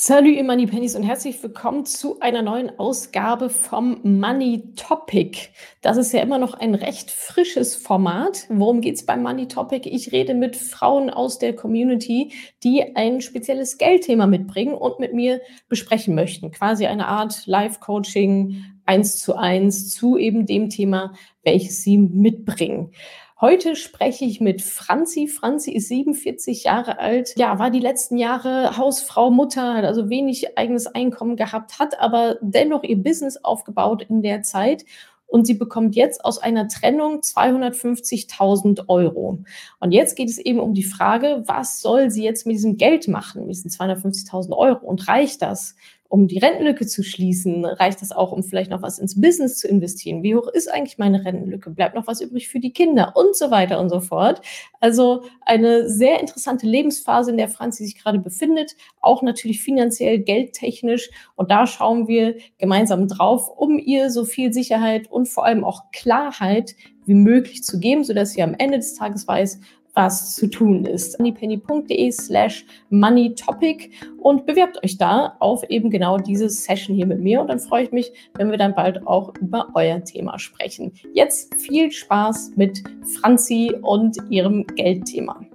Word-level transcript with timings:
Salut 0.00 0.36
ihr 0.36 0.44
Money 0.44 0.66
Pennies 0.66 0.94
und 0.94 1.02
herzlich 1.02 1.42
willkommen 1.42 1.84
zu 1.84 2.20
einer 2.20 2.40
neuen 2.40 2.78
Ausgabe 2.78 3.50
vom 3.50 3.98
Money 4.04 4.72
Topic. 4.76 5.48
Das 5.82 5.96
ist 5.96 6.12
ja 6.12 6.20
immer 6.22 6.38
noch 6.38 6.54
ein 6.54 6.76
recht 6.76 7.10
frisches 7.10 7.74
Format. 7.74 8.46
Worum 8.48 8.80
geht's 8.80 9.04
beim 9.04 9.24
Money 9.24 9.48
Topic? 9.48 9.88
Ich 9.88 10.12
rede 10.12 10.34
mit 10.34 10.54
Frauen 10.54 11.10
aus 11.10 11.40
der 11.40 11.52
Community, 11.56 12.32
die 12.62 12.94
ein 12.94 13.20
spezielles 13.20 13.76
Geldthema 13.76 14.28
mitbringen 14.28 14.74
und 14.74 15.00
mit 15.00 15.14
mir 15.14 15.40
besprechen 15.68 16.14
möchten. 16.14 16.52
Quasi 16.52 16.86
eine 16.86 17.08
Art 17.08 17.48
Live-Coaching 17.48 18.62
eins 18.86 19.18
zu 19.18 19.34
eins 19.34 19.90
zu 19.90 20.16
eben 20.16 20.46
dem 20.46 20.70
Thema, 20.70 21.12
welches 21.42 21.82
sie 21.82 21.98
mitbringen. 21.98 22.92
Heute 23.40 23.76
spreche 23.76 24.24
ich 24.24 24.40
mit 24.40 24.62
Franzi. 24.62 25.28
Franzi 25.28 25.70
ist 25.70 25.86
47 25.86 26.64
Jahre 26.64 26.98
alt. 26.98 27.34
Ja, 27.36 27.60
war 27.60 27.70
die 27.70 27.78
letzten 27.78 28.16
Jahre 28.16 28.76
Hausfrau, 28.76 29.30
Mutter, 29.30 29.74
hat 29.74 29.84
also 29.84 30.10
wenig 30.10 30.58
eigenes 30.58 30.88
Einkommen 30.88 31.36
gehabt, 31.36 31.78
hat 31.78 32.00
aber 32.00 32.38
dennoch 32.40 32.82
ihr 32.82 32.96
Business 32.96 33.36
aufgebaut 33.36 34.02
in 34.02 34.22
der 34.22 34.42
Zeit 34.42 34.84
und 35.28 35.46
sie 35.46 35.54
bekommt 35.54 35.94
jetzt 35.94 36.24
aus 36.24 36.38
einer 36.38 36.66
Trennung 36.66 37.20
250.000 37.20 38.88
Euro. 38.88 39.44
Und 39.78 39.92
jetzt 39.92 40.16
geht 40.16 40.30
es 40.30 40.38
eben 40.38 40.58
um 40.58 40.74
die 40.74 40.82
Frage, 40.82 41.44
was 41.46 41.80
soll 41.80 42.10
sie 42.10 42.24
jetzt 42.24 42.44
mit 42.44 42.56
diesem 42.56 42.76
Geld 42.76 43.06
machen, 43.06 43.46
mit 43.46 43.54
diesen 43.54 43.70
250.000 43.70 44.56
Euro? 44.56 44.84
Und 44.84 45.06
reicht 45.06 45.42
das? 45.42 45.76
Um 46.08 46.26
die 46.26 46.38
Rentenlücke 46.38 46.86
zu 46.86 47.02
schließen? 47.02 47.64
Reicht 47.64 48.00
das 48.00 48.12
auch, 48.12 48.32
um 48.32 48.42
vielleicht 48.42 48.70
noch 48.70 48.82
was 48.82 48.98
ins 48.98 49.20
Business 49.20 49.58
zu 49.58 49.68
investieren? 49.68 50.22
Wie 50.22 50.34
hoch 50.34 50.48
ist 50.48 50.68
eigentlich 50.68 50.98
meine 50.98 51.24
Rentenlücke? 51.24 51.70
Bleibt 51.70 51.94
noch 51.94 52.06
was 52.06 52.20
übrig 52.20 52.48
für 52.48 52.60
die 52.60 52.72
Kinder? 52.72 53.12
Und 53.14 53.36
so 53.36 53.50
weiter 53.50 53.78
und 53.78 53.90
so 53.90 54.00
fort. 54.00 54.40
Also 54.80 55.24
eine 55.42 55.88
sehr 55.88 56.20
interessante 56.20 56.66
Lebensphase, 56.66 57.30
in 57.30 57.36
der 57.36 57.48
Franzi 57.48 57.84
sich 57.84 57.98
gerade 57.98 58.18
befindet, 58.18 58.74
auch 59.00 59.22
natürlich 59.22 59.62
finanziell, 59.62 60.18
geldtechnisch. 60.18 61.10
Und 61.36 61.50
da 61.50 61.66
schauen 61.66 62.08
wir 62.08 62.36
gemeinsam 62.58 63.06
drauf, 63.06 63.50
um 63.54 63.78
ihr 63.78 64.10
so 64.10 64.24
viel 64.24 64.52
Sicherheit 64.52 65.10
und 65.10 65.28
vor 65.28 65.44
allem 65.44 65.64
auch 65.64 65.90
Klarheit 65.92 66.74
wie 67.04 67.14
möglich 67.14 67.64
zu 67.64 67.80
geben, 67.80 68.04
sodass 68.04 68.32
sie 68.32 68.42
am 68.42 68.54
Ende 68.54 68.76
des 68.78 68.94
Tages 68.94 69.26
weiß, 69.26 69.60
was 69.94 70.34
zu 70.34 70.48
tun 70.48 70.84
ist. 70.84 71.18
moneypenny.de 71.18 72.10
slash 72.12 72.64
moneytopic 72.90 73.90
und 74.18 74.46
bewerbt 74.46 74.82
euch 74.84 74.98
da 74.98 75.36
auf 75.40 75.62
eben 75.68 75.90
genau 75.90 76.18
diese 76.18 76.48
Session 76.48 76.94
hier 76.94 77.06
mit 77.06 77.20
mir 77.20 77.40
und 77.40 77.48
dann 77.48 77.58
freue 77.58 77.84
ich 77.84 77.92
mich, 77.92 78.12
wenn 78.34 78.50
wir 78.50 78.58
dann 78.58 78.74
bald 78.74 79.06
auch 79.06 79.34
über 79.40 79.68
euer 79.74 80.02
Thema 80.04 80.38
sprechen. 80.38 80.92
Jetzt 81.14 81.54
viel 81.60 81.90
Spaß 81.90 82.52
mit 82.56 82.82
Franzi 83.20 83.74
und 83.82 84.16
ihrem 84.30 84.66
Geldthema. 84.66 85.47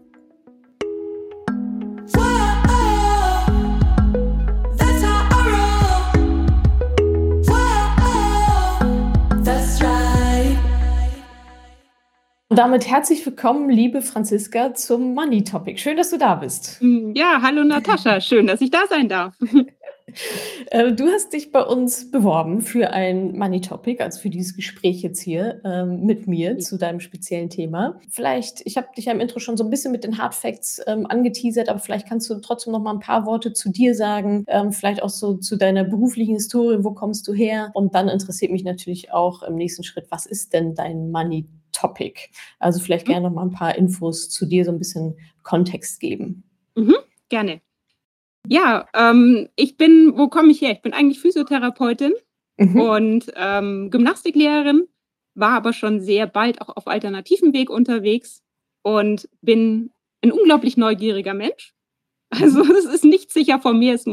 Und 12.53 12.59
damit 12.59 12.87
herzlich 12.87 13.25
willkommen, 13.25 13.67
liebe 13.67 14.03
Franziska, 14.03 14.75
zum 14.75 15.15
Money 15.15 15.43
Topic. 15.43 15.79
Schön, 15.79 15.97
dass 15.97 16.11
du 16.11 16.19
da 16.19 16.35
bist. 16.35 16.77
Mm, 16.83 17.13
ja, 17.15 17.39
hallo 17.41 17.63
Natascha, 17.63 18.21
schön, 18.21 18.45
dass 18.45 18.61
ich 18.61 18.69
da 18.69 18.85
sein 18.87 19.09
darf. 19.09 19.33
Äh, 20.69 20.91
du 20.91 21.07
hast 21.07 21.33
dich 21.33 21.51
bei 21.51 21.63
uns 21.63 22.11
beworben 22.11 22.61
für 22.61 22.91
ein 22.91 23.35
Money 23.35 23.61
Topic, 23.61 24.03
also 24.03 24.19
für 24.19 24.29
dieses 24.29 24.55
Gespräch 24.55 25.01
jetzt 25.01 25.21
hier 25.21 25.61
ähm, 25.63 26.05
mit 26.05 26.27
mir 26.27 26.59
zu 26.59 26.77
deinem 26.77 26.99
speziellen 26.99 27.49
Thema. 27.49 27.99
Vielleicht, 28.09 28.61
ich 28.65 28.77
habe 28.77 28.89
dich 28.95 29.05
ja 29.05 29.13
im 29.13 29.19
Intro 29.19 29.39
schon 29.39 29.57
so 29.57 29.63
ein 29.63 29.71
bisschen 29.71 29.91
mit 29.91 30.03
den 30.03 30.19
Hard 30.19 30.35
Facts 30.35 30.79
ähm, 30.85 31.07
angeteasert, 31.07 31.69
aber 31.69 31.79
vielleicht 31.79 32.07
kannst 32.07 32.29
du 32.29 32.35
trotzdem 32.35 32.73
noch 32.73 32.81
mal 32.81 32.93
ein 32.93 32.99
paar 32.99 33.25
Worte 33.25 33.53
zu 33.53 33.71
dir 33.71 33.95
sagen, 33.95 34.43
ähm, 34.47 34.71
vielleicht 34.71 35.01
auch 35.01 35.09
so 35.09 35.37
zu 35.37 35.55
deiner 35.55 35.85
beruflichen 35.85 36.35
Historie, 36.35 36.83
wo 36.83 36.91
kommst 36.91 37.27
du 37.27 37.33
her? 37.33 37.71
Und 37.73 37.95
dann 37.95 38.09
interessiert 38.09 38.51
mich 38.51 38.63
natürlich 38.63 39.11
auch 39.11 39.41
im 39.41 39.55
nächsten 39.55 39.83
Schritt, 39.83 40.05
was 40.11 40.27
ist 40.27 40.53
denn 40.53 40.75
dein 40.75 41.09
Money 41.09 41.43
Topic? 41.43 41.62
Topic. 41.73 42.29
Also 42.59 42.79
vielleicht 42.79 43.07
mhm. 43.07 43.11
gerne 43.11 43.27
noch 43.27 43.35
mal 43.35 43.43
ein 43.43 43.51
paar 43.51 43.75
Infos 43.75 44.29
zu 44.29 44.45
dir, 44.45 44.63
so 44.63 44.71
ein 44.71 44.79
bisschen 44.79 45.17
Kontext 45.43 45.99
geben. 45.99 46.43
Mhm, 46.75 46.95
gerne. 47.29 47.61
Ja, 48.47 48.87
ähm, 48.93 49.49
ich 49.55 49.77
bin, 49.77 50.13
wo 50.15 50.27
komme 50.27 50.51
ich 50.51 50.61
her? 50.61 50.71
Ich 50.71 50.81
bin 50.81 50.93
eigentlich 50.93 51.19
Physiotherapeutin 51.19 52.13
mhm. 52.57 52.79
und 52.79 53.33
ähm, 53.35 53.89
Gymnastiklehrerin, 53.89 54.87
war 55.35 55.51
aber 55.51 55.73
schon 55.73 56.01
sehr 56.01 56.27
bald 56.27 56.61
auch 56.61 56.75
auf 56.75 56.87
alternativen 56.87 57.53
Weg 57.53 57.69
unterwegs 57.69 58.43
und 58.81 59.29
bin 59.41 59.91
ein 60.21 60.31
unglaublich 60.31 60.77
neugieriger 60.77 61.33
Mensch 61.33 61.72
also 62.41 62.61
es 62.61 62.85
ist 62.85 63.05
nicht 63.05 63.31
sicher 63.31 63.59
von 63.59 63.77
mir. 63.77 63.93
Es, 63.93 64.05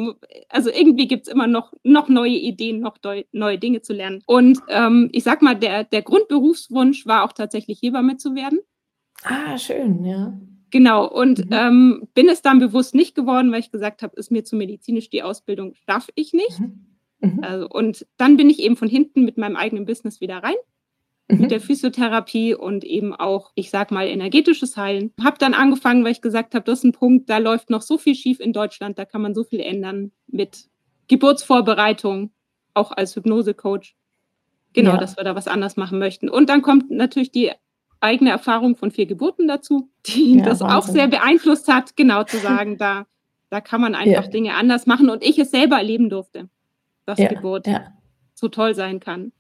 also 0.49 0.71
irgendwie 0.71 1.09
gibt 1.09 1.27
es 1.27 1.33
immer 1.33 1.47
noch, 1.47 1.73
noch 1.83 2.09
neue 2.09 2.37
Ideen, 2.37 2.81
noch 2.81 2.97
neue 3.33 3.59
Dinge 3.59 3.83
zu 3.83 3.93
lernen. 3.93 4.23
Und 4.27 4.61
ähm, 4.69 5.09
ich 5.13 5.25
sag 5.25 5.43
mal, 5.43 5.55
der, 5.55 5.85
der 5.85 6.03
Grundberufswunsch 6.03 7.07
war 7.07 7.25
auch 7.25 7.33
tatsächlich 7.33 7.81
Hebamme 7.83 8.17
zu 8.17 8.35
werden. 8.35 8.61
Ah, 9.23 9.59
schön, 9.59 10.05
ja. 10.05 10.39
Genau, 10.71 11.07
und 11.07 11.47
mhm. 11.47 11.53
ähm, 11.53 12.09
bin 12.15 12.29
es 12.29 12.43
dann 12.43 12.61
bewusst 12.61 12.95
nicht 12.95 13.15
geworden, 13.15 13.51
weil 13.51 13.61
ich 13.61 13.73
gesagt 13.73 14.03
habe, 14.03 14.17
ist 14.17 14.31
mir 14.31 14.45
zu 14.45 14.57
medizinisch 14.57 15.11
die 15.11 15.23
Ausbildung, 15.23 15.75
schaffe 15.75 16.13
ich 16.15 16.33
nicht. 16.33 16.61
Mhm. 16.61 16.87
Mhm. 17.21 17.41
Also, 17.43 17.69
und 17.69 18.07
dann 18.17 18.37
bin 18.37 18.49
ich 18.49 18.61
eben 18.61 18.77
von 18.77 18.89
hinten 18.89 19.25
mit 19.25 19.37
meinem 19.37 19.57
eigenen 19.57 19.85
Business 19.85 20.21
wieder 20.21 20.39
rein 20.39 20.55
mhm. 21.31 21.41
mit 21.43 21.51
der 21.51 21.61
Physiotherapie 21.61 22.55
und 22.55 22.85
eben 22.85 23.15
auch, 23.15 23.53
ich 23.55 23.71
sag 23.71 23.91
mal, 23.91 24.07
energetisches 24.07 24.77
Heilen. 24.77 25.13
Habe 25.23 25.39
dann 25.39 25.55
angefangen, 25.55 26.05
weil 26.05 26.13
ich 26.13 26.21
gesagt 26.21 26.55
habe, 26.55 26.65
das 26.65 26.81
ist 26.81 26.85
ein 26.85 26.93
Punkt, 26.93 27.31
da 27.31 27.39
läuft 27.39 27.71
noch 27.71 27.83
so 27.83 27.99
viel 27.99 28.15
schief 28.15 28.41
in 28.41 28.53
Deutschland, 28.53 28.99
da 28.99 29.05
kann 29.05 29.23
man 29.23 29.35
so 29.35 29.45
viel 29.45 29.61
ändern 29.61 30.13
mit 30.27 30.69
Geburtsvorbereitung, 31.09 32.33
auch 32.75 32.93
als 32.93 33.17
Hypnosecoach. 33.17 33.97
Genau, 34.73 34.93
ja. 34.93 34.97
dass 34.99 35.17
wir 35.17 35.25
da 35.25 35.35
was 35.35 35.49
anders 35.49 35.77
machen 35.77 35.99
möchten. 35.99 36.29
Und 36.29 36.49
dann 36.49 36.63
kommt 36.63 36.91
natürlich 36.91 37.33
die 37.33 37.51
eigene 37.99 38.31
Erfahrung 38.31 38.77
von 38.77 38.91
vier 38.91 39.07
Geburten 39.07 39.49
dazu, 39.49 39.91
die 40.07 40.37
ja, 40.37 40.45
das 40.45 40.61
Wahnsinn. 40.61 40.77
auch 40.77 40.87
sehr 40.87 41.09
beeinflusst 41.09 41.69
hat, 41.69 41.97
genau 41.97 42.25
zu 42.25 42.39
sagen, 42.39 42.79
da, 42.79 43.07
da 43.51 43.61
kann 43.61 43.81
man 43.81 43.95
einfach 43.95 44.25
ja. 44.25 44.31
Dinge 44.31 44.55
anders 44.55 44.87
machen 44.87 45.11
und 45.11 45.25
ich 45.25 45.39
es 45.39 45.51
selber 45.51 45.77
erleben 45.77 46.09
durfte, 46.09 46.49
dass 47.05 47.19
Geburt 47.19 47.67
so 48.35 48.49
toll 48.49 48.75
sein 48.75 49.01
kann. 49.01 49.33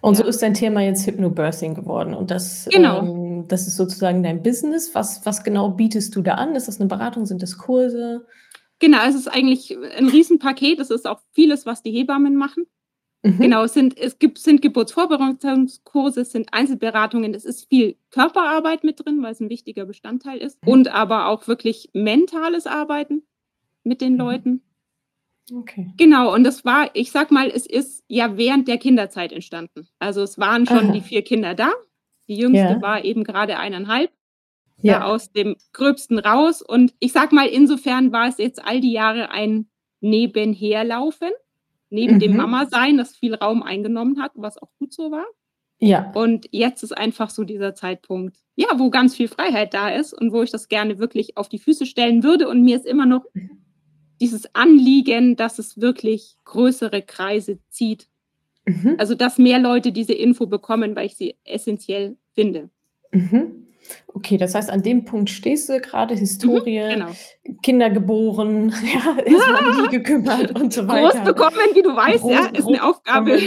Und 0.00 0.16
ja. 0.16 0.24
so 0.24 0.28
ist 0.28 0.42
dein 0.42 0.54
Thema 0.54 0.80
jetzt 0.82 1.06
Hypnobirthing 1.06 1.74
geworden. 1.74 2.14
Und 2.14 2.30
das, 2.30 2.68
genau. 2.70 3.00
ähm, 3.00 3.48
das 3.48 3.66
ist 3.66 3.76
sozusagen 3.76 4.22
dein 4.22 4.42
Business. 4.42 4.94
Was, 4.94 5.24
was 5.26 5.44
genau 5.44 5.70
bietest 5.70 6.14
du 6.16 6.22
da 6.22 6.34
an? 6.34 6.54
Ist 6.54 6.68
das 6.68 6.80
eine 6.80 6.88
Beratung? 6.88 7.26
Sind 7.26 7.42
das 7.42 7.58
Kurse? 7.58 8.26
Genau, 8.78 8.98
es 9.06 9.14
ist 9.14 9.28
eigentlich 9.28 9.76
ein 9.96 10.08
Riesenpaket. 10.08 10.80
Es 10.80 10.90
ist 10.90 11.06
auch 11.06 11.20
vieles, 11.32 11.66
was 11.66 11.82
die 11.82 11.90
Hebammen 11.90 12.36
machen. 12.36 12.66
Mhm. 13.22 13.38
Genau, 13.38 13.64
es 13.64 13.74
sind, 13.74 13.98
es 13.98 14.18
gibt, 14.18 14.38
sind 14.38 14.62
Geburtsvorbereitungskurse, 14.62 16.20
es 16.20 16.30
sind 16.30 16.52
Einzelberatungen, 16.52 17.34
es 17.34 17.44
ist 17.44 17.68
viel 17.68 17.96
Körperarbeit 18.10 18.84
mit 18.84 19.04
drin, 19.04 19.22
weil 19.22 19.32
es 19.32 19.40
ein 19.40 19.50
wichtiger 19.50 19.86
Bestandteil 19.86 20.38
ist. 20.38 20.64
Mhm. 20.64 20.72
Und 20.72 20.88
aber 20.94 21.26
auch 21.26 21.48
wirklich 21.48 21.90
mentales 21.92 22.66
Arbeiten 22.66 23.22
mit 23.82 24.00
den 24.00 24.12
mhm. 24.12 24.18
Leuten. 24.18 24.62
Okay. 25.52 25.92
Genau, 25.96 26.34
und 26.34 26.44
das 26.44 26.64
war, 26.64 26.90
ich 26.94 27.10
sag 27.10 27.30
mal, 27.30 27.48
es 27.48 27.66
ist 27.66 28.04
ja 28.08 28.36
während 28.36 28.68
der 28.68 28.78
Kinderzeit 28.78 29.32
entstanden. 29.32 29.88
Also 29.98 30.22
es 30.22 30.38
waren 30.38 30.66
schon 30.66 30.86
Aha. 30.86 30.92
die 30.92 31.00
vier 31.00 31.22
Kinder 31.22 31.54
da. 31.54 31.70
Die 32.28 32.36
jüngste 32.36 32.74
ja. 32.74 32.82
war 32.82 33.04
eben 33.04 33.24
gerade 33.24 33.58
eineinhalb. 33.58 34.10
Ja. 34.80 35.06
aus 35.06 35.32
dem 35.32 35.56
Gröbsten 35.72 36.20
raus. 36.20 36.62
Und 36.62 36.94
ich 37.00 37.12
sag 37.12 37.32
mal, 37.32 37.48
insofern 37.48 38.12
war 38.12 38.28
es 38.28 38.38
jetzt 38.38 38.64
all 38.64 38.80
die 38.80 38.92
Jahre 38.92 39.32
ein 39.32 39.68
Nebenherlaufen, 40.00 41.30
neben 41.90 42.14
mhm. 42.14 42.20
dem 42.20 42.36
Mama-Sein, 42.36 42.96
das 42.96 43.16
viel 43.16 43.34
Raum 43.34 43.64
eingenommen 43.64 44.22
hat, 44.22 44.30
was 44.36 44.56
auch 44.56 44.70
gut 44.78 44.92
so 44.92 45.10
war. 45.10 45.26
Ja. 45.80 46.12
Und 46.12 46.46
jetzt 46.52 46.84
ist 46.84 46.96
einfach 46.96 47.30
so 47.30 47.42
dieser 47.42 47.74
Zeitpunkt, 47.74 48.36
ja, 48.54 48.68
wo 48.76 48.88
ganz 48.90 49.16
viel 49.16 49.26
Freiheit 49.26 49.74
da 49.74 49.88
ist 49.88 50.12
und 50.12 50.32
wo 50.32 50.44
ich 50.44 50.52
das 50.52 50.68
gerne 50.68 51.00
wirklich 51.00 51.36
auf 51.36 51.48
die 51.48 51.58
Füße 51.58 51.84
stellen 51.84 52.22
würde. 52.22 52.48
Und 52.48 52.62
mir 52.62 52.76
ist 52.76 52.86
immer 52.86 53.06
noch 53.06 53.24
mhm 53.34 53.64
dieses 54.20 54.54
Anliegen, 54.54 55.36
dass 55.36 55.58
es 55.58 55.80
wirklich 55.80 56.36
größere 56.44 57.02
Kreise 57.02 57.58
zieht. 57.70 58.08
Mhm. 58.64 58.96
Also, 58.98 59.14
dass 59.14 59.38
mehr 59.38 59.58
Leute 59.58 59.92
diese 59.92 60.12
Info 60.12 60.46
bekommen, 60.46 60.94
weil 60.96 61.06
ich 61.06 61.16
sie 61.16 61.36
essentiell 61.44 62.16
finde. 62.34 62.68
Mhm. 63.12 63.68
Okay, 64.08 64.36
das 64.36 64.54
heißt, 64.54 64.70
an 64.70 64.82
dem 64.82 65.04
Punkt 65.04 65.30
stehst 65.30 65.68
du 65.68 65.80
gerade, 65.80 66.14
Historie, 66.14 66.80
mhm, 66.80 66.88
genau. 66.90 67.10
Kinder 67.62 67.90
geboren, 67.90 68.70
ja, 68.94 69.18
erstmal 69.18 69.70
um 69.70 69.82
die 69.84 69.88
gekümmert 69.96 70.58
und 70.58 70.72
so 70.72 70.86
weiter. 70.86 71.18
Groß 71.18 71.24
bekommen, 71.24 71.56
wie 71.74 71.82
du 71.82 71.96
weißt, 71.96 72.20
groß, 72.20 72.32
ja, 72.32 72.46
ist 72.46 72.66
eine 72.66 72.84
Aufgabe. 72.84 73.38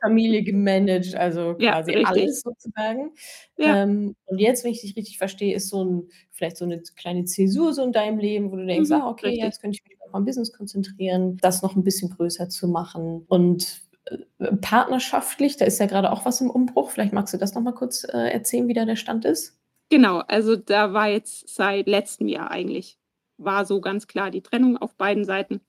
Familie 0.00 0.44
gemanagt, 0.44 1.16
also 1.16 1.56
ja, 1.58 1.72
quasi 1.72 1.90
richtig. 1.90 2.06
alles 2.06 2.40
sozusagen. 2.42 3.10
Ja. 3.56 3.82
Ähm, 3.82 4.14
und 4.26 4.38
jetzt, 4.38 4.62
wenn 4.62 4.70
ich 4.70 4.82
dich 4.82 4.94
richtig 4.96 5.18
verstehe, 5.18 5.56
ist 5.56 5.70
so 5.70 5.84
ein, 5.84 6.08
vielleicht 6.30 6.56
so 6.56 6.64
eine 6.64 6.80
kleine 6.96 7.24
Zäsur 7.24 7.72
so 7.72 7.82
in 7.82 7.92
deinem 7.92 8.18
Leben, 8.18 8.52
wo 8.52 8.56
du 8.56 8.64
denkst, 8.64 8.90
mhm, 8.90 8.96
ah, 8.96 9.10
okay, 9.10 9.26
richtig. 9.26 9.44
jetzt 9.44 9.60
könnte 9.60 9.76
ich 9.76 9.88
mich 9.88 9.97
auf 10.08 10.12
mein 10.12 10.24
Business 10.24 10.52
konzentrieren, 10.52 11.36
das 11.40 11.62
noch 11.62 11.76
ein 11.76 11.84
bisschen 11.84 12.10
größer 12.10 12.48
zu 12.48 12.66
machen. 12.68 13.24
Und 13.28 13.82
äh, 14.06 14.56
partnerschaftlich, 14.56 15.56
da 15.56 15.64
ist 15.64 15.78
ja 15.78 15.86
gerade 15.86 16.10
auch 16.10 16.24
was 16.24 16.40
im 16.40 16.50
Umbruch. 16.50 16.90
Vielleicht 16.90 17.12
magst 17.12 17.34
du 17.34 17.38
das 17.38 17.54
noch 17.54 17.62
mal 17.62 17.72
kurz 17.72 18.04
äh, 18.04 18.30
erzählen, 18.30 18.68
wie 18.68 18.74
da 18.74 18.84
der 18.84 18.96
Stand 18.96 19.24
ist? 19.24 19.58
Genau, 19.90 20.18
also 20.18 20.56
da 20.56 20.92
war 20.92 21.08
jetzt 21.08 21.48
seit 21.54 21.86
letztem 21.86 22.28
Jahr 22.28 22.50
eigentlich, 22.50 22.98
war 23.36 23.64
so 23.64 23.80
ganz 23.80 24.06
klar 24.06 24.30
die 24.30 24.42
Trennung 24.42 24.76
auf 24.76 24.94
beiden 24.96 25.24
Seiten. 25.24 25.60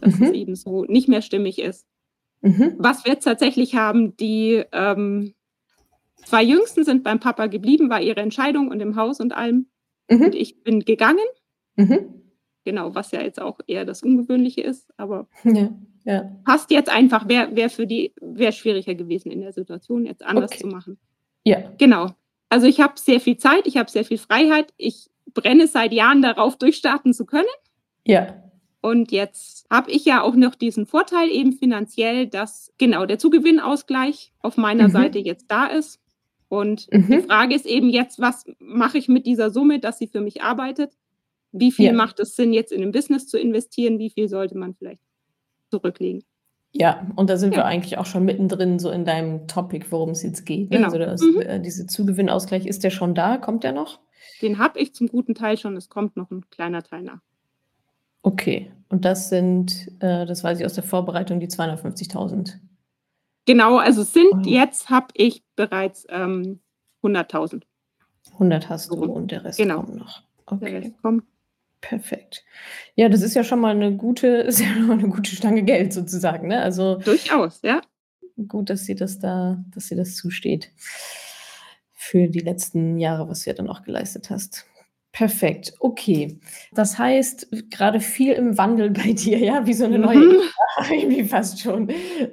dass 0.00 0.18
mhm. 0.18 0.24
es 0.24 0.32
eben 0.32 0.56
so 0.56 0.84
nicht 0.84 1.08
mehr 1.08 1.22
stimmig 1.22 1.58
ist. 1.60 1.86
Mhm. 2.40 2.74
Was 2.78 3.04
wir 3.04 3.12
jetzt 3.12 3.24
tatsächlich 3.24 3.74
haben, 3.74 4.16
die 4.16 4.62
ähm, 4.72 5.34
zwei 6.24 6.42
Jüngsten 6.42 6.84
sind 6.84 7.04
beim 7.04 7.20
Papa 7.20 7.46
geblieben, 7.46 7.90
war 7.90 8.00
ihre 8.00 8.20
Entscheidung 8.20 8.68
und 8.68 8.80
im 8.80 8.96
Haus 8.96 9.20
und 9.20 9.32
allem. 9.32 9.66
Mhm. 10.10 10.22
Und 10.22 10.34
ich 10.34 10.62
bin 10.62 10.80
gegangen. 10.80 11.24
Genau, 12.64 12.94
was 12.94 13.10
ja 13.10 13.20
jetzt 13.20 13.40
auch 13.40 13.60
eher 13.66 13.84
das 13.84 14.02
Ungewöhnliche 14.02 14.62
ist, 14.62 14.88
aber 14.96 15.28
ja, 15.44 15.68
ja. 16.04 16.30
passt 16.44 16.70
jetzt 16.70 16.88
einfach, 16.88 17.28
wäre 17.28 17.54
wär 17.54 17.70
für 17.70 17.86
die, 17.86 18.12
wäre 18.20 18.52
schwieriger 18.52 18.94
gewesen 18.94 19.30
in 19.30 19.40
der 19.40 19.52
Situation, 19.52 20.06
jetzt 20.06 20.24
anders 20.24 20.52
okay. 20.52 20.60
zu 20.60 20.66
machen. 20.68 20.98
Ja. 21.44 21.58
Genau. 21.78 22.10
Also 22.48 22.66
ich 22.66 22.80
habe 22.80 22.94
sehr 22.96 23.20
viel 23.20 23.36
Zeit, 23.36 23.66
ich 23.66 23.76
habe 23.76 23.90
sehr 23.90 24.04
viel 24.04 24.18
Freiheit, 24.18 24.72
ich 24.76 25.10
brenne 25.34 25.66
seit 25.66 25.92
Jahren 25.92 26.22
darauf, 26.22 26.56
durchstarten 26.56 27.12
zu 27.12 27.26
können. 27.26 27.46
Ja. 28.06 28.34
Und 28.80 29.12
jetzt 29.12 29.66
habe 29.70 29.90
ich 29.90 30.04
ja 30.04 30.22
auch 30.22 30.34
noch 30.34 30.54
diesen 30.54 30.86
Vorteil 30.86 31.30
eben 31.30 31.52
finanziell, 31.52 32.26
dass 32.26 32.72
genau 32.78 33.06
der 33.06 33.18
Zugewinnausgleich 33.18 34.32
auf 34.40 34.56
meiner 34.56 34.88
mhm. 34.88 34.92
Seite 34.92 35.18
jetzt 35.18 35.50
da 35.50 35.66
ist. 35.66 36.00
Und 36.48 36.92
mhm. 36.92 37.06
die 37.08 37.22
Frage 37.22 37.54
ist 37.54 37.66
eben 37.66 37.88
jetzt, 37.88 38.20
was 38.20 38.44
mache 38.58 38.98
ich 38.98 39.08
mit 39.08 39.26
dieser 39.26 39.50
Summe, 39.50 39.80
dass 39.80 39.98
sie 39.98 40.06
für 40.06 40.20
mich 40.20 40.42
arbeitet? 40.42 40.92
Wie 41.56 41.70
viel 41.70 41.86
ja. 41.86 41.92
macht 41.92 42.18
es 42.18 42.34
Sinn, 42.34 42.52
jetzt 42.52 42.72
in 42.72 42.82
ein 42.82 42.90
Business 42.90 43.28
zu 43.28 43.38
investieren? 43.38 43.98
Wie 43.98 44.10
viel 44.10 44.28
sollte 44.28 44.58
man 44.58 44.74
vielleicht 44.74 45.00
zurücklegen? 45.70 46.24
Ja, 46.72 47.06
und 47.14 47.30
da 47.30 47.36
sind 47.36 47.52
ja. 47.52 47.58
wir 47.58 47.64
eigentlich 47.66 47.98
auch 47.98 48.06
schon 48.06 48.24
mittendrin 48.24 48.80
so 48.80 48.90
in 48.90 49.04
deinem 49.04 49.46
Topic, 49.46 49.86
worum 49.90 50.10
es 50.10 50.24
jetzt 50.24 50.44
geht. 50.44 50.70
Ne? 50.70 50.78
Genau. 50.78 50.86
Also 50.88 50.98
das, 50.98 51.22
mhm. 51.22 51.40
äh, 51.40 51.60
dieser 51.60 51.86
Zugewinnausgleich, 51.86 52.66
ist 52.66 52.82
der 52.82 52.90
schon 52.90 53.14
da? 53.14 53.36
Kommt 53.36 53.62
der 53.62 53.70
noch? 53.70 54.00
Den 54.42 54.58
habe 54.58 54.80
ich 54.80 54.94
zum 54.94 55.06
guten 55.06 55.36
Teil 55.36 55.56
schon. 55.56 55.76
Es 55.76 55.88
kommt 55.88 56.16
noch 56.16 56.32
ein 56.32 56.50
kleiner 56.50 56.82
Teil 56.82 57.02
nach. 57.02 57.20
Okay, 58.22 58.72
und 58.88 59.04
das 59.04 59.28
sind, 59.28 59.92
äh, 60.00 60.26
das 60.26 60.42
weiß 60.42 60.58
ich 60.58 60.66
aus 60.66 60.74
der 60.74 60.82
Vorbereitung, 60.82 61.38
die 61.38 61.46
250.000. 61.46 62.54
Genau, 63.46 63.76
also 63.76 64.02
sind 64.02 64.32
oh. 64.32 64.40
jetzt 64.44 64.88
habe 64.90 65.08
ich 65.14 65.44
bereits 65.54 66.06
ähm, 66.08 66.60
100.000. 67.02 67.62
100 68.32 68.68
hast 68.68 68.90
du 68.90 69.04
und 69.04 69.30
der 69.30 69.44
Rest 69.44 69.58
genau. 69.58 69.82
kommt 69.82 69.96
noch. 69.96 70.22
Okay. 70.46 70.64
Der 70.64 70.82
Rest 70.82 71.02
kommt. 71.02 71.24
Perfekt. 71.88 72.44
Ja, 72.94 73.08
das 73.08 73.20
ist 73.20 73.34
ja 73.34 73.44
schon 73.44 73.60
mal 73.60 73.74
eine 73.74 73.96
gute, 73.96 74.26
ist 74.48 74.60
ja 74.60 74.66
schon 74.68 74.86
mal 74.86 74.98
eine 74.98 75.08
gute 75.08 75.30
Stange 75.34 75.62
Geld 75.62 75.92
sozusagen, 75.92 76.48
ne? 76.48 76.62
Also 76.62 76.96
durchaus, 76.96 77.60
ja. 77.62 77.82
Gut, 78.48 78.70
dass 78.70 78.84
sie 78.84 78.94
das 78.94 79.18
da, 79.18 79.62
dass 79.72 79.88
sie 79.88 79.96
das 79.96 80.16
zusteht 80.16 80.72
für 81.92 82.28
die 82.28 82.40
letzten 82.40 82.98
Jahre, 82.98 83.28
was 83.28 83.44
du 83.44 83.50
ja 83.50 83.54
dann 83.54 83.68
auch 83.68 83.82
geleistet 83.82 84.30
hast. 84.30 84.66
Perfekt, 85.14 85.72
okay. 85.78 86.40
Das 86.72 86.98
heißt, 86.98 87.70
gerade 87.70 88.00
viel 88.00 88.32
im 88.32 88.58
Wandel 88.58 88.90
bei 88.90 89.12
dir, 89.12 89.38
ja, 89.38 89.64
wie 89.64 89.72
so 89.72 89.84
eine 89.84 90.00
neue 90.00 90.18
mhm. 90.18 90.40
irgendwie 90.90 91.22
fast 91.22 91.60
schon. 91.60 91.88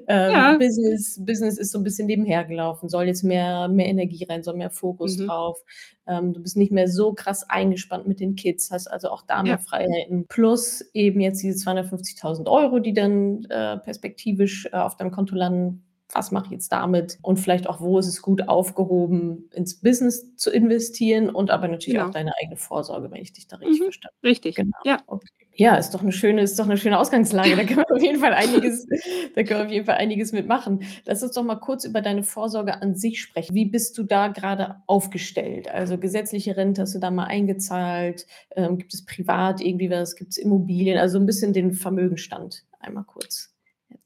Ähm, 0.07 0.31
ja. 0.31 0.57
Business, 0.57 1.23
Business 1.23 1.59
ist 1.59 1.73
so 1.73 1.77
ein 1.77 1.83
bisschen 1.83 2.07
nebenher 2.07 2.43
gelaufen, 2.43 2.89
soll 2.89 3.05
jetzt 3.05 3.23
mehr, 3.23 3.67
mehr 3.67 3.85
Energie 3.85 4.25
rein, 4.27 4.41
soll 4.41 4.55
mehr 4.55 4.71
Fokus 4.71 5.19
mhm. 5.19 5.27
drauf. 5.27 5.59
Ähm, 6.07 6.33
du 6.33 6.41
bist 6.41 6.57
nicht 6.57 6.71
mehr 6.71 6.87
so 6.87 7.13
krass 7.13 7.47
eingespannt 7.47 8.07
mit 8.07 8.19
den 8.19 8.35
Kids, 8.35 8.71
hast 8.71 8.87
also 8.87 9.11
auch 9.11 9.21
da 9.27 9.43
mehr 9.43 9.51
ja. 9.53 9.57
Freiheiten. 9.59 10.25
Plus 10.27 10.81
eben 10.95 11.21
jetzt 11.21 11.43
diese 11.43 11.63
250.000 11.63 12.49
Euro, 12.49 12.79
die 12.79 12.93
dann 12.93 13.45
äh, 13.51 13.77
perspektivisch 13.77 14.67
äh, 14.71 14.77
auf 14.77 14.97
deinem 14.97 15.11
Konto 15.11 15.35
landen 15.35 15.83
was 16.13 16.31
mache 16.31 16.45
ich 16.45 16.51
jetzt 16.51 16.71
damit 16.71 17.17
und 17.21 17.39
vielleicht 17.39 17.67
auch, 17.67 17.81
wo 17.81 17.99
ist 17.99 18.07
es 18.07 18.21
gut 18.21 18.47
aufgehoben, 18.47 19.49
ins 19.53 19.75
Business 19.75 20.35
zu 20.35 20.51
investieren 20.51 21.29
und 21.29 21.51
aber 21.51 21.67
natürlich 21.67 21.95
genau. 21.95 22.07
auch 22.07 22.13
deine 22.13 22.33
eigene 22.41 22.57
Vorsorge, 22.57 23.11
wenn 23.11 23.21
ich 23.21 23.33
dich 23.33 23.47
da 23.47 23.57
richtig 23.57 23.79
mhm. 23.79 23.83
verstanden 23.85 24.15
habe. 24.17 24.27
Richtig. 24.27 24.55
Genau. 24.55 24.77
Ja. 24.83 24.99
Okay. 25.07 25.27
Ja, 25.53 25.75
ist 25.75 25.91
doch 25.91 26.01
eine 26.01 26.13
schöne, 26.13 26.41
ist 26.41 26.57
doch 26.57 26.65
eine 26.65 26.77
schöne 26.77 26.97
Ausgangslage. 26.97 27.55
Da 27.55 27.63
können 27.65 27.83
wir 27.87 27.95
auf 27.95 28.01
jeden 28.01 28.19
Fall 28.19 28.33
einiges, 28.33 28.87
da 29.35 29.43
können 29.43 29.59
wir 29.59 29.65
auf 29.65 29.71
jeden 29.71 29.85
Fall 29.85 29.97
einiges 29.97 30.31
mitmachen. 30.31 30.83
Lass 31.05 31.21
uns 31.23 31.33
doch 31.33 31.43
mal 31.43 31.55
kurz 31.55 31.83
über 31.83 32.01
deine 32.01 32.23
Vorsorge 32.23 32.81
an 32.81 32.95
sich 32.95 33.21
sprechen. 33.21 33.53
Wie 33.53 33.65
bist 33.65 33.97
du 33.97 34.03
da 34.03 34.29
gerade 34.29 34.77
aufgestellt? 34.87 35.69
Also 35.69 35.97
gesetzliche 35.97 36.55
Rente 36.55 36.83
hast 36.83 36.95
du 36.95 36.99
da 36.99 37.11
mal 37.11 37.25
eingezahlt? 37.25 38.27
Ähm, 38.55 38.77
gibt 38.77 38.93
es 38.93 39.05
privat 39.05 39.61
irgendwie 39.61 39.89
was? 39.89 40.15
Gibt 40.15 40.31
es 40.31 40.37
Immobilien? 40.37 40.97
Also 40.97 41.19
ein 41.19 41.25
bisschen 41.25 41.53
den 41.53 41.73
Vermögenstand 41.73 42.63
einmal 42.79 43.03
kurz 43.03 43.50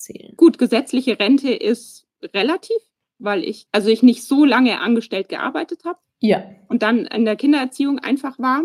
erzählen? 0.07 0.33
Gut, 0.37 0.57
gesetzliche 0.57 1.19
Rente 1.19 1.51
ist 1.53 2.07
relativ, 2.33 2.77
weil 3.19 3.43
ich, 3.43 3.67
also 3.71 3.89
ich 3.89 4.03
nicht 4.03 4.23
so 4.23 4.45
lange 4.45 4.79
angestellt 4.79 5.29
gearbeitet 5.29 5.85
habe. 5.85 5.99
Ja. 6.21 6.43
Und 6.67 6.81
dann 6.81 7.05
in 7.05 7.25
der 7.25 7.35
Kindererziehung 7.35 7.99
einfach 7.99 8.39
war. 8.39 8.63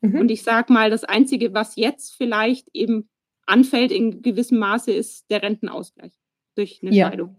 Mhm. 0.00 0.20
Und 0.20 0.30
ich 0.30 0.42
sage 0.42 0.72
mal, 0.72 0.90
das 0.90 1.04
Einzige, 1.04 1.54
was 1.54 1.76
jetzt 1.76 2.14
vielleicht 2.14 2.68
eben 2.72 3.08
anfällt 3.46 3.92
in 3.92 4.22
gewissem 4.22 4.58
Maße, 4.58 4.92
ist 4.92 5.30
der 5.30 5.42
Rentenausgleich 5.42 6.12
durch 6.56 6.80
eine 6.82 6.94
ja. 6.94 7.08
Scheidung. 7.08 7.36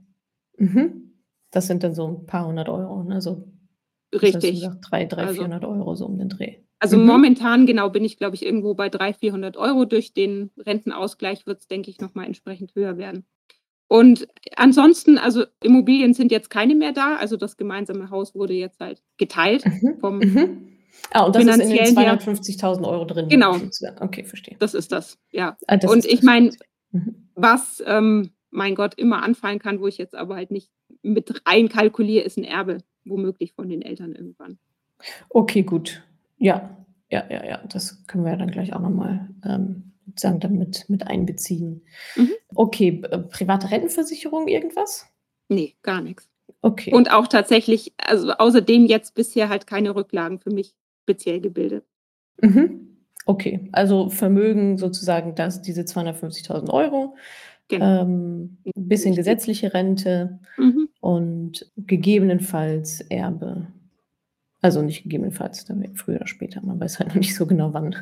Mhm. 0.57 1.13
Das 1.51 1.67
sind 1.67 1.83
dann 1.83 1.93
so 1.93 2.07
ein 2.07 2.25
paar 2.25 2.45
hundert 2.45 2.69
Euro, 2.69 3.03
ne? 3.03 3.21
So, 3.21 3.47
Richtig. 4.13 4.55
Gesagt, 4.55 4.85
drei, 4.89 5.05
drei, 5.05 5.23
also, 5.23 5.41
400 5.41 5.65
Euro 5.65 5.95
so 5.95 6.05
um 6.05 6.17
den 6.17 6.29
Dreh. 6.29 6.57
Also 6.79 6.97
mhm. 6.97 7.05
momentan 7.05 7.65
genau 7.65 7.89
bin 7.89 8.05
ich, 8.05 8.17
glaube 8.17 8.35
ich, 8.35 8.45
irgendwo 8.45 8.73
bei 8.73 8.89
300, 8.89 9.19
400 9.19 9.57
Euro. 9.57 9.85
Durch 9.85 10.13
den 10.13 10.51
Rentenausgleich 10.57 11.45
wird 11.45 11.61
es, 11.61 11.67
denke 11.67 11.89
ich, 11.89 11.99
nochmal 11.99 12.25
entsprechend 12.25 12.75
höher 12.75 12.97
werden. 12.97 13.25
Und 13.87 14.27
ansonsten, 14.55 15.17
also 15.17 15.45
Immobilien 15.63 16.13
sind 16.13 16.31
jetzt 16.31 16.49
keine 16.49 16.75
mehr 16.75 16.91
da. 16.91 17.15
Also 17.15 17.37
das 17.37 17.55
gemeinsame 17.57 18.09
Haus 18.09 18.35
wurde 18.35 18.53
jetzt 18.53 18.79
halt 18.79 19.01
geteilt 19.17 19.65
mhm. 19.65 19.97
vom 19.99 20.19
mhm. 20.19 20.67
Ah, 21.11 21.23
und 21.23 21.35
das 21.35 21.45
ist 21.45 21.59
in 21.59 21.69
den 21.69 21.95
250.000 21.95 22.87
Euro 22.87 23.05
drin. 23.05 23.29
Genau. 23.29 23.55
Okay, 23.99 24.23
verstehe. 24.23 24.55
Das 24.59 24.73
ist 24.73 24.91
das, 24.91 25.17
ja. 25.31 25.57
Ah, 25.67 25.77
das 25.77 25.91
und 25.91 26.05
ich 26.05 26.23
meine, 26.23 26.51
mhm. 26.91 27.29
was, 27.35 27.83
ähm, 27.85 28.31
mein 28.49 28.75
Gott, 28.75 28.95
immer 28.95 29.23
anfallen 29.23 29.59
kann, 29.59 29.79
wo 29.79 29.87
ich 29.87 29.97
jetzt 29.97 30.15
aber 30.15 30.35
halt 30.35 30.51
nicht 30.51 30.71
mit 31.01 31.43
reinkalkuliere, 31.47 32.25
ist 32.25 32.37
ein 32.37 32.43
Erbe, 32.43 32.79
womöglich 33.05 33.53
von 33.53 33.69
den 33.69 33.81
Eltern 33.81 34.13
irgendwann. 34.13 34.57
Okay, 35.29 35.63
gut. 35.63 36.03
Ja, 36.37 36.77
ja, 37.09 37.23
ja, 37.29 37.45
ja. 37.45 37.63
Das 37.69 38.05
können 38.07 38.23
wir 38.23 38.31
ja 38.31 38.37
dann 38.37 38.51
gleich 38.51 38.73
auch 38.73 38.81
nochmal 38.81 39.29
ähm, 39.45 39.93
sozusagen 40.07 40.39
dann 40.39 40.57
mit, 40.57 40.89
mit 40.89 41.05
einbeziehen. 41.05 41.85
Mhm. 42.15 42.31
Okay, 42.55 43.01
äh, 43.09 43.19
private 43.19 43.71
Rentenversicherung, 43.71 44.47
irgendwas? 44.47 45.07
Nee, 45.49 45.75
gar 45.83 46.01
nichts. 46.01 46.29
Okay. 46.61 46.93
Und 46.93 47.11
auch 47.11 47.27
tatsächlich, 47.27 47.93
also 47.97 48.31
außerdem 48.31 48.85
jetzt 48.85 49.13
bisher 49.15 49.49
halt 49.49 49.67
keine 49.67 49.95
Rücklagen 49.95 50.39
für 50.39 50.49
mich 50.49 50.73
speziell 51.03 51.39
gebildet. 51.39 51.85
Mhm. 52.41 52.97
Okay, 53.25 53.69
also 53.73 54.09
Vermögen 54.09 54.77
sozusagen, 54.77 55.35
das, 55.35 55.61
diese 55.61 55.81
250.000 55.81 56.69
Euro, 56.71 57.15
genau. 57.67 58.03
ähm, 58.03 58.57
bisschen 58.75 59.15
gesetzliche 59.15 59.73
Rente 59.73 60.39
mhm. 60.57 60.87
und 61.01 61.69
gegebenenfalls 61.75 63.01
Erbe. 63.01 63.67
Also 64.61 64.81
nicht 64.81 65.03
gegebenenfalls, 65.03 65.65
dann 65.65 65.95
früher 65.95 66.17
oder 66.17 66.27
später. 66.27 66.61
Man 66.61 66.79
weiß 66.79 66.99
halt 66.99 67.09
noch 67.09 67.15
nicht 67.15 67.35
so 67.35 67.45
genau 67.45 67.73
wann. 67.73 67.95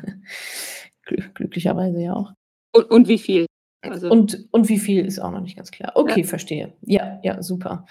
Glücklicherweise 1.34 2.00
ja 2.00 2.14
auch. 2.14 2.32
Und, 2.72 2.90
und 2.90 3.08
wie 3.08 3.18
viel? 3.18 3.46
Also 3.82 4.10
und, 4.10 4.48
und 4.50 4.68
wie 4.68 4.78
viel 4.78 5.04
ist 5.04 5.18
auch 5.18 5.30
noch 5.30 5.40
nicht 5.40 5.56
ganz 5.56 5.70
klar. 5.70 5.92
Okay, 5.94 6.22
ja. 6.22 6.26
verstehe. 6.26 6.72
Ja, 6.82 7.20
ja, 7.22 7.42
super. 7.42 7.86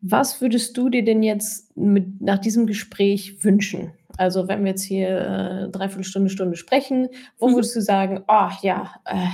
Was 0.00 0.40
würdest 0.40 0.76
du 0.76 0.88
dir 0.88 1.04
denn 1.04 1.22
jetzt 1.22 1.76
mit, 1.76 2.20
nach 2.20 2.38
diesem 2.38 2.66
Gespräch 2.66 3.42
wünschen? 3.42 3.92
Also, 4.16 4.48
wenn 4.48 4.62
wir 4.62 4.70
jetzt 4.70 4.84
hier 4.84 5.08
äh, 5.08 5.68
dreiviertel 5.70 6.04
Stunde, 6.04 6.30
Stunde 6.30 6.56
sprechen, 6.56 7.08
wo 7.38 7.48
mhm. 7.48 7.54
würdest 7.54 7.74
du 7.74 7.80
sagen, 7.80 8.22
oh 8.28 8.50
ja, 8.62 8.94
äh, 9.06 9.26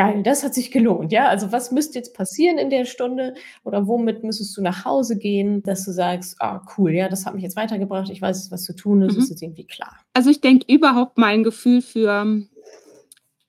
geil, 0.00 0.22
das 0.22 0.42
hat 0.42 0.54
sich 0.54 0.70
gelohnt, 0.70 1.12
ja? 1.12 1.28
Also 1.28 1.52
was 1.52 1.72
müsste 1.72 1.98
jetzt 1.98 2.14
passieren 2.14 2.56
in 2.56 2.70
der 2.70 2.86
Stunde 2.86 3.34
oder 3.64 3.86
womit 3.86 4.24
müsstest 4.24 4.56
du 4.56 4.62
nach 4.62 4.86
Hause 4.86 5.18
gehen, 5.18 5.62
dass 5.62 5.84
du 5.84 5.92
sagst, 5.92 6.36
ah, 6.40 6.62
cool, 6.78 6.92
ja, 6.92 7.10
das 7.10 7.26
hat 7.26 7.34
mich 7.34 7.42
jetzt 7.42 7.56
weitergebracht, 7.56 8.08
ich 8.08 8.22
weiß, 8.22 8.50
was 8.50 8.64
zu 8.64 8.74
tun 8.74 9.02
ist, 9.02 9.16
mhm. 9.16 9.22
ist 9.22 9.28
jetzt 9.28 9.42
irgendwie 9.42 9.66
klar. 9.66 9.94
Also 10.14 10.30
ich 10.30 10.40
denke 10.40 10.72
überhaupt 10.72 11.18
mal 11.18 11.26
ein 11.26 11.44
Gefühl 11.44 11.82
für 11.82 12.10
ähm, 12.10 12.48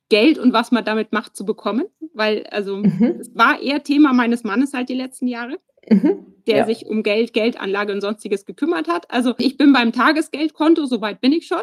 Geld 0.10 0.38
und 0.38 0.52
was 0.52 0.72
man 0.72 0.84
damit 0.84 1.14
macht 1.14 1.38
zu 1.38 1.46
bekommen, 1.46 1.86
weil 2.14 2.46
also 2.48 2.78
mhm. 2.78 3.16
es 3.22 3.34
war 3.34 3.62
eher 3.62 3.82
Thema 3.84 4.12
meines 4.12 4.44
Mannes 4.44 4.74
halt 4.74 4.90
die 4.90 4.96
letzten 4.96 5.28
Jahre. 5.28 5.58
Mhm. 5.90 6.26
Der 6.48 6.58
ja. 6.58 6.66
sich 6.66 6.86
um 6.86 7.02
Geld, 7.02 7.34
Geldanlage 7.34 7.94
und 7.94 8.02
sonstiges 8.02 8.46
gekümmert 8.46 8.88
hat. 8.88 9.10
Also 9.10 9.36
ich 9.38 9.58
bin 9.58 9.74
beim 9.74 9.92
Tagesgeldkonto, 9.92 10.86
soweit 10.86 11.22
bin 11.22 11.32
ich 11.32 11.48
schon. 11.48 11.62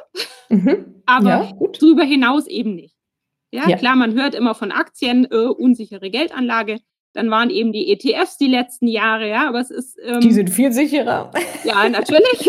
Mhm. 0.49 1.03
Aber 1.07 1.29
ja, 1.29 1.53
darüber 1.79 2.05
hinaus 2.05 2.47
eben 2.47 2.75
nicht. 2.75 2.98
Ja, 3.51 3.69
ja, 3.69 3.77
klar, 3.77 3.97
man 3.97 4.15
hört 4.15 4.35
immer 4.35 4.55
von 4.55 4.73
Aktien, 4.73 5.27
äh, 5.31 5.37
unsichere 5.37 6.11
Geldanlage. 6.11 6.79
Dann 7.15 7.31
waren 7.31 7.51
eben 7.51 7.73
die 7.73 7.91
ETFs 7.91 8.37
die 8.37 8.49
letzten 8.49 8.87
Jahre, 8.87 9.29
ja, 9.29 9.49
aber 9.49 9.61
es 9.61 9.71
ist. 9.71 9.99
Ähm, 10.05 10.21
die 10.21 10.33
sind 10.33 10.51
viel 10.51 10.73
sicherer. 10.73 11.31
Ja, 11.65 11.89
natürlich. 11.89 12.49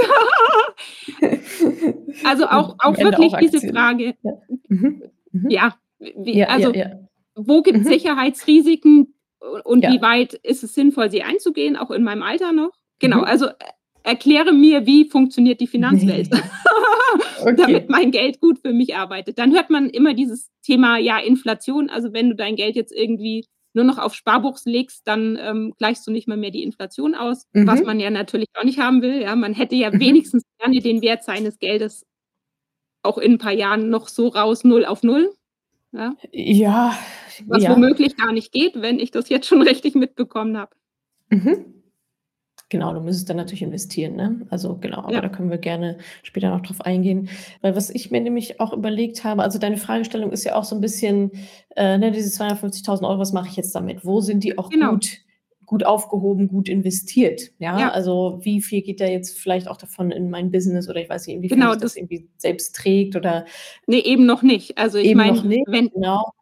also 2.25 2.45
auch, 2.45 2.75
auch 2.79 2.97
wirklich 2.97 3.33
auch 3.33 3.39
diese 3.39 3.67
Frage. 3.67 4.15
Ja, 4.21 4.31
mhm. 4.67 5.03
Mhm. 5.31 5.49
ja, 5.49 5.75
wie, 5.99 6.43
also 6.43 6.73
wo 7.35 7.61
gibt 7.61 7.79
es 7.79 7.85
mhm. 7.85 7.89
Sicherheitsrisiken 7.89 9.15
und 9.63 9.83
wie 9.83 10.01
weit 10.01 10.33
ist 10.33 10.63
es 10.63 10.73
sinnvoll, 10.73 11.09
sie 11.09 11.23
einzugehen, 11.23 11.77
auch 11.77 11.91
in 11.91 12.03
meinem 12.03 12.23
Alter 12.23 12.51
noch? 12.51 12.71
Genau, 12.99 13.19
mhm. 13.19 13.23
also 13.23 13.47
erkläre 14.03 14.53
mir, 14.53 14.85
wie 14.85 15.05
funktioniert 15.05 15.59
die 15.61 15.67
Finanzwelt, 15.67 16.29
okay. 17.41 17.55
damit 17.55 17.89
mein 17.89 18.11
Geld 18.11 18.39
gut 18.39 18.59
für 18.59 18.73
mich 18.73 18.95
arbeitet. 18.95 19.37
Dann 19.37 19.53
hört 19.53 19.69
man 19.69 19.89
immer 19.89 20.13
dieses 20.13 20.49
Thema, 20.63 20.97
ja, 20.97 21.19
Inflation. 21.19 21.89
Also 21.89 22.13
wenn 22.13 22.29
du 22.29 22.35
dein 22.35 22.55
Geld 22.55 22.75
jetzt 22.75 22.91
irgendwie 22.91 23.45
nur 23.73 23.83
noch 23.83 23.97
auf 23.97 24.15
Sparbuchs 24.15 24.65
legst, 24.65 25.07
dann 25.07 25.37
ähm, 25.39 25.73
gleichst 25.77 26.05
du 26.07 26.11
nicht 26.11 26.27
mal 26.27 26.37
mehr 26.37 26.51
die 26.51 26.63
Inflation 26.63 27.15
aus, 27.15 27.45
mhm. 27.53 27.67
was 27.67 27.83
man 27.83 27.99
ja 27.99 28.09
natürlich 28.09 28.47
auch 28.55 28.63
nicht 28.63 28.79
haben 28.79 29.01
will. 29.01 29.21
Ja, 29.21 29.35
man 29.35 29.53
hätte 29.53 29.75
ja 29.75 29.91
mhm. 29.91 29.99
wenigstens 29.99 30.43
gerne 30.59 30.79
den 30.79 31.01
Wert 31.01 31.23
seines 31.23 31.59
Geldes 31.59 32.05
auch 33.03 33.17
in 33.17 33.33
ein 33.33 33.37
paar 33.37 33.53
Jahren 33.53 33.89
noch 33.89 34.07
so 34.07 34.27
raus, 34.27 34.63
null 34.63 34.85
auf 34.85 35.03
null. 35.03 35.33
Ja, 35.91 36.15
ja 36.31 36.97
was 37.47 37.63
ja. 37.63 37.71
womöglich 37.71 38.17
gar 38.17 38.31
nicht 38.31 38.51
geht, 38.51 38.81
wenn 38.81 38.99
ich 38.99 39.11
das 39.11 39.29
jetzt 39.29 39.47
schon 39.47 39.61
richtig 39.67 39.95
mitbekommen 39.95 40.57
habe. 40.57 40.75
Mhm. 41.29 41.78
Genau, 42.69 42.93
du 42.93 43.01
müsstest 43.01 43.27
dann 43.29 43.37
natürlich 43.37 43.63
investieren, 43.63 44.15
ne? 44.15 44.45
Also 44.51 44.77
genau, 44.77 44.99
aber 44.99 45.13
ja. 45.13 45.21
da 45.21 45.29
können 45.29 45.49
wir 45.49 45.57
gerne 45.57 45.97
später 46.21 46.51
noch 46.51 46.61
drauf 46.61 46.81
eingehen. 46.81 47.27
Weil 47.61 47.75
was 47.75 47.89
ich 47.89 48.11
mir 48.11 48.21
nämlich 48.21 48.59
auch 48.59 48.73
überlegt 48.73 49.23
habe, 49.23 49.41
also 49.41 49.57
deine 49.57 49.77
Fragestellung 49.77 50.31
ist 50.31 50.43
ja 50.43 50.55
auch 50.55 50.63
so 50.63 50.75
ein 50.75 50.81
bisschen, 50.81 51.31
äh, 51.75 51.97
ne, 51.97 52.11
diese 52.11 52.29
250.000 52.29 53.07
Euro, 53.07 53.17
was 53.17 53.33
mache 53.33 53.47
ich 53.47 53.55
jetzt 53.55 53.73
damit? 53.73 54.05
Wo 54.05 54.21
sind 54.21 54.43
die 54.43 54.59
auch 54.59 54.69
genau. 54.69 54.91
gut, 54.91 55.17
gut 55.65 55.83
aufgehoben, 55.83 56.47
gut 56.47 56.69
investiert? 56.69 57.41
Ja? 57.57 57.79
ja? 57.79 57.89
also 57.89 58.39
wie 58.43 58.61
viel 58.61 58.83
geht 58.83 59.01
da 59.01 59.05
jetzt 59.05 59.39
vielleicht 59.39 59.67
auch 59.67 59.77
davon 59.77 60.11
in 60.11 60.29
mein 60.29 60.51
Business 60.51 60.87
oder 60.87 61.01
ich 61.01 61.09
weiß 61.09 61.25
nicht, 61.25 61.37
inwiefern 61.37 61.59
genau, 61.59 61.73
das, 61.73 61.81
das 61.81 61.95
irgendwie 61.95 62.29
selbst 62.37 62.75
trägt 62.75 63.15
oder? 63.15 63.45
Nee, 63.87 64.01
eben 64.01 64.27
noch 64.27 64.43
nicht. 64.43 64.77
Also 64.77 64.99
ich 64.99 65.15
meine, 65.15 65.43
wenn, 65.43 65.89
genau. 65.89 66.33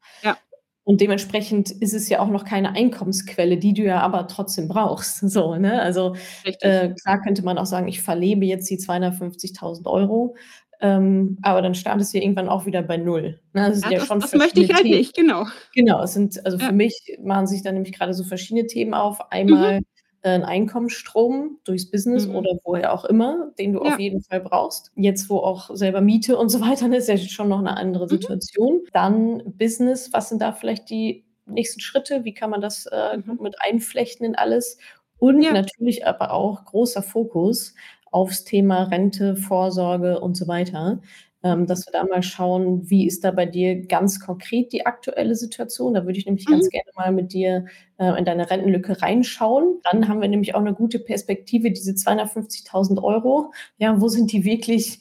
Ja. 0.88 0.92
Und 0.92 1.02
dementsprechend 1.02 1.70
ist 1.70 1.94
es 1.94 2.08
ja 2.08 2.22
auch 2.22 2.30
noch 2.30 2.46
keine 2.46 2.72
Einkommensquelle, 2.72 3.58
die 3.58 3.74
du 3.74 3.84
ja 3.84 4.00
aber 4.00 4.28
trotzdem 4.28 4.68
brauchst. 4.68 5.18
So, 5.38 5.56
ne? 5.56 5.82
Also 5.82 6.16
äh, 6.62 6.90
klar 6.94 7.22
könnte 7.22 7.44
man 7.44 7.58
auch 7.58 7.66
sagen, 7.66 7.88
ich 7.88 8.02
verlebe 8.02 8.46
jetzt 8.46 8.70
die 8.70 8.78
250.000 8.78 9.86
Euro, 9.86 10.36
ähm, 10.80 11.38
aber 11.42 11.62
dann 11.62 11.76
startest 11.76 12.14
du 12.14 12.20
irgendwann 12.20 12.50
auch 12.50 12.66
wieder 12.66 12.82
bei 12.82 12.98
null. 12.98 13.40
Ne? 13.54 13.70
Das, 13.70 13.82
ja, 13.82 13.92
ja 13.92 14.00
das, 14.00 14.08
das 14.08 14.34
möchte 14.34 14.62
ich 14.62 14.74
halt 14.74 14.84
Themen. 14.84 14.98
nicht, 14.98 15.16
genau. 15.16 15.46
Genau, 15.76 16.02
es 16.02 16.14
sind, 16.14 16.44
also 16.46 16.58
ja. 16.58 16.68
für 16.68 16.74
mich 16.74 17.18
machen 17.22 17.46
sich 17.46 17.62
dann 17.62 17.74
nämlich 17.74 17.94
gerade 17.94 18.14
so 18.14 18.24
verschiedene 18.24 18.68
Themen 18.68 18.94
auf. 18.94 19.20
Einmal 19.32 19.82
mhm. 19.82 19.86
Äh, 20.28 20.32
einen 20.32 20.44
Einkommensstrom 20.44 21.60
durchs 21.64 21.90
Business 21.90 22.28
mhm. 22.28 22.36
oder 22.36 22.52
woher 22.64 22.94
auch 22.94 23.06
immer, 23.06 23.52
den 23.58 23.74
du 23.74 23.84
ja. 23.84 23.94
auf 23.94 24.00
jeden 24.00 24.22
Fall 24.22 24.42
brauchst. 24.42 24.92
Jetzt, 24.96 25.30
wo 25.30 25.38
auch 25.38 25.70
selber 25.74 26.02
Miete 26.02 26.38
und 26.38 26.50
so 26.50 26.60
weiter 26.62 26.94
ist, 26.94 27.08
ja 27.08 27.18
schon 27.18 27.48
noch 27.48 27.60
eine 27.60 27.78
andere 27.78 28.06
mhm. 28.06 28.10
Situation. 28.10 28.74
Mhm. 28.76 28.90
Dann 28.92 29.44
Business, 29.58 30.12
was 30.12 30.30
sind 30.30 30.42
da 30.42 30.52
vielleicht 30.52 30.90
die 30.90 31.24
nächsten 31.46 31.80
Schritte? 31.80 32.26
Wie 32.26 32.34
kann 32.34 32.50
man 32.50 32.62
das 32.62 32.88
äh, 32.88 33.18
mhm. 33.18 33.40
mit 33.42 33.56
einflechten 33.60 34.26
in 34.26 34.36
alles? 34.36 34.78
Und 35.18 35.42
ja. 35.42 35.54
natürlich 35.54 36.06
aber 36.06 36.32
auch 36.34 36.66
großer 36.66 37.02
Fokus 37.02 37.74
aufs 38.12 38.44
Thema 38.44 38.84
Rente, 38.84 39.36
Vorsorge 39.36 40.20
und 40.20 40.36
so 40.36 40.48
weiter 40.48 41.00
ähm, 41.44 41.68
dass 41.68 41.86
wir 41.86 41.94
da 41.94 42.04
mal 42.06 42.24
schauen, 42.24 42.90
wie 42.90 43.06
ist 43.06 43.24
da 43.24 43.32
bei 43.32 43.46
dir 43.46 43.86
ganz 43.86 44.20
konkret 44.20 44.74
die 44.74 44.86
aktuelle 44.86 45.36
Situation. 45.36 45.94
Da 45.94 46.06
würde 46.06 46.18
ich 46.18 46.26
nämlich 46.26 46.48
mhm. 46.48 46.54
ganz 46.54 46.70
gerne 46.70 46.92
mal 46.96 47.12
mit 47.12 47.34
dir 47.34 47.66
äh, 47.98 48.18
in 48.18 48.26
deine 48.26 48.50
Rentenlücke 48.50 49.02
reinschauen. 49.02 49.80
Dann 49.90 50.08
haben 50.08 50.22
wir 50.22 50.28
nämlich 50.28 50.56
auch 50.56 50.62
eine 50.62 50.74
gute 50.74 51.00
Perspektive, 51.00 51.72
diese 51.72 51.92
250.000 51.92 53.02
Euro. 53.04 53.54
Ja, 53.78 54.00
wo 54.02 54.08
sind 54.08 54.32
die 54.32 54.46
wirklich 54.46 55.00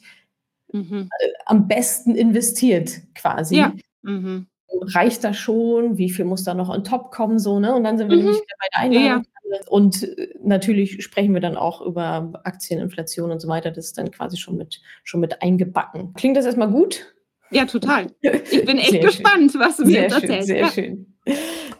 mhm. 0.71 1.09
äh, 1.19 1.27
am 1.45 1.67
besten 1.67 2.15
investiert 2.15 3.01
quasi? 3.15 3.57
Ja. 3.57 3.73
Mhm 4.03 4.47
reicht 4.93 5.23
das 5.23 5.37
schon? 5.37 5.97
Wie 5.97 6.09
viel 6.09 6.25
muss 6.25 6.43
da 6.43 6.53
noch 6.53 6.69
on 6.69 6.83
top 6.83 7.11
kommen? 7.11 7.39
So, 7.39 7.59
ne? 7.59 7.73
Und 7.75 7.83
dann 7.83 7.97
sind 7.97 8.09
wir 8.09 8.17
mhm. 8.17 8.23
nämlich 8.23 8.41
wieder 8.41 8.55
bei 8.59 8.67
der 8.71 8.79
Einladung. 8.81 9.25
Und 9.67 10.03
äh, 10.03 10.29
natürlich 10.43 11.03
sprechen 11.03 11.33
wir 11.33 11.41
dann 11.41 11.57
auch 11.57 11.81
über 11.81 12.41
Aktieninflation 12.43 13.31
und 13.31 13.39
so 13.39 13.47
weiter. 13.47 13.71
Das 13.71 13.85
ist 13.85 13.97
dann 13.97 14.11
quasi 14.11 14.37
schon 14.37 14.57
mit, 14.57 14.81
schon 15.03 15.19
mit 15.19 15.41
eingebacken. 15.41 16.13
Klingt 16.13 16.37
das 16.37 16.45
erstmal 16.45 16.69
gut? 16.69 17.13
Ja, 17.51 17.65
total. 17.65 18.07
Ich 18.21 18.65
bin 18.65 18.77
echt 18.77 19.01
gespannt, 19.01 19.53
schön. 19.53 19.61
was 19.61 19.77
du 19.77 19.85
mir 19.85 19.91
sehr 19.91 20.01
jetzt 20.03 20.13
erzählst. 20.13 20.47
Sehr 20.47 20.59
ja. 20.59 20.69
schön. 20.69 21.17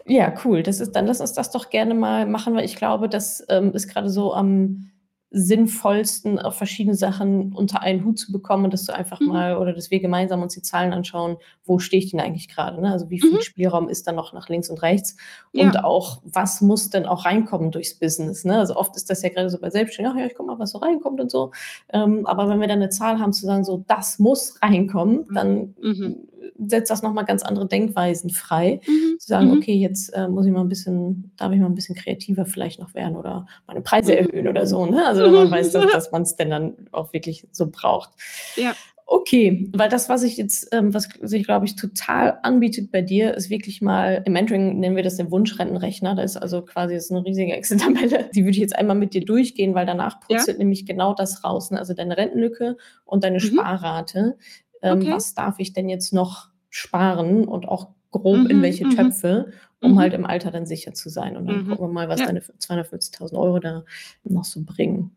Ja, 0.06 0.34
cool. 0.46 0.64
Das 0.64 0.80
ist, 0.80 0.94
dann 0.94 1.06
lass 1.06 1.20
uns 1.20 1.34
das 1.34 1.52
doch 1.52 1.70
gerne 1.70 1.94
mal 1.94 2.26
machen, 2.26 2.56
weil 2.56 2.66
ich 2.66 2.76
glaube, 2.76 3.10
das 3.10 3.46
ähm, 3.50 3.74
ist 3.74 3.90
gerade 3.90 4.10
so 4.10 4.34
am 4.34 4.92
sinnvollsten, 5.30 6.40
auf 6.40 6.56
verschiedene 6.56 6.96
Sachen 6.96 7.52
unter 7.54 7.82
einen 7.82 8.06
Hut 8.06 8.18
zu 8.18 8.32
bekommen 8.32 8.66
und 8.66 8.74
dass 8.74 8.86
du 8.86 8.96
einfach 8.96 9.20
mhm. 9.20 9.28
mal 9.28 9.58
oder 9.58 9.74
dass 9.74 9.92
wir 9.92 10.00
gemeinsam 10.00 10.42
uns 10.42 10.54
die 10.54 10.62
Zahlen 10.62 10.94
anschauen, 10.94 11.38
wo 11.66 11.80
stehe 11.80 12.02
ich 12.02 12.12
denn 12.12 12.22
eigentlich 12.22 12.48
gerade? 12.48 12.82
Ne? 12.82 12.92
Also 12.92 13.10
wie 13.10 13.20
viel 13.20 13.34
mhm. 13.34 13.42
Spielraum 13.42 13.90
ist 13.90 14.08
da 14.08 14.14
noch 14.14 14.32
nach 14.32 14.48
links 14.48 14.70
und 14.70 14.82
rechts? 14.82 15.18
Ja. 15.52 15.66
Und 15.66 15.84
auch, 15.84 16.22
was 16.24 16.62
muss 16.62 16.90
denn 16.90 17.06
auch 17.06 17.26
reinkommen 17.26 17.72
durchs 17.72 18.00
Business? 18.00 18.46
Ne? 18.46 18.58
Also 18.58 18.78
oft 18.78 18.96
ist 18.96 19.10
das 19.10 19.22
ja 19.22 19.30
gerade 19.30 19.50
so 19.50 19.60
bei 19.60 19.70
Selbstständigen, 19.70 20.18
ach 20.18 20.22
ja, 20.22 20.28
ich 20.28 20.36
guck 20.36 20.48
mal, 20.48 20.60
was 20.60 20.72
so 20.72 20.78
reinkommt 20.78 21.20
und 21.20 21.30
so. 21.30 21.52
Ähm, 21.90 22.26
aber 22.26 22.48
wenn 22.48 22.62
wir 22.62 22.68
dann 22.68 22.80
eine 22.80 22.90
Zahl 22.90 23.20
haben, 23.20 23.34
zu 23.34 23.46
sagen, 23.46 23.66
so, 23.66 23.84
das 23.86 24.20
muss 24.20 24.62
reinkommen, 24.62 25.26
mhm. 25.28 25.34
dann 25.34 25.76
mhm 25.82 26.28
setzt 26.58 26.92
das 26.92 27.02
nochmal 27.02 27.26
ganz 27.26 27.44
andere 27.44 27.68
Denkweisen 27.68 28.30
frei. 28.30 28.82
Mhm. 28.88 29.20
Zu 29.20 29.28
sagen, 29.28 29.48
mhm. 29.48 29.58
okay, 29.58 29.74
jetzt 29.74 30.10
äh, 30.10 30.28
muss 30.28 30.46
ich 30.46 30.52
mal 30.52 30.62
ein 30.62 30.70
bisschen, 30.70 31.32
darf 31.38 31.52
ich 31.52 31.60
mal 31.60 31.68
ein 31.68 31.76
bisschen 31.76 31.96
kreativer 31.96 32.46
vielleicht 32.46 32.80
noch 32.80 32.94
werden 32.94 33.16
oder 33.16 33.46
meine 33.68 33.82
Preise 33.82 34.14
mhm. 34.14 34.18
erhöhen 34.18 34.48
oder 34.48 34.66
so. 34.66 34.86
Ne? 34.86 35.06
Also 35.06 35.24
wenn 35.24 35.34
man 35.34 35.52
weiß, 35.52 35.72
dass, 35.72 35.92
dass 35.92 36.12
man 36.12 36.24
es 36.24 36.36
denn 36.36 36.50
dann 36.50 36.74
auch 36.92 37.14
wirklich 37.14 37.48
so 37.52 37.70
braucht. 37.70 38.12
Ja. 38.56 38.74
Okay, 39.10 39.70
weil 39.74 39.88
das, 39.88 40.10
was 40.10 40.24
ich 40.24 40.36
jetzt, 40.36 40.68
ähm, 40.74 40.94
was 40.94 41.08
sich, 41.22 41.46
glaube 41.46 41.66
ich, 41.66 41.78
total 41.78 42.40
anbietet 42.44 42.92
bei 42.92 43.02
dir, 43.02 43.36
ist 43.36 43.50
wirklich 43.50 43.82
mal, 43.82 44.22
im 44.26 44.34
Mentoring 44.34 44.82
nennen 44.82 44.98
wir 44.98 45.04
das 45.04 45.16
den 45.16 45.32
Wunschrentenrechner. 45.32 46.14
Da 46.14 46.24
ist 46.24 46.36
also 46.36 46.62
quasi 46.62 46.96
jetzt 46.96 47.10
eine 47.10 47.24
riesige 47.24 47.54
Excel-Tabelle. 47.54 48.30
Die 48.36 48.42
würde 48.42 48.52
ich 48.52 48.58
jetzt 48.58 48.76
einmal 48.76 48.98
mit 48.98 49.14
dir 49.14 49.24
durchgehen, 49.24 49.74
weil 49.76 49.86
danach 49.86 50.20
putzelt 50.20 50.58
ja. 50.58 50.58
nämlich 50.58 50.86
genau 50.86 51.14
das 51.14 51.46
raus. 51.46 51.72
Ne? 51.72 51.80
Also 51.80 51.94
deine 51.94 52.18
Rentenlücke 52.18 52.76
und 53.06 53.24
deine 53.24 53.38
mhm. 53.38 53.44
Sparrate 53.44 54.38
ähm, 54.82 55.00
okay. 55.00 55.12
was 55.12 55.34
darf 55.34 55.60
ich 55.60 55.74
denn 55.74 55.90
jetzt 55.90 56.14
noch 56.14 56.50
sparen 56.70 57.48
und 57.48 57.68
auch 57.68 57.90
grob 58.12 58.38
mhm, 58.38 58.48
in 58.48 58.62
welche 58.62 58.86
mhm. 58.86 58.96
Töpfe, 58.96 59.52
um 59.82 59.94
mhm. 59.94 60.00
halt 60.00 60.14
im 60.14 60.26
Alter 60.26 60.52
dann 60.52 60.66
sicher 60.66 60.94
zu 60.94 61.10
sein. 61.10 61.38
Und 61.38 61.48
dann 61.48 61.64
mhm. 61.64 61.70
gucken 61.70 61.88
wir 61.88 61.94
mal, 61.94 62.10
was 62.10 62.20
ja. 62.20 62.28
deine 62.28 62.40
250.000 62.40 63.34
Euro 63.38 63.60
da 63.60 63.84
noch 64.24 64.46
so 64.46 64.62
bringen. 64.64 65.16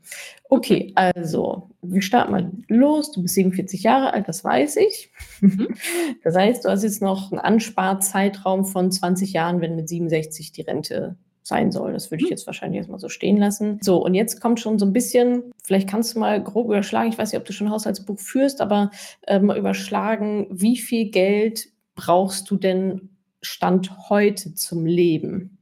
Okay, 0.48 0.92
also 0.96 1.70
wir 1.82 2.02
starten 2.02 2.32
mal 2.32 2.50
los. 2.68 3.12
Du 3.12 3.22
bist 3.22 3.34
47 3.34 3.82
Jahre 3.82 4.12
alt, 4.12 4.28
das 4.28 4.44
weiß 4.44 4.76
ich. 4.76 5.10
Mhm. 5.40 5.68
Das 6.22 6.36
heißt, 6.36 6.64
du 6.64 6.68
hast 6.68 6.82
jetzt 6.82 7.00
noch 7.00 7.32
einen 7.32 7.40
Ansparzeitraum 7.40 8.66
von 8.66 8.90
20 8.90 9.32
Jahren, 9.32 9.60
wenn 9.60 9.76
mit 9.76 9.88
67 9.88 10.52
die 10.52 10.62
Rente 10.62 11.16
sein 11.42 11.72
soll. 11.72 11.92
Das 11.92 12.10
würde 12.10 12.22
ich 12.22 12.30
mhm. 12.30 12.34
jetzt 12.34 12.46
wahrscheinlich 12.46 12.78
erstmal 12.78 13.00
so 13.00 13.08
stehen 13.08 13.36
lassen. 13.36 13.78
So, 13.82 14.04
und 14.04 14.14
jetzt 14.14 14.40
kommt 14.40 14.60
schon 14.60 14.78
so 14.78 14.86
ein 14.86 14.92
bisschen, 14.92 15.52
vielleicht 15.62 15.88
kannst 15.88 16.14
du 16.14 16.20
mal 16.20 16.42
grob 16.42 16.66
überschlagen, 16.66 17.10
ich 17.10 17.18
weiß 17.18 17.32
nicht, 17.32 17.40
ob 17.40 17.46
du 17.46 17.52
schon 17.52 17.68
ein 17.68 17.72
Haushaltsbuch 17.72 18.18
führst, 18.18 18.60
aber 18.60 18.90
äh, 19.26 19.38
mal 19.38 19.58
überschlagen, 19.58 20.46
wie 20.50 20.76
viel 20.76 21.10
Geld 21.10 21.68
brauchst 21.94 22.50
du 22.50 22.56
denn 22.56 23.10
Stand 23.42 24.10
heute 24.10 24.54
zum 24.54 24.86
Leben? 24.86 25.58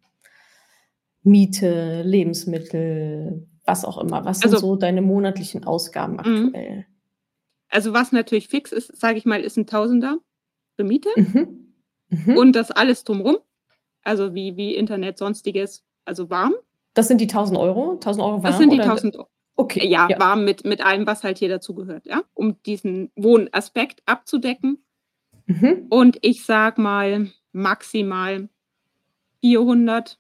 Miete, 1.23 2.03
Lebensmittel, 2.03 3.47
was 3.65 3.85
auch 3.85 3.99
immer. 3.99 4.25
Was 4.25 4.43
also, 4.43 4.57
sind 4.57 4.61
so 4.61 4.77
deine 4.77 5.03
monatlichen 5.03 5.65
Ausgaben 5.65 6.15
mhm. 6.15 6.19
aktuell? 6.19 6.87
Also 7.71 7.93
was 7.93 8.13
natürlich 8.13 8.49
fix 8.49 8.73
ist, 8.73 8.99
sage 8.99 9.19
ich 9.19 9.27
mal, 9.27 9.43
ist 9.43 9.59
ein 9.59 9.67
Tausender 9.67 10.19
für 10.75 10.85
Miete 10.85 11.11
mhm. 11.17 11.75
Mhm. 12.09 12.37
und 12.37 12.53
das 12.53 12.71
alles 12.71 13.05
drumherum 13.05 13.39
also 14.09 14.35
wie, 14.35 14.57
wie 14.57 14.75
Internet, 14.75 15.19
sonstiges, 15.19 15.85
also 16.05 16.31
warm. 16.31 16.55
Das 16.95 17.09
sind 17.09 17.21
die 17.21 17.27
1000 17.29 17.59
Euro? 17.59 17.93
1000 17.93 18.25
Euro 18.25 18.43
warm? 18.43 18.43
Das 18.43 18.59
sind 18.59 18.73
die 18.73 18.81
1000 18.81 19.17
Euro. 19.17 19.29
Okay. 19.55 19.87
Ja, 19.87 20.09
ja, 20.09 20.19
warm 20.19 20.45
mit, 20.45 20.65
mit 20.65 20.85
allem, 20.85 21.07
was 21.07 21.25
halt 21.25 21.39
hier 21.39 21.49
dazugehört, 21.49 22.07
ja, 22.07 22.23
um 22.33 22.63
diesen 22.63 23.11
Wohnaspekt 23.17 24.03
abzudecken. 24.07 24.83
Mhm. 25.47 25.87
Und 25.91 26.19
ich 26.23 26.45
sag 26.45 26.79
mal 26.79 27.31
maximal 27.53 28.49
400 29.41 30.19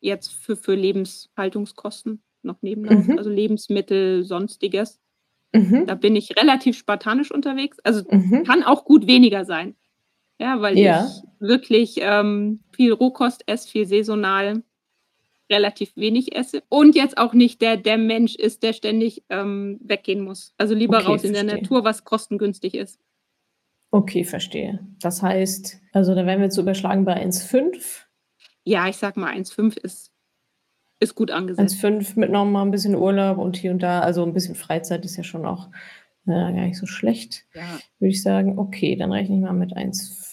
jetzt 0.00 0.32
für, 0.32 0.56
für 0.56 0.74
Lebenshaltungskosten 0.74 2.22
noch 2.42 2.62
nebenlauf, 2.62 3.06
mhm. 3.06 3.18
also 3.18 3.28
Lebensmittel, 3.28 4.24
sonstiges. 4.24 5.00
Mhm. 5.52 5.86
Da 5.86 5.94
bin 5.96 6.16
ich 6.16 6.36
relativ 6.36 6.78
spartanisch 6.78 7.30
unterwegs. 7.30 7.78
Also 7.80 8.04
mhm. 8.08 8.44
kann 8.44 8.62
auch 8.62 8.84
gut 8.84 9.06
weniger 9.06 9.44
sein. 9.44 9.74
Ja, 10.38 10.60
weil 10.60 10.78
ja. 10.78 11.06
ich 11.06 11.22
wirklich 11.40 11.96
ähm, 12.00 12.60
viel 12.72 12.92
Rohkost 12.92 13.44
esse, 13.46 13.68
viel 13.68 13.86
saisonal, 13.86 14.62
relativ 15.50 15.96
wenig 15.96 16.34
esse 16.34 16.62
und 16.68 16.94
jetzt 16.94 17.18
auch 17.18 17.32
nicht 17.32 17.62
der, 17.62 17.76
der 17.76 17.98
Mensch 17.98 18.34
ist, 18.34 18.62
der 18.62 18.72
ständig 18.72 19.22
ähm, 19.30 19.78
weggehen 19.82 20.20
muss. 20.20 20.54
Also 20.58 20.74
lieber 20.74 20.98
okay, 20.98 21.06
raus 21.06 21.24
in 21.24 21.34
verstehe. 21.34 21.50
der 21.50 21.60
Natur, 21.60 21.84
was 21.84 22.04
kostengünstig 22.04 22.74
ist. 22.74 23.00
Okay, 23.90 24.24
verstehe. 24.24 24.80
Das 25.00 25.22
heißt, 25.22 25.80
also 25.92 26.14
da 26.14 26.26
werden 26.26 26.40
wir 26.40 26.46
jetzt 26.46 26.58
überschlagen 26.58 27.04
bei 27.04 27.24
1,5. 27.24 28.04
Ja, 28.64 28.88
ich 28.88 28.96
sag 28.96 29.16
mal, 29.16 29.32
1,5 29.32 29.78
ist, 29.78 30.12
ist 30.98 31.14
gut 31.14 31.30
angesetzt. 31.30 31.82
1,5 31.82 32.18
mit 32.18 32.30
noch 32.30 32.44
mal 32.44 32.62
ein 32.62 32.72
bisschen 32.72 32.96
Urlaub 32.96 33.38
und 33.38 33.56
hier 33.56 33.70
und 33.70 33.82
da, 33.82 34.00
also 34.00 34.24
ein 34.24 34.32
bisschen 34.32 34.56
Freizeit 34.56 35.04
ist 35.04 35.16
ja 35.16 35.22
schon 35.22 35.46
auch 35.46 35.68
Ja, 36.26 36.50
gar 36.50 36.66
nicht 36.66 36.78
so 36.78 36.86
schlecht. 36.86 37.46
Ja. 37.54 37.78
Würde 38.00 38.10
ich 38.10 38.22
sagen, 38.22 38.58
okay, 38.58 38.96
dann 38.96 39.12
rechne 39.12 39.36
ich 39.36 39.42
mal 39.42 39.52
mit 39.52 39.76
1,5. 39.76 40.25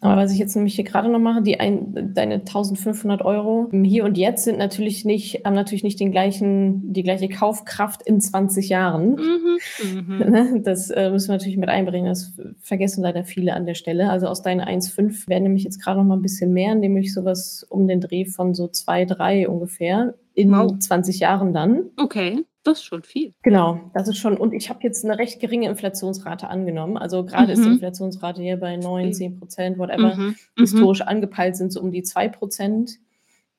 Aber 0.00 0.16
was 0.16 0.32
ich 0.32 0.38
jetzt 0.38 0.54
nämlich 0.54 0.74
hier 0.74 0.84
gerade 0.84 1.08
noch 1.08 1.18
mache, 1.18 1.42
die 1.42 1.58
ein, 1.58 2.12
deine 2.14 2.34
1500 2.34 3.22
Euro 3.22 3.68
hier 3.72 4.04
und 4.04 4.16
jetzt 4.16 4.44
sind 4.44 4.58
natürlich 4.58 5.04
nicht, 5.04 5.44
haben 5.44 5.54
natürlich 5.54 5.82
nicht 5.82 5.98
den 5.98 6.12
gleichen, 6.12 6.92
die 6.92 7.02
gleiche 7.02 7.28
Kaufkraft 7.28 8.02
in 8.02 8.20
20 8.20 8.68
Jahren. 8.68 9.10
Mhm. 9.16 9.42
Mhm. 9.82 10.18
Ne? 10.18 10.60
Das 10.62 10.90
äh, 10.90 11.10
müssen 11.10 11.28
wir 11.28 11.34
natürlich 11.34 11.56
mit 11.56 11.68
einbringen. 11.68 12.06
Das 12.06 12.32
vergessen 12.60 13.02
leider 13.02 13.24
viele 13.24 13.54
an 13.54 13.66
der 13.66 13.74
Stelle. 13.74 14.10
Also 14.10 14.26
aus 14.26 14.42
deinen 14.42 14.60
1,5 14.60 15.28
wären 15.28 15.42
nämlich 15.42 15.64
jetzt 15.64 15.82
gerade 15.82 15.98
noch 15.98 16.06
mal 16.06 16.16
ein 16.16 16.22
bisschen 16.22 16.52
mehr, 16.52 16.74
nämlich 16.74 17.12
sowas 17.12 17.66
um 17.68 17.86
den 17.86 18.00
Dreh 18.00 18.24
von 18.26 18.54
so 18.54 18.68
2, 18.68 19.06
3 19.06 19.48
ungefähr 19.48 20.14
in 20.34 20.52
Wow. 20.52 20.78
20 20.78 21.20
Jahren 21.20 21.52
dann. 21.52 21.86
Okay, 21.96 22.44
das 22.66 22.78
ist 22.78 22.84
schon 22.84 23.02
viel. 23.02 23.32
Genau, 23.42 23.90
das 23.94 24.08
ist 24.08 24.18
schon. 24.18 24.36
Und 24.36 24.52
ich 24.52 24.68
habe 24.70 24.80
jetzt 24.82 25.04
eine 25.04 25.18
recht 25.18 25.40
geringe 25.40 25.68
Inflationsrate 25.68 26.48
angenommen. 26.48 26.96
Also 26.96 27.24
gerade 27.24 27.52
ist 27.52 27.62
die 27.62 27.68
Mhm. 27.68 27.74
Inflationsrate 27.74 28.42
hier 28.42 28.56
bei 28.58 28.76
9, 28.76 29.12
10 29.12 29.38
Prozent, 29.38 29.78
whatever. 29.78 30.14
Mhm. 30.16 30.22
Mhm. 30.26 30.36
Historisch 30.58 31.00
angepeilt 31.02 31.56
sind 31.56 31.72
so 31.72 31.80
um 31.80 31.90
die 31.92 32.02
2 32.02 32.28
Prozent. 32.28 32.98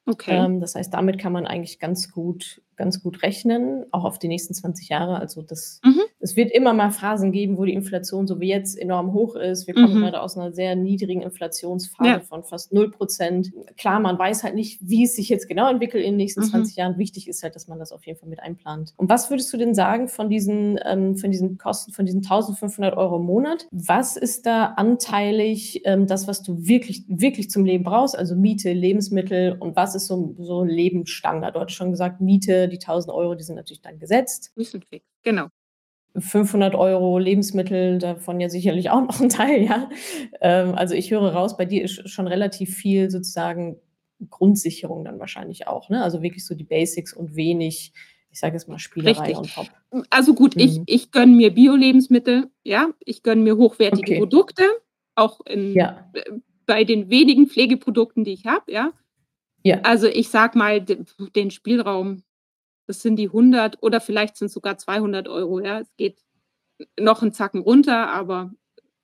Okay. 0.06 0.36
Ähm, 0.38 0.60
das 0.62 0.76
heißt, 0.76 0.94
damit 0.94 1.20
kann 1.20 1.34
man 1.34 1.46
eigentlich 1.46 1.80
ganz 1.80 2.12
gut, 2.12 2.62
ganz 2.77 3.01
gut 3.01 3.24
rechnen, 3.24 3.86
auch 3.91 4.05
auf 4.05 4.19
die 4.19 4.27
nächsten 4.27 4.53
20 4.53 4.89
Jahre. 4.89 5.19
Also 5.19 5.41
das, 5.41 5.81
Mhm. 5.84 6.01
es 6.19 6.36
wird 6.36 6.51
immer 6.51 6.74
mal 6.74 6.91
Phasen 6.91 7.31
geben, 7.31 7.57
wo 7.57 7.65
die 7.65 7.74
Inflation 7.74 8.27
so 8.27 8.39
wie 8.39 8.48
jetzt 8.50 8.77
enorm 8.77 9.13
hoch 9.13 9.36
ist. 9.36 9.67
Wir 9.67 9.74
kommen 9.74 9.96
Mhm. 9.96 10.01
gerade 10.01 10.22
aus 10.22 10.38
einer 10.38 10.53
sehr 10.53 10.75
niedrigen 10.75 11.22
Inflationsphase 11.24 12.10
Ja. 12.10 12.19
von 12.19 12.43
fast 12.43 12.72
0 12.74 12.91
Prozent. 12.91 13.51
Klar, 13.77 14.00
man 14.00 14.17
weiß 14.17 14.43
halt 14.43 14.55
nicht, 14.55 14.79
wie 14.81 15.03
es 15.03 15.15
sich 15.15 15.27
jetzt 15.29 15.48
genau 15.50 15.69
entwickelt 15.69 16.03
in 16.03 16.12
den 16.12 16.17
nächsten 16.17 16.41
Mhm. 16.41 16.46
20 16.46 16.75
Jahren. 16.77 16.98
Wichtig 16.98 17.27
ist 17.27 17.43
halt, 17.43 17.55
dass 17.55 17.67
man 17.67 17.79
das 17.79 17.91
auf 17.91 18.05
jeden 18.05 18.19
Fall 18.19 18.29
mit 18.29 18.39
einplant. 18.41 18.93
Und 18.98 19.10
was 19.10 19.29
würdest 19.29 19.51
du 19.51 19.57
denn 19.57 19.74
sagen 19.74 20.07
von 20.07 20.29
diesen, 20.29 20.79
ähm, 20.86 21.17
von 21.17 21.31
diesen 21.31 21.57
Kosten, 21.57 21.91
von 21.91 22.05
diesen 22.05 22.22
1500 22.22 22.96
Euro 22.96 23.17
im 23.17 23.24
Monat? 23.25 23.67
Was 23.72 24.15
ist 24.17 24.46
da 24.46 24.65
anteilig 25.07 25.81
ähm, 25.86 26.07
das, 26.07 26.27
was 26.27 26.43
du 26.43 26.67
wirklich, 26.67 27.03
wirklich 27.07 27.50
zum 27.50 27.65
Leben 27.65 27.84
brauchst? 27.84 28.17
Also 28.17 28.36
Miete, 28.36 28.72
Lebensmittel 28.74 29.55
und 29.60 29.75
was 29.75 29.96
ist 29.96 30.07
so, 30.07 30.36
so 30.39 30.63
Lebensstandard? 30.63 31.55
Du 31.55 31.60
hattest 31.60 31.77
schon 31.77 31.91
gesagt, 31.91 32.22
Miete, 32.22 32.67
die 32.68 32.80
1000 32.80 33.14
Euro, 33.14 33.36
die 33.36 33.44
sind 33.44 33.56
natürlich 33.56 33.82
dann 33.82 34.00
gesetzt. 34.00 34.52
Sind 34.56 34.86
fix. 34.86 35.06
Genau. 35.24 35.48
500 36.18 36.74
Euro 36.74 37.20
Lebensmittel, 37.20 38.00
davon 38.00 38.40
ja 38.40 38.50
sicherlich 38.50 38.90
auch 38.90 39.02
noch 39.02 39.20
ein 39.22 39.30
Teil, 39.30 39.64
ja. 39.64 39.90
Ähm, 40.42 40.74
also 40.74 40.96
ich 40.96 41.12
höre 41.12 41.32
raus, 41.32 41.58
bei 41.58 41.66
dir 41.66 41.84
ist 41.84 42.10
schon 42.10 42.28
relativ 42.28 42.76
viel 42.76 43.12
sozusagen 43.12 43.78
Grundsicherung 44.32 45.06
dann 45.06 45.20
wahrscheinlich 45.20 45.68
auch, 45.68 45.90
ne? 45.90 46.02
Also 46.04 46.24
wirklich 46.24 46.46
so 46.46 46.56
die 46.56 46.64
Basics 46.64 47.14
und 47.14 47.36
wenig, 47.36 47.94
ich 48.32 48.40
sage 48.40 48.54
jetzt 48.56 48.68
mal 48.68 48.80
Spielerei 48.80 49.28
Richtig. 49.36 49.38
on 49.38 49.44
top. 49.44 50.06
Also 50.10 50.34
gut, 50.34 50.56
ich, 50.60 50.80
Mhm. 50.80 50.84
ich 50.88 51.12
gönne 51.12 51.34
mir 51.36 51.54
Bio-Lebensmittel, 51.54 52.50
ja, 52.64 52.90
ich 53.06 53.22
gönne 53.22 53.42
mir 53.44 53.58
hochwertige 53.58 54.14
Okay. 54.14 54.18
Produkte, 54.20 54.64
auch 55.14 55.42
in, 55.46 55.76
Ja, 55.76 56.10
äh, 56.14 56.24
bei 56.66 56.84
den 56.84 57.12
wenigen 57.12 57.46
Pflegeprodukten, 57.48 58.24
die 58.24 58.34
ich 58.34 58.46
habe, 58.48 58.72
ja. 58.72 58.92
ja, 59.64 59.82
Also 59.84 60.08
ich 60.08 60.30
sag 60.30 60.56
mal, 60.56 60.82
de- 60.82 61.04
den 61.36 61.52
Spielraum, 61.52 62.24
das 62.88 63.01
sind 63.01 63.17
die 63.17 63.27
100 63.27 63.82
oder 63.84 64.01
vielleicht 64.01 64.38
sind 64.38 64.48
es 64.48 64.53
sogar 64.53 64.77
200 64.77 65.27
Euro, 65.27 65.60
ja. 65.60 65.79
Es 65.79 65.96
geht 65.98 66.20
noch 67.00 67.22
einen 67.22 67.34
Zacken 67.34 67.62
runter, 67.62 68.10
aber 68.10 68.51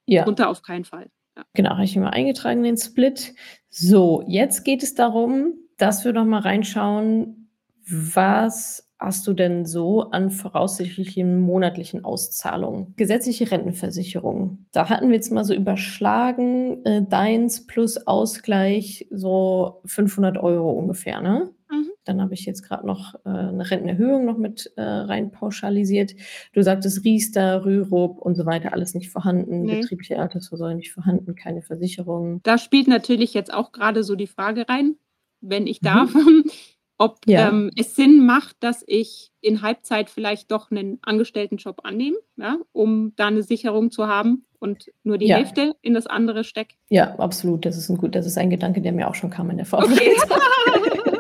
ja. 0.05 0.23
runter 0.23 0.49
auf 0.49 0.61
keinen 0.61 0.85
Fall. 0.85 1.09
Ja. 1.35 1.43
Genau, 1.53 1.71
habe 1.71 1.83
ich 1.83 1.95
mir 1.95 2.03
mal 2.03 2.09
eingetragen, 2.09 2.63
den 2.63 2.77
Split. 2.77 3.33
So, 3.69 4.23
jetzt 4.27 4.63
geht 4.63 4.83
es 4.83 4.95
darum, 4.95 5.53
dass 5.77 6.05
wir 6.05 6.13
noch 6.13 6.25
mal 6.25 6.41
reinschauen, 6.41 7.49
was 7.85 8.89
hast 8.99 9.27
du 9.27 9.33
denn 9.33 9.65
so 9.65 10.11
an 10.11 10.31
voraussichtlichen 10.31 11.41
monatlichen 11.41 12.05
Auszahlungen? 12.05 12.93
Gesetzliche 12.95 13.51
Rentenversicherung. 13.51 14.65
Da 14.71 14.89
hatten 14.89 15.09
wir 15.09 15.15
jetzt 15.15 15.31
mal 15.31 15.43
so 15.43 15.53
überschlagen, 15.53 16.85
äh, 16.85 17.05
deins 17.05 17.67
plus 17.67 18.07
Ausgleich 18.07 19.07
so 19.11 19.81
500 19.85 20.37
Euro 20.37 20.71
ungefähr, 20.71 21.19
ne? 21.19 21.51
Mhm. 21.69 21.89
Dann 22.05 22.22
habe 22.22 22.33
ich 22.33 22.45
jetzt 22.45 22.63
gerade 22.63 22.86
noch 22.86 23.15
äh, 23.25 23.29
eine 23.29 23.69
Rentenerhöhung 23.69 24.25
noch 24.25 24.38
mit 24.38 24.72
äh, 24.75 24.81
rein 24.81 25.31
pauschalisiert. 25.31 26.13
Du 26.53 26.62
sagtest 26.62 27.03
Riester, 27.05 27.63
Rürup 27.65 28.19
und 28.19 28.36
so 28.36 28.45
weiter, 28.45 28.74
alles 28.74 28.93
nicht 28.93 29.10
vorhanden, 29.10 29.63
Nee. 29.63 29.75
betriebliche 29.81 30.19
Altersvorsorge 30.19 30.75
nicht 30.75 30.91
vorhanden, 30.91 31.36
keine 31.36 31.62
Versicherungen. 31.62 32.41
Da 32.43 32.57
spielt 32.57 32.88
natürlich 32.88 33.33
jetzt 33.33 33.53
auch 33.53 33.72
gerade 33.72 34.03
so 34.03 34.15
die 34.15 34.27
Frage 34.27 34.67
rein, 34.67 34.95
wenn 35.41 35.65
ich 35.67 35.81
Mhm. 35.81 35.86
darf, 35.86 36.13
ob 36.98 37.19
Ja. 37.25 37.49
ähm, 37.49 37.71
es 37.77 37.95
Sinn 37.95 38.25
macht, 38.25 38.58
dass 38.62 38.84
ich 38.88 39.32
in 39.41 39.62
Halbzeit 39.62 40.10
vielleicht 40.10 40.51
doch 40.51 40.71
einen 40.71 40.99
Angestelltenjob 41.01 41.82
annehme, 41.86 42.17
ja, 42.38 42.58
um 42.71 43.13
da 43.15 43.27
eine 43.27 43.43
Sicherung 43.43 43.91
zu 43.91 44.08
haben 44.08 44.45
und 44.60 44.91
nur 45.04 45.17
die 45.17 45.27
Ja. 45.27 45.38
Hälfte 45.38 45.75
in 45.82 45.93
das 45.93 46.08
andere 46.08 46.43
stecke. 46.43 46.75
Ja, 46.89 47.15
absolut. 47.17 47.65
Das 47.65 47.77
ist 47.77 47.89
ein 47.89 47.97
gut, 47.97 48.15
das 48.15 48.25
ist 48.25 48.38
ein 48.38 48.49
Gedanke, 48.49 48.82
der 48.82 48.91
mir 48.93 49.10
auch 49.10 49.15
schon 49.15 49.30
kam 49.30 49.49
in 49.49 49.58
der 49.58 49.65
Vorbereitung. 49.65 50.04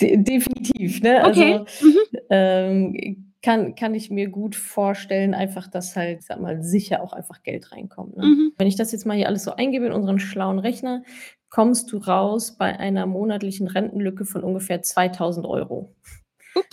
De 0.00 0.16
definitiv, 0.22 1.02
ne? 1.02 1.22
Okay. 1.24 1.52
Also 1.54 1.86
Mhm. 1.86 1.96
ähm, 2.30 3.24
kann, 3.42 3.74
kann 3.76 3.94
ich 3.94 4.10
mir 4.10 4.28
gut 4.28 4.56
vorstellen, 4.56 5.32
einfach, 5.34 5.68
dass 5.68 5.94
halt, 5.96 6.22
sag 6.24 6.40
mal, 6.40 6.62
sicher 6.62 7.02
auch 7.02 7.12
einfach 7.12 7.42
Geld 7.42 7.70
reinkommt. 7.72 8.16
Ne? 8.16 8.24
Mhm. 8.26 8.52
Wenn 8.58 8.66
ich 8.66 8.76
das 8.76 8.90
jetzt 8.92 9.06
mal 9.06 9.16
hier 9.16 9.28
alles 9.28 9.44
so 9.44 9.52
eingebe 9.52 9.86
in 9.86 9.92
unseren 9.92 10.18
schlauen 10.18 10.58
Rechner, 10.58 11.02
kommst 11.48 11.92
du 11.92 11.98
raus 11.98 12.56
bei 12.58 12.78
einer 12.78 13.06
monatlichen 13.06 13.68
Rentenlücke 13.68 14.24
von 14.24 14.42
ungefähr 14.42 14.82
2000 14.82 15.46
Euro. 15.46 15.94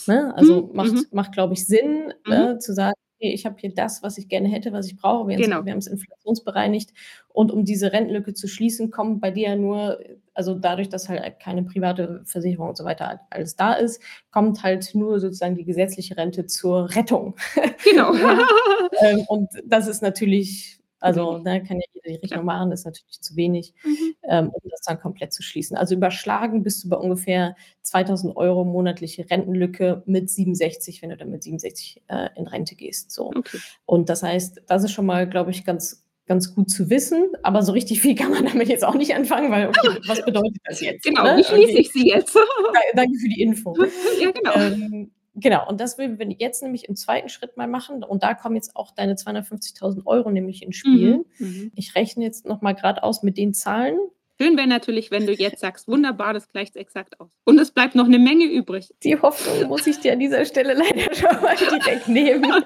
Ne? 0.07 0.33
Also 0.35 0.63
Mhm, 0.67 0.75
macht, 0.75 0.93
mhm. 0.93 1.05
macht 1.11 1.31
glaube 1.33 1.53
ich, 1.53 1.65
Sinn, 1.67 2.13
Mhm. 2.27 2.33
äh, 2.33 2.59
zu 2.59 2.73
sagen, 2.73 2.95
okay, 3.19 3.33
ich 3.33 3.45
habe 3.45 3.55
hier 3.59 3.73
das, 3.73 4.03
was 4.03 4.17
ich 4.17 4.27
gerne 4.29 4.49
hätte, 4.49 4.73
was 4.73 4.87
ich 4.87 4.97
brauche. 4.97 5.27
Wir, 5.29 5.37
Genau. 5.37 5.65
wir 5.65 5.71
haben 5.71 5.79
es 5.79 5.87
inflationsbereinigt. 5.87 6.91
Und 7.29 7.51
um 7.51 7.65
diese 7.65 7.93
Rentenlücke 7.93 8.33
zu 8.33 8.47
schließen, 8.47 8.91
kommt 8.91 9.21
bei 9.21 9.31
dir 9.31 9.49
ja 9.49 9.55
nur, 9.55 9.99
also 10.35 10.53
dadurch, 10.53 10.89
dass 10.89 11.09
halt 11.09 11.39
keine 11.39 11.63
private 11.63 12.21
Versicherung 12.25 12.69
und 12.69 12.77
so 12.77 12.83
weiter 12.85 13.21
alles 13.29 13.55
da 13.55 13.73
ist, 13.73 14.01
kommt 14.31 14.61
halt 14.63 14.93
nur 14.93 15.19
sozusagen 15.19 15.55
die 15.55 15.65
gesetzliche 15.65 16.17
Rente 16.17 16.45
zur 16.45 16.93
Rettung. 16.95 17.35
Genau. 17.83 18.13
Ja. 18.13 18.39
ähm, 19.01 19.19
und 19.27 19.49
das 19.65 19.87
ist 19.87 20.01
natürlich, 20.01 20.79
also 20.99 21.39
da 21.39 21.59
kann 21.59 21.77
ja 21.79 21.85
jeder 21.93 22.17
die 22.17 22.25
Rechnung 22.25 22.45
machen, 22.45 22.71
ist 22.71 22.85
natürlich 22.85 23.21
zu 23.21 23.35
wenig 23.35 23.73
Mhm. 23.83 24.15
ähm, 24.23 24.49
um 24.49 24.69
das 24.69 24.81
dann 24.81 24.99
komplett 24.99 25.33
zu 25.33 25.43
schließen. 25.43 25.77
Also 25.77 25.95
überschlagen 25.95 26.63
bist 26.63 26.83
du 26.83 26.89
bei 26.89 26.97
ungefähr 26.97 27.55
2000 27.81 28.35
Euro 28.35 28.63
monatliche 28.65 29.29
Rentenlücke 29.29 30.03
mit 30.05 30.29
67, 30.29 31.01
wenn 31.01 31.09
du 31.11 31.17
dann 31.17 31.29
mit 31.29 31.43
67 31.43 32.03
äh, 32.07 32.29
in 32.35 32.47
Rente 32.47 32.75
gehst. 32.75 33.11
So. 33.11 33.29
Okay. 33.29 33.59
Und 33.85 34.09
das 34.09 34.23
heißt, 34.23 34.63
das 34.67 34.83
ist 34.83 34.91
schon 34.91 35.05
mal, 35.05 35.29
glaube 35.29 35.51
ich, 35.51 35.63
ganz, 35.65 36.04
ganz 36.27 36.53
gut 36.55 36.69
zu 36.69 36.89
wissen. 36.89 37.29
Aber 37.43 37.61
so 37.63 37.71
richtig 37.71 38.01
viel 38.01 38.15
kann 38.15 38.31
man 38.31 38.45
damit 38.45 38.67
jetzt 38.67 38.83
auch 38.83 38.95
nicht 38.95 39.13
anfangen, 39.15 39.51
weil, 39.51 39.67
okay, 39.69 39.89
was 40.07 40.23
bedeutet 40.25 40.57
das 40.65 40.81
jetzt? 40.81 41.03
Genau, 41.05 41.23
ne? 41.23 41.37
wie 41.37 41.43
schließe 41.43 41.71
Okay. 41.71 41.79
ich 41.81 41.91
sie 41.91 42.07
jetzt? 42.09 42.35
Da- 42.73 42.79
Danke 42.95 43.17
für 43.19 43.29
die 43.29 43.41
Info. 43.41 43.75
ja, 44.21 44.31
genau. 44.31 44.53
Ähm, 44.55 45.11
genau, 45.35 45.67
und 45.69 45.79
das 45.79 45.97
würden 45.97 46.17
wir 46.19 46.27
jetzt 46.31 46.63
nämlich 46.63 46.89
im 46.89 46.95
zweiten 46.95 47.29
Schritt 47.29 47.57
mal 47.57 47.67
machen. 47.67 48.03
Und 48.03 48.23
da 48.23 48.33
kommen 48.33 48.55
jetzt 48.55 48.75
auch 48.75 48.91
deine 48.91 49.15
250.000 49.15 50.05
Euro 50.05 50.31
nämlich 50.31 50.63
ins 50.63 50.75
Spiel. 50.77 51.23
Mhm. 51.39 51.47
Mhm. 51.47 51.71
Ich 51.75 51.95
rechne 51.95 52.23
jetzt 52.23 52.45
noch 52.45 52.61
mal 52.61 52.73
gerade 52.73 53.03
aus 53.03 53.21
mit 53.23 53.37
den 53.37 53.53
Zahlen. 53.53 53.97
Schön 54.39 54.57
wäre 54.57 54.67
natürlich, 54.67 55.11
wenn 55.11 55.25
du 55.25 55.33
jetzt 55.33 55.59
sagst, 55.61 55.87
wunderbar, 55.87 56.33
das 56.33 56.49
gleicht 56.49 56.75
exakt 56.75 57.19
aus. 57.21 57.29
Und 57.45 57.57
es 57.59 57.71
bleibt 57.71 57.95
noch 57.95 58.05
eine 58.05 58.19
Menge 58.19 58.45
übrig. 58.45 58.93
Die 59.03 59.17
Hoffnung 59.21 59.69
muss 59.69 59.87
ich 59.87 59.99
dir 59.99 60.11
an 60.13 60.19
dieser 60.19 60.43
Stelle 60.45 60.73
leider 60.73 61.13
schon 61.15 61.41
mal 61.41 61.55
direkt 61.55 62.07
nehmen. 62.09 62.63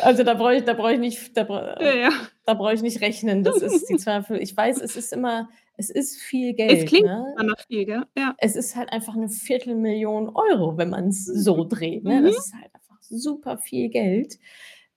Also 0.00 0.22
da 0.22 0.34
brauche 0.34 0.56
ich, 0.56 0.64
da 0.64 0.72
brauche 0.72 0.94
ich 0.94 0.98
nicht, 1.00 1.36
da, 1.36 1.44
bra- 1.44 1.80
Ja, 1.82 1.94
ja. 1.94 2.10
da 2.46 2.54
brauche 2.54 2.74
ich 2.74 2.82
nicht 2.82 3.00
rechnen. 3.02 3.42
Das 3.44 3.60
ist 3.62 3.86
die 3.88 3.96
Zweifel. 3.98 4.40
Ich 4.42 4.56
weiß, 4.56 4.80
es 4.80 4.96
ist 4.96 5.12
immer, 5.12 5.48
es 5.76 5.90
ist 5.90 6.20
viel 6.20 6.50
Es 6.50 6.56
Geld. 6.56 6.88
klingt 6.88 7.06
ne? 7.06 7.34
immer 7.34 7.44
nach 7.50 7.66
viel, 7.66 7.84
gell? 7.84 8.02
Ja. 8.16 8.34
Es 8.38 8.56
ist 8.56 8.74
halt 8.76 8.92
einfach 8.92 9.14
eine 9.14 9.28
Viertelmillion 9.28 10.30
Euro, 10.30 10.76
wenn 10.78 10.88
man 10.90 11.08
es 11.08 11.24
so 11.24 11.64
dreht. 11.64 12.04
Ne? 12.04 12.20
Mhm. 12.20 12.24
Das 12.24 12.36
ist 12.38 12.54
halt 12.54 12.74
einfach 12.74 12.96
super 13.02 13.58
viel 13.58 13.90
Geld. 13.90 14.38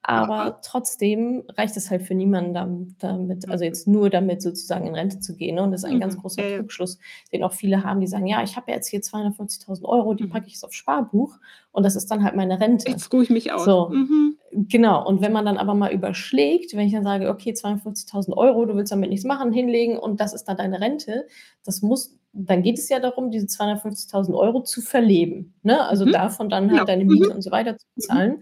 Aber 0.10 0.38
Ja. 0.46 0.60
trotzdem 0.64 1.44
reicht 1.58 1.76
es 1.76 1.92
halt 1.92 2.02
für 2.02 2.16
niemanden 2.16 2.54
dam- 2.54 2.96
damit, 3.00 3.50
also 3.50 3.66
jetzt 3.66 3.90
nur 3.90 4.10
damit 4.10 4.42
sozusagen 4.42 4.88
in 4.88 4.96
Rente 4.96 5.20
zu 5.20 5.36
gehen. 5.36 5.56
Ne? 5.56 5.64
Und 5.64 5.72
das 5.74 5.84
ist 5.84 5.90
ein 5.90 6.00
ganz 6.00 6.16
Mhm. 6.16 6.22
großer 6.22 6.42
Ja, 6.44 6.48
ja. 6.50 6.58
Trugschluss, 6.60 6.98
den 7.34 7.44
auch 7.44 7.52
viele 7.52 7.84
haben, 7.84 8.00
die 8.00 8.08
sagen, 8.08 8.26
ja, 8.26 8.42
ich 8.42 8.56
habe 8.56 8.72
ja 8.72 8.76
jetzt 8.78 8.88
hier 8.88 9.02
250.000 9.02 9.86
Euro, 9.86 10.14
die 10.14 10.24
Mhm. 10.24 10.30
packe 10.30 10.48
ich 10.48 10.54
jetzt 10.54 10.64
aufs 10.64 10.76
Sparbuch 10.78 11.38
und 11.74 11.84
das 11.84 11.98
ist 11.98 12.10
dann 12.10 12.24
halt 12.24 12.38
meine 12.38 12.58
Rente. 12.62 12.90
Jetzt 12.90 13.12
ruhe 13.12 13.24
ich 13.24 13.30
mich 13.30 13.52
aus. 13.52 13.66
So. 13.66 13.90
Mhm. 13.90 14.38
Genau, 14.54 15.06
und 15.06 15.20
wenn 15.22 15.34
man 15.34 15.46
dann 15.46 15.58
aber 15.58 15.74
mal 15.76 15.92
überschlägt, 15.92 16.74
wenn 16.74 16.88
ich 16.88 16.94
dann 16.94 17.04
sage, 17.04 17.30
okay, 17.30 17.52
52.000 17.52 18.38
Euro, 18.38 18.66
du 18.66 18.76
willst 18.76 18.94
damit 18.94 19.10
nichts 19.10 19.26
machen, 19.26 19.52
hinlegen 19.52 19.98
und 19.98 20.22
das 20.22 20.34
ist 20.34 20.46
dann 20.46 20.56
deine 20.56 20.80
Rente, 20.80 21.28
das 21.66 21.82
muss, 21.82 22.18
dann 22.32 22.64
geht 22.64 22.78
es 22.80 22.88
ja 22.88 23.02
darum, 23.02 23.30
diese 23.30 23.48
250.000 23.48 24.36
Euro 24.38 24.64
zu 24.64 24.80
verleben. 24.82 25.54
Ne? 25.64 25.82
Also 25.86 26.06
Mhm. 26.06 26.14
davon 26.14 26.50
dann 26.50 26.68
Genau. 26.70 26.80
halt 26.80 26.88
deine 26.88 27.04
Mhm. 27.04 27.10
Miete 27.12 27.34
und 27.34 27.42
so 27.42 27.52
weiter 27.52 27.78
zu 27.78 27.86
bezahlen. 27.96 28.42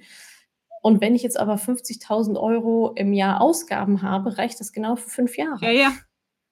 Und 0.86 1.02
wenn 1.02 1.16
ich 1.16 1.24
jetzt 1.24 1.40
aber 1.40 1.56
50.000 1.56 2.40
Euro 2.40 2.92
im 2.94 3.12
Jahr 3.12 3.42
Ausgaben 3.42 4.04
habe, 4.04 4.38
reicht 4.38 4.60
das 4.60 4.72
genau 4.72 4.96
für 4.96 5.10
fünf 5.10 5.36
Jahre 5.36 5.58
Ja, 5.66 5.72
ja. 5.72 5.92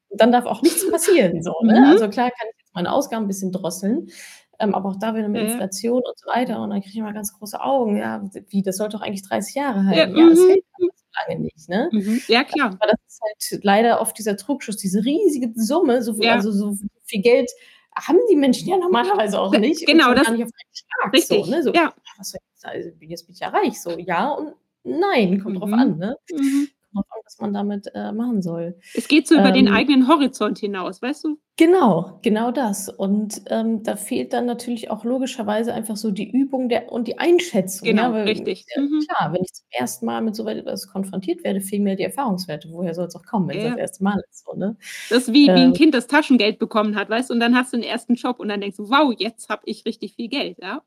dann 0.10 0.32
darf 0.32 0.48
auch 0.48 0.64
nichts 0.64 0.90
passieren. 0.90 1.44
So, 1.44 1.54
ne? 1.62 1.82
Mhm. 1.82 1.86
Also 1.86 2.10
klar 2.10 2.32
kann 2.32 2.48
ich 2.52 2.64
jetzt 2.64 2.74
meine 2.74 2.92
Ausgaben 2.92 3.26
ein 3.26 3.28
bisschen 3.28 3.52
drosseln, 3.52 4.10
ähm, 4.58 4.74
aber 4.74 4.90
auch 4.90 4.96
da 4.96 5.14
wieder 5.14 5.30
mit 5.30 5.44
ja, 5.44 5.50
Inflation 5.50 6.02
und 6.02 6.18
so 6.18 6.26
weiter. 6.26 6.64
Und 6.64 6.72
dann 6.72 6.82
kriege 6.82 6.94
ich 6.94 6.98
immer 6.98 7.14
ganz 7.14 7.32
große 7.38 7.62
Augen. 7.62 7.98
Ja, 7.98 8.28
wie, 8.50 8.64
das 8.64 8.78
sollte 8.78 8.98
doch 8.98 9.04
eigentlich 9.04 9.22
30 9.22 9.54
Jahre 9.54 9.86
halten. 9.86 10.18
Ja, 10.18 10.24
ja 10.24 10.30
das 10.32 10.40
mhm. 10.40 10.50
hält 10.50 10.66
aber 10.74 10.88
so 10.96 11.06
lange 11.28 11.40
nicht. 11.44 11.70
Ne? 11.70 11.90
Mhm. 11.92 12.22
Ja, 12.28 12.44
klar. 12.44 12.70
Aber 12.70 12.88
das 12.88 13.00
ist 13.08 13.22
halt 13.22 13.64
leider 13.64 14.02
oft 14.02 14.18
dieser 14.18 14.34
Druckschuss, 14.34 14.78
diese 14.78 15.06
riesige 15.06 15.52
Summe, 15.54 16.02
so, 16.02 16.20
ja. 16.20 16.34
also 16.34 16.52
so 16.52 16.76
viel 17.04 17.22
Geld 17.22 17.52
haben 17.96 18.20
die 18.30 18.36
Menschen 18.36 18.68
ja 18.68 18.78
normalerweise 18.78 19.40
auch 19.40 19.52
nicht. 19.52 19.86
Genau, 19.86 20.14
das 20.14 20.26
gar 20.26 20.34
nicht 20.34 20.44
auf 20.44 20.52
einen 20.52 20.74
Schlag. 20.74 21.14
Richtig. 21.14 21.46
So, 21.46 21.52
ne? 21.52 21.64
so, 21.64 21.74
ja. 21.74 21.94
Was 22.18 22.32
soll 22.32 22.40
ich 22.44 22.60
sagen? 22.60 22.76
Also, 22.76 22.90
jetzt 23.02 23.26
bin 23.26 23.34
ich 23.34 23.40
ja 23.40 23.50
reich. 23.50 23.82
So, 23.82 23.98
ja 23.98 24.32
und 24.32 24.56
nein, 24.84 25.42
kommt 25.42 25.56
mhm. 25.56 25.60
drauf 25.60 25.74
an. 25.74 25.98
Ne? 25.98 26.18
Mhm 26.32 26.70
drauf 26.94 27.06
an, 27.10 27.22
was 27.24 27.40
man 27.40 27.54
damit 27.54 27.88
äh, 27.94 28.12
machen 28.12 28.42
soll. 28.42 28.76
Es 28.94 29.08
geht 29.08 29.28
so 29.28 29.36
über 29.36 29.52
den 29.52 29.68
ähm, 29.68 29.74
eigenen 29.74 30.08
Horizont 30.08 30.60
hinaus, 30.60 31.02
weißt 31.02 31.26
du? 31.26 31.38
Genau, 31.56 32.20
genau 32.24 32.52
das. 32.52 32.90
Und 32.90 33.42
ähm, 33.48 33.84
da 33.84 33.96
fehlt 33.96 34.34
dann 34.34 34.46
natürlich 34.46 34.90
auch 34.90 35.04
logischerweise 35.04 35.74
einfach 35.74 35.98
so 35.98 36.10
die 36.10 36.30
Übung 36.30 36.68
der, 36.68 36.92
und 36.92 37.08
die 37.08 37.20
Einschätzung. 37.20 37.88
Genau, 37.88 38.04
ja, 38.04 38.14
weil, 38.14 38.24
richtig. 38.24 38.66
Äh, 38.76 38.82
mhm. 38.82 39.06
Klar, 39.08 39.34
wenn 39.34 39.44
ich 39.44 39.54
zum 39.54 39.66
ersten 39.70 40.06
Mal 40.06 40.22
mit 40.22 40.36
so 40.36 40.48
etwas 40.48 40.88
konfrontiert 40.88 41.44
werde, 41.44 41.62
fehlen 41.62 41.84
mir 41.84 41.96
die 41.96 42.04
Erfahrungswerte. 42.04 42.70
Woher 42.72 42.96
soll 42.96 43.06
es 43.06 43.16
auch 43.16 43.24
kommen, 43.24 43.50
wenn 43.50 43.60
es 43.60 43.66
das 43.66 43.78
erste 43.78 44.04
Mal 44.04 44.24
ist? 44.30 44.46
So, 44.46 44.54
ne? 44.58 44.76
Das 45.10 45.28
ist 45.28 45.34
wie, 45.34 45.48
ähm, 45.48 45.56
wie 45.56 45.62
ein 45.62 45.68
ähm. 45.68 45.74
Kind, 45.74 45.94
das 45.94 46.08
Taschengeld 46.08 46.58
bekommen 46.58 46.96
hat, 46.96 47.10
weißt 47.10 47.30
du, 47.30 47.36
und 47.36 47.40
dann 47.40 47.56
hast 47.56 47.72
du 47.74 47.78
den 47.78 47.86
ersten 47.86 48.16
Job 48.16 48.40
und 48.40 48.48
dann 48.48 48.62
denkst 48.62 48.78
du, 48.78 48.90
wow, 48.90 49.14
jetzt 49.16 49.50
habe 49.50 49.62
ich 49.66 49.86
richtig 49.86 50.16
viel 50.16 50.30
Geld, 50.30 50.58
ja? 50.60 50.82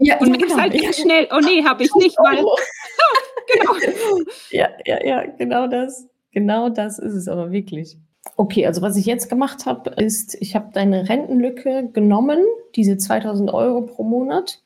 Ja, 0.00 0.18
und 0.18 0.28
ja, 0.28 0.36
genau. 0.36 0.56
halt 0.56 0.74
ja. 0.74 0.92
schnell, 0.92 1.28
oh 1.32 1.40
nee, 1.40 1.64
habe 1.64 1.84
ich 1.84 1.94
nicht, 1.96 2.16
weil. 2.18 2.44
genau. 3.52 4.24
Ja, 4.50 4.68
ja, 4.84 5.04
ja, 5.04 5.26
genau 5.26 5.66
das. 5.66 6.08
Genau 6.32 6.68
das 6.68 6.98
ist 6.98 7.14
es 7.14 7.28
aber 7.28 7.50
wirklich. 7.50 7.96
Okay, 8.36 8.66
also 8.66 8.82
was 8.82 8.96
ich 8.96 9.06
jetzt 9.06 9.28
gemacht 9.28 9.66
habe, 9.66 9.90
ist, 9.90 10.36
ich 10.40 10.54
habe 10.54 10.70
deine 10.72 11.08
Rentenlücke 11.08 11.88
genommen, 11.92 12.38
diese 12.76 12.96
2000 12.96 13.52
Euro 13.52 13.82
pro 13.82 14.04
Monat, 14.04 14.60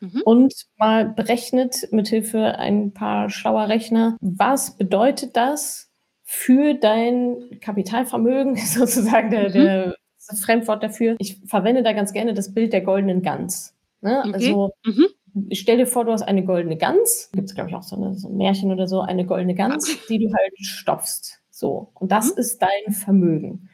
mhm. 0.00 0.22
und 0.24 0.54
mal 0.78 1.08
berechnet 1.08 1.88
mithilfe 1.90 2.58
ein 2.58 2.92
paar 2.92 3.30
schlauer 3.30 3.68
Rechner, 3.68 4.16
was 4.20 4.76
bedeutet 4.76 5.36
das 5.36 5.90
für 6.24 6.74
dein 6.74 7.58
Kapitalvermögen, 7.60 8.56
sozusagen 8.56 9.30
der, 9.30 9.50
mhm. 9.50 9.52
der 9.52 9.96
Fremdwort 10.40 10.82
dafür. 10.82 11.16
Ich 11.18 11.40
verwende 11.46 11.82
da 11.82 11.92
ganz 11.92 12.12
gerne 12.12 12.34
das 12.34 12.54
Bild 12.54 12.72
der 12.72 12.80
goldenen 12.80 13.22
Gans. 13.22 13.74
Ne? 14.00 14.20
Okay. 14.20 14.32
Also 14.32 14.72
mhm. 14.84 15.06
Stell 15.52 15.78
dir 15.78 15.86
vor, 15.86 16.04
du 16.04 16.12
hast 16.12 16.22
eine 16.22 16.44
goldene 16.44 16.76
Gans. 16.76 17.30
Gibt 17.32 17.48
es, 17.48 17.54
glaube 17.54 17.70
ich, 17.70 17.76
auch 17.76 17.82
so, 17.82 17.96
eine, 17.96 18.14
so, 18.14 18.28
ein 18.28 18.36
Märchen 18.36 18.70
oder 18.70 18.86
so, 18.86 19.00
eine 19.00 19.24
goldene 19.24 19.54
Gans, 19.54 19.96
die 20.08 20.18
du 20.18 20.32
halt 20.32 20.52
stopfst. 20.58 21.40
So. 21.50 21.90
Und 21.94 22.12
das 22.12 22.32
mhm. 22.32 22.38
ist 22.38 22.60
dein 22.60 22.92
Vermögen. 22.92 23.68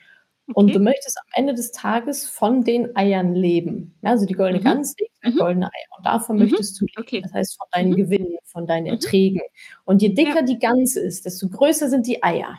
Okay. 0.50 0.54
Und 0.54 0.74
du 0.74 0.78
möchtest 0.78 1.18
am 1.18 1.26
Ende 1.34 1.54
des 1.54 1.72
Tages 1.72 2.26
von 2.26 2.64
den 2.64 2.96
Eiern 2.96 3.34
leben. 3.34 3.98
Ja, 4.02 4.10
also 4.10 4.24
die 4.24 4.34
goldene 4.34 4.60
mhm. 4.60 4.64
Gans 4.64 4.94
legt 4.98 5.12
halt 5.22 5.34
mhm. 5.34 5.38
goldene 5.38 5.66
Eier. 5.66 5.96
Und 5.96 6.06
davon 6.06 6.36
mhm. 6.36 6.42
möchtest 6.42 6.80
du 6.80 6.86
leben. 6.86 7.02
Okay. 7.02 7.20
Das 7.20 7.32
heißt, 7.32 7.58
von 7.58 7.66
deinen 7.72 7.90
mhm. 7.90 7.96
Gewinnen, 7.96 8.36
von 8.44 8.66
deinen 8.66 8.84
mhm. 8.84 8.92
Erträgen. 8.92 9.42
Und 9.84 10.00
je 10.00 10.10
dicker 10.10 10.36
ja. 10.36 10.42
die 10.42 10.58
Gans 10.58 10.96
ist, 10.96 11.26
desto 11.26 11.48
größer 11.48 11.90
sind 11.90 12.06
die 12.06 12.22
Eier. 12.22 12.58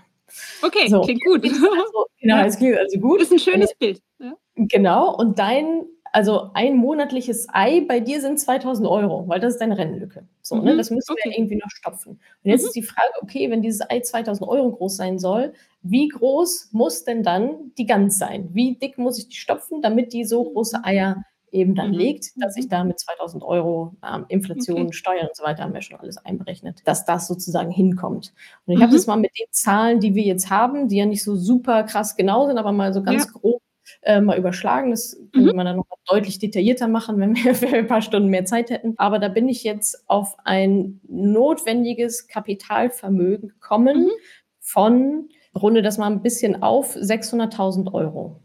Okay, 0.62 0.88
so. 0.88 1.01
klingt 1.01 1.23
gut. 1.23 1.43
Also, 1.45 2.05
genau, 2.19 2.45
es 2.45 2.57
klingt 2.57 2.77
also 2.77 2.99
gut. 2.99 3.21
Das 3.21 3.27
ist 3.27 3.33
ein 3.33 3.39
schönes 3.39 3.73
Bild. 3.75 4.01
Ja. 4.19 4.33
Genau. 4.55 5.15
Und 5.15 5.39
dein 5.39 5.85
also 6.12 6.52
ein 6.54 6.76
monatliches 6.76 7.48
Ei 7.52 7.86
bei 7.88 8.00
dir 8.00 8.22
sind 8.22 8.39
2000 8.39 8.88
Euro, 8.88 9.28
weil 9.28 9.39
das 9.39 9.54
ist 9.54 9.62
deine 9.62 9.78
Rennlücke. 9.78 10.28
So, 10.41 10.56
ne? 10.56 10.62
mhm. 10.62 10.67
ne? 10.67 10.78
Das 10.78 10.91
müssen 10.91 11.12
okay. 11.12 11.30
wir 11.30 11.38
irgendwie 11.38 11.58
noch 11.58 11.69
stopfen. 11.69 12.12
Und 12.12 12.52
jetzt 12.52 12.62
mhm. 12.62 12.67
ist 12.67 12.76
die 12.76 12.84
Frage, 12.84 13.13
okay, 13.22 13.50
wenn 13.50 13.62
dieses 13.62 13.82
Ei 13.89 14.00
2000 14.00 14.48
Euro 14.48 14.72
groß 14.72 14.95
sein 14.95 15.19
soll, 15.19 15.54
wie 15.82 16.08
groß 16.08 16.69
muss 16.72 17.04
denn 17.04 17.24
dann 17.24 17.72
die 17.78 17.86
Gans 17.86 18.17
sein? 18.17 18.50
Wie 18.54 18.76
dick 18.76 18.98
muss 18.98 19.17
ich 19.17 19.30
die 19.30 19.38
stopfen, 19.38 19.82
damit 19.82 20.13
die 20.13 20.26
so 20.26 20.43
große 20.43 20.84
Eier 20.84 21.24
eben 21.52 21.76
dann 21.76 21.89
mhm. 21.91 21.98
legt, 21.98 22.32
dass 22.36 22.58
ich 22.58 22.65
mhm. 22.65 22.69
da 22.69 22.84
mit 22.84 23.00
2000 23.00 23.43
Euro 23.43 23.95
ähm, 24.06 24.26
Inflation, 24.28 24.84
okay. 24.84 24.93
Steuern 24.93 25.28
und 25.28 25.36
so 25.36 25.43
weiter 25.43 25.63
haben 25.63 25.74
wir 25.74 25.82
schon 25.82 26.00
alles 26.00 26.17
einberechnet, 26.17 26.82
dass 26.86 27.06
das 27.06 27.28
sozusagen 27.28 27.72
hinkommt. 27.72 28.34
Und 28.65 28.74
ich 28.74 28.80
mhm. 28.80 28.84
habe 28.84 28.93
das 28.93 29.08
mal 29.08 29.17
mit 29.17 29.32
den 29.39 29.48
Zahlen, 29.52 30.00
die 30.00 30.15
wir 30.15 30.24
jetzt 30.24 30.50
haben, 30.50 30.88
die 30.88 30.98
ja 30.98 31.06
nicht 31.06 31.24
so 31.24 31.36
super 31.36 31.84
krass 31.84 32.15
genau 32.15 32.48
sind, 32.48 32.58
aber 32.58 32.72
mal 32.72 32.93
so 32.93 33.04
ganz 33.04 33.26
ja. 33.26 33.32
grob 33.32 33.59
äh, 34.02 34.21
mal 34.21 34.38
überschlagen. 34.38 34.91
Das 34.91 35.17
könnte 35.34 35.52
mhm. 35.52 35.56
man 35.56 35.65
dann 35.65 35.78
noch 35.78 35.86
deutlich 36.06 36.39
detaillierter 36.39 36.88
machen, 36.88 37.19
wenn 37.19 37.36
wir 37.36 37.56
für 37.56 37.67
ein 37.67 37.88
paar 37.88 38.02
Stunden 38.02 38.30
mehr 38.30 38.45
Zeit 38.45 38.69
hätten. 38.69 38.95
Aber 38.97 39.19
da 39.19 39.28
bin 39.28 39.47
ich 39.49 39.63
jetzt 39.63 40.10
auf 40.10 40.36
ein 40.43 41.02
notwendiges 41.08 42.28
Kapitalvermögen 42.28 43.49
gekommen 43.49 44.06
mhm. 44.06 44.12
von, 44.60 45.30
runde 45.56 45.82
das 45.82 45.97
mal 45.97 46.12
ein 46.12 46.21
bisschen 46.21 46.62
auf, 46.62 46.95
600.000 46.95 47.93
Euro. 47.93 48.41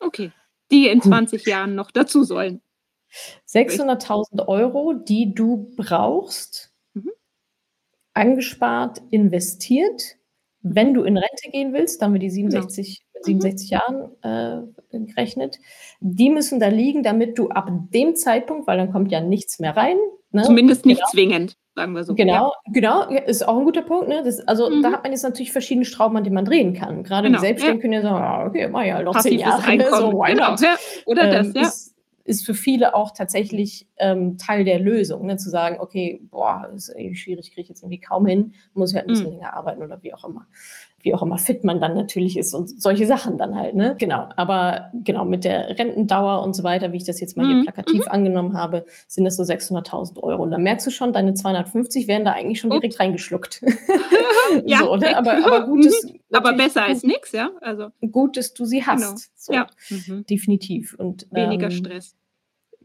Okay, 0.00 0.32
die 0.70 0.88
in 0.88 1.02
20 1.02 1.46
Jahren 1.46 1.74
noch 1.74 1.90
dazu 1.90 2.24
sollen. 2.24 2.62
600.000 3.48 4.46
Euro, 4.46 4.92
die 4.92 5.34
du 5.34 5.72
brauchst, 5.76 6.72
mhm. 6.94 7.10
angespart, 8.14 9.02
investiert, 9.10 10.16
wenn 10.62 10.94
du 10.94 11.02
in 11.02 11.16
Rente 11.16 11.50
gehen 11.50 11.72
willst, 11.72 12.00
dann 12.00 12.08
haben 12.08 12.14
wir 12.14 12.20
die 12.20 12.30
67 12.30 13.00
genau. 13.00 13.09
67 13.22 13.70
mhm. 13.70 13.76
Jahren 13.76 14.72
äh, 14.92 15.06
gerechnet. 15.06 15.58
Die 16.00 16.30
müssen 16.30 16.60
da 16.60 16.68
liegen, 16.68 17.02
damit 17.02 17.38
du 17.38 17.48
ab 17.50 17.70
dem 17.92 18.16
Zeitpunkt, 18.16 18.66
weil 18.66 18.78
dann 18.78 18.92
kommt 18.92 19.10
ja 19.12 19.20
nichts 19.20 19.58
mehr 19.58 19.76
rein. 19.76 19.96
Ne? 20.32 20.42
Zumindest 20.42 20.86
nicht 20.86 20.98
genau. 20.98 21.10
zwingend, 21.10 21.56
sagen 21.74 21.92
wir 21.92 22.04
so. 22.04 22.14
Genau, 22.14 22.52
ja. 22.66 22.72
genau, 22.72 23.08
ist 23.26 23.46
auch 23.46 23.58
ein 23.58 23.64
guter 23.64 23.82
Punkt. 23.82 24.08
Ne? 24.08 24.22
Das, 24.24 24.40
also 24.46 24.70
mhm. 24.70 24.82
da 24.82 24.92
hat 24.92 25.02
man 25.02 25.12
jetzt 25.12 25.24
natürlich 25.24 25.52
verschiedene 25.52 25.84
Schrauben, 25.84 26.16
an 26.16 26.24
denen 26.24 26.34
man 26.34 26.44
drehen 26.44 26.72
kann. 26.72 27.02
Gerade 27.02 27.28
genau. 27.28 27.40
die 27.40 27.46
Selbstständigen 27.46 27.82
können 27.82 27.92
ja 27.94 28.02
sagen, 28.02 28.22
ah, 28.22 28.46
okay, 28.46 28.68
mach 28.68 28.84
ja 28.84 29.02
noch 29.02 29.18
zehn 29.18 29.38
Jahre. 29.38 29.76
Ne? 29.76 29.86
So, 29.90 30.10
genau. 30.10 30.54
Ja. 30.54 30.76
Oder 31.06 31.32
ähm, 31.32 31.52
das, 31.52 31.54
ja. 31.54 31.62
Ist, 31.62 31.96
ist 32.24 32.46
für 32.46 32.54
viele 32.54 32.94
auch 32.94 33.10
tatsächlich 33.10 33.88
ähm, 33.96 34.38
Teil 34.38 34.64
der 34.64 34.78
Lösung, 34.78 35.26
ne? 35.26 35.36
zu 35.36 35.50
sagen, 35.50 35.78
okay, 35.80 36.20
boah, 36.30 36.68
das 36.70 36.88
ist 36.88 36.96
irgendwie 36.96 37.16
schwierig, 37.16 37.48
kriege 37.48 37.62
ich 37.62 37.68
jetzt 37.68 37.82
irgendwie 37.82 37.98
kaum 37.98 38.24
hin, 38.26 38.54
muss 38.72 38.92
ich 38.92 38.96
halt 38.96 39.06
ein 39.06 39.08
bisschen 39.08 39.26
mhm. 39.26 39.32
länger 39.32 39.54
arbeiten 39.54 39.82
oder 39.82 40.00
wie 40.02 40.14
auch 40.14 40.24
immer 40.24 40.46
wie 41.02 41.14
auch 41.14 41.22
immer 41.22 41.38
fit 41.38 41.64
man 41.64 41.80
dann 41.80 41.94
natürlich 41.94 42.36
ist 42.36 42.54
und 42.54 42.80
solche 42.80 43.06
Sachen 43.06 43.38
dann 43.38 43.54
halt, 43.54 43.74
ne? 43.74 43.96
Genau. 43.98 44.28
Aber 44.36 44.90
genau, 44.92 45.24
mit 45.24 45.44
der 45.44 45.78
Rentendauer 45.78 46.42
und 46.42 46.54
so 46.54 46.62
weiter, 46.62 46.92
wie 46.92 46.98
ich 46.98 47.04
das 47.04 47.20
jetzt 47.20 47.36
mal 47.36 47.46
mhm. 47.46 47.54
hier 47.54 47.62
plakativ 47.64 48.04
mhm. 48.04 48.10
angenommen 48.10 48.56
habe, 48.56 48.84
sind 49.08 49.24
das 49.24 49.36
so 49.36 49.42
600.000 49.42 50.22
Euro. 50.22 50.42
Und 50.42 50.50
dann 50.50 50.62
merkst 50.62 50.86
du 50.86 50.90
schon, 50.90 51.12
deine 51.12 51.34
250 51.34 52.08
werden 52.08 52.24
da 52.24 52.32
eigentlich 52.32 52.60
schon 52.60 52.70
direkt 52.70 53.00
reingeschluckt. 53.00 53.62
ja, 54.64 54.80
so, 54.80 54.96
ne? 54.96 55.16
aber, 55.16 55.44
aber 55.44 55.66
gut 55.66 55.86
ist, 55.86 56.04
mhm. 56.04 56.20
aber 56.32 56.52
besser 56.52 56.84
als 56.84 57.02
nichts, 57.02 57.32
ja? 57.32 57.50
Also 57.60 57.88
gut, 58.10 58.36
dass 58.36 58.52
du 58.52 58.64
sie 58.64 58.84
hast. 58.84 59.02
Genau. 59.02 59.16
So, 59.34 59.52
ja. 59.52 59.66
Mhm. 59.88 60.26
Definitiv. 60.26 60.94
Und, 60.98 61.26
Weniger 61.30 61.66
ähm, 61.66 61.72
Stress. 61.72 62.16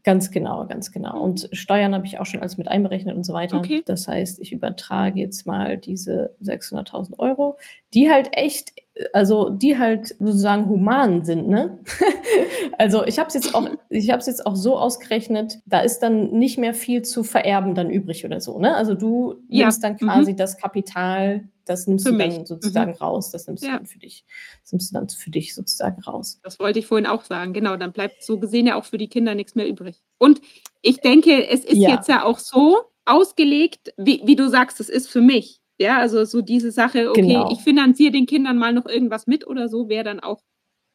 Ganz 0.06 0.30
genau, 0.30 0.68
ganz 0.68 0.92
genau. 0.92 1.20
Und 1.20 1.50
Steuern 1.52 1.96
habe 1.96 2.06
ich 2.06 2.20
auch 2.20 2.28
schon 2.28 2.40
alles 2.40 2.60
mit 2.60 2.68
einberechnet 2.68 3.16
und 3.16 3.24
so 3.24 3.34
weiter. 3.34 3.58
Okay. 3.58 3.82
Das 3.88 4.08
heißt, 4.08 4.40
ich 4.40 4.54
übertrage 4.54 5.20
jetzt 5.20 5.48
mal 5.48 5.78
diese 5.78 6.36
600.000 6.44 7.18
Euro, 7.18 7.58
die 7.96 8.12
halt 8.12 8.30
echt, 8.34 8.72
also 9.14 9.50
die 9.50 9.80
halt 9.80 10.10
sozusagen 10.20 10.70
human 10.70 11.26
sind, 11.26 11.48
ne? 11.48 11.80
also 12.78 13.04
ich 13.04 13.18
habe 13.18 13.30
es 13.30 13.34
jetzt 13.34 13.56
auch, 13.56 13.68
ich 13.90 14.12
habe 14.12 14.20
es 14.20 14.28
jetzt 14.28 14.46
auch 14.46 14.56
so 14.56 14.78
ausgerechnet, 14.78 15.58
da 15.66 15.80
ist 15.80 16.00
dann 16.00 16.30
nicht 16.30 16.60
mehr 16.60 16.76
viel 16.76 17.02
zu 17.02 17.24
vererben 17.24 17.74
dann 17.74 17.90
übrig 17.90 18.26
oder 18.26 18.40
so, 18.40 18.60
ne? 18.60 18.76
Also 18.76 18.94
du 18.94 19.42
nimmst 19.50 19.82
ja. 19.82 19.90
dann 19.90 19.98
quasi 19.98 20.34
mhm. 20.34 20.38
das 20.38 20.60
Kapital 20.60 21.46
das 21.66 21.88
nimmst 21.88 22.06
für 22.06 22.12
du 22.12 22.18
mich. 22.18 22.36
dann 22.36 22.46
sozusagen 22.46 22.92
mhm. 22.92 22.98
raus. 22.98 23.32
Das 23.32 23.48
nimmst 23.48 23.64
ja. 23.64 23.72
du 23.72 23.78
dann 23.78 23.86
für 23.86 24.00
dich. 24.00 24.26
Das 24.62 24.72
nimmst 24.72 24.92
du 24.92 24.94
dann 24.94 25.10
für 25.10 25.30
dich 25.32 25.54
sozusagen 25.54 26.02
raus. 26.02 26.40
Das 26.44 26.60
wollte 26.60 26.80
ich 26.80 26.88
vorhin 26.88 27.08
auch 27.08 27.24
sagen. 27.24 27.54
Genau, 27.54 27.76
dann 27.76 27.92
bleibt 27.92 28.24
so 28.24 28.40
gesehen 28.40 28.68
ja 28.68 28.76
auch 28.76 28.86
für 28.86 28.98
die 28.98 29.08
Kinder 29.08 29.36
nichts 29.36 29.56
mehr 29.56 29.68
übrig. 29.68 30.02
Und 30.18 30.42
ich 30.82 30.98
denke, 31.02 31.48
es 31.48 31.66
ist 31.66 31.78
ja. 31.78 31.90
jetzt 31.90 32.08
ja 32.08 32.24
auch 32.24 32.40
so 32.40 32.78
ausgelegt, 33.06 33.94
wie, 33.98 34.22
wie 34.26 34.36
du 34.36 34.50
sagst, 34.50 34.80
es 34.80 34.90
ist 34.90 35.10
für 35.10 35.22
mich. 35.22 35.60
Ja, 35.78 36.00
also 36.00 36.24
so 36.24 36.42
diese 36.42 36.72
Sache, 36.72 37.10
okay, 37.10 37.22
genau. 37.22 37.52
ich 37.52 37.60
finanziere 37.60 38.12
den 38.12 38.26
Kindern 38.26 38.58
mal 38.58 38.72
noch 38.72 38.86
irgendwas 38.86 39.28
mit 39.28 39.46
oder 39.46 39.68
so, 39.68 39.90
wäre 39.90 40.06
dann 40.06 40.22
auch 40.22 40.42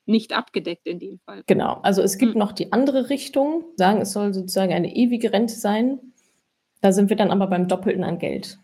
nicht 0.07 0.33
abgedeckt 0.33 0.87
in 0.87 0.99
dem 0.99 1.19
Fall. 1.19 1.43
Genau, 1.47 1.81
also 1.83 2.03
es 2.03 2.17
gibt 2.17 2.33
hm. 2.33 2.39
noch 2.39 2.53
die 2.53 2.73
andere 2.73 3.11
Richtung, 3.11 3.65
sagen, 3.77 4.01
es 4.01 4.13
soll 4.13 4.33
sozusagen 4.33 4.73
eine 4.73 4.95
ewige 4.95 5.33
Rente 5.33 5.55
sein. 5.55 6.01
Da 6.81 6.93
sind 6.93 7.11
wir 7.11 7.17
dann 7.17 7.31
aber 7.31 7.47
beim 7.47 7.69
Doppelten 7.69 8.05
an 8.05 8.19
Geld. 8.19 8.59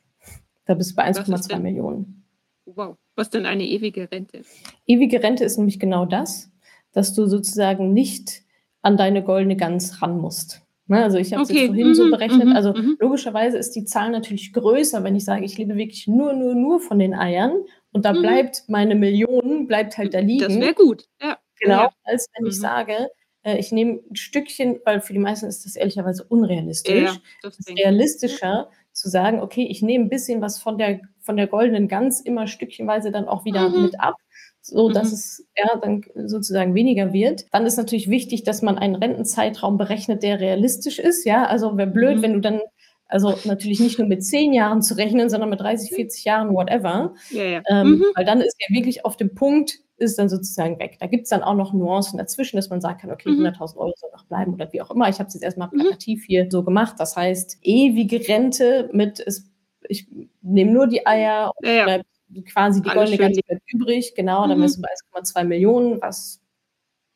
Da 0.67 0.75
bist 0.75 0.93
du 0.93 0.97
bei 0.97 1.09
1,2 1.09 1.59
Millionen. 1.59 2.25
Wow. 2.67 2.97
Was 3.15 3.31
denn 3.31 3.47
eine 3.47 3.65
ewige 3.65 4.11
Rente? 4.11 4.43
Ewige 4.87 5.23
Rente 5.23 5.45
ist 5.45 5.57
nämlich 5.57 5.81
genau 5.81 6.05
das, 6.05 6.51
dass 6.93 7.15
du 7.15 7.27
sozusagen 7.27 7.93
nicht 7.93 8.43
an 8.83 8.97
deine 8.97 9.23
goldene 9.23 9.57
Gans 9.57 10.03
ran 10.03 10.19
musst. 10.19 10.63
Ne, 10.89 11.03
also 11.03 11.19
ich 11.19 11.33
habe 11.33 11.43
es 11.43 11.51
okay. 11.51 11.63
jetzt 11.63 11.69
vorhin 11.69 11.89
mhm. 11.89 11.95
so 11.95 12.11
berechnet. 12.11 12.47
Mhm. 12.47 12.53
Also 12.53 12.73
mhm. 12.73 12.97
logischerweise 13.01 13.59
ist 13.59 13.73
die 13.73 13.85
Zahl 13.85 14.11
natürlich 14.11 14.53
größer, 14.53 15.03
wenn 15.03 15.17
ich 15.17 15.25
sage, 15.25 15.45
ich 15.45 15.59
lebe 15.59 15.77
wirklich 15.77 16.07
nur, 16.07 16.33
nur, 16.33 16.55
nur 16.55 16.79
von 16.79 17.01
den 17.01 17.13
Eiern 17.13 17.65
und 17.91 18.05
da 18.05 18.13
mhm. 18.13 18.21
bleibt 18.21 18.65
meine 18.69 18.95
Million, 18.95 19.67
bleibt 19.67 19.99
halt 19.99 20.15
da 20.15 20.21
liegen. 20.21 20.45
Das 20.45 20.61
wäre 20.61 20.75
gut, 20.75 21.09
ja. 21.21 21.39
Genau, 21.59 21.85
ja. 21.85 21.91
als 22.05 22.29
wenn 22.37 22.47
ich 22.47 22.57
mhm. 22.57 22.61
sage, 22.61 23.09
äh, 23.43 23.59
ich 23.59 23.73
nehme 23.73 24.01
ein 24.09 24.15
Stückchen, 24.15 24.79
weil 24.85 25.01
für 25.01 25.13
die 25.13 25.19
meisten 25.19 25.47
ist 25.47 25.65
das 25.65 25.75
ehrlicherweise 25.75 26.23
unrealistisch. 26.23 27.15
Ja, 27.15 27.17
das 27.43 27.59
ist 27.59 27.69
realistischer, 27.71 28.71
zu 28.97 29.11
sagen, 29.11 29.41
okay, 29.41 29.67
ich 29.69 29.83
nehme 29.83 30.05
ein 30.05 30.09
bisschen 30.09 30.41
was 30.41 30.59
von 30.59 30.79
der, 30.79 31.01
von 31.21 31.37
der 31.37 31.47
goldenen 31.47 31.87
Gans 31.87 32.21
immer 32.21 32.47
stückchenweise 32.47 33.13
dann 33.13 33.29
auch 33.29 33.45
wieder 33.45 33.69
mhm. 33.69 33.83
mit 33.83 34.01
ab, 34.01 34.15
so 34.63 34.89
dass 34.89 35.09
mhm. 35.09 35.15
es 35.15 35.47
ja 35.57 35.77
dann 35.77 36.03
sozusagen 36.27 36.75
weniger 36.75 37.13
wird. 37.13 37.45
Dann 37.53 37.67
ist 37.67 37.77
natürlich 37.77 38.09
wichtig, 38.09 38.45
dass 38.45 38.63
man 38.63 38.79
einen 38.79 38.95
Rentenzeitraum 38.95 39.77
berechnet, 39.77 40.23
der 40.23 40.41
realistisch 40.41 40.99
ist. 40.99 41.27
Ja, 41.27 41.45
also 41.45 41.77
wäre 41.77 41.91
blöd, 41.91 42.19
mhm. 42.19 42.23
wenn 42.23 42.33
du 42.33 42.41
dann 42.41 42.61
also 43.09 43.39
natürlich 43.45 43.81
nicht 43.81 43.99
nur 43.99 44.09
mit 44.09 44.25
zehn 44.25 44.53
Jahren 44.53 44.83
zu 44.83 44.97
rechnen, 44.97 45.29
sondern 45.31 45.51
mit 45.51 45.61
30, 45.61 45.91
40 45.95 46.25
Jahren, 46.25 46.55
whatever. 46.55 47.15
Ja, 47.31 47.45
ja. 47.45 47.63
Ähm, 47.69 47.99
mhm. 47.99 48.05
Weil 48.15 48.25
dann 48.25 48.41
ist 48.41 48.57
ja 48.59 48.75
wirklich 48.75 49.05
auf 49.05 49.17
dem 49.17 49.35
Punkt, 49.35 49.79
ist 49.99 50.19
dann 50.19 50.29
sozusagen 50.29 50.79
weg. 50.79 50.99
Da 51.01 51.07
gibt 51.07 51.25
es 51.25 51.31
dann 51.31 51.43
auch 51.43 51.55
noch 51.55 51.73
Nuancen 51.73 52.19
dazwischen, 52.19 52.57
dass 52.57 52.71
man 52.71 52.81
sagen 52.81 52.99
kann, 52.99 53.11
okay, 53.11 53.31
mhm. 53.31 53.47
100.000 53.47 53.77
Euro 53.77 53.95
soll 53.97 54.11
noch 54.13 54.25
bleiben 54.25 54.55
oder 54.55 54.73
wie 54.73 54.83
auch 54.83 54.91
immer. 54.91 55.09
Ich 55.09 55.19
habe 55.19 55.29
es 55.29 55.35
jetzt 55.35 55.43
erstmal 55.43 55.69
mhm. 55.73 55.81
plakativ 55.81 56.21
mhm. 56.21 56.27
hier 56.27 56.49
so 56.51 56.63
gemacht. 56.63 56.97
Das 56.99 57.17
heißt, 57.17 57.59
ewige 57.63 58.27
Rente 58.29 58.91
mit, 58.93 59.21
es, 59.21 59.51
ich 59.89 60.07
nehme 60.43 60.73
nur 60.73 60.87
die 60.87 61.07
Eier 61.07 61.53
und 61.57 61.69
ja, 61.69 61.85
bleibt 61.85 62.07
quasi 62.53 62.83
die 62.83 62.91
goldene 62.91 63.17
ganze 63.17 63.41
Zeit 63.43 63.63
übrig. 63.67 64.15
Genau, 64.15 64.47
dann 64.47 64.61
bist 64.61 64.77
du 64.77 64.83
bei 64.83 64.89
1,2 65.21 65.45
Millionen, 65.45 66.01
was 66.03 66.43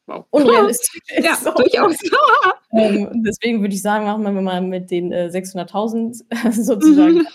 wow. 0.07 0.25
unrealistisch 0.31 1.01
ist. 1.17 1.25
Ja, 1.25 1.35
so. 1.35 1.53
durchaus. 1.53 1.97
ähm, 2.73 3.23
deswegen 3.27 3.61
würde 3.61 3.75
ich 3.75 3.83
sagen, 3.83 4.07
machen 4.07 4.23
wir 4.23 4.43
mal 4.43 4.63
mit 4.63 4.91
den 4.91 5.13
äh, 5.13 5.31
600.000 5.33 6.53
sozusagen. 6.53 7.27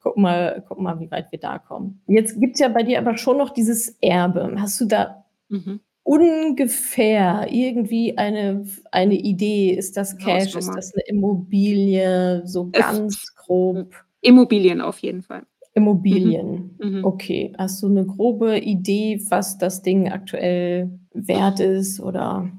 Guck 0.00 0.16
mal, 0.16 0.64
guck 0.68 0.80
mal, 0.80 0.98
wie 1.00 1.10
weit 1.10 1.30
wir 1.32 1.38
da 1.38 1.58
kommen. 1.58 2.02
Jetzt 2.06 2.40
gibt 2.40 2.54
es 2.54 2.60
ja 2.60 2.68
bei 2.68 2.82
dir 2.82 2.98
aber 2.98 3.16
schon 3.16 3.38
noch 3.38 3.50
dieses 3.50 3.96
Erbe. 4.00 4.54
Hast 4.58 4.80
du 4.80 4.86
da 4.86 5.24
mhm. 5.48 5.80
ungefähr 6.02 7.48
irgendwie 7.50 8.16
eine, 8.18 8.66
eine 8.92 9.14
Idee? 9.14 9.70
Ist 9.70 9.96
das 9.96 10.16
Cash? 10.16 10.54
Ist 10.56 10.68
das 10.74 10.94
eine 10.94 11.04
Immobilie? 11.06 12.42
So 12.46 12.70
ganz 12.70 13.34
grob? 13.34 13.94
Immobilien 14.20 14.80
auf 14.80 14.98
jeden 14.98 15.22
Fall. 15.22 15.42
Immobilien. 15.74 16.76
Mhm. 16.78 16.98
mhm. 16.98 17.04
Okay. 17.04 17.52
Hast 17.56 17.82
du 17.82 17.88
eine 17.88 18.06
grobe 18.06 18.58
Idee, 18.58 19.20
was 19.28 19.58
das 19.58 19.82
Ding 19.82 20.10
aktuell 20.10 20.90
wert 21.12 21.60
ist 21.60 22.00
oder? 22.00 22.50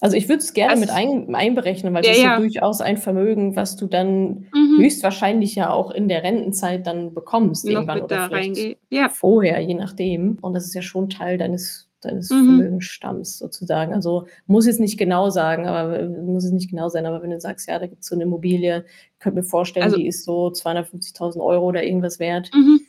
Also 0.00 0.16
ich 0.16 0.28
würde 0.28 0.42
es 0.42 0.54
gerne 0.54 0.72
also, 0.72 0.80
mit 0.80 0.90
ein, 0.90 1.34
einberechnen, 1.34 1.92
weil 1.92 2.04
ja, 2.04 2.10
das 2.10 2.18
ist 2.18 2.24
ja, 2.24 2.32
ja, 2.32 2.38
durchaus 2.38 2.80
ein 2.80 2.96
Vermögen, 2.96 3.54
was 3.54 3.76
du 3.76 3.86
dann 3.86 4.46
mhm. 4.54 4.78
höchstwahrscheinlich 4.78 5.54
ja 5.54 5.70
auch 5.70 5.90
in 5.90 6.08
der 6.08 6.22
Rentenzeit 6.22 6.86
dann 6.86 7.12
bekommst, 7.12 7.66
Noch 7.66 7.72
irgendwann 7.72 8.02
oder 8.02 8.28
vielleicht 8.28 8.78
ja. 8.88 9.08
vorher, 9.08 9.60
je 9.60 9.74
nachdem. 9.74 10.38
Und 10.40 10.54
das 10.54 10.64
ist 10.64 10.74
ja 10.74 10.82
schon 10.82 11.10
Teil 11.10 11.36
deines 11.36 11.90
deines 12.00 12.30
mhm. 12.30 12.46
Vermögensstamms 12.46 13.38
sozusagen. 13.38 13.92
Also 13.92 14.26
muss 14.46 14.66
es 14.66 14.78
nicht 14.78 14.98
genau 14.98 15.30
sagen, 15.30 15.66
aber 15.66 16.08
muss 16.08 16.44
es 16.44 16.52
nicht 16.52 16.70
genau 16.70 16.88
sein, 16.88 17.06
aber 17.06 17.22
wenn 17.22 17.30
du 17.30 17.40
sagst, 17.40 17.68
ja, 17.68 17.78
da 17.78 17.86
gibt 17.86 18.02
es 18.02 18.08
so 18.08 18.14
eine 18.14 18.24
Immobilie, 18.24 18.84
könnt 19.18 19.36
mir 19.36 19.42
vorstellen, 19.42 19.84
also, 19.84 19.96
die 19.96 20.06
ist 20.06 20.24
so 20.24 20.48
250.000 20.48 21.40
Euro 21.40 21.66
oder 21.66 21.84
irgendwas 21.84 22.18
wert. 22.18 22.50
Mhm. 22.54 22.80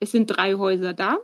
Es 0.00 0.12
sind 0.12 0.26
drei 0.26 0.54
Häuser 0.54 0.92
da. 0.92 1.18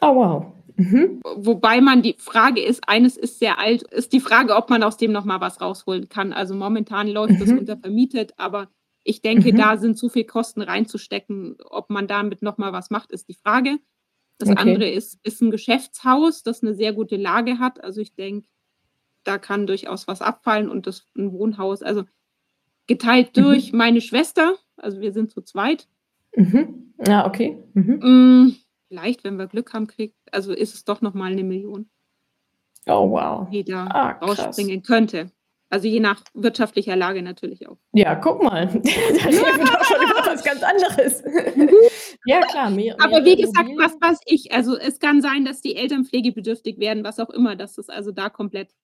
Oh 0.00 0.14
wow. 0.14 0.46
Mhm. 0.76 1.20
Wobei 1.36 1.80
man 1.80 2.02
die 2.02 2.16
Frage 2.18 2.62
ist, 2.62 2.88
eines 2.88 3.16
ist 3.16 3.38
sehr 3.38 3.58
alt, 3.58 3.82
ist 3.82 4.12
die 4.12 4.20
Frage, 4.20 4.56
ob 4.56 4.70
man 4.70 4.82
aus 4.82 4.96
dem 4.96 5.12
nochmal 5.12 5.40
was 5.40 5.60
rausholen 5.60 6.08
kann. 6.08 6.32
Also 6.32 6.54
momentan 6.54 7.08
läuft 7.08 7.34
mhm. 7.34 7.38
das 7.38 7.50
untervermietet, 7.50 8.34
aber 8.36 8.68
ich 9.04 9.22
denke, 9.22 9.52
mhm. 9.52 9.56
da 9.56 9.76
sind 9.76 9.98
zu 9.98 10.08
viel 10.08 10.24
Kosten 10.24 10.62
reinzustecken. 10.62 11.56
Ob 11.70 11.90
man 11.90 12.06
damit 12.06 12.42
nochmal 12.42 12.72
was 12.72 12.90
macht, 12.90 13.12
ist 13.12 13.28
die 13.28 13.34
Frage. 13.34 13.78
Das 14.38 14.48
okay. 14.48 14.58
andere 14.58 14.88
ist, 14.88 15.18
ist 15.22 15.42
ein 15.42 15.50
Geschäftshaus, 15.50 16.42
das 16.42 16.62
eine 16.62 16.74
sehr 16.74 16.92
gute 16.92 17.16
Lage 17.16 17.58
hat. 17.58 17.82
Also 17.82 18.00
ich 18.00 18.14
denke, 18.14 18.48
da 19.24 19.38
kann 19.38 19.66
durchaus 19.66 20.08
was 20.08 20.22
abfallen 20.22 20.70
und 20.70 20.86
das 20.86 21.06
ein 21.16 21.32
Wohnhaus, 21.32 21.82
also 21.82 22.04
geteilt 22.86 23.36
mhm. 23.36 23.42
durch 23.42 23.72
meine 23.72 24.00
Schwester, 24.00 24.54
also 24.76 25.00
wir 25.00 25.12
sind 25.12 25.30
zu 25.30 25.42
zweit. 25.42 25.88
Mhm. 26.34 26.92
Ja, 27.06 27.26
okay. 27.26 27.58
Mhm. 27.74 28.56
Vielleicht, 28.90 29.22
wenn 29.22 29.36
wir 29.36 29.46
Glück 29.46 29.72
haben, 29.72 29.86
kriegt, 29.86 30.16
also 30.32 30.52
ist 30.52 30.74
es 30.74 30.84
doch 30.84 31.00
nochmal 31.00 31.30
eine 31.30 31.44
Million. 31.44 31.88
Oh, 32.86 33.08
wow. 33.08 33.48
Die 33.48 33.62
da 33.62 33.86
ah, 33.86 34.10
rausspringen 34.20 34.82
könnte. 34.82 35.30
Also 35.68 35.86
je 35.86 36.00
nach 36.00 36.24
wirtschaftlicher 36.34 36.96
Lage 36.96 37.22
natürlich 37.22 37.68
auch. 37.68 37.76
Ja, 37.92 38.16
guck 38.16 38.42
mal. 38.42 38.66
da 38.66 38.72
reden 38.72 38.88
wir 38.88 39.64
doch 39.64 39.84
schon 39.84 40.02
über 40.02 40.26
was 40.26 40.42
ganz 40.42 40.60
anderes. 40.64 41.22
ja, 42.24 42.40
klar. 42.40 42.70
Mehr, 42.70 42.96
Aber 43.00 43.24
wie 43.24 43.36
gesagt, 43.36 43.70
was 43.76 43.92
weiß 44.00 44.18
ich. 44.26 44.52
Also 44.52 44.76
es 44.76 44.98
kann 44.98 45.22
sein, 45.22 45.44
dass 45.44 45.60
die 45.60 45.76
Eltern 45.76 46.04
pflegebedürftig 46.04 46.80
werden, 46.80 47.04
was 47.04 47.20
auch 47.20 47.30
immer, 47.30 47.54
dass 47.54 47.76
das 47.76 47.88
also 47.88 48.10
da 48.10 48.28
komplett 48.28 48.74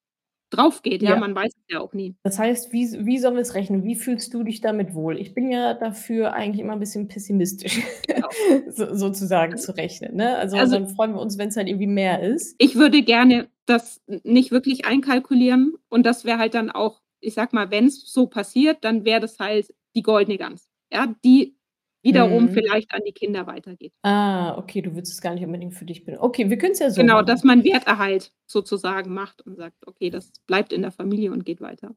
drauf 0.50 0.82
geht. 0.82 1.02
Ja, 1.02 1.10
ja, 1.10 1.16
man 1.16 1.34
weiß 1.34 1.52
es 1.52 1.64
ja 1.68 1.80
auch 1.80 1.92
nie. 1.92 2.14
Das 2.22 2.38
heißt, 2.38 2.72
wie, 2.72 2.86
wie 3.06 3.18
sollen 3.18 3.34
wir 3.34 3.42
es 3.42 3.54
rechnen? 3.54 3.84
Wie 3.84 3.96
fühlst 3.96 4.32
du 4.32 4.42
dich 4.42 4.60
damit 4.60 4.94
wohl? 4.94 5.18
Ich 5.18 5.34
bin 5.34 5.50
ja 5.50 5.74
dafür 5.74 6.32
eigentlich 6.32 6.60
immer 6.60 6.74
ein 6.74 6.80
bisschen 6.80 7.08
pessimistisch, 7.08 7.80
genau. 8.06 8.28
so, 8.70 8.94
sozusagen 8.94 9.56
zu 9.58 9.76
rechnen. 9.76 10.16
Ne? 10.16 10.36
Also, 10.36 10.56
also 10.56 10.74
dann 10.74 10.88
freuen 10.88 11.14
wir 11.14 11.20
uns, 11.20 11.38
wenn 11.38 11.48
es 11.48 11.56
halt 11.56 11.68
irgendwie 11.68 11.86
mehr 11.86 12.22
ist. 12.22 12.54
Ich 12.58 12.76
würde 12.76 13.02
gerne 13.02 13.48
das 13.66 14.00
nicht 14.06 14.52
wirklich 14.52 14.86
einkalkulieren 14.86 15.74
und 15.88 16.06
das 16.06 16.24
wäre 16.24 16.38
halt 16.38 16.54
dann 16.54 16.70
auch, 16.70 17.02
ich 17.20 17.34
sag 17.34 17.52
mal, 17.52 17.70
wenn 17.70 17.86
es 17.86 18.12
so 18.12 18.26
passiert, 18.26 18.78
dann 18.82 19.04
wäre 19.04 19.20
das 19.20 19.38
halt 19.38 19.74
die 19.94 20.02
goldene 20.02 20.38
Gans. 20.38 20.70
Ja, 20.92 21.12
die 21.24 21.55
wiederum 22.06 22.44
mhm. 22.44 22.48
vielleicht 22.50 22.92
an 22.92 23.02
die 23.06 23.12
Kinder 23.12 23.46
weitergeht. 23.46 23.92
Ah, 24.02 24.56
okay, 24.56 24.80
du 24.80 24.94
würdest 24.94 25.12
es 25.12 25.20
gar 25.20 25.34
nicht 25.34 25.44
unbedingt 25.44 25.74
für 25.74 25.84
dich 25.84 26.04
benutzen. 26.04 26.24
Okay, 26.24 26.48
wir 26.48 26.58
können 26.58 26.72
es 26.72 26.78
ja 26.78 26.90
so 26.90 27.00
Genau, 27.00 27.14
machen. 27.14 27.26
dass 27.26 27.44
man 27.44 27.64
Werterhalt 27.64 28.32
sozusagen 28.46 29.12
macht 29.12 29.42
und 29.42 29.56
sagt, 29.56 29.76
okay, 29.86 30.10
das 30.10 30.32
bleibt 30.46 30.72
in 30.72 30.82
der 30.82 30.92
Familie 30.92 31.32
und 31.32 31.44
geht 31.44 31.60
weiter. 31.60 31.94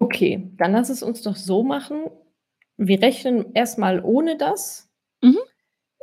Okay, 0.00 0.50
dann 0.56 0.72
lass 0.72 0.90
es 0.90 1.02
uns 1.02 1.22
doch 1.22 1.36
so 1.36 1.62
machen. 1.62 2.10
Wir 2.76 3.00
rechnen 3.00 3.52
erstmal 3.54 4.00
ohne 4.04 4.36
das. 4.36 4.90
Mhm 5.22 5.38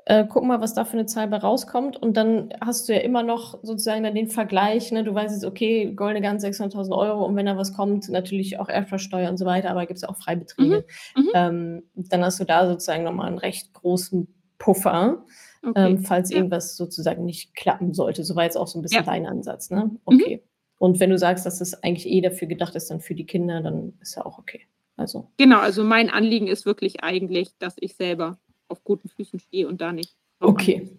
äh, 0.08 0.26
guck 0.30 0.44
mal, 0.44 0.62
was 0.62 0.76
da 0.76 0.86
für 0.86 0.94
eine 0.94 1.08
Zahl 1.08 1.28
bei 1.28 1.38
rauskommt. 1.38 1.98
Und 1.98 2.15
dann 2.15 2.54
hast 2.62 2.88
du 2.88 2.94
ja 2.94 3.00
immer 3.00 3.24
noch 3.24 3.60
sozusagen 3.63 4.04
dann 4.04 4.13
den 4.13 4.28
Vergleich. 4.28 4.91
Ne? 4.91 5.04
Du 5.04 5.13
weißt 5.13 5.34
jetzt, 5.34 5.46
okay, 5.46 5.91
goldene 5.96 6.22
Gans 6.22 6.44
600.000 6.44 6.96
Euro 6.96 7.26
und 7.26 7.36
wenn 7.36 7.48
da 7.48 7.58
was 7.58 7.74
kommt, 7.74 8.10
natürlich 8.10 8.60
auch 8.60 8.70
Erbschaftssteuer 8.70 9.30
und 9.30 9.38
so 9.38 9.46
weiter, 9.46 9.72
aber 9.72 9.88
gibt 9.88 9.98
es 9.98 10.04
ja 10.04 10.10
auch 10.10 10.18
Freibeträge. 10.18 10.86
Mhm. 11.15 11.24
Mhm. 11.24 11.30
Ähm, 11.34 11.84
dann 11.96 12.24
hast 12.24 12.39
du 12.39 12.44
da 12.44 12.68
sozusagen 12.68 13.04
nochmal 13.04 13.28
einen 13.28 13.39
recht 13.39 13.74
großen 13.74 14.28
Puffer, 14.60 15.26
okay. 15.68 15.91
ähm, 15.91 16.00
falls 16.00 16.30
ja. 16.30 16.38
irgendwas 16.38 16.78
sozusagen 16.78 17.26
nicht 17.26 17.56
klappen 17.56 17.94
sollte. 17.94 18.24
So 18.24 18.36
war 18.36 18.44
jetzt 18.44 18.58
auch 18.58 18.68
so 18.68 18.78
ein 18.78 18.84
bisschen 18.84 19.04
ja. 19.04 19.12
dein 19.12 19.26
Ansatz. 19.26 19.72
Ne? 19.72 19.86
Mhm. 19.86 20.00
Okay. 20.06 20.36
Mhm. 20.38 20.50
Und 20.78 21.00
wenn 21.00 21.10
du 21.10 21.18
sagst, 21.18 21.48
dass 21.48 21.60
das 21.60 21.82
eigentlich 21.84 22.08
eh 22.08 22.22
dafür 22.22 22.48
gedacht 22.48 22.76
ist, 22.76 22.91
dann 22.91 23.00
für 23.00 23.15
die 23.15 23.26
Kinder, 23.26 23.62
dann 23.62 23.94
ist 24.02 24.15
ja 24.15 24.26
auch 24.26 24.38
okay. 24.38 24.68
Also. 24.98 25.32
Genau, 25.38 25.60
also 25.60 25.84
mein 25.84 26.10
Anliegen 26.10 26.48
ist 26.48 26.65
wirklich 26.65 27.04
eigentlich, 27.04 27.58
dass 27.58 27.76
ich 27.80 27.96
selber 27.96 28.38
auf 28.67 28.84
guten 28.84 29.10
Füßen 29.10 29.39
stehe 29.39 29.67
und 29.67 29.82
da 29.82 29.91
nicht. 29.91 30.15
Okay. 30.39 30.89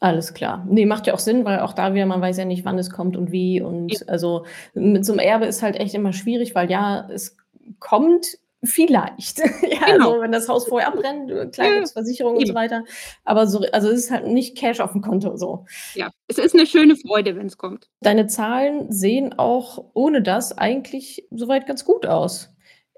Alles 0.00 0.32
klar. 0.32 0.64
Nee, 0.66 0.86
macht 0.86 1.06
ja 1.06 1.14
auch 1.14 1.18
Sinn, 1.18 1.44
weil 1.44 1.60
auch 1.60 1.74
da 1.74 1.92
wieder, 1.92 2.06
man 2.06 2.22
weiß 2.22 2.38
ja 2.38 2.46
nicht, 2.46 2.64
wann 2.64 2.78
es 2.78 2.90
kommt 2.90 3.18
und 3.18 3.32
wie. 3.32 3.60
Und 3.60 3.92
ja. 3.92 4.00
also 4.06 4.46
mit 4.72 5.04
so 5.04 5.12
einem 5.12 5.20
Erbe 5.20 5.44
ist 5.44 5.62
halt 5.62 5.76
echt 5.76 5.94
immer 5.94 6.14
schwierig, 6.14 6.54
weil 6.54 6.70
ja, 6.70 7.06
es 7.10 7.36
kommt 7.78 8.38
vielleicht. 8.64 9.38
ja, 9.62 9.86
genau. 9.86 10.10
also 10.10 10.22
wenn 10.22 10.32
das 10.32 10.48
Haus 10.48 10.66
vorher 10.66 10.88
abbrennt, 10.88 11.52
klar 11.52 11.80
ja. 11.80 11.86
Versicherung 11.86 12.36
und 12.36 12.46
so 12.46 12.54
weiter. 12.54 12.84
Aber 13.24 13.46
so, 13.46 13.60
also 13.72 13.90
es 13.90 14.04
ist 14.04 14.10
halt 14.10 14.26
nicht 14.26 14.56
Cash 14.56 14.80
auf 14.80 14.92
dem 14.92 15.02
Konto 15.02 15.36
so. 15.36 15.66
Ja, 15.94 16.10
es 16.28 16.38
ist 16.38 16.54
eine 16.54 16.66
schöne 16.66 16.96
Freude, 16.96 17.36
wenn 17.36 17.46
es 17.46 17.58
kommt. 17.58 17.88
Deine 18.00 18.26
Zahlen 18.26 18.90
sehen 18.90 19.38
auch 19.38 19.84
ohne 19.94 20.22
das 20.22 20.56
eigentlich 20.56 21.26
soweit 21.30 21.66
ganz 21.66 21.84
gut 21.84 22.06
aus, 22.06 22.54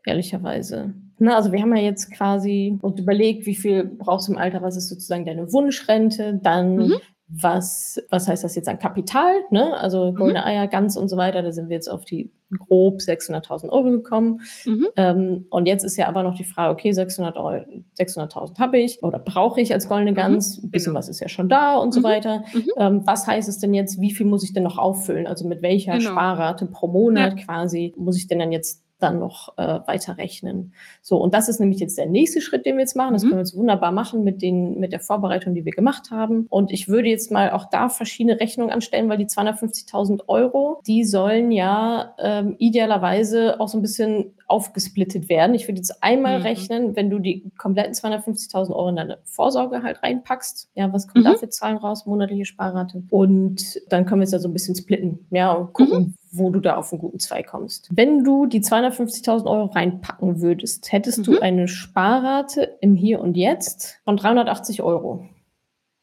ehrlicherweise. 0.07 0.95
Ne, 1.19 1.37
also 1.37 1.53
wir 1.53 1.61
haben 1.61 1.75
ja 1.77 1.83
jetzt 1.83 2.11
quasi 2.11 2.79
uns 2.83 2.99
überlegt, 3.01 3.47
wie 3.47 3.55
viel 3.55 3.85
brauchst 3.85 4.29
du 4.29 4.33
im 4.33 4.39
Alter, 4.39 4.63
was 4.63 4.77
ist 4.77 4.89
sozusagen 4.89 5.25
deine 5.25 5.53
Wunschrente, 5.53 6.39
dann 6.43 6.77
mhm. 6.77 6.95
was, 7.29 8.03
was 8.11 8.27
heißt 8.27 8.43
das 8.43 8.57
jetzt 8.57 8.69
an 8.69 8.81
Kapital, 8.81 9.33
ne? 9.51 9.77
also 9.79 10.11
mhm. 10.11 10.17
goldene 10.17 10.41
mhm. 10.41 10.47
Eier, 10.47 10.67
ganz 10.67 10.97
und 10.97 11.09
so 11.09 11.17
weiter, 11.17 11.43
da 11.43 11.53
sind 11.53 11.69
wir 11.69 11.77
jetzt 11.77 11.89
auf 11.89 12.05
die 12.05 12.33
grob 12.59 12.99
600.000 12.99 13.69
Euro 13.71 13.91
gekommen. 13.91 14.41
Mhm. 14.65 14.89
Ähm, 14.97 15.47
und 15.51 15.67
jetzt 15.67 15.85
ist 15.85 15.97
ja 15.97 16.09
aber 16.09 16.23
noch 16.23 16.35
die 16.35 16.45
Frage, 16.45 16.73
okay, 16.73 16.91
600.000 16.91 17.85
600 17.95 18.59
habe 18.59 18.79
ich 18.79 19.03
oder 19.03 19.19
brauche 19.19 19.61
ich 19.61 19.73
als 19.73 19.89
goldene 19.89 20.13
mhm. 20.13 20.17
Gans, 20.17 20.63
ein 20.63 20.71
bisschen 20.71 20.93
genau. 20.93 20.99
was 20.99 21.09
ist 21.09 21.21
ja 21.21 21.29
schon 21.29 21.49
da 21.49 21.77
und 21.77 21.93
so 21.93 22.01
mhm. 22.01 22.05
weiter. 22.05 22.45
Ähm, 22.77 23.03
was 23.07 23.27
heißt 23.27 23.49
es 23.49 23.59
denn 23.59 23.75
jetzt, 23.75 24.01
wie 24.01 24.13
viel 24.13 24.27
muss 24.27 24.45
ich 24.45 24.53
denn 24.53 24.65
noch 24.65 24.79
auffüllen, 24.79 25.27
also 25.27 25.47
mit 25.47 25.63
welcher 25.63 25.99
genau. 25.99 26.11
Sparrate 26.11 26.67
pro 26.67 26.89
Monat 26.89 27.39
ja. 27.39 27.45
quasi 27.45 27.95
muss 27.97 28.17
ich 28.17 28.27
denn 28.27 28.39
dann 28.39 28.53
jetzt 28.53 28.82
dann 29.03 29.19
noch 29.19 29.57
äh, 29.59 29.81
weiter 29.87 30.19
rechnen. 30.19 30.73
So, 31.01 31.17
und 31.19 31.35
das 31.35 31.49
ist 31.49 31.61
nämlich 31.61 31.81
jetzt 31.81 31.99
der 31.99 32.07
nächste 32.07 32.41
Schritt, 32.41 32.67
den 32.67 32.77
wir 32.77 32.83
jetzt 32.83 32.97
machen. 32.97 33.13
Das 33.13 33.23
mhm. 33.23 33.29
können 33.29 33.39
wir 33.39 33.45
jetzt 33.45 33.57
wunderbar 33.57 33.93
machen 33.93 34.25
mit, 34.25 34.43
den, 34.43 34.79
mit 34.79 34.93
der 34.93 35.01
Vorbereitung, 35.01 35.55
die 35.55 35.65
wir 35.65 35.73
gemacht 35.73 36.11
haben. 36.11 36.47
Und 36.49 36.73
ich 36.73 36.89
würde 36.89 37.09
jetzt 37.09 37.31
mal 37.31 37.51
auch 37.51 37.69
da 37.71 37.89
verschiedene 37.89 38.41
Rechnungen 38.41 38.73
anstellen, 38.73 39.09
weil 39.09 39.19
die 39.19 39.27
250.000 39.27 40.29
Euro, 40.29 40.81
die 40.87 41.05
sollen 41.05 41.51
ja 41.53 42.15
ähm, 42.19 42.57
idealerweise 42.59 43.61
auch 43.61 43.69
so 43.69 43.79
ein 43.79 43.83
bisschen 43.83 44.35
aufgesplittet 44.47 45.29
werden. 45.29 45.55
Ich 45.55 45.67
würde 45.67 45.79
jetzt 45.79 46.03
einmal 46.03 46.39
mhm. 46.39 46.45
rechnen, 46.45 46.97
wenn 46.97 47.11
du 47.11 47.19
die 47.19 47.51
kompletten 47.57 47.95
250.000 47.95 48.71
Euro 48.71 48.89
in 48.91 48.97
deine 48.97 49.19
Vorsorge 49.25 49.83
halt 49.83 50.03
reinpackst. 50.03 50.71
Ja, 50.75 50.93
was 50.93 51.09
kommt 51.09 51.25
mhm. 51.25 51.31
da 51.31 51.35
für 51.37 51.49
Zahlen 51.49 51.79
raus? 51.79 52.07
Monatliche 52.07 52.45
Sparrate. 52.45 53.03
Und 53.11 53.81
dann 53.89 54.05
können 54.05 54.21
wir 54.21 54.25
es 54.25 54.33
ja 54.33 54.39
so 54.39 54.49
ein 54.49 54.53
bisschen 54.53 54.77
splitten. 54.77 55.27
Ja, 55.31 55.53
und 55.53 55.73
gucken, 55.73 55.99
mhm. 55.99 56.15
Wo 56.33 56.51
du 56.51 56.61
da 56.61 56.77
auf 56.77 56.93
einen 56.93 57.01
guten 57.01 57.19
Zweig 57.21 57.47
kommst. 57.47 57.89
Wenn 57.93 58.25
du 58.25 58.47
die 58.47 58.61
250.000 58.61 59.45
Euro 59.45 59.67
reinpacken 59.67 60.41
würdest, 60.41 60.91
hättest 60.91 61.27
du 61.27 61.33
mhm. 61.33 61.39
eine 61.43 61.69
Sparrate 61.69 62.79
im 62.81 62.97
Hier 62.97 63.21
und 63.21 63.37
Jetzt 63.37 64.01
von 64.05 64.17
380 64.17 64.83
Euro 64.83 65.29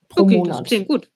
pro 0.08 0.24
okay, 0.24 0.38
Monat. 0.38 0.62
Das 0.62 0.68
klingt 0.68 0.88
gut. 0.88 1.10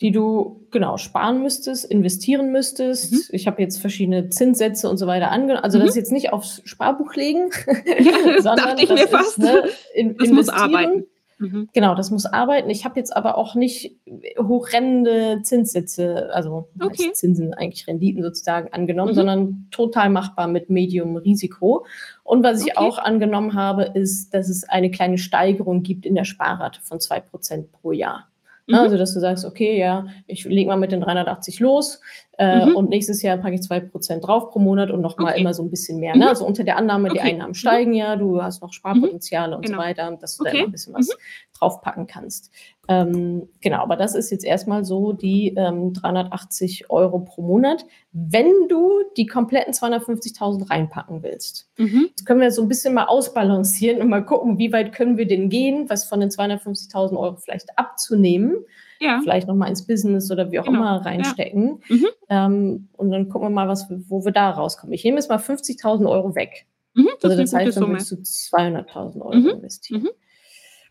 die 0.00 0.10
du 0.10 0.66
genau 0.70 0.96
sparen 0.96 1.42
müsstest, 1.42 1.84
investieren 1.84 2.50
müsstest. 2.50 3.12
Mhm. 3.12 3.20
Ich 3.32 3.46
habe 3.46 3.60
jetzt 3.60 3.78
verschiedene 3.78 4.30
Zinssätze 4.30 4.88
und 4.88 4.96
so 4.96 5.06
weiter 5.06 5.30
angenommen. 5.30 5.62
Also 5.62 5.78
mhm. 5.78 5.82
das 5.82 5.90
ist 5.90 5.96
jetzt 5.96 6.12
nicht 6.12 6.32
aufs 6.32 6.62
Sparbuch 6.64 7.14
legen, 7.14 7.50
ja, 7.66 8.40
sondern 8.40 8.68
dachte 8.68 8.84
ich 8.84 8.90
mir 8.90 9.08
fast. 9.08 9.38
Ist, 9.38 9.38
ne, 9.38 9.64
in, 9.94 10.16
das 10.16 10.30
muss 10.30 10.48
arbeiten. 10.48 11.04
Mhm. 11.38 11.68
Genau, 11.72 11.94
das 11.94 12.10
muss 12.10 12.24
arbeiten. 12.24 12.70
Ich 12.70 12.84
habe 12.84 12.98
jetzt 12.98 13.14
aber 13.14 13.36
auch 13.36 13.54
nicht 13.54 13.96
hochrennende 14.38 15.42
Zinssätze, 15.42 16.30
also 16.32 16.68
okay. 16.80 17.12
Zinsen, 17.12 17.52
eigentlich 17.52 17.86
Renditen 17.86 18.22
sozusagen 18.22 18.72
angenommen, 18.72 19.12
mhm. 19.12 19.16
sondern 19.16 19.68
total 19.70 20.08
machbar 20.08 20.48
mit 20.48 20.70
Medium-Risiko. 20.70 21.84
Und 22.24 22.42
was 22.42 22.62
ich 22.62 22.76
okay. 22.76 22.86
auch 22.86 22.98
angenommen 22.98 23.54
habe, 23.54 23.84
ist, 23.84 24.32
dass 24.32 24.48
es 24.48 24.64
eine 24.68 24.90
kleine 24.90 25.18
Steigerung 25.18 25.82
gibt 25.82 26.06
in 26.06 26.14
der 26.14 26.24
Sparrate 26.24 26.80
von 26.80 26.98
2% 26.98 27.66
pro 27.70 27.92
Jahr. 27.92 28.28
Mhm. 28.66 28.74
Also, 28.74 28.96
dass 28.96 29.14
du 29.14 29.20
sagst, 29.20 29.44
okay, 29.44 29.78
ja, 29.78 30.06
ich 30.26 30.44
lege 30.44 30.68
mal 30.68 30.76
mit 30.76 30.92
den 30.92 31.00
380 31.00 31.60
los 31.60 32.00
äh, 32.38 32.66
mhm. 32.66 32.76
und 32.76 32.90
nächstes 32.90 33.22
Jahr 33.22 33.36
packe 33.36 33.54
ich 33.54 33.60
2% 33.60 34.20
drauf 34.20 34.50
pro 34.50 34.58
Monat 34.58 34.90
und 34.90 35.00
nochmal 35.00 35.32
okay. 35.32 35.40
immer 35.40 35.54
so 35.54 35.62
ein 35.62 35.70
bisschen 35.70 36.00
mehr. 36.00 36.14
Ne? 36.16 36.24
Mhm. 36.24 36.28
Also 36.28 36.44
unter 36.44 36.64
der 36.64 36.76
Annahme, 36.76 37.10
okay. 37.10 37.18
die 37.18 37.20
Einnahmen 37.20 37.50
mhm. 37.50 37.54
steigen 37.54 37.94
ja, 37.94 38.16
du 38.16 38.42
hast 38.42 38.62
noch 38.62 38.72
Sparpotenziale 38.72 39.56
und 39.56 39.64
genau. 39.64 39.78
so 39.78 39.84
weiter, 39.84 40.16
dass 40.20 40.36
du 40.36 40.42
okay. 40.42 40.50
da 40.50 40.58
immer 40.58 40.68
ein 40.68 40.72
bisschen 40.72 40.94
was 40.94 41.08
mhm. 41.08 41.12
Draufpacken 41.58 42.06
kannst. 42.06 42.50
Ähm, 42.88 43.48
genau, 43.60 43.78
aber 43.78 43.96
das 43.96 44.14
ist 44.14 44.30
jetzt 44.30 44.44
erstmal 44.44 44.84
so 44.84 45.12
die 45.12 45.54
ähm, 45.56 45.92
380 45.92 46.90
Euro 46.90 47.20
pro 47.20 47.42
Monat, 47.42 47.84
wenn 48.12 48.68
du 48.68 49.02
die 49.16 49.26
kompletten 49.26 49.72
250.000 49.72 50.70
reinpacken 50.70 51.22
willst. 51.22 51.68
Mhm. 51.78 52.06
Jetzt 52.08 52.24
können 52.24 52.40
wir 52.40 52.50
so 52.50 52.62
ein 52.62 52.68
bisschen 52.68 52.94
mal 52.94 53.06
ausbalancieren 53.06 54.00
und 54.00 54.08
mal 54.08 54.24
gucken, 54.24 54.58
wie 54.58 54.72
weit 54.72 54.92
können 54.92 55.16
wir 55.16 55.26
denn 55.26 55.48
gehen, 55.48 55.88
was 55.90 56.04
von 56.04 56.20
den 56.20 56.30
250.000 56.30 57.16
Euro 57.16 57.36
vielleicht 57.36 57.76
abzunehmen. 57.78 58.64
Ja. 59.00 59.20
Vielleicht 59.22 59.48
nochmal 59.48 59.68
ins 59.68 59.86
Business 59.86 60.30
oder 60.30 60.50
wie 60.50 60.58
auch 60.58 60.64
genau. 60.64 60.78
immer 60.78 61.04
reinstecken. 61.04 61.82
Ja. 61.88 61.96
Mhm. 61.96 62.06
Ähm, 62.28 62.88
und 62.96 63.10
dann 63.10 63.28
gucken 63.28 63.48
wir 63.48 63.50
mal, 63.50 63.68
was, 63.68 63.90
wo 64.08 64.24
wir 64.24 64.32
da 64.32 64.50
rauskommen. 64.50 64.94
Ich 64.94 65.04
nehme 65.04 65.16
jetzt 65.16 65.28
mal 65.28 65.38
50.000 65.38 66.08
Euro 66.08 66.34
weg. 66.34 66.66
Mhm, 66.94 67.08
das 67.20 67.30
also 67.30 67.42
das 67.42 67.52
heißt, 67.52 67.76
dann 67.76 67.92
willst 67.92 68.10
du 68.10 68.16
200.000 68.16 69.20
Euro 69.20 69.34
mhm. 69.34 69.48
investieren. 69.48 70.08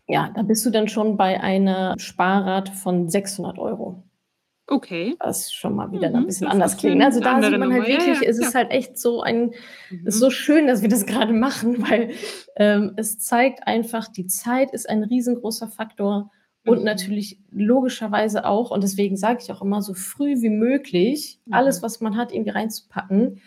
Mhm. 0.06 0.14
Ja, 0.14 0.30
da 0.34 0.42
bist 0.42 0.64
du 0.64 0.70
dann 0.70 0.88
schon 0.88 1.16
bei 1.16 1.40
einer 1.40 1.94
Sparrate 1.98 2.72
von 2.72 3.08
600 3.08 3.58
Euro. 3.58 4.02
Okay. 4.68 5.14
Was 5.20 5.52
schon 5.52 5.76
mal 5.76 5.92
wieder 5.92 6.10
mhm, 6.10 6.16
ein 6.16 6.26
bisschen 6.26 6.48
anders 6.48 6.76
klingt. 6.76 7.00
Also 7.02 7.20
da 7.20 7.40
sieht 7.40 7.56
man 7.56 7.72
halt 7.72 7.86
wirklich, 7.86 8.06
ja, 8.06 8.22
ja, 8.22 8.28
es 8.28 8.38
ist 8.38 8.54
halt 8.54 8.72
echt 8.72 8.98
so 8.98 9.22
ein, 9.22 9.52
mhm. 9.90 10.06
ist 10.06 10.18
so 10.18 10.30
schön, 10.30 10.66
dass 10.66 10.82
wir 10.82 10.88
das 10.88 11.06
gerade 11.06 11.32
machen, 11.32 11.82
weil 11.88 12.10
ähm, 12.56 12.94
es 12.96 13.18
zeigt 13.18 13.66
einfach, 13.66 14.08
die 14.08 14.26
Zeit 14.26 14.72
ist 14.72 14.88
ein 14.88 15.04
riesengroßer 15.04 15.68
Faktor 15.68 16.32
und 16.64 16.78
mhm. 16.78 16.84
natürlich 16.84 17.38
logischerweise 17.50 18.44
auch, 18.44 18.72
und 18.72 18.82
deswegen 18.82 19.16
sage 19.16 19.38
ich 19.40 19.52
auch 19.52 19.62
immer, 19.62 19.82
so 19.82 19.94
früh 19.94 20.42
wie 20.42 20.50
möglich 20.50 21.38
alles, 21.50 21.80
mhm. 21.80 21.84
was 21.84 22.00
man 22.00 22.16
hat, 22.16 22.32
irgendwie 22.32 22.50
reinzupacken. 22.50 23.40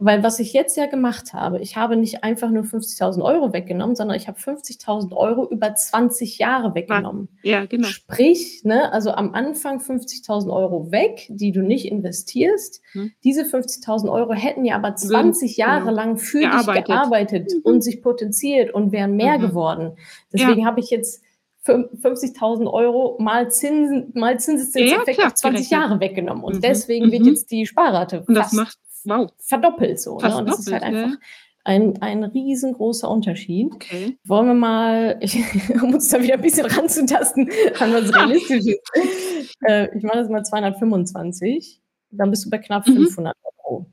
Mhm. 0.00 0.06
Weil 0.06 0.22
was 0.22 0.40
ich 0.40 0.52
jetzt 0.52 0.76
ja 0.76 0.86
gemacht 0.86 1.32
habe, 1.32 1.60
ich 1.60 1.76
habe 1.76 1.96
nicht 1.96 2.24
einfach 2.24 2.50
nur 2.50 2.64
50.000 2.64 3.22
Euro 3.22 3.52
weggenommen, 3.52 3.94
sondern 3.94 4.16
ich 4.16 4.28
habe 4.28 4.38
50.000 4.38 5.14
Euro 5.14 5.48
über 5.48 5.74
20 5.74 6.38
Jahre 6.38 6.74
weggenommen. 6.74 7.28
Ja, 7.42 7.66
genau. 7.66 7.86
Sprich, 7.86 8.62
ne, 8.64 8.92
also 8.92 9.12
am 9.12 9.34
Anfang 9.34 9.78
50.000 9.78 10.52
Euro 10.52 10.90
weg, 10.90 11.26
die 11.28 11.52
du 11.52 11.62
nicht 11.62 11.86
investierst. 11.86 12.80
Hm. 12.92 13.12
Diese 13.24 13.42
50.000 13.42 14.10
Euro 14.10 14.32
hätten 14.32 14.64
ja 14.64 14.76
aber 14.76 14.96
20 14.96 15.42
Würden, 15.42 15.54
Jahre 15.56 15.90
lang 15.90 16.16
für 16.16 16.40
gearbeitet. 16.40 16.76
dich 16.76 16.84
gearbeitet 16.84 17.52
mhm. 17.54 17.60
und 17.62 17.84
sich 17.84 18.02
potenziert 18.02 18.74
und 18.74 18.92
wären 18.92 19.16
mehr 19.16 19.38
mhm. 19.38 19.42
geworden. 19.42 19.96
Deswegen 20.32 20.60
ja. 20.60 20.66
habe 20.66 20.80
ich 20.80 20.90
jetzt 20.90 21.22
50.000 21.66 22.72
Euro 22.72 23.16
mal 23.20 23.50
Zinsen, 23.50 24.12
mal 24.14 24.40
Zinseszinseffekt 24.40 25.18
ja, 25.18 25.26
auf 25.26 25.34
20 25.34 25.68
gerechnet. 25.68 25.70
Jahre 25.70 26.00
weggenommen. 26.00 26.42
Und 26.42 26.56
mhm. 26.56 26.60
deswegen 26.62 27.06
mhm. 27.06 27.12
wird 27.12 27.26
jetzt 27.26 27.50
die 27.50 27.66
Sparrate 27.66 28.24
und 28.26 28.34
das 28.34 28.52
macht, 28.52 28.78
wow. 29.04 29.30
verdoppelt 29.38 30.00
so. 30.00 30.18
Ne? 30.18 30.36
Und 30.36 30.48
das 30.48 30.60
ist 30.60 30.72
halt 30.72 30.82
einfach 30.82 31.16
ein, 31.64 32.00
ein 32.00 32.24
riesengroßer 32.24 33.08
Unterschied. 33.08 33.72
Okay. 33.72 34.18
Wollen 34.24 34.46
wir 34.46 34.54
mal, 34.54 35.18
ich, 35.20 35.38
um 35.82 35.94
uns 35.94 36.08
da 36.08 36.22
wieder 36.22 36.34
ein 36.34 36.42
bisschen 36.42 36.66
ranzutasten, 36.66 37.50
an 37.78 37.92
was 37.92 38.14
realistisch 38.16 38.66
ist. 38.66 39.56
äh, 39.66 39.96
ich 39.96 40.02
mache 40.02 40.18
das 40.18 40.28
mal 40.28 40.44
225, 40.44 41.80
dann 42.10 42.30
bist 42.30 42.44
du 42.44 42.50
bei 42.50 42.58
knapp 42.58 42.84
500 42.84 43.36
mhm. 43.36 43.50
Euro. 43.64 43.86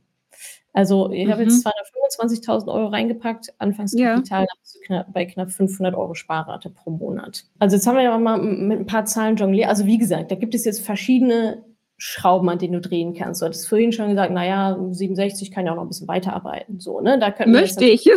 Also 0.73 1.11
ich 1.11 1.25
mhm. 1.25 1.31
habe 1.31 1.43
jetzt 1.43 1.65
225.000 1.65 2.67
Euro 2.67 2.87
reingepackt, 2.87 3.53
Anfangskapital 3.57 4.43
ja. 4.43 4.81
knapp, 4.85 5.13
bei 5.13 5.25
knapp 5.25 5.51
500 5.51 5.95
Euro 5.95 6.13
Sparrate 6.13 6.69
pro 6.69 6.91
Monat. 6.91 7.45
Also 7.57 7.75
jetzt 7.75 7.87
haben 7.87 7.95
wir 7.95 8.03
ja 8.03 8.17
mal 8.17 8.37
mit 8.37 8.79
ein 8.79 8.85
paar 8.85 9.05
Zahlen 9.05 9.35
jongliert. 9.35 9.69
Also 9.69 9.85
wie 9.85 9.97
gesagt, 9.97 10.31
da 10.31 10.35
gibt 10.35 10.53
es 10.53 10.65
jetzt 10.65 10.85
verschiedene 10.85 11.63
Schrauben, 11.97 12.47
an 12.49 12.59
denen 12.59 12.73
du 12.73 12.81
drehen 12.81 13.15
kannst. 13.15 13.41
Du 13.41 13.45
hattest 13.45 13.67
vorhin 13.67 13.91
schon 13.91 14.09
gesagt, 14.09 14.31
naja, 14.31 14.77
67 14.91 15.51
kann 15.51 15.65
ja 15.65 15.71
auch 15.71 15.77
noch 15.77 15.83
ein 15.83 15.87
bisschen 15.87 16.07
weiterarbeiten. 16.07 16.79
So, 16.79 17.01
ne? 17.01 17.19
da 17.19 17.33
Möchte 17.47 17.85
ich. 17.85 18.07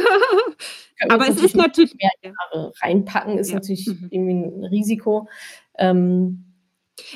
Aber 1.08 1.28
es 1.28 1.42
ist 1.42 1.56
natürlich 1.56 1.94
mehr 1.94 2.10
Jahre 2.22 2.72
reinpacken, 2.82 3.38
ist 3.38 3.48
ja. 3.48 3.54
natürlich 3.54 3.86
mhm. 3.86 4.08
irgendwie 4.10 4.32
ein 4.32 4.64
Risiko. 4.64 5.28
Ähm, 5.78 6.44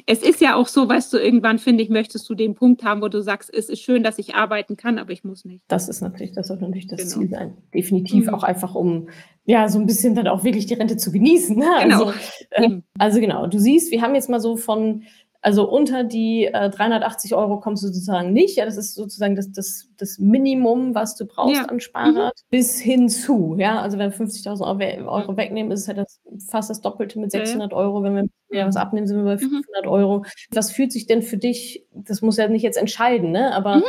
es 0.07 0.23
ist 0.23 0.41
ja 0.41 0.57
auch 0.57 0.69
so, 0.69 0.89
weißt 0.89 1.13
du, 1.13 1.19
irgendwann 1.19 1.59
finde 1.59 1.83
ich, 1.83 1.91
möchtest 1.91 2.29
du 2.29 2.35
den 2.35 2.55
Punkt 2.55 2.85
haben, 2.85 3.03
wo 3.03 3.09
du 3.09 3.21
sagst, 3.23 3.53
es 3.53 3.69
ist 3.69 3.83
schön, 3.83 4.03
dass 4.03 4.19
ich 4.19 4.35
arbeiten 4.35 4.77
kann, 4.77 4.99
aber 4.99 5.13
ich 5.13 5.25
muss 5.25 5.45
nicht. 5.45 5.63
Das 5.69 5.89
ist 5.89 6.01
natürlich, 6.01 6.33
das 6.33 6.49
sollte 6.49 6.65
natürlich 6.65 6.87
das 6.87 7.01
genau. 7.01 7.11
Ziel 7.11 7.29
sein. 7.29 7.57
Definitiv 7.75 8.27
mhm. 8.27 8.35
auch 8.35 8.43
einfach, 8.43 8.75
um 8.75 9.09
ja 9.45 9.69
so 9.69 9.79
ein 9.79 9.87
bisschen 9.87 10.15
dann 10.15 10.29
auch 10.29 10.45
wirklich 10.45 10.67
die 10.67 10.75
Rente 10.75 10.97
zu 10.97 11.13
genießen. 11.13 11.57
Ne? 11.57 11.67
Genau. 11.83 12.07
Also, 12.07 12.13
äh, 12.51 12.81
also 12.99 13.21
genau, 13.21 13.47
du 13.47 13.59
siehst, 13.59 13.91
wir 13.91 14.03
haben 14.03 14.15
jetzt 14.15 14.31
mal 14.31 14.41
so 14.41 14.57
von 14.57 15.03
also 15.45 15.69
unter 15.69 16.05
die 16.05 16.47
äh, 16.47 16.71
380 16.71 17.35
Euro 17.35 17.61
kommst 17.61 17.83
du 17.83 17.89
sozusagen 17.89 18.33
nicht. 18.33 18.57
Ja, 18.57 18.65
das 18.65 18.79
ist 18.79 18.95
sozusagen 18.95 19.37
das, 19.37 19.53
das, 19.53 19.91
das 19.99 20.19
Minimum, 20.19 20.95
was 20.95 21.17
du 21.17 21.27
brauchst 21.27 21.57
ja. 21.61 21.67
an 21.67 21.81
Sparrad, 21.81 22.33
mhm. 22.35 22.49
bis 22.49 22.81
hin 22.81 23.11
zu. 23.11 23.55
Ja, 23.59 23.83
also 23.83 23.99
wenn 23.99 24.11
wir 24.11 24.27
50.000 24.27 25.07
Euro, 25.07 25.37
wegnehmen, 25.37 25.71
ist 25.71 25.81
es 25.81 25.89
halt 25.89 25.99
das, 25.99 26.19
fast 26.49 26.71
das 26.71 26.81
Doppelte 26.81 27.19
mit 27.19 27.31
600 27.31 27.73
ja. 27.73 27.77
Euro. 27.77 28.03
Wenn 28.03 28.15
wir 28.15 28.25
ja, 28.59 28.67
was 28.67 28.77
abnehmen, 28.77 29.07
sind 29.07 29.19
wir 29.19 29.25
bei 29.25 29.37
500 29.37 29.85
mhm. 29.85 29.91
Euro. 29.91 30.25
Was 30.51 30.73
fühlt 30.73 30.93
sich 30.93 31.07
denn 31.07 31.21
für 31.21 31.37
dich, 31.37 31.85
das 31.93 32.23
muss 32.23 32.39
ja 32.39 32.49
nicht 32.49 32.63
jetzt 32.63 32.79
entscheiden, 32.79 33.31
ne? 33.31 33.55
aber 33.55 33.77
mhm. 33.77 33.83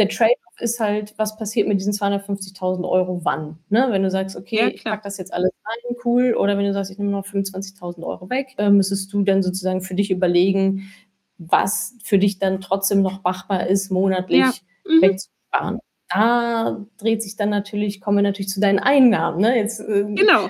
Der 0.00 0.08
Trade-off 0.08 0.60
ist 0.60 0.80
halt, 0.80 1.12
was 1.18 1.36
passiert 1.36 1.68
mit 1.68 1.78
diesen 1.78 1.92
250.000 1.92 2.88
Euro 2.88 3.20
wann? 3.22 3.58
Ne? 3.68 3.88
Wenn 3.90 4.02
du 4.02 4.10
sagst, 4.10 4.34
okay, 4.34 4.56
ja, 4.56 4.68
ich 4.68 4.82
packe 4.82 5.02
das 5.04 5.18
jetzt 5.18 5.32
alles 5.32 5.50
rein, 5.64 5.96
cool, 6.06 6.34
oder 6.34 6.56
wenn 6.56 6.64
du 6.64 6.72
sagst, 6.72 6.90
ich 6.90 6.96
nehme 6.96 7.10
noch 7.10 7.26
25.000 7.26 8.02
Euro 8.02 8.30
weg, 8.30 8.54
äh, 8.56 8.70
müsstest 8.70 9.12
du 9.12 9.22
dann 9.22 9.42
sozusagen 9.42 9.82
für 9.82 9.94
dich 9.94 10.10
überlegen, 10.10 10.90
was 11.36 11.96
für 12.02 12.18
dich 12.18 12.38
dann 12.38 12.62
trotzdem 12.62 13.02
noch 13.02 13.22
machbar 13.22 13.66
ist, 13.66 13.90
monatlich 13.90 14.40
ja. 14.40 14.52
mhm. 14.86 15.02
wegzusparen. 15.02 15.80
Da 16.08 16.86
dreht 16.96 17.22
sich 17.22 17.36
dann 17.36 17.50
natürlich, 17.50 18.00
kommen 18.00 18.16
wir 18.16 18.22
natürlich 18.22 18.48
zu 18.48 18.60
deinen 18.60 18.78
Einnahmen. 18.78 19.42
Ne? 19.42 19.58
Jetzt, 19.58 19.80
äh, 19.80 20.04
genau. 20.04 20.48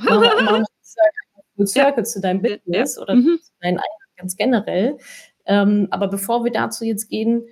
Circle 1.66 1.98
ja. 1.98 2.04
zu 2.04 2.20
deinem 2.20 2.40
Business 2.40 2.96
ja. 2.96 3.02
oder 3.02 3.16
mhm. 3.16 3.40
zu 3.42 3.50
deinen 3.60 3.78
Einnahmen 3.78 4.16
ganz 4.16 4.36
generell. 4.36 4.96
Ähm, 5.44 5.88
aber 5.90 6.06
bevor 6.06 6.44
wir 6.44 6.52
dazu 6.52 6.84
jetzt 6.84 7.08
gehen, 7.08 7.42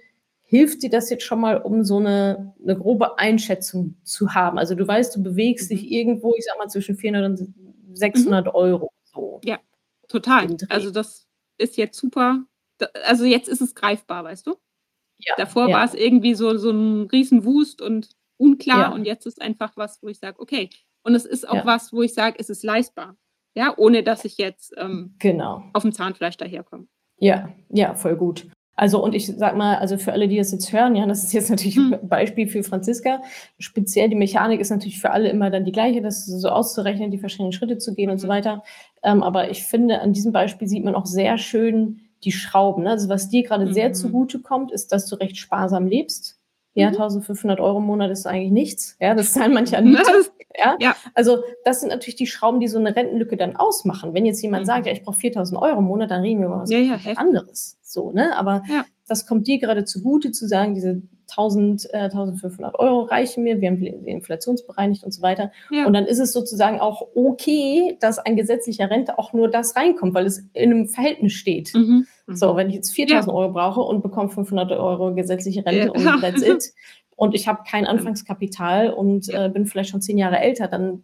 hilft 0.48 0.82
dir 0.82 0.90
das 0.90 1.10
jetzt 1.10 1.24
schon 1.24 1.40
mal, 1.40 1.58
um 1.58 1.84
so 1.84 1.98
eine, 1.98 2.54
eine 2.62 2.76
grobe 2.76 3.18
Einschätzung 3.18 3.96
zu 4.02 4.34
haben? 4.34 4.58
Also 4.58 4.74
du 4.74 4.86
weißt, 4.86 5.14
du 5.14 5.22
bewegst 5.22 5.70
mhm. 5.70 5.76
dich 5.76 5.90
irgendwo, 5.90 6.34
ich 6.36 6.44
sag 6.44 6.58
mal, 6.58 6.68
zwischen 6.68 6.96
400 6.96 7.40
und 7.40 7.54
600 7.92 8.46
mhm. 8.46 8.52
Euro. 8.54 8.92
So 9.04 9.40
ja, 9.44 9.58
total. 10.08 10.56
Also 10.68 10.90
das 10.90 11.26
ist 11.58 11.76
jetzt 11.76 11.98
super 11.98 12.44
also 13.04 13.24
jetzt 13.24 13.48
ist 13.48 13.60
es 13.60 13.74
greifbar, 13.74 14.24
weißt 14.24 14.46
du? 14.46 14.56
Ja, 15.18 15.34
Davor 15.36 15.68
ja. 15.68 15.76
war 15.76 15.84
es 15.84 15.94
irgendwie 15.94 16.34
so, 16.34 16.56
so 16.58 16.70
ein 16.70 17.08
Riesenwust 17.10 17.82
und 17.82 18.10
unklar 18.36 18.80
ja. 18.80 18.88
und 18.92 19.04
jetzt 19.04 19.26
ist 19.26 19.42
einfach 19.42 19.76
was, 19.76 20.02
wo 20.02 20.08
ich 20.08 20.18
sage, 20.18 20.40
okay. 20.40 20.70
Und 21.02 21.14
es 21.14 21.24
ist 21.24 21.48
auch 21.48 21.64
was, 21.64 21.92
wo 21.92 22.02
ich 22.02 22.14
sage, 22.14 22.36
es 22.38 22.50
ist 22.50 22.62
leistbar. 22.62 23.16
Ja, 23.54 23.74
ohne 23.76 24.02
dass 24.02 24.24
ich 24.24 24.38
jetzt 24.38 24.74
ähm, 24.76 25.14
genau. 25.18 25.64
auf 25.72 25.82
dem 25.82 25.92
Zahnfleisch 25.92 26.36
daherkomme. 26.36 26.86
Ja, 27.18 27.48
ja, 27.70 27.94
voll 27.94 28.16
gut. 28.16 28.46
Also, 28.78 29.02
und 29.02 29.12
ich 29.12 29.26
sag 29.26 29.56
mal, 29.56 29.74
also 29.78 29.98
für 29.98 30.12
alle, 30.12 30.28
die 30.28 30.36
das 30.36 30.52
jetzt 30.52 30.72
hören, 30.72 30.94
ja, 30.94 31.04
das 31.04 31.24
ist 31.24 31.32
jetzt 31.32 31.50
natürlich 31.50 31.74
hm. 31.74 31.94
ein 31.94 32.08
Beispiel 32.08 32.46
für 32.46 32.62
Franziska. 32.62 33.22
Speziell 33.58 34.08
die 34.08 34.14
Mechanik 34.14 34.60
ist 34.60 34.70
natürlich 34.70 35.00
für 35.00 35.10
alle 35.10 35.30
immer 35.30 35.50
dann 35.50 35.64
die 35.64 35.72
gleiche, 35.72 36.00
das 36.00 36.24
so 36.26 36.48
auszurechnen, 36.48 37.10
die 37.10 37.18
verschiedenen 37.18 37.50
Schritte 37.50 37.78
zu 37.78 37.92
gehen 37.92 38.08
und 38.08 38.18
so 38.18 38.28
mhm. 38.28 38.30
weiter. 38.30 38.62
Ähm, 39.02 39.24
aber 39.24 39.50
ich 39.50 39.64
finde, 39.64 40.00
an 40.00 40.12
diesem 40.12 40.30
Beispiel 40.30 40.68
sieht 40.68 40.84
man 40.84 40.94
auch 40.94 41.06
sehr 41.06 41.38
schön, 41.38 42.02
die 42.22 42.30
Schrauben. 42.30 42.84
Ne? 42.84 42.90
Also 42.90 43.08
was 43.08 43.28
dir 43.28 43.42
gerade 43.42 43.66
mhm. 43.66 43.72
sehr 43.72 43.92
zugute 43.94 44.38
kommt, 44.38 44.70
ist, 44.70 44.92
dass 44.92 45.08
du 45.08 45.16
recht 45.16 45.38
sparsam 45.38 45.88
lebst. 45.88 46.38
Ja, 46.74 46.88
1500 46.88 47.58
mhm. 47.58 47.64
Euro 47.64 47.78
im 47.78 47.84
Monat 47.84 48.12
ist 48.12 48.28
eigentlich 48.28 48.52
nichts. 48.52 48.96
Ja, 49.00 49.16
das 49.16 49.32
zahlen 49.32 49.54
manche 49.54 49.76
an 49.78 49.86
Miete. 49.86 50.30
Ja? 50.58 50.76
ja? 50.80 50.96
Also 51.14 51.42
das 51.64 51.80
sind 51.80 51.90
natürlich 51.90 52.16
die 52.16 52.26
Schrauben, 52.26 52.60
die 52.60 52.68
so 52.68 52.78
eine 52.78 52.94
Rentenlücke 52.94 53.36
dann 53.36 53.56
ausmachen. 53.56 54.14
Wenn 54.14 54.26
jetzt 54.26 54.42
jemand 54.42 54.64
mhm. 54.64 54.66
sagt, 54.66 54.86
ja, 54.86 54.92
ich 54.92 55.02
brauche 55.02 55.18
4000 55.18 55.60
Euro 55.60 55.78
im 55.78 55.84
Monat, 55.84 56.10
dann 56.10 56.22
reden 56.22 56.40
wir 56.40 56.48
über 56.48 56.60
was 56.60 56.70
ja, 56.70 56.78
ja, 56.78 56.98
anderes. 57.16 57.78
So, 57.82 58.12
ne? 58.12 58.36
Aber 58.36 58.62
das 59.06 59.26
kommt 59.26 59.46
dir 59.46 59.58
gerade 59.58 59.84
zugute, 59.84 60.30
zu 60.32 60.46
sagen, 60.46 60.74
diese 60.74 61.02
1000, 61.30 61.92
äh, 61.92 61.98
1500 62.04 62.78
Euro 62.78 63.02
reichen 63.02 63.44
mir, 63.44 63.60
wir 63.60 63.68
haben 63.68 63.82
inflationsbereinigt 63.82 65.04
und 65.04 65.12
so 65.12 65.22
weiter. 65.22 65.52
Ja. 65.70 65.86
Und 65.86 65.92
dann 65.92 66.06
ist 66.06 66.18
es 66.18 66.32
sozusagen 66.32 66.80
auch 66.80 67.02
okay, 67.14 67.96
dass 68.00 68.18
ein 68.18 68.36
gesetzlicher 68.36 68.90
Rente 68.90 69.18
auch 69.18 69.32
nur 69.32 69.50
das 69.50 69.76
reinkommt, 69.76 70.14
weil 70.14 70.26
es 70.26 70.38
in 70.54 70.70
einem 70.70 70.88
Verhältnis 70.88 71.32
steht. 71.32 71.74
Mhm. 71.74 72.06
So, 72.26 72.56
wenn 72.56 72.68
ich 72.68 72.74
jetzt 72.74 72.90
4000 72.90 73.26
ja. 73.26 73.34
Euro 73.34 73.52
brauche 73.52 73.80
und 73.80 74.02
bekomme 74.02 74.28
500 74.28 74.72
Euro 74.72 75.14
gesetzliche 75.14 75.64
Rente 75.64 75.92
ja. 75.98 76.14
und 76.14 76.20
that's 76.20 76.42
it. 76.42 76.72
Und 77.18 77.34
ich 77.34 77.48
habe 77.48 77.64
kein 77.68 77.84
Anfangskapital 77.84 78.90
und 78.90 79.28
äh, 79.28 79.50
bin 79.52 79.66
vielleicht 79.66 79.90
schon 79.90 80.00
zehn 80.00 80.18
Jahre 80.18 80.38
älter, 80.38 80.68
dann 80.68 81.02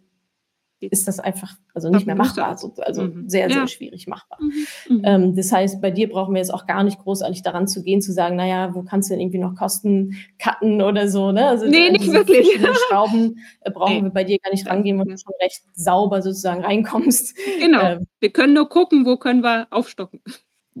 ist 0.79 1.09
das 1.09 1.19
einfach 1.19 1.55
also 1.73 1.89
nicht 1.89 2.05
mehr 2.05 2.15
machbar, 2.15 2.47
also, 2.47 2.73
also 2.77 3.03
mhm. 3.03 3.27
sehr, 3.27 3.49
sehr 3.49 3.59
ja. 3.59 3.67
schwierig 3.67 4.07
machbar. 4.07 4.39
Mhm. 4.41 4.95
Mhm. 4.95 5.01
Ähm, 5.03 5.35
das 5.35 5.51
heißt, 5.51 5.81
bei 5.81 5.91
dir 5.91 6.07
brauchen 6.07 6.33
wir 6.33 6.39
jetzt 6.39 6.53
auch 6.53 6.67
gar 6.67 6.85
nicht 6.85 6.99
großartig 6.99 7.41
daran 7.41 7.67
zu 7.67 7.83
gehen, 7.83 8.01
zu 8.01 8.13
sagen, 8.13 8.37
naja, 8.37 8.73
wo 8.73 8.83
kannst 8.83 9.09
du 9.09 9.13
denn 9.13 9.19
irgendwie 9.19 9.39
noch 9.39 9.55
Kosten 9.55 10.15
cutten 10.39 10.81
oder 10.81 11.09
so, 11.09 11.33
ne? 11.33 11.47
Also 11.47 11.65
nee, 11.65 11.89
nicht 11.89 12.09
wirklich. 12.09 12.47
Schrauben 12.87 13.39
äh, 13.59 13.71
brauchen 13.71 13.97
nee. 13.97 14.03
wir 14.03 14.11
bei 14.11 14.23
dir 14.23 14.39
gar 14.39 14.51
nicht 14.51 14.67
rangehen, 14.67 14.97
weil 14.97 15.07
du 15.07 15.17
schon 15.17 15.33
recht 15.41 15.63
sauber 15.73 16.21
sozusagen 16.21 16.63
reinkommst. 16.63 17.35
Genau. 17.59 17.81
Ähm, 17.81 18.07
wir 18.21 18.29
können 18.29 18.53
nur 18.53 18.69
gucken, 18.69 19.05
wo 19.05 19.17
können 19.17 19.43
wir 19.43 19.67
aufstocken 19.71 20.21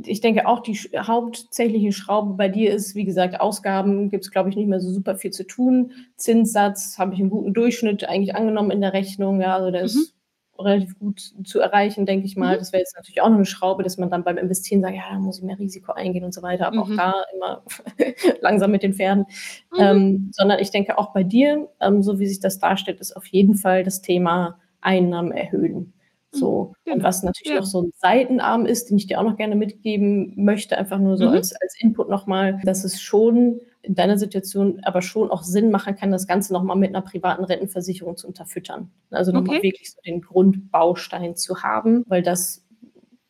ich 0.03 0.19
denke 0.19 0.45
auch, 0.47 0.59
die 0.59 0.75
hauptsächliche 0.75 1.93
Schraube 1.93 2.33
bei 2.33 2.49
dir 2.49 2.73
ist, 2.73 2.95
wie 2.95 3.05
gesagt, 3.05 3.39
Ausgaben 3.39 4.09
gibt 4.09 4.25
es, 4.25 4.31
glaube 4.31 4.49
ich, 4.49 4.55
nicht 4.55 4.67
mehr 4.67 4.81
so 4.81 4.91
super 4.91 5.15
viel 5.15 5.31
zu 5.31 5.47
tun. 5.47 5.91
Zinssatz 6.17 6.97
habe 6.99 7.13
ich 7.13 7.21
einen 7.21 7.29
guten 7.29 7.53
Durchschnitt 7.53 8.03
eigentlich 8.03 8.35
angenommen 8.35 8.71
in 8.71 8.81
der 8.81 8.91
Rechnung. 8.91 9.39
Ja, 9.39 9.55
also 9.55 9.71
der 9.71 9.81
mhm. 9.81 9.85
ist 9.85 10.15
relativ 10.59 10.99
gut 10.99 11.33
zu 11.45 11.59
erreichen, 11.59 12.05
denke 12.05 12.25
ich 12.25 12.35
mal. 12.35 12.55
Mhm. 12.55 12.59
Das 12.59 12.73
wäre 12.73 12.81
jetzt 12.81 12.95
natürlich 12.95 13.21
auch 13.21 13.29
noch 13.29 13.37
eine 13.37 13.45
Schraube, 13.45 13.83
dass 13.83 13.97
man 13.97 14.09
dann 14.09 14.25
beim 14.25 14.37
Investieren 14.37 14.81
sagt, 14.81 14.95
ja, 14.95 15.03
da 15.11 15.17
muss 15.17 15.37
ich 15.37 15.43
mehr 15.43 15.59
Risiko 15.59 15.93
eingehen 15.93 16.25
und 16.25 16.33
so 16.33 16.41
weiter. 16.41 16.67
Aber 16.67 16.75
mhm. 16.75 16.81
auch 16.81 16.95
da 16.97 17.13
immer 17.33 17.63
langsam 18.41 18.71
mit 18.71 18.83
den 18.83 18.93
Pferden. 18.93 19.25
Mhm. 19.71 19.79
Ähm, 19.79 20.31
sondern 20.33 20.59
ich 20.59 20.71
denke 20.71 20.97
auch 20.97 21.13
bei 21.13 21.23
dir, 21.23 21.69
ähm, 21.79 22.03
so 22.03 22.19
wie 22.19 22.27
sich 22.27 22.41
das 22.41 22.59
darstellt, 22.59 22.99
ist 22.99 23.15
auf 23.15 23.27
jeden 23.27 23.55
Fall 23.55 23.83
das 23.85 24.01
Thema 24.01 24.59
Einnahmen 24.81 25.31
erhöhen. 25.31 25.93
So. 26.35 26.73
Genau. 26.83 26.97
Und 26.97 27.03
was 27.03 27.23
natürlich 27.23 27.53
ja. 27.53 27.59
noch 27.59 27.65
so 27.65 27.83
ein 27.83 27.91
Seitenarm 27.95 28.65
ist, 28.65 28.89
den 28.89 28.97
ich 28.97 29.07
dir 29.07 29.19
auch 29.19 29.23
noch 29.23 29.37
gerne 29.37 29.55
mitgeben 29.55 30.33
möchte, 30.35 30.77
einfach 30.77 30.99
nur 30.99 31.17
so 31.17 31.25
mhm. 31.27 31.33
als, 31.33 31.53
als 31.61 31.75
Input 31.79 32.09
nochmal, 32.09 32.59
dass 32.63 32.83
es 32.83 33.01
schon 33.01 33.59
in 33.81 33.95
deiner 33.95 34.17
Situation 34.17 34.79
aber 34.83 35.01
schon 35.01 35.29
auch 35.29 35.43
Sinn 35.43 35.69
machen 35.69 35.95
kann, 35.95 36.11
das 36.11 36.27
Ganze 36.27 36.53
nochmal 36.53 36.75
mit 36.75 36.89
einer 36.89 37.03
privaten 37.03 37.43
Rentenversicherung 37.43 38.17
zu 38.17 38.27
unterfüttern. 38.27 38.89
Also 39.11 39.31
nochmal 39.31 39.57
okay. 39.57 39.67
wirklich 39.67 39.91
so 39.91 40.01
den 40.05 40.21
Grundbaustein 40.21 41.35
zu 41.35 41.61
haben, 41.61 42.03
weil 42.07 42.23
das 42.23 42.65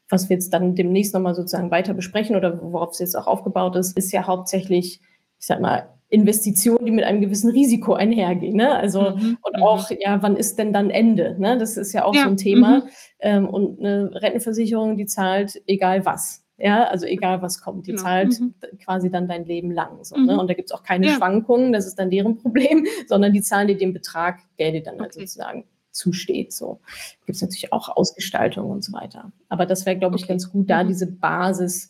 was 0.10 0.30
wir 0.30 0.36
jetzt 0.36 0.54
dann 0.54 0.76
demnächst 0.76 1.14
nochmal 1.14 1.36
sozusagen 1.36 1.72
weiter 1.72 1.94
besprechen 1.94 2.36
oder 2.36 2.62
worauf 2.62 2.92
es 2.92 3.00
jetzt 3.00 3.16
auch 3.16 3.28
aufgebaut 3.28 3.76
ist, 3.76 3.98
ist 3.98 4.12
ja 4.12 4.28
hauptsächlich, 4.28 5.02
ich 5.40 5.46
sag 5.46 5.62
mal, 5.62 5.90
Investitionen, 6.10 6.86
die 6.86 6.92
mit 6.92 7.04
einem 7.04 7.22
gewissen 7.22 7.50
Risiko 7.50 7.94
einhergehen. 7.94 8.56
Ne? 8.56 8.74
Also 8.74 9.12
mhm, 9.12 9.38
und 9.42 9.58
mhm. 9.58 9.64
auch, 9.64 9.90
ja, 10.00 10.22
wann 10.22 10.38
ist 10.38 10.60
denn 10.60 10.72
dann 10.72 10.90
Ende? 10.90 11.36
Ne? 11.40 11.58
Das 11.58 11.78
ist 11.78 11.94
ja 11.94 12.06
auch 12.06 12.14
ja, 12.14 12.24
so 12.24 12.30
ein 12.30 12.38
Thema. 12.38 12.80
Mhm. 12.80 12.84
Ähm, 13.20 13.50
und 13.50 13.80
eine 13.80 14.12
Rentenversicherung, 14.14 14.98
die 14.98 15.06
zahlt 15.06 15.62
egal 15.68 16.06
was. 16.06 16.44
Ja, 16.58 16.86
also 16.86 17.06
egal 17.06 17.42
was 17.42 17.60
kommt, 17.60 17.86
die 17.86 17.92
genau. 17.92 18.04
zahlt 18.04 18.40
mhm. 18.40 18.54
quasi 18.82 19.12
dann 19.12 19.28
dein 19.28 19.46
Leben 19.46 19.72
lang. 19.72 20.04
So, 20.04 20.16
ne? 20.16 20.34
Mhm. 20.34 20.40
Und 20.40 20.50
da 20.50 20.54
gibt 20.54 20.70
es 20.70 20.76
auch 20.76 20.84
keine 20.84 21.08
ja. 21.08 21.16
Schwankungen, 21.16 21.74
das 21.74 21.86
ist 21.86 21.96
dann 21.96 22.10
deren 22.10 22.38
Problem, 22.38 22.86
sondern 23.08 23.34
die 23.34 23.42
zahlen 23.42 23.68
dir 23.68 23.78
den 23.78 23.94
Betrag, 23.94 24.40
der 24.58 24.72
dir 24.72 24.84
dann 24.84 25.00
halt 25.00 25.12
okay. 25.12 25.20
halt 25.20 25.30
sozusagen 25.30 25.66
zusteht. 25.92 26.54
So 26.54 26.80
gibt 27.26 27.36
es 27.36 27.42
natürlich 27.42 27.74
auch 27.74 27.90
Ausgestaltung 27.90 28.70
und 28.70 28.84
so 28.84 28.94
weiter. 28.94 29.32
Aber 29.50 29.66
das 29.66 29.86
wäre, 29.86 29.98
glaube 29.98 30.16
ich, 30.16 30.24
okay. 30.24 30.34
ganz 30.34 30.52
gut, 30.52 30.70
da 30.70 30.84
mhm. 30.84 30.90
diese 30.90 31.08
Basis 31.08 31.90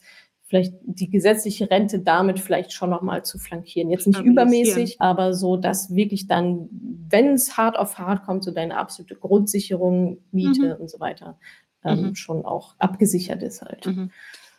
vielleicht 0.56 0.74
die 0.86 1.10
gesetzliche 1.10 1.70
Rente 1.70 2.00
damit 2.00 2.40
vielleicht 2.40 2.72
schon 2.72 2.90
nochmal 2.90 3.26
zu 3.26 3.38
flankieren. 3.38 3.90
Jetzt 3.90 4.08
nicht 4.08 4.22
übermäßig, 4.22 5.02
aber 5.02 5.34
so, 5.34 5.58
dass 5.58 5.94
wirklich 5.94 6.28
dann, 6.28 6.70
wenn 7.10 7.34
es 7.34 7.58
hart 7.58 7.78
auf 7.78 7.98
hart 7.98 8.26
kommt, 8.26 8.44
so 8.44 8.52
deine 8.52 8.78
absolute 8.78 9.16
Grundsicherung, 9.16 10.20
Miete 10.32 10.76
mhm. 10.76 10.82
und 10.82 10.90
so 10.90 11.00
weiter, 11.00 11.38
ähm, 11.84 12.02
mhm. 12.02 12.16
schon 12.16 12.46
auch 12.46 12.76
abgesichert 12.80 13.44
ist 13.44 13.62
halt. 13.62 13.86
Mhm. 13.86 14.12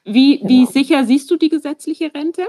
Wie, 0.04 0.38
genau. 0.38 0.50
wie 0.50 0.66
sicher 0.66 1.04
siehst 1.04 1.30
du 1.30 1.36
die 1.36 1.48
gesetzliche 1.48 2.12
Rente? 2.14 2.42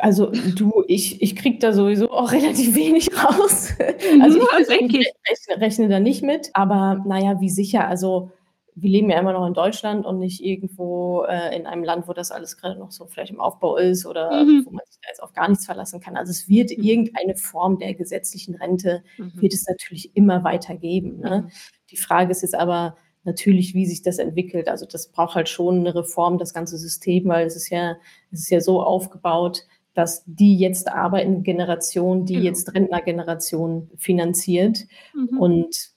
Also 0.00 0.32
du, 0.56 0.84
ich, 0.88 1.22
ich 1.22 1.36
kriege 1.36 1.58
da 1.58 1.72
sowieso 1.72 2.10
auch 2.10 2.32
relativ 2.32 2.74
wenig 2.74 3.10
raus. 3.12 3.74
Also 4.20 4.40
ich, 4.40 4.68
ich 4.68 4.68
rechne, 4.68 5.60
rechne 5.60 5.88
da 5.88 6.00
nicht 6.00 6.22
mit. 6.22 6.50
Aber 6.52 7.02
naja, 7.06 7.40
wie 7.40 7.50
sicher? 7.50 7.86
Also 7.86 8.32
wir 8.76 8.90
leben 8.90 9.08
ja 9.10 9.20
immer 9.20 9.32
noch 9.32 9.46
in 9.46 9.54
Deutschland 9.54 10.04
und 10.04 10.18
nicht 10.18 10.42
irgendwo 10.42 11.24
äh, 11.28 11.56
in 11.56 11.66
einem 11.66 11.84
Land, 11.84 12.08
wo 12.08 12.12
das 12.12 12.32
alles 12.32 12.56
gerade 12.56 12.78
noch 12.78 12.90
so 12.90 13.06
vielleicht 13.06 13.30
im 13.30 13.40
Aufbau 13.40 13.76
ist 13.76 14.04
oder 14.04 14.44
mhm. 14.44 14.64
wo 14.66 14.70
man 14.70 14.84
sich 14.86 14.98
da 15.00 15.08
jetzt 15.08 15.22
auf 15.22 15.32
gar 15.32 15.48
nichts 15.48 15.66
verlassen 15.66 16.00
kann. 16.00 16.16
Also 16.16 16.30
es 16.30 16.48
wird 16.48 16.76
mhm. 16.76 16.82
irgendeine 16.82 17.36
Form 17.36 17.78
der 17.78 17.94
gesetzlichen 17.94 18.56
Rente, 18.56 19.04
mhm. 19.16 19.32
wird 19.36 19.54
es 19.54 19.66
natürlich 19.68 20.16
immer 20.16 20.42
weiter 20.42 20.74
geben. 20.74 21.20
Ne? 21.20 21.42
Mhm. 21.46 21.52
Die 21.90 21.96
Frage 21.96 22.32
ist 22.32 22.42
jetzt 22.42 22.56
aber 22.56 22.96
natürlich, 23.22 23.74
wie 23.74 23.86
sich 23.86 24.02
das 24.02 24.18
entwickelt. 24.18 24.68
Also 24.68 24.86
das 24.86 25.08
braucht 25.08 25.36
halt 25.36 25.48
schon 25.48 25.78
eine 25.78 25.94
Reform, 25.94 26.38
das 26.38 26.52
ganze 26.52 26.76
System, 26.76 27.28
weil 27.28 27.46
es 27.46 27.56
ist 27.56 27.70
ja, 27.70 27.96
es 28.32 28.40
ist 28.40 28.50
ja 28.50 28.60
so 28.60 28.82
aufgebaut, 28.82 29.62
dass 29.94 30.24
die 30.26 30.58
jetzt 30.58 30.88
arbeitende 30.88 31.42
Generation, 31.42 32.26
die 32.26 32.34
genau. 32.34 32.46
jetzt 32.46 32.74
Rentnergeneration 32.74 33.90
finanziert. 33.96 34.80
Mhm. 35.14 35.38
Und 35.38 35.93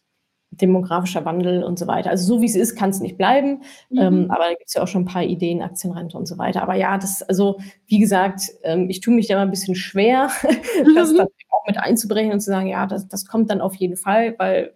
demografischer 0.62 1.26
Wandel 1.26 1.64
und 1.64 1.80
so 1.80 1.88
weiter. 1.88 2.10
Also 2.10 2.26
so 2.36 2.42
wie 2.42 2.46
es 2.46 2.56
ist, 2.56 2.76
kann 2.76 2.90
es 2.90 3.00
nicht 3.00 3.18
bleiben. 3.18 3.62
Mhm. 3.90 3.98
Ähm, 4.00 4.32
aber 4.32 4.44
da 4.44 4.50
gibt 4.50 4.68
es 4.68 4.74
ja 4.74 4.84
auch 4.84 4.88
schon 4.88 5.04
ein 5.04 5.06
paar 5.06 5.24
Ideen, 5.24 5.62
Aktienrente 5.62 6.18
und 6.18 6.28
so 6.28 6.38
weiter. 6.38 6.62
Aber 6.62 6.76
ja, 6.76 6.98
das, 6.98 7.24
also 7.24 7.58
wie 7.88 8.00
gesagt, 8.00 8.42
ähm, 8.64 8.90
ich 8.90 9.02
tue 9.02 9.14
mich 9.14 9.28
da 9.28 9.36
mal 9.36 9.42
ein 9.42 9.50
bisschen 9.50 9.76
schwer, 9.76 10.30
mhm. 10.44 10.96
das 10.96 11.14
dann 11.14 11.28
auch 11.50 11.68
mit 11.68 11.78
einzubrechen 11.78 12.32
und 12.32 12.40
zu 12.40 12.52
sagen, 12.52 12.68
ja, 12.68 12.86
das, 12.86 13.08
das 13.08 13.26
kommt 13.26 13.50
dann 13.50 13.62
auf 13.62 13.76
jeden 13.76 13.98
Fall, 13.98 14.36
weil 14.38 14.74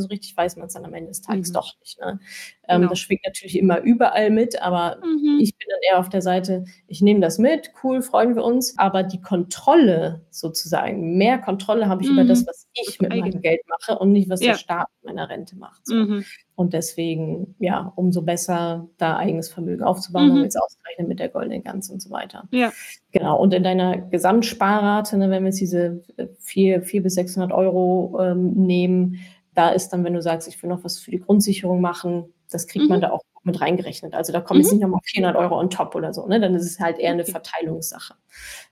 so 0.00 0.08
richtig 0.08 0.36
weiß 0.36 0.56
man 0.56 0.66
es 0.66 0.74
dann 0.74 0.84
am 0.84 0.94
Ende 0.94 1.08
des 1.08 1.20
Tages 1.20 1.50
mhm. 1.50 1.54
doch 1.54 1.72
nicht. 1.80 2.00
Ne? 2.00 2.20
Ähm, 2.68 2.80
genau. 2.80 2.90
Das 2.90 2.98
schwingt 2.98 3.22
natürlich 3.24 3.58
immer 3.58 3.80
überall 3.80 4.30
mit, 4.30 4.60
aber 4.62 4.98
mhm. 5.02 5.38
ich 5.40 5.56
bin 5.56 5.68
dann 5.68 5.80
eher 5.90 5.98
auf 5.98 6.08
der 6.08 6.22
Seite, 6.22 6.64
ich 6.86 7.02
nehme 7.02 7.20
das 7.20 7.38
mit, 7.38 7.72
cool, 7.82 8.02
freuen 8.02 8.34
wir 8.34 8.44
uns, 8.44 8.78
aber 8.78 9.02
die 9.02 9.20
Kontrolle 9.20 10.24
sozusagen, 10.30 11.16
mehr 11.16 11.38
Kontrolle 11.38 11.88
habe 11.88 12.02
ich 12.02 12.08
mhm. 12.08 12.18
über 12.18 12.24
das, 12.24 12.46
was 12.46 12.66
ich 12.74 13.00
mit 13.00 13.10
meinem 13.10 13.42
Geld 13.42 13.60
mache 13.68 13.98
und 13.98 14.12
nicht, 14.12 14.28
was 14.28 14.40
ja. 14.40 14.52
der 14.52 14.58
Staat 14.58 14.88
mit 15.02 15.14
meiner 15.14 15.28
Rente 15.28 15.56
macht. 15.56 15.86
So. 15.86 15.94
Mhm. 15.94 16.24
Und 16.56 16.72
deswegen, 16.72 17.56
ja, 17.58 17.92
umso 17.96 18.22
besser 18.22 18.88
da 18.96 19.16
eigenes 19.16 19.48
Vermögen 19.48 19.82
aufzubauen, 19.82 20.30
um 20.30 20.38
mhm. 20.38 20.44
jetzt 20.44 20.56
auszurechnen 20.56 21.08
mit 21.08 21.18
der 21.18 21.28
goldenen 21.28 21.64
Gans 21.64 21.90
und 21.90 22.00
so 22.00 22.10
weiter. 22.10 22.48
Ja. 22.52 22.72
Genau. 23.10 23.40
Und 23.40 23.52
in 23.54 23.64
deiner 23.64 23.98
Gesamtsparrate, 23.98 25.18
ne, 25.18 25.30
wenn 25.30 25.42
wir 25.42 25.48
jetzt 25.48 25.60
diese 25.60 26.02
400 26.40 27.02
bis 27.02 27.14
600 27.14 27.52
Euro 27.52 28.18
ähm, 28.20 28.52
nehmen, 28.52 29.18
da 29.54 29.70
ist 29.70 29.90
dann, 29.90 30.04
wenn 30.04 30.14
du 30.14 30.22
sagst, 30.22 30.48
ich 30.48 30.62
will 30.62 30.70
noch 30.70 30.84
was 30.84 30.98
für 30.98 31.10
die 31.10 31.20
Grundsicherung 31.20 31.80
machen, 31.80 32.32
das 32.50 32.66
kriegt 32.66 32.84
mhm. 32.84 32.90
man 32.90 33.00
da 33.00 33.10
auch 33.10 33.22
mit 33.42 33.60
reingerechnet. 33.60 34.14
Also 34.14 34.32
da 34.32 34.40
kommen 34.40 34.58
mhm. 34.58 34.64
jetzt 34.64 34.72
nicht 34.72 34.82
nochmal 34.82 35.00
400 35.04 35.36
Euro 35.36 35.58
on 35.58 35.70
top 35.70 35.94
oder 35.94 36.12
so, 36.12 36.26
ne? 36.26 36.40
Dann 36.40 36.54
ist 36.54 36.64
es 36.64 36.80
halt 36.80 36.98
eher 36.98 37.12
eine 37.12 37.24
Verteilungssache. 37.24 38.14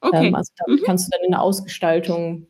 Okay. 0.00 0.28
Ähm, 0.28 0.34
also 0.34 0.52
damit 0.56 0.80
mhm. 0.80 0.84
kannst 0.84 1.06
du 1.06 1.10
dann 1.10 1.24
in 1.24 1.32
der 1.32 1.42
Ausgestaltung 1.42 2.46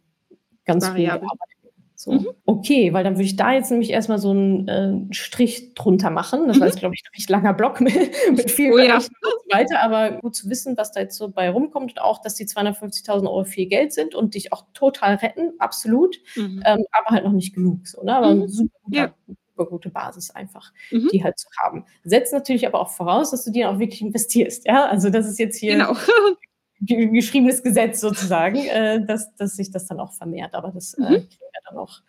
ganz 0.64 0.86
Variable. 0.86 1.20
gut 1.20 1.30
arbeiten. 1.30 1.61
So. 2.02 2.12
Mhm. 2.12 2.28
Okay, 2.46 2.92
weil 2.92 3.04
dann 3.04 3.14
würde 3.14 3.24
ich 3.24 3.36
da 3.36 3.52
jetzt 3.52 3.70
nämlich 3.70 3.90
erstmal 3.90 4.18
so 4.18 4.30
einen 4.30 4.66
äh, 4.66 5.14
Strich 5.14 5.74
drunter 5.74 6.10
machen. 6.10 6.48
Das 6.48 6.58
war 6.58 6.66
jetzt, 6.66 6.76
mhm. 6.76 6.80
glaube 6.80 6.94
ich, 6.96 7.02
ein 7.04 7.14
recht 7.16 7.30
langer 7.30 7.54
Block 7.54 7.80
mit, 7.80 7.94
mit 8.30 8.50
vielen 8.50 8.72
oh, 8.72 8.78
ja. 8.78 8.96
und 8.96 9.02
so 9.02 9.10
weiter. 9.52 9.80
Aber 9.82 10.18
gut 10.20 10.34
zu 10.34 10.50
wissen, 10.50 10.76
was 10.76 10.90
da 10.90 11.00
jetzt 11.00 11.16
so 11.16 11.28
bei 11.28 11.48
rumkommt 11.48 11.92
und 11.92 12.00
auch, 12.00 12.20
dass 12.20 12.34
die 12.34 12.46
250.000 12.46 13.22
Euro 13.22 13.44
viel 13.44 13.66
Geld 13.66 13.92
sind 13.92 14.16
und 14.16 14.34
dich 14.34 14.52
auch 14.52 14.66
total 14.74 15.14
retten, 15.14 15.52
absolut. 15.58 16.16
Mhm. 16.34 16.60
Ähm, 16.66 16.84
aber 16.90 17.10
halt 17.10 17.24
noch 17.24 17.32
nicht 17.32 17.54
genug. 17.54 17.86
So, 17.86 18.02
ne? 18.02 18.16
Aber 18.16 18.34
mhm. 18.34 18.48
super, 18.48 18.78
guter, 18.82 18.98
ja. 18.98 19.14
super 19.54 19.70
gute 19.70 19.90
Basis 19.90 20.30
einfach, 20.30 20.72
mhm. 20.90 21.08
die 21.12 21.22
halt 21.22 21.38
zu 21.38 21.48
haben. 21.62 21.84
Setzt 22.02 22.32
natürlich 22.32 22.66
aber 22.66 22.80
auch 22.80 22.90
voraus, 22.90 23.30
dass 23.30 23.44
du 23.44 23.52
die 23.52 23.64
auch 23.64 23.78
wirklich 23.78 24.02
investierst. 24.02 24.66
Ja, 24.66 24.86
also 24.86 25.08
das 25.08 25.28
ist 25.28 25.38
jetzt 25.38 25.56
hier. 25.56 25.74
Genau. 25.74 25.94
geschriebenes 26.86 27.62
Gesetz 27.62 28.00
sozusagen, 28.00 28.58
äh, 28.66 29.04
dass, 29.04 29.34
dass 29.36 29.56
sich 29.56 29.70
das 29.70 29.86
dann 29.86 30.00
auch 30.00 30.12
vermehrt. 30.12 30.54
Aber 30.54 30.70
das 30.70 30.94
äh, 30.94 31.02
mhm. 31.02 31.10
wir 31.10 31.60
dann 31.68 31.78
auch, 31.78 32.00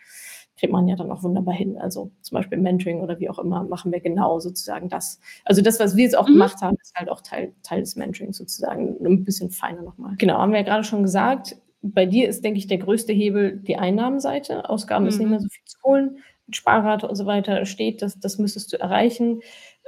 kriegt 0.57 0.71
man 0.71 0.87
ja 0.87 0.95
dann 0.95 1.11
auch 1.11 1.23
wunderbar 1.23 1.55
hin. 1.55 1.77
Also 1.77 2.11
zum 2.21 2.35
Beispiel 2.35 2.57
Mentoring 2.57 3.01
oder 3.01 3.19
wie 3.19 3.29
auch 3.29 3.39
immer 3.39 3.63
machen 3.63 3.91
wir 3.91 3.99
genau 3.99 4.39
sozusagen 4.39 4.89
das. 4.89 5.19
Also 5.45 5.61
das, 5.61 5.79
was 5.79 5.95
wir 5.95 6.03
jetzt 6.03 6.17
auch 6.17 6.27
mhm. 6.27 6.33
gemacht 6.33 6.61
haben, 6.61 6.77
ist 6.81 6.95
halt 6.95 7.09
auch 7.09 7.21
Teil, 7.21 7.53
Teil 7.63 7.81
des 7.81 7.95
Mentorings 7.95 8.37
sozusagen, 8.37 8.97
ein 9.05 9.23
bisschen 9.23 9.49
feiner 9.49 9.81
nochmal. 9.81 10.15
Genau, 10.17 10.37
haben 10.37 10.51
wir 10.51 10.59
ja 10.59 10.65
gerade 10.65 10.83
schon 10.83 11.03
gesagt. 11.03 11.57
Bei 11.81 12.05
dir 12.05 12.29
ist, 12.29 12.43
denke 12.43 12.59
ich, 12.59 12.67
der 12.67 12.77
größte 12.77 13.11
Hebel 13.11 13.57
die 13.57 13.75
Einnahmenseite. 13.75 14.69
Ausgaben 14.69 15.03
mhm. 15.03 15.09
ist 15.09 15.19
nicht 15.19 15.29
mehr 15.29 15.39
so 15.39 15.49
viel 15.49 15.65
zu 15.65 15.77
holen. 15.83 16.17
Sparrate 16.51 17.07
und 17.07 17.15
so 17.15 17.25
weiter 17.25 17.65
steht, 17.65 18.01
das, 18.01 18.19
das 18.19 18.37
müsstest 18.37 18.73
du 18.73 18.79
erreichen. 18.79 19.41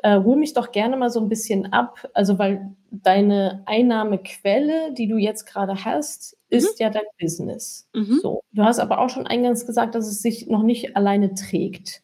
Äh, 0.05 0.21
hol 0.23 0.35
mich 0.35 0.53
doch 0.53 0.71
gerne 0.71 0.97
mal 0.97 1.09
so 1.09 1.19
ein 1.19 1.29
bisschen 1.29 1.73
ab, 1.73 2.07
also 2.13 2.37
weil 2.37 2.75
deine 2.91 3.63
Einnahmequelle, 3.65 4.93
die 4.93 5.07
du 5.07 5.17
jetzt 5.17 5.45
gerade 5.45 5.83
hast, 5.83 6.37
ist 6.47 6.79
mhm. 6.79 6.83
ja 6.83 6.89
dein 6.91 7.05
Business. 7.19 7.89
Mhm. 7.95 8.19
So. 8.21 8.43
Du 8.51 8.61
hast 8.61 8.77
aber 8.77 8.99
auch 8.99 9.09
schon 9.09 9.25
eingangs 9.25 9.65
gesagt, 9.65 9.95
dass 9.95 10.07
es 10.07 10.21
sich 10.21 10.45
noch 10.45 10.61
nicht 10.61 10.95
alleine 10.95 11.33
trägt. 11.33 12.03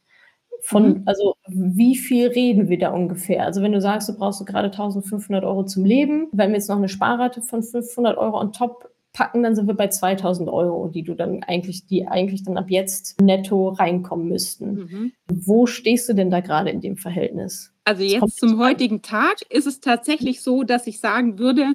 Von, 0.64 0.88
mhm. 0.88 1.04
also 1.06 1.36
wie 1.48 1.96
viel 1.96 2.30
reden 2.30 2.70
wir 2.70 2.80
da 2.80 2.90
ungefähr? 2.90 3.46
Also 3.46 3.62
wenn 3.62 3.72
du 3.72 3.82
sagst, 3.82 4.10
du 4.10 4.18
brauchst 4.18 4.44
gerade 4.48 4.72
1500 4.72 5.44
Euro 5.44 5.64
zum 5.66 5.86
Leben, 5.86 6.28
wenn 6.32 6.50
wir 6.50 6.56
jetzt 6.56 6.70
noch 6.70 6.78
eine 6.78 6.90
Sparrate 6.90 7.44
von 7.44 7.62
500 7.62 8.18
Euro 8.18 8.40
on 8.40 8.52
top 8.52 8.90
packen, 9.14 9.44
dann 9.44 9.56
sind 9.56 9.68
wir 9.68 9.74
bei 9.74 9.88
2000 9.88 10.50
Euro, 10.50 10.88
die 10.88 11.04
du 11.04 11.16
dann 11.16 11.44
eigentlich, 11.44 11.86
die 11.86 12.08
eigentlich 12.08 12.44
dann 12.44 12.58
ab 12.58 12.70
jetzt 12.70 13.20
netto 13.22 13.70
reinkommen 13.70 14.28
müssten. 14.28 14.74
Mhm. 14.74 15.12
Wo 15.28 15.66
stehst 15.66 16.08
du 16.10 16.14
denn 16.14 16.32
da 16.32 16.40
gerade 16.40 16.70
in 16.70 16.82
dem 16.82 16.98
Verhältnis? 16.98 17.74
Also 17.84 18.04
jetzt 18.04 18.38
zum 18.38 18.60
heutigen 18.60 19.02
Tag 19.02 19.42
ist 19.50 19.68
es 19.68 19.82
tatsächlich 19.82 20.42
so, 20.42 20.64
dass 20.64 20.88
ich 20.88 21.00
sagen 21.00 21.40
würde, 21.40 21.74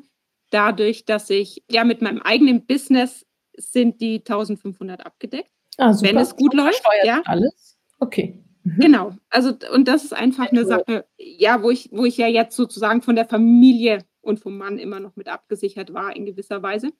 dadurch, 0.50 1.04
dass 1.04 1.28
ich 1.30 1.62
ja 1.70 1.84
mit 1.84 2.00
meinem 2.00 2.22
eigenen 2.22 2.64
Business 2.64 3.26
sind 3.56 4.00
die 4.00 4.18
1500 4.18 5.04
abgedeckt. 5.04 5.50
Ah, 5.78 5.94
wenn 6.00 6.16
es 6.16 6.36
gut 6.36 6.54
läuft, 6.54 6.82
ja. 7.04 7.20
Alles. 7.26 7.76
Okay. 7.98 8.42
Mhm. 8.62 8.80
Genau. 8.80 9.12
Also 9.28 9.52
und 9.74 9.88
das 9.88 10.04
ist 10.04 10.14
einfach 10.14 10.50
eine 10.50 10.64
Sache, 10.64 11.06
ja, 11.18 11.62
wo 11.62 11.70
ich, 11.70 11.90
wo 11.92 12.04
ich 12.04 12.16
ja 12.16 12.28
jetzt 12.28 12.56
sozusagen 12.56 13.02
von 13.02 13.16
der 13.16 13.26
Familie 13.26 13.98
und 14.22 14.40
vom 14.40 14.56
Mann 14.56 14.78
immer 14.78 15.00
noch 15.00 15.16
mit 15.16 15.28
abgesichert 15.28 15.92
war 15.92 16.14
in 16.16 16.26
gewisser 16.26 16.62
Weise. 16.62 16.92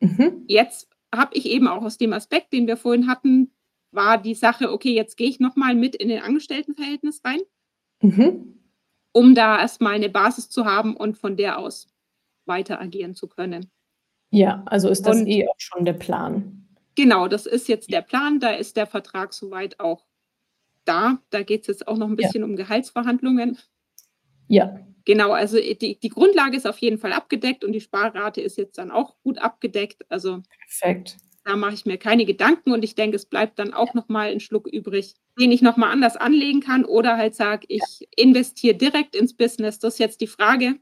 Mhm. 0.00 0.44
Jetzt 0.46 0.88
habe 1.14 1.34
ich 1.34 1.46
eben 1.46 1.68
auch 1.68 1.82
aus 1.82 1.98
dem 1.98 2.12
Aspekt, 2.12 2.52
den 2.52 2.66
wir 2.66 2.76
vorhin 2.76 3.06
hatten, 3.08 3.52
war 3.92 4.18
die 4.18 4.34
Sache, 4.34 4.72
okay, 4.72 4.94
jetzt 4.94 5.16
gehe 5.16 5.28
ich 5.28 5.40
nochmal 5.40 5.74
mit 5.74 5.96
in 5.96 6.08
den 6.08 6.22
Angestelltenverhältnis 6.22 7.22
rein, 7.24 7.40
mhm. 8.00 8.60
um 9.12 9.34
da 9.34 9.60
erstmal 9.60 9.94
eine 9.94 10.08
Basis 10.08 10.48
zu 10.48 10.64
haben 10.64 10.96
und 10.96 11.18
von 11.18 11.36
der 11.36 11.58
aus 11.58 11.88
weiter 12.46 12.80
agieren 12.80 13.14
zu 13.14 13.28
können. 13.28 13.70
Ja, 14.30 14.62
also 14.66 14.88
ist 14.88 15.06
das 15.06 15.18
und, 15.18 15.26
eh 15.26 15.48
auch 15.48 15.58
schon 15.58 15.84
der 15.84 15.94
Plan. 15.94 16.68
Genau, 16.94 17.28
das 17.28 17.46
ist 17.46 17.68
jetzt 17.68 17.92
der 17.92 18.02
Plan. 18.02 18.40
Da 18.40 18.50
ist 18.50 18.76
der 18.76 18.86
Vertrag 18.86 19.32
soweit 19.32 19.80
auch 19.80 20.06
da. 20.84 21.18
Da 21.30 21.42
geht 21.42 21.62
es 21.62 21.66
jetzt 21.66 21.88
auch 21.88 21.96
noch 21.96 22.08
ein 22.08 22.16
bisschen 22.16 22.42
ja. 22.42 22.46
um 22.46 22.56
Gehaltsverhandlungen. 22.56 23.58
Ja. 24.48 24.78
Genau, 25.04 25.32
also 25.32 25.58
die, 25.58 25.98
die 25.98 26.08
Grundlage 26.08 26.56
ist 26.56 26.66
auf 26.66 26.78
jeden 26.78 26.98
Fall 26.98 27.12
abgedeckt 27.12 27.64
und 27.64 27.72
die 27.72 27.80
Sparrate 27.80 28.40
ist 28.40 28.58
jetzt 28.58 28.78
dann 28.78 28.90
auch 28.90 29.16
gut 29.22 29.38
abgedeckt. 29.38 30.04
Also 30.08 30.42
perfekt. 30.58 31.16
Da 31.44 31.56
mache 31.56 31.74
ich 31.74 31.86
mir 31.86 31.96
keine 31.96 32.26
Gedanken 32.26 32.72
und 32.72 32.84
ich 32.84 32.94
denke, 32.94 33.16
es 33.16 33.24
bleibt 33.24 33.58
dann 33.58 33.72
auch 33.72 33.94
nochmal 33.94 34.30
ein 34.30 34.40
Schluck 34.40 34.68
übrig, 34.68 35.14
den 35.38 35.50
ich 35.50 35.62
nochmal 35.62 35.90
anders 35.90 36.16
anlegen 36.16 36.60
kann 36.60 36.84
oder 36.84 37.16
halt 37.16 37.34
sage, 37.34 37.64
ich 37.68 37.82
investiere 38.14 38.74
direkt 38.74 39.16
ins 39.16 39.34
Business. 39.34 39.78
Das 39.78 39.94
ist 39.94 39.98
jetzt 40.00 40.20
die 40.20 40.26
Frage. 40.26 40.76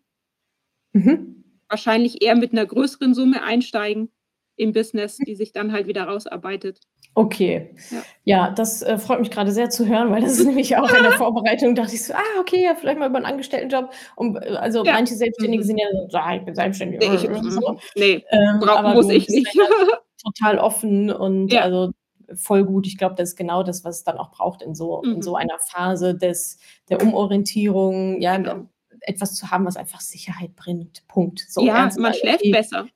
Mhm. 0.92 1.44
Wahrscheinlich 1.68 2.22
eher 2.22 2.34
mit 2.34 2.52
einer 2.52 2.66
größeren 2.66 3.14
Summe 3.14 3.42
einsteigen 3.42 4.10
im 4.58 4.72
Business, 4.72 5.16
die 5.16 5.34
sich 5.34 5.52
dann 5.52 5.72
halt 5.72 5.86
wieder 5.86 6.04
rausarbeitet. 6.04 6.80
Okay. 7.14 7.74
Ja, 7.90 8.02
ja 8.24 8.50
das 8.50 8.82
äh, 8.82 8.98
freut 8.98 9.20
mich 9.20 9.30
gerade 9.30 9.50
sehr 9.50 9.70
zu 9.70 9.86
hören, 9.86 10.10
weil 10.10 10.20
das 10.20 10.38
ist 10.38 10.46
nämlich 10.46 10.76
auch 10.76 10.92
in 10.92 11.02
der 11.02 11.12
Vorbereitung, 11.18 11.74
dachte 11.74 11.94
ich 11.94 12.04
so, 12.04 12.12
ah, 12.12 12.40
okay, 12.40 12.64
ja, 12.64 12.74
vielleicht 12.74 12.98
mal 12.98 13.08
über 13.08 13.16
einen 13.16 13.26
Angestelltenjob. 13.26 13.90
Und, 14.16 14.36
äh, 14.36 14.50
also 14.50 14.84
ja. 14.84 14.92
manche 14.92 15.14
Selbstständige 15.14 15.62
mhm. 15.62 15.66
sind 15.66 15.78
ja 15.78 15.86
so, 16.08 16.18
ah, 16.18 16.34
ich 16.34 16.44
bin 16.44 16.54
selbstständig. 16.54 17.00
Nee, 17.00 17.14
ich, 17.14 17.28
mhm. 17.28 17.50
so. 17.50 17.78
nee 17.96 18.24
ähm, 18.30 18.62
aber 18.62 18.94
muss 18.94 19.08
ich 19.08 19.28
nicht. 19.28 19.48
Halt 19.56 20.00
total 20.24 20.58
offen 20.58 21.10
und 21.10 21.52
ja. 21.52 21.62
also 21.62 21.92
voll 22.34 22.64
gut. 22.64 22.86
Ich 22.86 22.98
glaube, 22.98 23.14
das 23.14 23.30
ist 23.30 23.36
genau 23.36 23.62
das, 23.62 23.84
was 23.84 23.98
es 23.98 24.04
dann 24.04 24.18
auch 24.18 24.30
braucht 24.30 24.62
in 24.62 24.74
so, 24.74 25.02
mhm. 25.04 25.14
in 25.14 25.22
so 25.22 25.36
einer 25.36 25.58
Phase 25.58 26.14
des, 26.14 26.58
der 26.90 27.00
Umorientierung, 27.00 28.20
ja, 28.20 28.36
genau. 28.36 28.68
etwas 29.00 29.34
zu 29.34 29.50
haben, 29.50 29.64
was 29.64 29.76
einfach 29.76 30.00
Sicherheit 30.00 30.54
bringt. 30.56 31.06
Punkt. 31.08 31.46
So, 31.48 31.64
ja, 31.64 31.88
man 31.98 32.14
schläft 32.14 32.44
besser 32.50 32.86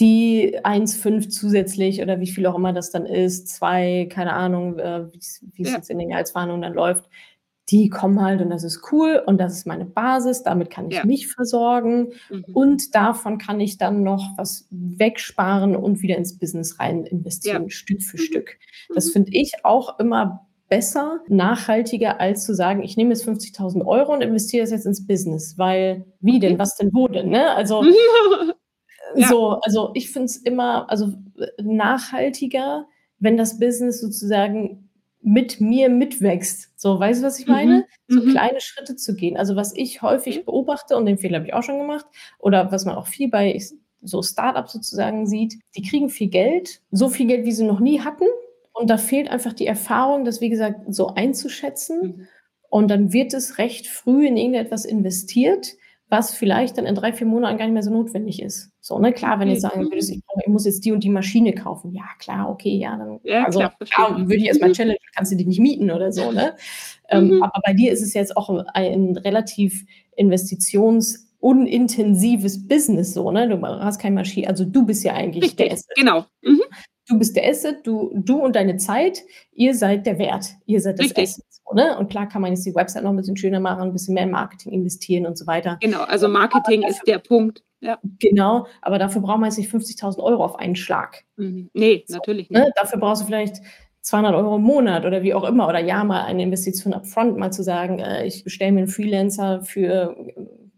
die 0.00 0.58
1,5 0.62 1.30
zusätzlich 1.30 2.02
oder 2.02 2.20
wie 2.20 2.26
viel 2.26 2.46
auch 2.46 2.56
immer 2.56 2.72
das 2.72 2.90
dann 2.90 3.06
ist, 3.06 3.48
zwei, 3.48 4.06
keine 4.10 4.34
Ahnung, 4.34 4.78
äh, 4.78 5.06
wie 5.12 5.18
es 5.62 5.70
ja. 5.70 5.76
jetzt 5.76 5.90
in 5.90 5.98
den 5.98 6.10
Gehaltsverhandlungen 6.10 6.62
dann 6.62 6.74
läuft, 6.74 7.08
die 7.70 7.88
kommen 7.88 8.20
halt 8.20 8.40
und 8.40 8.50
das 8.50 8.62
ist 8.62 8.92
cool 8.92 9.22
und 9.26 9.38
das 9.38 9.54
ist 9.54 9.66
meine 9.66 9.86
Basis, 9.86 10.42
damit 10.42 10.70
kann 10.70 10.88
ich 10.88 10.98
ja. 10.98 11.04
mich 11.04 11.26
versorgen 11.26 12.12
mhm. 12.30 12.44
und 12.52 12.94
davon 12.94 13.38
kann 13.38 13.58
ich 13.58 13.76
dann 13.76 14.02
noch 14.02 14.36
was 14.36 14.68
wegsparen 14.70 15.74
und 15.74 16.02
wieder 16.02 16.16
ins 16.16 16.38
Business 16.38 16.78
rein 16.78 17.04
investieren, 17.04 17.64
ja. 17.64 17.70
Stück 17.70 18.02
für 18.02 18.18
mhm. 18.18 18.22
Stück. 18.22 18.58
Das 18.94 19.06
mhm. 19.06 19.12
finde 19.12 19.30
ich 19.34 19.64
auch 19.64 19.98
immer 19.98 20.46
besser, 20.68 21.20
nachhaltiger, 21.28 22.20
als 22.20 22.44
zu 22.44 22.54
sagen, 22.54 22.82
ich 22.82 22.96
nehme 22.96 23.10
jetzt 23.10 23.26
50.000 23.26 23.84
Euro 23.84 24.12
und 24.12 24.22
investiere 24.22 24.64
es 24.64 24.70
jetzt 24.70 24.86
ins 24.86 25.06
Business, 25.06 25.56
weil 25.58 26.06
wie 26.20 26.38
denn, 26.38 26.58
was 26.58 26.76
denn, 26.76 26.90
wo 26.92 27.08
denn, 27.08 27.30
ne? 27.30 27.54
Also 27.54 27.84
Ja. 29.14 29.28
So, 29.28 29.60
also 29.60 29.90
ich 29.94 30.10
finde 30.10 30.26
es 30.26 30.36
immer 30.36 30.90
also 30.90 31.12
nachhaltiger, 31.62 32.86
wenn 33.18 33.36
das 33.36 33.58
Business 33.58 34.00
sozusagen 34.00 34.88
mit 35.22 35.60
mir 35.60 35.88
mitwächst. 35.88 36.70
So, 36.76 37.00
weißt 37.00 37.20
du, 37.20 37.26
was 37.26 37.40
ich 37.40 37.46
meine? 37.46 37.86
Mhm. 38.08 38.14
So 38.14 38.22
mhm. 38.22 38.30
kleine 38.30 38.60
Schritte 38.60 38.94
zu 38.96 39.16
gehen. 39.16 39.36
Also 39.36 39.56
was 39.56 39.74
ich 39.74 40.02
häufig 40.02 40.44
beobachte, 40.44 40.96
und 40.96 41.06
den 41.06 41.18
Fehler 41.18 41.38
habe 41.38 41.48
ich 41.48 41.54
auch 41.54 41.64
schon 41.64 41.78
gemacht, 41.78 42.06
oder 42.38 42.70
was 42.70 42.84
man 42.84 42.94
auch 42.94 43.06
viel 43.06 43.28
bei 43.28 43.60
so 44.02 44.22
Startups 44.22 44.72
sozusagen 44.72 45.26
sieht, 45.26 45.58
die 45.76 45.82
kriegen 45.82 46.10
viel 46.10 46.28
Geld, 46.28 46.80
so 46.92 47.08
viel 47.08 47.26
Geld, 47.26 47.44
wie 47.44 47.52
sie 47.52 47.64
noch 47.64 47.80
nie 47.80 48.00
hatten. 48.00 48.26
Und 48.72 48.88
da 48.88 48.98
fehlt 48.98 49.28
einfach 49.28 49.52
die 49.52 49.66
Erfahrung, 49.66 50.24
das, 50.24 50.40
wie 50.40 50.50
gesagt, 50.50 50.94
so 50.94 51.08
einzuschätzen. 51.08 52.00
Mhm. 52.02 52.28
Und 52.68 52.88
dann 52.88 53.12
wird 53.12 53.34
es 53.34 53.58
recht 53.58 53.88
früh 53.88 54.26
in 54.26 54.36
irgendetwas 54.36 54.84
investiert, 54.84 55.74
was 56.08 56.34
vielleicht 56.34 56.78
dann 56.78 56.86
in 56.86 56.94
drei, 56.94 57.12
vier 57.12 57.26
Monaten 57.26 57.58
gar 57.58 57.64
nicht 57.64 57.74
mehr 57.74 57.82
so 57.82 57.90
notwendig 57.90 58.40
ist. 58.40 58.70
So, 58.80 59.00
ne, 59.00 59.12
klar, 59.12 59.40
wenn 59.40 59.48
du 59.48 59.58
sagen 59.58 59.90
würdest, 59.90 60.10
ich, 60.10 60.18
ich, 60.18 60.46
muss 60.46 60.64
jetzt 60.64 60.84
die 60.84 60.92
und 60.92 61.02
die 61.02 61.10
Maschine 61.10 61.52
kaufen, 61.52 61.90
ja, 61.92 62.04
klar, 62.20 62.48
okay, 62.48 62.76
ja, 62.76 62.96
dann 62.96 63.18
ja, 63.24 63.42
also, 63.44 63.58
klar, 63.58 63.74
klar, 63.80 64.16
würde 64.16 64.36
ich 64.36 64.46
erstmal 64.46 64.70
challenge, 64.72 64.98
kannst 65.16 65.32
du 65.32 65.36
die 65.36 65.46
nicht 65.46 65.58
mieten 65.58 65.90
oder 65.90 66.12
so, 66.12 66.30
ne? 66.30 66.54
Ähm, 67.08 67.30
mhm. 67.30 67.42
aber 67.42 67.60
bei 67.64 67.72
dir 67.72 67.90
ist 67.92 68.02
es 68.02 68.14
jetzt 68.14 68.36
auch 68.36 68.50
ein 68.74 69.16
relativ 69.16 69.84
investitionsunintensives 70.16 72.68
Business, 72.68 73.14
so, 73.14 73.32
ne? 73.32 73.48
Du 73.48 73.60
hast 73.62 73.98
keine 73.98 74.14
Maschine, 74.14 74.46
also 74.48 74.64
du 74.64 74.86
bist 74.86 75.02
ja 75.02 75.14
eigentlich 75.14 75.42
Richtig, 75.42 75.66
der 75.66 75.72
Asset. 75.72 75.96
Genau. 75.96 76.24
Mhm. 76.42 76.62
Du 77.08 77.18
bist 77.18 77.36
der 77.36 77.48
Asset, 77.48 77.86
du, 77.86 78.10
du 78.14 78.38
und 78.38 78.56
deine 78.56 78.76
Zeit, 78.76 79.22
ihr 79.52 79.74
seid 79.74 80.06
der 80.06 80.18
Wert, 80.18 80.46
ihr 80.66 80.80
seid 80.80 80.98
das 80.98 81.06
Richtig. 81.06 81.24
Asset. 81.24 81.44
So, 81.50 81.74
ne? 81.74 81.96
Und 81.98 82.10
klar 82.10 82.28
kann 82.28 82.42
man 82.42 82.52
jetzt 82.52 82.66
die 82.66 82.74
Website 82.74 83.04
noch 83.04 83.10
ein 83.10 83.16
bisschen 83.16 83.36
schöner 83.36 83.60
machen, 83.60 83.82
ein 83.82 83.92
bisschen 83.92 84.14
mehr 84.14 84.24
in 84.24 84.30
Marketing 84.30 84.72
investieren 84.72 85.26
und 85.26 85.38
so 85.38 85.46
weiter. 85.46 85.78
Genau, 85.80 86.02
also 86.02 86.28
Marketing 86.28 86.82
dafür, 86.82 86.96
ist 86.96 87.06
der 87.06 87.18
Punkt. 87.18 87.62
Ja. 87.80 87.98
Genau, 88.18 88.66
aber 88.82 88.98
dafür 88.98 89.20
braucht 89.20 89.38
man 89.38 89.50
jetzt 89.50 89.58
nicht 89.58 89.72
50.000 89.72 90.18
Euro 90.18 90.44
auf 90.44 90.56
einen 90.56 90.76
Schlag. 90.76 91.24
Mhm. 91.36 91.70
Nee, 91.74 92.04
so, 92.06 92.14
natürlich 92.14 92.50
ne? 92.50 92.58
nicht. 92.58 92.68
Ne? 92.68 92.72
Dafür 92.76 92.98
brauchst 92.98 93.22
du 93.22 93.26
vielleicht 93.26 93.56
200 94.00 94.34
Euro 94.34 94.56
im 94.56 94.62
Monat 94.62 95.04
oder 95.04 95.22
wie 95.22 95.34
auch 95.34 95.44
immer 95.44 95.68
oder 95.68 95.80
ja 95.80 96.04
mal 96.04 96.24
eine 96.24 96.42
Investition 96.42 96.94
upfront, 96.94 97.36
mal 97.36 97.52
zu 97.52 97.62
sagen, 97.62 97.98
äh, 97.98 98.24
ich 98.24 98.44
bestelle 98.44 98.72
mir 98.72 98.80
einen 98.80 98.88
Freelancer 98.88 99.62
für 99.62 100.16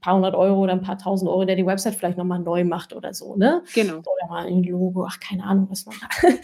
paar 0.09 0.17
hundert 0.17 0.35
Euro 0.35 0.61
oder 0.61 0.73
ein 0.73 0.81
paar 0.81 0.97
tausend 0.97 1.31
Euro, 1.31 1.45
der 1.45 1.55
die 1.55 1.67
Website 1.67 1.95
vielleicht 1.95 2.17
nochmal 2.17 2.39
neu 2.39 2.65
macht 2.65 2.95
oder 2.95 3.13
so, 3.13 3.37
ne? 3.37 3.63
Genau. 3.75 3.99
Oder 3.99 4.29
mal 4.29 4.47
ein 4.47 4.63
Logo, 4.63 5.05
ach, 5.05 5.21
keine 5.21 5.45
Ahnung, 5.45 5.67
was 5.69 5.85
man 5.85 5.97
kann, 6.01 6.39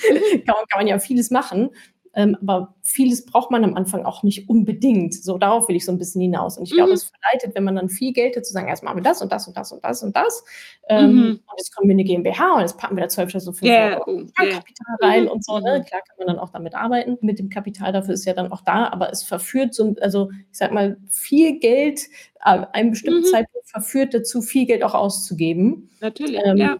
kann 0.44 0.56
man 0.76 0.86
ja 0.86 0.98
vieles 0.98 1.30
machen. 1.30 1.70
Ähm, 2.16 2.36
aber 2.40 2.74
vieles 2.82 3.24
braucht 3.24 3.50
man 3.50 3.64
am 3.64 3.74
Anfang 3.74 4.04
auch 4.04 4.22
nicht 4.22 4.48
unbedingt. 4.48 5.14
So, 5.14 5.36
darauf 5.38 5.68
will 5.68 5.76
ich 5.76 5.84
so 5.84 5.92
ein 5.92 5.98
bisschen 5.98 6.20
hinaus. 6.20 6.56
Und 6.56 6.64
ich 6.64 6.70
glaube, 6.70 6.90
mhm. 6.90 6.94
es 6.94 7.04
verleitet, 7.10 7.54
wenn 7.54 7.64
man 7.64 7.76
dann 7.76 7.88
viel 7.88 8.12
Geld 8.12 8.36
hat, 8.36 8.46
zu 8.46 8.52
sagen, 8.52 8.68
erst 8.68 8.84
machen 8.84 8.98
wir 8.98 9.02
das 9.02 9.20
und 9.20 9.32
das 9.32 9.48
und 9.48 9.56
das 9.56 9.72
und 9.72 9.84
das 9.84 10.02
und 10.02 10.16
das. 10.16 10.44
Ähm, 10.88 11.12
mhm. 11.12 11.30
Und 11.30 11.58
jetzt 11.58 11.74
kommen 11.74 11.88
wir 11.88 11.94
in 11.94 12.00
eine 12.00 12.04
GmbH 12.04 12.54
und 12.54 12.60
jetzt 12.60 12.78
packen 12.78 12.96
wir 12.96 13.02
da 13.02 13.08
12.500 13.08 13.64
yeah. 13.64 13.98
Euro 13.98 14.20
yeah. 14.40 14.54
Kapital 14.54 14.96
rein 15.00 15.24
mhm. 15.24 15.30
und 15.30 15.44
so. 15.44 15.58
Ne? 15.58 15.80
Mhm. 15.80 15.84
Klar 15.84 16.02
kann 16.02 16.16
man 16.18 16.26
dann 16.28 16.38
auch 16.38 16.50
damit 16.50 16.74
arbeiten. 16.74 17.18
Mit 17.20 17.38
dem 17.38 17.48
Kapital 17.48 17.92
dafür 17.92 18.14
ist 18.14 18.24
ja 18.24 18.34
dann 18.34 18.52
auch 18.52 18.60
da, 18.60 18.88
aber 18.88 19.10
es 19.10 19.24
verführt 19.24 19.74
so, 19.74 19.96
also 20.00 20.30
ich 20.30 20.58
sag 20.58 20.72
mal, 20.72 20.98
viel 21.10 21.58
Geld, 21.58 22.00
äh, 22.44 22.64
einem 22.72 22.90
bestimmten 22.90 23.22
mhm. 23.22 23.32
Zeitpunkt 23.32 23.68
verführt 23.68 24.14
dazu, 24.14 24.40
viel 24.40 24.66
Geld 24.66 24.84
auch 24.84 24.94
auszugeben. 24.94 25.90
Natürlich, 26.00 26.40
ähm, 26.44 26.56
ja 26.58 26.76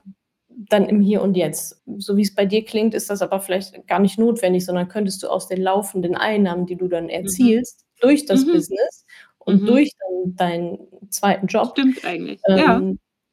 dann 0.56 0.88
im 0.88 1.00
Hier 1.00 1.22
und 1.22 1.36
Jetzt. 1.36 1.82
So 1.98 2.16
wie 2.16 2.22
es 2.22 2.34
bei 2.34 2.46
dir 2.46 2.64
klingt, 2.64 2.94
ist 2.94 3.10
das 3.10 3.22
aber 3.22 3.40
vielleicht 3.40 3.86
gar 3.86 3.98
nicht 3.98 4.18
notwendig, 4.18 4.64
sondern 4.64 4.88
könntest 4.88 5.22
du 5.22 5.28
aus 5.28 5.48
den 5.48 5.60
laufenden 5.60 6.16
Einnahmen, 6.16 6.66
die 6.66 6.76
du 6.76 6.88
dann 6.88 7.04
mhm. 7.04 7.10
erzielst, 7.10 7.80
mhm. 7.80 8.06
durch 8.06 8.26
das 8.26 8.44
mhm. 8.44 8.52
Business 8.52 9.04
und 9.38 9.62
mhm. 9.62 9.66
durch 9.66 9.92
deinen 10.26 10.78
zweiten 11.10 11.46
Job, 11.46 11.72
Stimmt 11.72 12.04
eigentlich. 12.04 12.40
Ähm, 12.48 12.58
ja. 12.58 12.82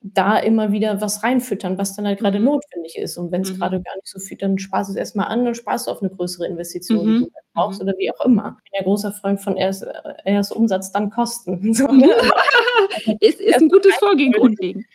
da 0.01 0.39
immer 0.39 0.71
wieder 0.71 0.99
was 0.99 1.23
reinfüttern, 1.23 1.77
was 1.77 1.95
dann 1.95 2.05
halt 2.05 2.19
gerade 2.19 2.39
mhm. 2.39 2.45
notwendig 2.45 2.97
ist. 2.97 3.17
Und 3.17 3.31
wenn 3.31 3.41
es 3.41 3.53
mhm. 3.53 3.59
gerade 3.59 3.81
gar 3.81 3.95
nicht 3.95 4.07
so 4.07 4.19
viel, 4.19 4.37
dann 4.37 4.57
sparst 4.57 4.89
du 4.89 4.93
es 4.93 4.97
erstmal 4.97 5.27
an, 5.27 5.45
dann 5.45 5.55
sparst 5.55 5.87
du 5.87 5.91
auf 5.91 6.01
eine 6.01 6.11
größere 6.11 6.47
Investition, 6.47 7.05
die 7.05 7.19
du 7.19 7.31
halt 7.33 7.45
brauchst 7.53 7.81
oder 7.81 7.93
wie 7.97 8.11
auch 8.11 8.25
immer. 8.25 8.57
Ich 8.65 8.71
bin 8.71 8.79
ja 8.79 8.83
großer 8.83 9.11
Freund 9.13 9.39
von 9.39 9.57
erst, 9.57 9.85
erst 10.25 10.53
Umsatz, 10.53 10.91
dann 10.91 11.09
Kosten. 11.09 11.73
So, 11.73 11.87
ne? 11.87 12.09
ist, 13.21 13.39
ist 13.39 13.61
ein 13.61 13.69
gutes 13.69 13.95
Vorgehen 13.99 14.33
grundlegend 14.33 14.85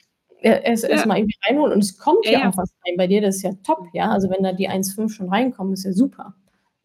erst 0.40 0.84
ja. 0.84 0.90
erstmal 0.90 1.18
irgendwie 1.18 1.36
reinholen 1.46 1.72
und 1.72 1.82
es 1.82 1.98
kommt 1.98 2.24
ja, 2.24 2.32
ja, 2.32 2.48
auch 2.48 2.56
was 2.56 2.74
rein. 2.86 2.96
Bei 2.96 3.06
dir, 3.06 3.20
das 3.20 3.36
ist 3.36 3.42
ja 3.42 3.52
top, 3.64 3.86
ja. 3.92 4.10
Also 4.10 4.30
wenn 4.30 4.42
da 4.42 4.52
die 4.52 4.68
1,5 4.68 5.10
schon 5.10 5.28
reinkommen, 5.28 5.72
ist 5.72 5.84
ja 5.84 5.92
super. 5.92 6.34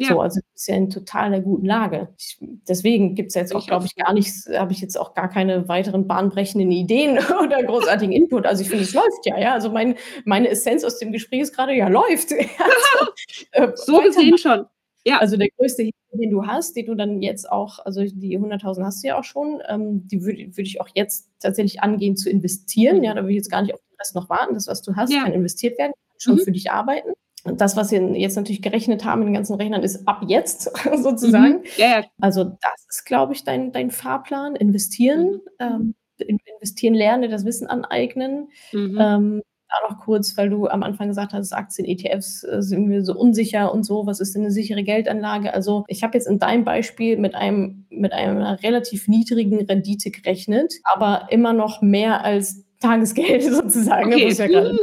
Ja. 0.02 0.08
So, 0.08 0.22
also 0.22 0.40
ist 0.56 0.68
ja 0.68 0.76
in 0.76 0.90
total 0.90 1.40
guten 1.44 1.68
Lage. 1.68 2.08
Ich, 2.18 2.40
deswegen 2.68 3.14
gibt 3.14 3.30
es 3.30 3.36
jetzt 3.36 3.54
auch, 3.54 3.68
glaube 3.68 3.86
ich, 3.86 3.96
gar 3.96 4.14
nichts, 4.14 4.50
habe 4.52 4.72
ich 4.72 4.82
jetzt 4.82 5.00
auch 5.00 5.14
gar 5.14 5.30
keine 5.30 5.68
weiteren 5.68 6.08
bahnbrechenden 6.08 6.72
Ideen 6.72 7.20
oder 7.44 7.62
großartigen 7.62 8.12
Input. 8.12 8.48
Also 8.48 8.64
ich 8.64 8.70
finde, 8.70 8.84
es 8.84 8.96
läuft 8.96 9.26
ja, 9.26 9.38
ja. 9.38 9.54
Also 9.54 9.70
mein, 9.70 9.96
meine 10.26 10.50
Essenz 10.50 10.84
aus 10.84 10.98
dem 10.98 11.12
Gespräch 11.12 11.42
ist 11.42 11.56
gerade, 11.56 11.76
ja, 11.76 11.88
läuft. 11.88 12.32
also, 12.32 13.12
äh, 13.52 13.72
so 13.76 14.02
gesehen 14.02 14.40
schon. 14.40 14.66
Ja. 15.06 15.18
Also 15.18 15.38
der 15.38 15.50
größte 15.58 15.84
Hebel, 15.84 16.20
den 16.20 16.30
du 16.30 16.46
hast, 16.46 16.76
den 16.76 16.86
du 16.86 16.96
dann 16.96 17.22
jetzt 17.22 17.52
auch, 17.52 17.80
also 17.80 18.04
die 18.04 18.38
100.000 18.38 18.84
hast 18.84 19.04
du 19.04 19.08
ja 19.08 19.20
auch 19.20 19.24
schon, 19.24 19.62
ähm, 19.68 20.08
die 20.08 20.24
würde 20.24 20.56
würd 20.56 20.68
ich 20.68 20.80
auch 20.80 20.90
jetzt 20.94 21.30
tatsächlich 21.40 21.82
angehen 21.82 22.16
zu 22.16 22.30
investieren. 22.30 23.04
Ja, 23.04 23.14
da 23.14 23.24
will 23.24 23.32
ich 23.32 23.38
jetzt 23.38 23.52
gar 23.52 23.62
nicht 23.62 23.74
auf 23.74 23.80
den 23.80 23.98
Rest 24.00 24.16
noch 24.16 24.30
warten. 24.30 24.54
Das, 24.54 24.68
was 24.68 24.82
du 24.82 24.96
hast, 24.96 25.12
ja. 25.12 25.24
kann 25.24 25.34
investiert 25.34 25.78
werden, 25.78 25.94
schon 26.18 26.36
mhm. 26.36 26.40
für 26.40 26.52
dich 26.52 26.72
arbeiten. 26.72 27.14
Und 27.44 27.60
das, 27.60 27.76
was 27.76 27.92
wir 27.92 28.00
jetzt 28.18 28.36
natürlich 28.36 28.62
gerechnet 28.62 29.04
haben 29.04 29.22
in 29.22 29.30
den 29.30 29.34
ganzen 29.34 29.56
Rechnern, 29.56 29.82
ist 29.82 30.08
ab 30.08 30.24
jetzt 30.28 30.72
sozusagen. 31.02 31.60
Mhm. 31.60 31.64
Ja, 31.78 32.00
ja. 32.00 32.06
Also 32.20 32.44
das 32.44 32.86
ist, 32.88 33.06
glaube 33.06 33.34
ich, 33.34 33.44
dein, 33.44 33.72
dein 33.72 33.90
Fahrplan. 33.90 34.56
Investieren, 34.56 35.42
mhm. 35.60 35.96
ähm, 36.20 36.40
investieren 36.46 36.94
lernen, 36.94 37.32
das 37.32 37.46
Wissen 37.46 37.66
aneignen. 37.68 38.50
Mhm. 38.72 38.98
Ähm, 39.00 39.42
da 39.72 39.90
noch 39.90 40.00
kurz, 40.00 40.38
weil 40.38 40.50
du 40.50 40.68
am 40.68 40.84
Anfang 40.84 41.08
gesagt 41.08 41.34
hast, 41.34 41.54
Aktien, 41.54 41.88
ETFs 41.88 42.44
äh, 42.44 42.62
sind 42.62 42.88
mir 42.88 43.04
so 43.04 43.16
unsicher 43.16 43.74
und 43.74 43.84
so. 43.84 44.06
Was 44.06 44.20
ist 44.20 44.36
denn 44.36 44.44
eine 44.44 44.52
sichere 44.52 44.84
Geldanlage? 44.84 45.54
Also 45.54 45.86
ich 45.88 46.04
habe 46.04 46.18
jetzt 46.18 46.28
in 46.28 46.40
deinem 46.40 46.64
Beispiel 46.64 47.18
mit 47.18 47.36
einem 47.36 47.86
mit 47.90 48.14
einer 48.14 48.62
relativ 48.64 49.08
niedrigen 49.08 49.66
Rendite 49.66 50.12
gerechnet, 50.12 50.74
aber 50.84 51.28
immer 51.30 51.54
noch 51.54 51.82
mehr 51.82 52.24
als 52.24 52.66
Tagesgeld 52.80 53.44
sozusagen. 53.54 54.14
Okay. 54.14 54.30
Ja 54.32 54.72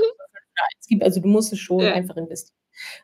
gibt. 0.89 1.03
Also 1.03 1.21
du 1.21 1.29
musst 1.29 1.53
es 1.53 1.59
schon 1.59 1.81
ja. 1.81 1.93
einfach 1.93 2.17
investieren. 2.17 2.57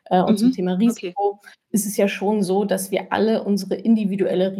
Äh, 0.05 0.21
und 0.21 0.31
mhm. 0.33 0.37
zum 0.37 0.51
Thema 0.51 0.73
Risiko 0.73 1.39
okay. 1.39 1.49
ist 1.71 1.85
es 1.85 1.97
ja 1.97 2.07
schon 2.07 2.43
so, 2.43 2.65
dass 2.65 2.91
wir 2.91 3.11
alle 3.11 3.43
unsere 3.43 3.75
individuelle 3.75 4.55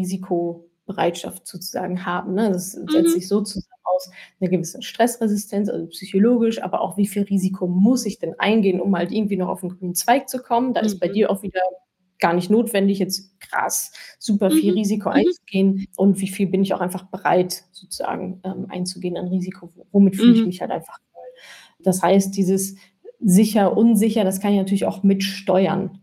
Risikobereitschaft 0.86 1.48
sozusagen 1.48 2.06
haben. 2.06 2.34
Ne? 2.34 2.52
Das 2.52 2.76
mhm. 2.76 2.88
setzt 2.90 3.14
sich 3.14 3.28
so 3.28 3.42
zusammen 3.42 3.66
aus 3.84 4.10
einer 4.40 4.50
gewissen 4.50 4.82
Stressresistenz, 4.82 5.70
also 5.70 5.88
psychologisch, 5.88 6.62
aber 6.62 6.82
auch 6.82 6.98
wie 6.98 7.08
viel 7.08 7.24
Risiko 7.24 7.68
muss 7.68 8.06
ich 8.06 8.20
denn 8.20 8.36
eingehen, 8.40 8.82
um 8.82 8.96
halt 8.96 9.12
irgendwie 9.12 9.38
noch 9.38 9.48
auf 9.48 9.62
den 9.62 9.78
grünen 9.78 9.96
Zweig 9.96 10.30
zu 10.30 10.40
kommen. 10.40 10.74
Da 10.74 10.82
mhm. 10.82 10.88
ist 10.88 11.00
bei 11.00 11.10
mhm. 11.10 11.14
dir 11.14 11.32
auch 11.32 11.44
wieder 11.44 11.62
gar 12.20 12.34
nicht 12.34 12.50
notwendig, 12.50 13.00
jetzt 13.00 13.40
krass 13.42 13.92
super 14.20 14.50
viel 14.50 14.72
mhm. 14.72 14.80
Risiko 14.80 15.10
mhm. 15.10 15.16
einzugehen 15.16 15.88
und 15.98 16.20
wie 16.22 16.30
viel 16.30 16.48
bin 16.48 16.64
ich 16.64 16.74
auch 16.74 16.82
einfach 16.82 17.04
bereit, 17.06 17.66
sozusagen 17.72 18.40
ähm, 18.44 18.68
einzugehen 18.70 19.18
an 19.18 19.28
Risiko, 19.28 19.70
womit 19.92 20.16
fühle 20.16 20.34
ich 20.34 20.40
mhm. 20.40 20.48
mich 20.48 20.62
halt 20.62 20.72
einfach 20.72 20.98
wohl. 21.14 21.24
Das 21.80 22.02
heißt, 22.02 22.36
dieses 22.36 22.78
sicher, 23.20 23.76
unsicher, 23.76 24.24
das 24.24 24.40
kann 24.40 24.52
ich 24.52 24.58
natürlich 24.58 24.86
auch 24.86 25.04
mitsteuern. 25.04 26.00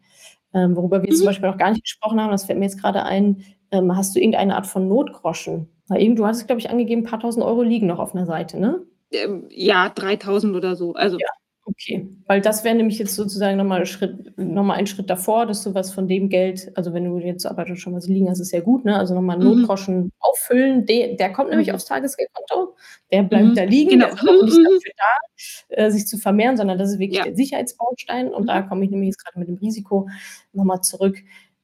Ähm, 0.54 0.76
worüber 0.76 1.02
wir 1.02 1.10
mhm. 1.10 1.16
zum 1.16 1.26
Beispiel 1.26 1.48
noch 1.48 1.56
gar 1.56 1.70
nicht 1.70 1.84
gesprochen 1.84 2.20
haben, 2.20 2.30
das 2.30 2.44
fällt 2.44 2.58
mir 2.58 2.66
jetzt 2.66 2.80
gerade 2.80 3.04
ein, 3.04 3.42
ähm, 3.72 3.96
hast 3.96 4.14
du 4.14 4.20
irgendeine 4.20 4.54
Art 4.54 4.66
von 4.66 4.88
Notgroschen? 4.88 5.68
Na, 5.88 5.98
du 5.98 6.26
hast, 6.26 6.46
glaube 6.46 6.60
ich, 6.60 6.70
angegeben, 6.70 7.02
ein 7.02 7.10
paar 7.10 7.20
tausend 7.20 7.44
Euro 7.44 7.62
liegen 7.62 7.86
noch 7.86 7.98
auf 7.98 8.14
einer 8.14 8.26
Seite, 8.26 8.60
ne? 8.60 8.82
Ähm, 9.10 9.46
ja, 9.50 9.88
3000 9.88 10.54
oder 10.54 10.76
so. 10.76 10.94
Also 10.94 11.18
ja. 11.18 11.26
Okay, 11.64 12.08
weil 12.26 12.40
das 12.40 12.64
wäre 12.64 12.74
nämlich 12.74 12.98
jetzt 12.98 13.14
sozusagen 13.14 13.56
nochmal 13.56 13.86
Schritt, 13.86 14.36
nochmal 14.36 14.78
ein 14.78 14.88
Schritt 14.88 15.08
davor, 15.08 15.46
dass 15.46 15.62
du 15.62 15.74
was 15.74 15.94
von 15.94 16.08
dem 16.08 16.28
Geld, 16.28 16.72
also 16.74 16.92
wenn 16.92 17.04
du 17.04 17.18
jetzt 17.18 17.46
aber 17.46 17.76
schon 17.76 17.94
was 17.94 18.08
liegen 18.08 18.28
hast, 18.28 18.40
ist 18.40 18.50
ja 18.50 18.58
gut, 18.58 18.84
ne? 18.84 18.98
Also 18.98 19.14
nochmal 19.14 19.36
einen 19.36 19.48
mhm. 19.48 19.58
Notgroschen 19.60 20.10
auffüllen. 20.18 20.86
Der, 20.86 21.14
der 21.14 21.32
kommt 21.32 21.50
nämlich 21.50 21.68
mhm. 21.68 21.74
aufs 21.74 21.84
Tagesgeldkonto, 21.84 22.74
der 23.12 23.22
bleibt 23.22 23.50
mhm. 23.50 23.54
da 23.54 23.62
liegen, 23.62 23.90
genau. 23.90 24.06
der 24.06 24.14
ist 24.14 24.28
auch 24.28 24.44
nicht 24.44 24.56
dafür 24.64 24.92
da, 24.96 25.76
äh, 25.76 25.90
sich 25.92 26.06
zu 26.08 26.18
vermehren, 26.18 26.56
sondern 26.56 26.78
das 26.78 26.90
ist 26.90 26.98
wirklich 26.98 27.18
ja. 27.18 27.24
der 27.24 27.36
Sicherheitsbaustein. 27.36 28.34
Und 28.34 28.48
da 28.48 28.62
mhm. 28.62 28.68
komme 28.68 28.84
ich 28.84 28.90
nämlich 28.90 29.10
jetzt 29.10 29.24
gerade 29.24 29.38
mit 29.38 29.46
dem 29.46 29.58
Risiko 29.58 30.08
nochmal 30.52 30.80
zurück 30.80 31.22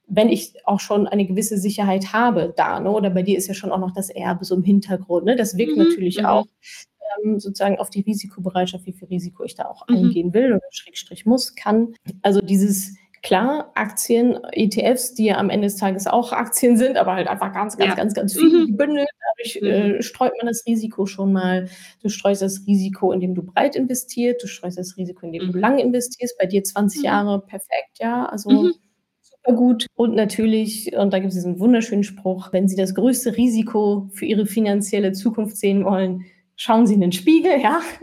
wenn 0.08 0.28
ich 0.28 0.54
auch 0.64 0.80
schon 0.80 1.06
eine 1.06 1.26
gewisse 1.26 1.58
Sicherheit 1.58 2.12
habe 2.12 2.54
da, 2.56 2.80
ne? 2.80 2.90
oder 2.90 3.10
bei 3.10 3.22
dir 3.22 3.36
ist 3.36 3.46
ja 3.46 3.54
schon 3.54 3.72
auch 3.72 3.78
noch 3.78 3.92
das 3.92 4.10
Erbe 4.10 4.44
so 4.44 4.54
im 4.54 4.62
Hintergrund, 4.62 5.26
ne? 5.26 5.36
das 5.36 5.56
wirkt 5.56 5.76
mhm, 5.76 5.84
natürlich 5.84 6.18
mhm. 6.18 6.26
auch 6.26 6.46
ähm, 7.24 7.38
sozusagen 7.38 7.78
auf 7.78 7.90
die 7.90 8.00
Risikobereitschaft, 8.00 8.86
wie 8.86 8.92
viel 8.92 9.08
Risiko 9.08 9.44
ich 9.44 9.54
da 9.54 9.66
auch 9.66 9.86
mhm. 9.88 9.96
eingehen 9.96 10.34
will 10.34 10.52
oder 10.52 10.66
Schrägstrich 10.70 11.26
muss, 11.26 11.54
kann. 11.54 11.94
Also 12.22 12.40
dieses 12.40 12.94
Klar, 13.22 13.72
Aktien, 13.74 14.38
ETFs, 14.52 15.14
die 15.14 15.26
ja 15.26 15.38
am 15.38 15.50
Ende 15.50 15.66
des 15.66 15.76
Tages 15.76 16.06
auch 16.06 16.32
Aktien 16.32 16.76
sind, 16.76 16.96
aber 16.96 17.14
halt 17.14 17.26
einfach 17.26 17.52
ganz, 17.52 17.76
ganz, 17.76 17.90
ja. 17.90 17.96
ganz, 17.96 18.14
ganz 18.14 18.32
viel 18.34 18.48
mhm. 18.48 18.66
gebündelt. 18.68 19.08
Dadurch 19.36 19.56
äh, 19.60 19.92
mhm. 19.94 20.02
streut 20.02 20.32
man 20.38 20.46
das 20.46 20.64
Risiko 20.66 21.04
schon 21.06 21.32
mal. 21.32 21.68
Du 22.00 22.08
streust 22.08 22.42
das 22.42 22.64
Risiko, 22.66 23.10
indem 23.10 23.34
du 23.34 23.42
breit 23.42 23.74
investierst. 23.74 24.42
Du 24.42 24.46
streust 24.46 24.78
das 24.78 24.96
Risiko, 24.96 25.26
indem 25.26 25.48
mhm. 25.48 25.52
du 25.52 25.58
lang 25.58 25.78
investierst. 25.78 26.38
Bei 26.38 26.46
dir 26.46 26.62
20 26.62 27.00
mhm. 27.00 27.04
Jahre, 27.04 27.40
perfekt, 27.40 27.98
ja. 27.98 28.26
Also 28.26 28.50
mhm. 28.50 28.74
Super 29.44 29.56
gut. 29.56 29.86
Und 29.94 30.14
natürlich, 30.14 30.94
und 30.96 31.12
da 31.12 31.18
gibt 31.18 31.30
es 31.30 31.34
diesen 31.34 31.58
wunderschönen 31.58 32.04
Spruch, 32.04 32.52
wenn 32.52 32.68
Sie 32.68 32.76
das 32.76 32.94
größte 32.94 33.36
Risiko 33.36 34.08
für 34.12 34.26
Ihre 34.26 34.46
finanzielle 34.46 35.12
Zukunft 35.12 35.56
sehen 35.56 35.84
wollen, 35.84 36.24
schauen 36.56 36.86
Sie 36.86 36.94
in 36.94 37.00
den 37.00 37.12
Spiegel, 37.12 37.60
ja. 37.60 37.80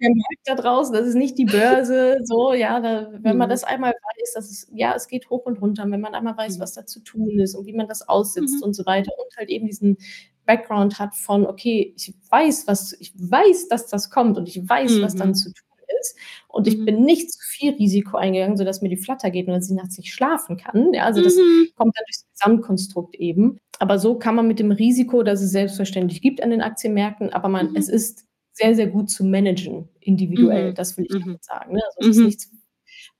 der 0.00 0.10
Markt 0.10 0.40
da 0.46 0.54
draußen, 0.54 0.94
das 0.94 1.06
ist 1.06 1.14
nicht 1.14 1.36
die 1.36 1.44
Börse, 1.44 2.16
so, 2.24 2.52
ja, 2.54 2.80
da, 2.80 3.10
wenn 3.12 3.36
man 3.36 3.48
mhm. 3.48 3.50
das 3.50 3.64
einmal 3.64 3.92
weiß, 3.92 4.32
dass 4.34 4.50
es, 4.50 4.68
ja, 4.72 4.94
es 4.94 5.08
geht 5.08 5.28
hoch 5.28 5.44
und 5.44 5.60
runter, 5.60 5.84
wenn 5.90 6.00
man 6.00 6.14
einmal 6.14 6.36
weiß, 6.36 6.56
mhm. 6.56 6.62
was 6.62 6.72
da 6.72 6.86
zu 6.86 7.00
tun 7.00 7.38
ist 7.38 7.54
und 7.54 7.66
wie 7.66 7.74
man 7.74 7.86
das 7.86 8.08
aussitzt 8.08 8.56
mhm. 8.56 8.62
und 8.62 8.74
so 8.74 8.86
weiter 8.86 9.12
und 9.18 9.36
halt 9.36 9.50
eben 9.50 9.66
diesen 9.66 9.98
Background 10.46 10.98
hat 10.98 11.14
von, 11.14 11.46
okay, 11.46 11.92
ich 11.96 12.14
weiß, 12.30 12.66
was, 12.66 12.96
ich 12.98 13.12
weiß, 13.14 13.68
dass 13.68 13.88
das 13.88 14.10
kommt 14.10 14.38
und 14.38 14.48
ich 14.48 14.66
weiß, 14.66 14.96
mhm. 14.96 15.02
was 15.02 15.14
dann 15.14 15.28
mhm. 15.28 15.34
zu 15.34 15.52
tun 15.52 15.69
ist. 16.00 16.16
Und 16.48 16.66
ich 16.66 16.78
mhm. 16.78 16.84
bin 16.86 17.04
nicht 17.04 17.30
zu 17.32 17.38
viel 17.40 17.74
Risiko 17.74 18.16
eingegangen, 18.16 18.56
sodass 18.56 18.82
mir 18.82 18.88
die 18.88 18.96
Flatter 18.96 19.30
geht 19.30 19.46
und 19.46 19.54
dass 19.54 19.70
ich 19.70 19.76
nachts 19.76 19.98
nicht 19.98 20.12
schlafen 20.12 20.56
kann. 20.56 20.92
Ja, 20.92 21.04
also 21.04 21.22
das 21.22 21.36
mhm. 21.36 21.68
kommt 21.76 21.96
dann 21.96 22.04
durchs 22.06 22.26
Gesamtkonstrukt 22.32 23.16
eben. 23.16 23.58
Aber 23.78 23.98
so 23.98 24.18
kann 24.18 24.34
man 24.34 24.46
mit 24.46 24.58
dem 24.58 24.72
Risiko, 24.72 25.22
das 25.22 25.40
es 25.40 25.50
selbstverständlich 25.52 26.20
gibt 26.20 26.42
an 26.42 26.50
den 26.50 26.60
Aktienmärkten, 26.60 27.32
aber 27.32 27.48
man, 27.48 27.70
mhm. 27.70 27.76
es 27.76 27.88
ist 27.88 28.26
sehr, 28.52 28.74
sehr 28.74 28.88
gut 28.88 29.10
zu 29.10 29.24
managen, 29.24 29.88
individuell. 30.00 30.70
Mhm. 30.70 30.74
Das 30.74 30.96
will 30.98 31.06
ich 31.06 31.14
mhm. 31.14 31.20
damit 31.20 31.44
sagen. 31.44 31.74
Ne? 31.74 31.82
Also 31.86 32.00
es 32.00 32.08
ist 32.08 32.18
mhm. 32.18 32.26
nichts, 32.26 32.50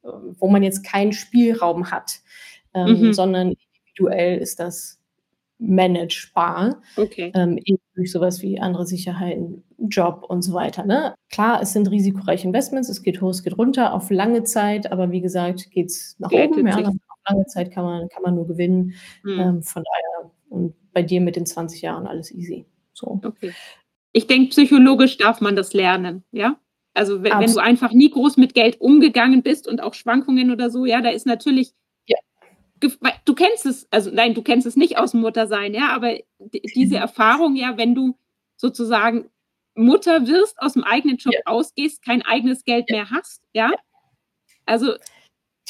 wo 0.02 0.48
man 0.48 0.62
jetzt 0.62 0.84
keinen 0.84 1.12
Spielraum 1.12 1.90
hat, 1.90 2.20
ähm, 2.74 3.12
sondern 3.12 3.54
individuell 3.54 4.38
ist 4.38 4.60
das 4.60 4.99
managebar. 5.60 6.80
Okay. 6.96 7.32
Ähm, 7.34 7.58
durch 7.94 8.10
sowas 8.10 8.40
wie 8.42 8.58
andere 8.58 8.86
Sicherheiten, 8.86 9.62
Job 9.78 10.24
und 10.28 10.42
so 10.42 10.54
weiter. 10.54 10.84
Ne? 10.84 11.14
Klar, 11.30 11.60
es 11.62 11.72
sind 11.72 11.90
risikoreiche 11.90 12.46
Investments, 12.46 12.88
es 12.88 13.02
geht 13.02 13.20
hoch, 13.20 13.30
es 13.30 13.42
geht 13.42 13.56
runter 13.58 13.92
auf 13.92 14.10
lange 14.10 14.44
Zeit, 14.44 14.90
aber 14.90 15.10
wie 15.10 15.20
gesagt, 15.20 15.70
geht 15.70 15.88
es 15.88 16.16
nach 16.18 16.30
Geld 16.30 16.52
oben. 16.52 16.66
Ja, 16.66 16.78
auf 16.78 16.94
lange 17.28 17.46
Zeit 17.46 17.70
kann 17.70 17.84
man, 17.84 18.08
kann 18.08 18.22
man 18.22 18.34
nur 18.34 18.46
gewinnen. 18.46 18.94
Mhm. 19.22 19.40
Ähm, 19.40 19.62
von 19.62 19.84
daher, 19.84 20.30
und 20.48 20.74
bei 20.92 21.02
dir 21.02 21.20
mit 21.20 21.36
den 21.36 21.46
20 21.46 21.82
Jahren 21.82 22.06
alles 22.06 22.32
easy. 22.32 22.64
So. 22.94 23.20
Okay. 23.22 23.52
Ich 24.12 24.26
denke, 24.26 24.50
psychologisch 24.50 25.18
darf 25.18 25.40
man 25.40 25.54
das 25.54 25.72
lernen, 25.72 26.24
ja? 26.32 26.58
Also 26.92 27.22
wenn, 27.22 27.38
wenn, 27.38 27.52
du 27.52 27.60
einfach 27.60 27.92
nie 27.92 28.10
groß 28.10 28.36
mit 28.36 28.52
Geld 28.52 28.80
umgegangen 28.80 29.42
bist 29.42 29.68
und 29.68 29.80
auch 29.80 29.94
Schwankungen 29.94 30.50
oder 30.50 30.70
so, 30.70 30.86
ja, 30.86 31.00
da 31.00 31.10
ist 31.10 31.24
natürlich 31.24 31.72
du 32.80 33.34
kennst 33.34 33.66
es, 33.66 33.86
also 33.90 34.10
nein, 34.12 34.34
du 34.34 34.42
kennst 34.42 34.66
es 34.66 34.76
nicht 34.76 34.98
aus 34.98 35.12
dem 35.12 35.20
Muttersein, 35.20 35.74
ja, 35.74 35.90
aber 35.90 36.18
diese 36.74 36.96
mhm. 36.96 37.02
Erfahrung, 37.02 37.56
ja, 37.56 37.76
wenn 37.76 37.94
du 37.94 38.16
sozusagen 38.56 39.30
Mutter 39.74 40.26
wirst, 40.26 40.60
aus 40.60 40.74
dem 40.74 40.84
eigenen 40.84 41.16
Job 41.16 41.34
ja. 41.34 41.40
ausgehst, 41.44 42.04
kein 42.04 42.22
eigenes 42.22 42.64
Geld 42.64 42.86
ja. 42.88 42.96
mehr 42.96 43.10
hast, 43.10 43.42
ja. 43.52 43.70
Also 44.66 44.94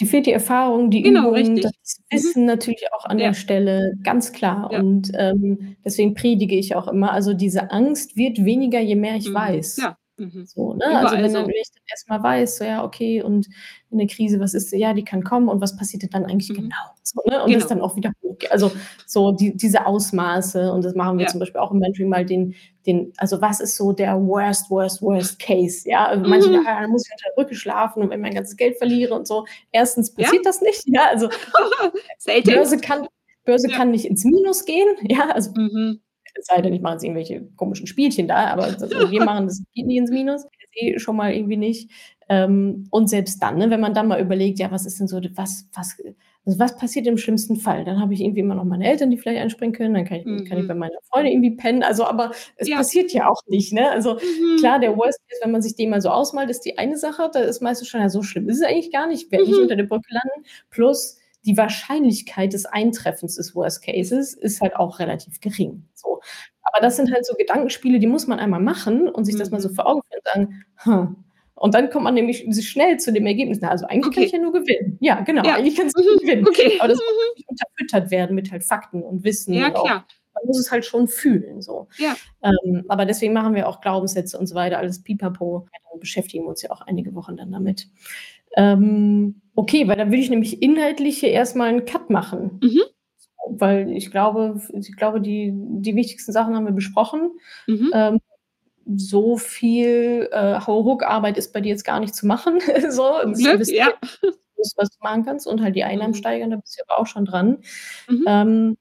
die 0.01 0.07
fehlt 0.07 0.25
die 0.27 0.33
Erfahrung, 0.33 0.91
die 0.91 1.03
genau, 1.03 1.29
Übung, 1.29 1.35
richtig. 1.35 1.63
das 1.63 1.99
mhm. 1.99 2.17
Wissen 2.17 2.41
mhm. 2.43 2.47
natürlich 2.47 2.85
auch 2.93 3.05
an 3.05 3.19
ja. 3.19 3.27
der 3.27 3.35
Stelle, 3.35 3.99
ganz 4.03 4.33
klar. 4.33 4.71
Und 4.71 5.13
ähm, 5.15 5.77
deswegen 5.85 6.15
predige 6.15 6.57
ich 6.57 6.75
auch 6.75 6.89
immer, 6.89 7.13
also 7.13 7.35
diese 7.35 7.71
Angst 7.71 8.17
wird 8.17 8.45
weniger, 8.45 8.81
je 8.81 8.97
mehr 8.97 9.17
ich 9.17 9.29
mhm. 9.29 9.35
weiß. 9.35 9.77
Ja. 9.77 9.99
Mhm. 10.21 10.45
So, 10.45 10.75
ne? 10.75 10.85
also 10.85 11.17
wenn, 11.17 11.33
dann, 11.33 11.47
wenn 11.47 11.55
ich 11.55 11.71
dann 11.73 11.83
erstmal 11.89 12.23
weiß, 12.23 12.59
so 12.59 12.65
ja, 12.65 12.85
okay, 12.85 13.23
und 13.23 13.49
in 13.91 13.97
der 13.97 14.07
Krise, 14.07 14.39
was 14.39 14.53
ist, 14.53 14.71
ja, 14.73 14.93
die 14.93 15.03
kann 15.03 15.25
kommen 15.25 15.49
und 15.49 15.63
was 15.63 15.77
passiert 15.77 16.03
denn 16.03 16.11
dann 16.11 16.27
eigentlich 16.27 16.51
mhm. 16.51 16.55
genau? 16.55 16.77
So, 17.03 17.23
ne? 17.27 17.43
Und 17.43 17.49
genau. 17.49 17.59
das 17.59 17.69
dann 17.69 17.81
auch 17.81 17.97
wieder 17.97 18.13
hochgeht. 18.23 18.53
Also 18.53 18.71
so 19.07 19.33
die, 19.33 19.57
diese 19.57 19.87
Ausmaße, 19.87 20.71
und 20.73 20.85
das 20.85 20.95
machen 20.95 21.17
wir 21.17 21.25
ja. 21.25 21.31
zum 21.31 21.41
Beispiel 21.41 21.61
auch 21.61 21.71
im 21.73 21.79
Mentoring 21.79 22.11
mal 22.11 22.27
den, 22.27 22.55
den, 22.87 23.15
also 23.17 23.41
was 23.41 23.61
ist 23.61 23.77
so 23.77 23.93
der 23.93 24.21
worst, 24.21 24.71
worst, 24.71 25.01
worst 25.01 25.39
case? 25.39 25.89
Ja, 25.89 26.07
also 26.07 26.29
manche, 26.29 26.51
mhm. 26.51 26.65
ja, 26.67 26.87
muss 26.87 27.07
ich 27.07 27.13
unter 27.13 27.25
der 27.31 27.43
Brücke 27.43 27.55
schlafen 27.55 28.03
und 28.03 28.11
wenn 28.11 28.21
ich 28.21 28.23
mein 28.23 28.35
ganzes 28.35 28.57
Geld 28.57 28.77
verliere 28.77 29.15
und 29.15 29.27
so. 29.27 29.47
Erstens 29.73 30.13
passiert 30.13 30.45
ja? 30.45 30.51
das 30.51 30.61
nicht, 30.61 30.85
ja, 30.87 31.07
also 31.09 31.31
Börse 32.45 32.79
kann, 32.79 33.09
Börse 33.45 33.71
ja. 33.71 33.77
kann 33.77 33.91
nicht 33.91 34.05
ins 34.05 34.25
Minus 34.25 34.67
gehen, 34.67 34.89
ja, 35.09 35.31
also 35.31 35.51
mhm 35.57 36.01
es 36.35 36.47
sei 36.47 36.61
denn, 36.63 36.73
ich 36.73 36.81
mache 36.81 36.95
jetzt 36.95 37.05
irgendwelche 37.05 37.47
komischen 37.57 37.87
Spielchen 37.87 38.29
da, 38.29 38.47
aber 38.47 38.65
also 38.65 38.89
wir 38.89 39.25
machen 39.25 39.47
das 39.47 39.63
geht 39.75 39.87
nicht 39.87 39.99
ins 39.99 40.11
Minus, 40.11 40.45
eh 40.75 40.99
schon 40.99 41.17
mal 41.17 41.33
irgendwie 41.33 41.57
nicht. 41.57 41.91
Ähm, 42.29 42.87
und 42.91 43.11
selbst 43.11 43.43
dann, 43.43 43.59
ne, 43.59 43.71
wenn 43.71 43.81
man 43.81 43.93
dann 43.93 44.07
mal 44.07 44.21
überlegt, 44.21 44.61
ja, 44.61 44.71
was 44.71 44.87
ist 44.87 45.01
denn 45.01 45.09
so, 45.09 45.21
was, 45.35 45.69
was, 45.75 45.97
also 46.47 46.59
was 46.61 46.77
passiert 46.77 47.09
im 47.09 47.19
schlimmsten 47.19 47.57
Fall? 47.57 47.85
Dann 47.85 48.01
habe 48.01 48.15
ich 48.15 48.21
irgendwie 48.21 48.41
immer 48.41 48.55
noch 48.55 48.65
meine 48.65 48.89
Eltern, 48.89 49.11
die 49.11 49.19
vielleicht 49.19 49.41
einspringen 49.41 49.75
können, 49.75 49.95
dann 49.95 50.05
kann 50.05 50.19
ich, 50.19 50.27
mhm. 50.27 50.45
kann 50.45 50.59
ich 50.59 50.65
mhm. 50.65 50.69
bei 50.69 50.75
meiner 50.75 50.99
Freundin 51.11 51.33
irgendwie 51.33 51.57
pennen. 51.57 51.83
Also, 51.83 52.05
aber 52.05 52.31
es 52.57 52.69
ja. 52.69 52.77
passiert 52.77 53.13
ja 53.13 53.29
auch 53.29 53.43
nicht, 53.49 53.73
ne? 53.73 53.91
Also 53.91 54.15
mhm. 54.15 54.59
klar, 54.59 54.79
der 54.79 54.97
Worst 54.97 55.19
Case, 55.29 55.41
wenn 55.43 55.51
man 55.51 55.63
sich 55.63 55.75
den 55.75 55.91
mal 55.91 56.01
so 56.01 56.11
ausmalt, 56.11 56.51
ist 56.51 56.61
die 56.61 56.79
eine 56.79 56.97
Sache, 56.97 57.29
da 57.33 57.41
ist 57.41 57.63
meistens 57.63 57.89
schon, 57.89 58.01
ja, 58.01 58.09
so 58.09 58.23
schlimm 58.23 58.49
ist 58.49 58.61
es 58.61 58.67
eigentlich 58.67 58.93
gar 58.93 59.09
nicht, 59.09 59.33
werde 59.33 59.45
mhm. 59.45 59.51
nicht 59.51 59.61
unter 59.63 59.77
der 59.77 59.85
Brücke 59.85 60.09
landen. 60.11 60.49
Plus 60.71 61.19
die 61.45 61.57
Wahrscheinlichkeit 61.57 62.53
des 62.53 62.67
Eintreffens 62.67 63.37
des 63.37 63.55
Worst 63.55 63.83
Cases 63.83 64.35
ist 64.35 64.61
halt 64.61 64.77
auch 64.77 64.99
relativ 64.99 65.41
gering. 65.41 65.85
So. 65.95 66.21
Aber 66.63 66.83
das 66.83 66.97
sind 66.97 67.13
halt 67.13 67.27
so 67.27 67.35
Gedankenspiele, 67.35 67.99
die 67.99 68.07
muss 68.07 68.27
man 68.27 68.39
einmal 68.39 68.61
machen 68.61 69.09
und 69.09 69.25
sich 69.25 69.37
das 69.37 69.51
mal 69.51 69.61
so 69.61 69.71
mhm. 69.71 69.75
vor 69.75 69.87
Augen 69.87 70.03
führen 70.09 70.21
und 70.21 70.27
sagen, 70.35 70.65
hm. 70.77 71.25
Und 71.61 71.75
dann 71.75 71.91
kommt 71.91 72.05
man 72.05 72.15
nämlich 72.15 72.47
schnell 72.67 72.97
zu 72.97 73.13
dem 73.13 73.27
Ergebnis, 73.27 73.63
also 73.63 73.85
eigentlich 73.85 74.07
okay. 74.07 74.15
kann 74.15 74.25
ich 74.25 74.33
ja 74.33 74.39
nur 74.39 74.53
gewinnen. 74.53 74.97
Ja, 74.99 75.21
genau, 75.21 75.45
ja. 75.45 75.57
eigentlich 75.57 75.77
kannst 75.77 75.95
du 75.95 76.03
mhm. 76.03 76.19
gewinnen. 76.21 76.49
Okay. 76.49 76.79
Aber 76.79 76.89
das 76.89 76.97
muss 76.97 77.37
mhm. 77.37 77.45
unterfüttert 77.49 78.11
werden 78.11 78.35
mit 78.35 78.51
halt 78.51 78.65
Fakten 78.65 79.03
und 79.03 79.25
Wissen. 79.25 79.53
Ja, 79.53 79.69
klar. 79.69 80.07
man 80.33 80.47
muss 80.47 80.59
es 80.59 80.71
halt 80.71 80.87
schon 80.87 81.07
fühlen. 81.07 81.61
So. 81.61 81.89
Ja. 81.99 82.17
Ähm, 82.43 82.87
aber 82.89 83.05
deswegen 83.05 83.35
machen 83.35 83.55
wir 83.55 83.69
auch 83.69 83.83
Glaubenssätze 83.83 84.39
und 84.39 84.47
so 84.47 84.55
weiter, 84.55 84.79
alles 84.79 85.03
pipapo. 85.03 85.67
Dann 85.71 86.01
beschäftigen 86.01 86.45
wir 86.45 86.49
uns 86.49 86.63
ja 86.63 86.71
auch 86.71 86.81
einige 86.81 87.15
Wochen 87.15 87.37
dann 87.37 87.53
damit. 87.53 87.89
Ähm, 88.57 89.41
okay, 89.55 89.87
weil 89.89 89.97
dann 89.97 90.09
würde 90.09 90.23
ich 90.23 90.31
nämlich 90.31 90.63
inhaltlich 90.63 91.19
hier 91.19 91.31
erstmal 91.31 91.69
einen 91.69 91.85
Cut 91.85 92.11
machen. 92.11 92.61
Mhm. 92.63 92.81
Weil 93.49 93.91
ich 93.93 94.11
glaube, 94.11 94.61
ich 94.73 94.97
glaube, 94.97 95.21
die, 95.21 95.53
die 95.55 95.97
wichtigsten 95.97 96.33
Sachen 96.33 96.55
haben 96.55 96.67
wir 96.67 96.73
besprochen. 96.73 97.33
Mhm. 97.67 97.91
Ähm, 97.95 98.21
so 98.97 99.37
viel 99.37 100.29
äh, 100.33 100.61
Hauruck-Arbeit 100.61 101.39
ist 101.39 101.53
bei 101.53 101.61
dir 101.61 101.71
jetzt 101.71 101.85
gar 101.85 102.01
nicht 102.01 102.15
zu 102.15 102.27
machen. 102.27 102.61
so, 102.91 103.21
Zum 103.23 103.35
Glück, 103.35 103.67
ja. 103.69 103.91
Das, 104.57 104.75
was 104.77 104.91
du 104.91 104.99
machen 105.03 105.25
kannst 105.25 105.47
und 105.47 105.63
halt 105.63 105.77
die 105.77 105.85
Einnahmen 105.85 106.13
Mhm. 106.13 106.17
steigern, 106.17 106.51
da 106.51 106.57
bist 106.57 106.79
du 106.79 106.85
aber 106.89 107.01
auch 107.01 107.07
schon 107.07 107.25
dran. 107.25 107.59
Mhm. 108.09 108.25
Ähm, 108.27 108.77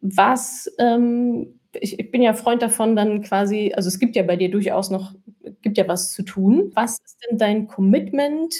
was, 0.00 0.70
ähm, 0.78 1.60
ich, 1.80 1.98
ich 1.98 2.10
bin 2.10 2.22
ja 2.22 2.32
Freund 2.34 2.62
davon, 2.62 2.96
dann 2.96 3.22
quasi, 3.22 3.72
also 3.74 3.88
es 3.88 3.98
gibt 3.98 4.16
ja 4.16 4.22
bei 4.22 4.36
dir 4.36 4.50
durchaus 4.50 4.90
noch, 4.90 5.14
gibt 5.62 5.76
ja 5.78 5.86
was 5.88 6.12
zu 6.12 6.22
tun. 6.22 6.70
Was 6.74 6.98
ist 7.04 7.18
denn 7.28 7.38
dein 7.38 7.68
Commitment? 7.68 8.54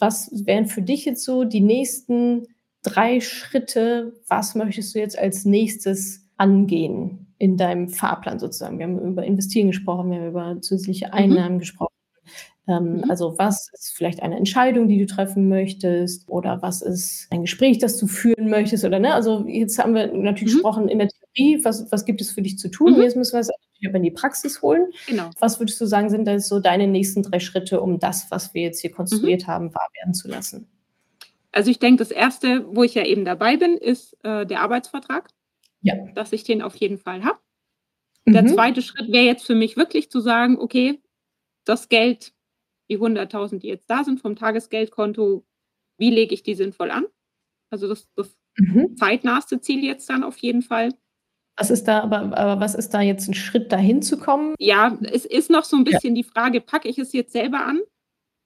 Was 0.00 0.30
wären 0.46 0.66
für 0.66 0.82
dich 0.82 1.04
jetzt 1.04 1.24
so 1.24 1.44
die 1.44 1.60
nächsten 1.60 2.46
drei 2.82 3.20
Schritte? 3.20 4.20
Was 4.28 4.54
möchtest 4.54 4.94
du 4.94 4.98
jetzt 4.98 5.18
als 5.18 5.44
nächstes 5.44 6.22
angehen 6.36 7.34
in 7.38 7.56
deinem 7.56 7.88
Fahrplan 7.88 8.38
sozusagen? 8.38 8.78
Wir 8.78 8.86
haben 8.86 8.98
über 8.98 9.24
Investieren 9.24 9.68
gesprochen, 9.68 10.10
wir 10.10 10.18
haben 10.20 10.28
über 10.28 10.60
zusätzliche 10.62 11.12
Einnahmen 11.12 11.58
gesprochen. 11.58 11.92
Ähm, 12.68 12.98
Mhm. 12.98 13.04
Also 13.10 13.34
was 13.38 13.68
ist 13.72 13.92
vielleicht 13.96 14.22
eine 14.22 14.36
Entscheidung, 14.36 14.88
die 14.88 14.98
du 14.98 15.06
treffen 15.06 15.48
möchtest 15.48 16.28
oder 16.28 16.62
was 16.62 16.82
ist 16.82 17.26
ein 17.30 17.42
Gespräch, 17.42 17.78
das 17.78 17.96
du 17.98 18.06
führen 18.06 18.48
möchtest 18.50 18.84
oder 18.84 18.98
ne? 18.98 19.14
Also 19.14 19.46
jetzt 19.48 19.78
haben 19.78 19.94
wir 19.94 20.08
natürlich 20.14 20.52
Mhm. 20.54 20.56
gesprochen 20.58 20.88
in 20.88 20.98
der 20.98 21.08
Theorie, 21.08 21.64
was, 21.64 21.90
was 21.90 22.04
gibt 22.04 22.20
es 22.20 22.30
für 22.32 22.42
dich 22.42 22.58
zu 22.58 22.68
tun? 22.70 22.94
Mhm. 22.96 23.02
Jetzt 23.02 23.16
müssen 23.16 23.32
wir 23.34 23.40
es 23.40 23.50
aber 23.88 23.96
in 23.96 24.02
die 24.04 24.10
Praxis 24.10 24.62
holen. 24.62 24.92
Genau. 25.06 25.30
Was 25.40 25.58
würdest 25.60 25.80
du 25.80 25.86
sagen, 25.86 26.10
sind 26.10 26.24
da 26.26 26.32
jetzt 26.32 26.48
so 26.48 26.60
deine 26.60 26.86
nächsten 26.86 27.22
drei 27.22 27.40
Schritte, 27.40 27.80
um 27.80 27.98
das, 27.98 28.30
was 28.30 28.52
wir 28.54 28.62
jetzt 28.62 28.80
hier 28.80 28.90
konstruiert 28.92 29.46
haben, 29.46 29.74
wahr 29.74 29.88
werden 30.00 30.14
zu 30.14 30.28
lassen? 30.28 30.68
Also 31.52 31.70
ich 31.70 31.78
denke, 31.78 31.98
das 31.98 32.10
Erste, 32.10 32.64
wo 32.74 32.84
ich 32.84 32.94
ja 32.94 33.04
eben 33.04 33.24
dabei 33.24 33.56
bin, 33.56 33.76
ist 33.76 34.16
äh, 34.24 34.46
der 34.46 34.60
Arbeitsvertrag, 34.60 35.28
Ja. 35.82 35.94
dass 36.14 36.32
ich 36.32 36.44
den 36.44 36.62
auf 36.62 36.76
jeden 36.76 36.98
Fall 36.98 37.24
habe. 37.24 37.38
Der 38.26 38.42
Mhm. 38.42 38.48
zweite 38.48 38.82
Schritt 38.82 39.10
wäre 39.10 39.24
jetzt 39.24 39.46
für 39.46 39.54
mich 39.56 39.76
wirklich 39.76 40.10
zu 40.10 40.20
sagen, 40.20 40.58
okay, 40.58 41.00
das 41.64 41.88
Geld, 41.88 42.32
die 42.88 42.98
100.000, 42.98 43.62
die 43.62 43.68
jetzt 43.68 43.88
da 43.90 44.04
sind 44.04 44.20
vom 44.20 44.36
Tagesgeldkonto, 44.36 45.44
wie 45.98 46.10
lege 46.10 46.34
ich 46.34 46.42
die 46.42 46.54
sinnvoll 46.54 46.90
an? 46.90 47.06
Also 47.70 47.88
das, 47.88 48.08
das 48.14 48.36
Mhm. 48.56 48.96
zeitnahste 48.96 49.60
Ziel 49.60 49.82
jetzt 49.84 50.10
dann 50.10 50.22
auf 50.24 50.36
jeden 50.38 50.62
Fall. 50.62 50.92
Was 51.58 51.70
ist 51.70 51.84
da, 51.84 52.00
aber, 52.00 52.36
aber 52.36 52.60
was 52.60 52.74
ist 52.74 52.90
da 52.94 53.00
jetzt 53.02 53.28
ein 53.28 53.34
Schritt 53.34 53.70
dahin 53.72 54.02
zu 54.02 54.18
kommen? 54.18 54.54
Ja, 54.58 54.98
es 55.12 55.24
ist 55.24 55.50
noch 55.50 55.64
so 55.64 55.76
ein 55.76 55.84
bisschen 55.84 56.14
die 56.14 56.24
Frage, 56.24 56.60
packe 56.60 56.88
ich 56.88 56.98
es 56.98 57.12
jetzt 57.12 57.32
selber 57.32 57.64
an 57.66 57.80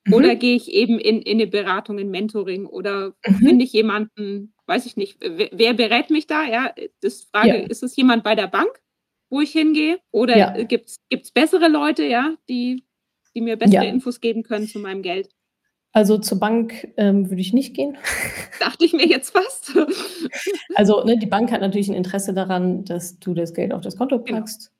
Mhm. 0.07 0.15
oder 0.15 0.37
gehe 0.37 0.57
ich 0.57 0.71
eben 0.73 0.99
in, 1.01 1.23
in 1.23 1.39
eine 1.39 1.47
Beratung, 1.47 1.99
in 1.99 2.11
Mentoring 2.11 2.67
oder 2.67 3.15
Mhm. 3.27 3.39
finde 3.47 3.65
ich 3.65 3.73
jemanden, 3.73 4.55
weiß 4.67 4.87
ich 4.87 4.97
nicht, 4.97 5.19
wer, 5.21 5.49
wer 5.53 5.75
berät 5.75 6.11
mich 6.11 6.27
da? 6.27 6.45
Ja, 6.45 6.75
das 7.03 7.25
Frage, 7.25 7.59
Ja. 7.61 7.67
ist 7.69 7.83
es 7.83 7.97
jemand 7.97 8.25
bei 8.25 8.35
der 8.35 8.49
Bank, 8.49 8.71
wo 9.31 9.41
ich 9.41 9.53
hingehe? 9.53 9.99
Oder 10.13 10.37
Ja. 10.39 10.65
gibt 10.65 10.91
es 11.11 11.31
bessere 11.33 11.69
Leute, 11.69 12.05
ja, 12.05 12.37
die, 12.49 12.85
die 13.35 13.41
mir 13.43 13.57
bessere 13.57 13.85
Ja. 13.85 13.91
Infos 13.91 14.21
geben 14.21 14.43
können 14.45 14.69
zu 14.69 14.79
meinem 14.81 15.03
Geld? 15.03 15.31
Also 15.97 16.18
zur 16.18 16.40
Bank 16.40 16.88
ähm, 16.97 17.30
würde 17.30 17.40
ich 17.40 17.53
nicht 17.53 17.72
gehen. 17.74 17.97
Dachte 18.61 18.84
ich 18.84 18.92
mir 18.92 19.07
jetzt 19.07 19.30
fast. 19.30 19.72
Also 20.76 21.05
ne, 21.05 21.16
die 21.16 21.26
Bank 21.26 21.53
hat 21.53 21.61
natürlich 21.61 21.88
ein 21.88 21.95
Interesse 21.95 22.34
daran, 22.34 22.84
dass 22.84 23.18
du 23.20 23.32
das 23.34 23.55
Geld 23.55 23.72
auf 23.72 23.80
das 23.80 23.97
Konto 23.97 24.18
Genau. 24.18 24.40
packst. 24.40 24.72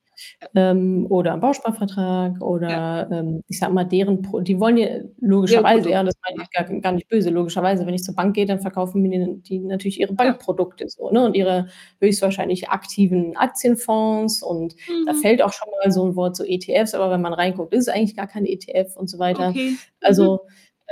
Ähm, 0.55 1.07
oder 1.11 1.33
einen 1.33 1.41
Bausparvertrag 1.41 2.41
oder 2.41 3.09
ähm, 3.13 3.43
ich 3.49 3.59
sag 3.59 3.73
mal, 3.73 3.85
deren, 3.85 4.23
Pro 4.23 4.41
die 4.41 4.61
wollen 4.61 4.77
ja 4.77 4.89
logischerweise, 5.21 5.91
ja, 5.91 6.05
das 6.05 6.15
meine 6.29 6.43
ich 6.45 6.51
gar, 6.51 6.65
gar 6.81 6.93
nicht 6.93 7.09
böse, 7.09 7.31
logischerweise, 7.31 7.87
wenn 7.87 7.95
ich 7.95 8.05
zur 8.05 8.15
Bank 8.17 8.35
gehe, 8.35 8.47
dann 8.47 8.61
verkaufen 8.61 9.03
mir 9.03 9.29
die, 9.39 9.59
natürlich 9.61 10.01
ihre 10.01 10.15
Bankprodukte 10.15 10.89
so, 10.89 11.11
ne? 11.11 11.25
Und 11.25 11.35
ihre 11.35 11.67
höchstwahrscheinlich 12.01 12.69
aktiven 12.71 13.37
Aktienfonds 13.37 14.43
und 14.43 14.75
da 15.07 15.13
Mhm. 15.15 15.17
fällt 15.19 15.43
auch 15.43 15.53
schon 15.53 15.69
mal 15.83 15.91
so 15.93 16.05
ein 16.07 16.17
Wort 16.17 16.37
so 16.37 16.45
ETFs, 16.45 16.95
aber 16.95 17.11
wenn 17.11 17.23
man 17.23 17.35
reinguckt, 17.35 17.75
ist 17.75 17.89
es 17.89 17.95
eigentlich 17.95 18.17
gar 18.17 18.29
kein 18.29 18.47
ETF 18.47 18.97
und 18.97 19.09
so 19.11 19.19
weiter. 19.19 19.51
Okay. 19.51 19.71
Mhm. 19.71 19.79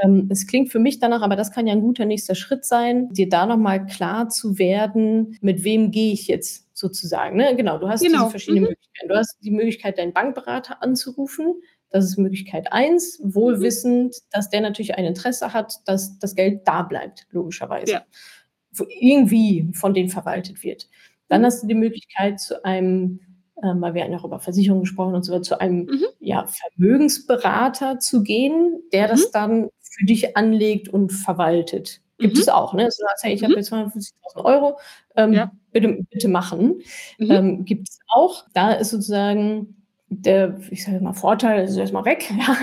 Ähm, 0.03 0.29
es 0.31 0.47
klingt 0.47 0.71
für 0.73 0.79
mich 0.79 0.99
danach, 0.99 1.23
aber 1.23 1.37
das 1.37 1.53
kann 1.53 1.67
ja 1.67 1.73
ein 1.75 1.81
guter 1.81 2.05
nächster 2.07 2.35
Schritt 2.35 2.65
sein, 2.65 3.09
dir 3.13 3.29
da 3.29 3.47
nochmal 3.47 3.87
klar 3.87 4.29
zu 4.29 4.59
werden, 4.59 5.39
mit 5.41 5.65
wem 5.65 5.91
gehe 5.91 6.13
ich 6.13 6.27
jetzt 6.29 6.69
sozusagen. 6.77 7.37
Ne? 7.37 7.55
Genau, 7.57 7.79
du 7.79 7.89
hast 7.89 8.03
Genau, 8.03 8.19
diese 8.21 8.31
verschiedenen 8.31 8.65
mhm. 8.65 8.69
Möglichkeiten. 8.71 9.09
Du 9.09 9.17
hast 9.17 9.37
die 9.43 9.51
Möglichkeit, 9.51 9.99
deinen 9.99 10.13
Bankberater 10.13 10.83
anzurufen. 10.83 11.55
Das 11.91 12.05
ist 12.07 12.17
Möglichkeit 12.19 12.73
eins, 12.73 13.21
wohlwissend, 13.23 14.17
dass 14.33 14.49
der 14.51 14.63
natürlich 14.63 14.95
ein 14.97 15.05
Interesse 15.05 15.53
hat, 15.53 15.75
dass 15.87 16.19
das 16.19 16.35
Geld 16.35 16.63
da 16.67 16.83
bleibt, 16.83 17.27
logischerweise. 17.31 17.93
Ja. 17.93 18.03
Wo 18.75 18.87
irgendwie 18.89 19.69
von 19.75 19.93
denen 19.95 20.09
verwaltet 20.09 20.63
wird. 20.65 20.89
Dann 21.29 21.45
hast 21.45 21.63
du 21.63 21.67
die 21.67 21.75
Möglichkeit 21.75 22.41
zu 22.41 22.65
einem, 22.65 23.21
ähm, 23.63 23.81
weil 23.83 23.93
wir 23.95 24.03
hatten 24.03 24.13
ja 24.13 24.19
auch 24.19 24.25
über 24.25 24.41
Versicherungen 24.41 24.83
gesprochen 24.85 25.15
und 25.15 25.23
so 25.25 25.33
weiter, 25.33 25.43
zu 25.43 25.61
einem 25.61 25.85
Mhm. 25.85 26.05
ja, 26.21 26.47
Vermögensberater 26.47 27.99
zu 27.99 28.23
gehen, 28.23 28.81
der 28.93 29.09
das 29.09 29.27
Mhm. 29.27 29.31
dann 29.33 29.69
für 29.93 30.05
dich 30.07 30.37
anlegt 30.37 30.89
und 30.89 31.11
verwaltet. 31.13 32.01
Gibt 32.19 32.35
Mhm. 32.37 32.41
es 32.43 32.49
auch, 32.49 32.75
ne? 32.75 32.85
Also, 32.85 33.05
hey, 33.23 33.35
ich 33.35 33.41
Mhm. 33.43 33.47
habe 33.47 33.55
jetzt 33.57 33.69
250.000 33.69 34.45
Euro, 34.45 34.79
ähm, 35.17 35.33
Ja. 35.33 35.53
bitte, 35.73 35.99
bitte 36.11 36.29
machen. 36.29 36.81
Mhm. 37.19 37.31
Ähm, 37.31 37.65
Gibt 37.65 37.89
es 37.89 37.99
auch. 38.15 38.45
Da 38.55 38.73
ist 38.73 38.91
sozusagen 38.91 39.77
der, 40.15 40.59
ich 40.71 40.85
sage 40.85 41.01
mal, 41.01 41.15
Vorteil, 41.15 41.65
ist 41.65 41.75
erstmal 41.79 42.05
weg, 42.05 42.31
ja, 42.39 42.55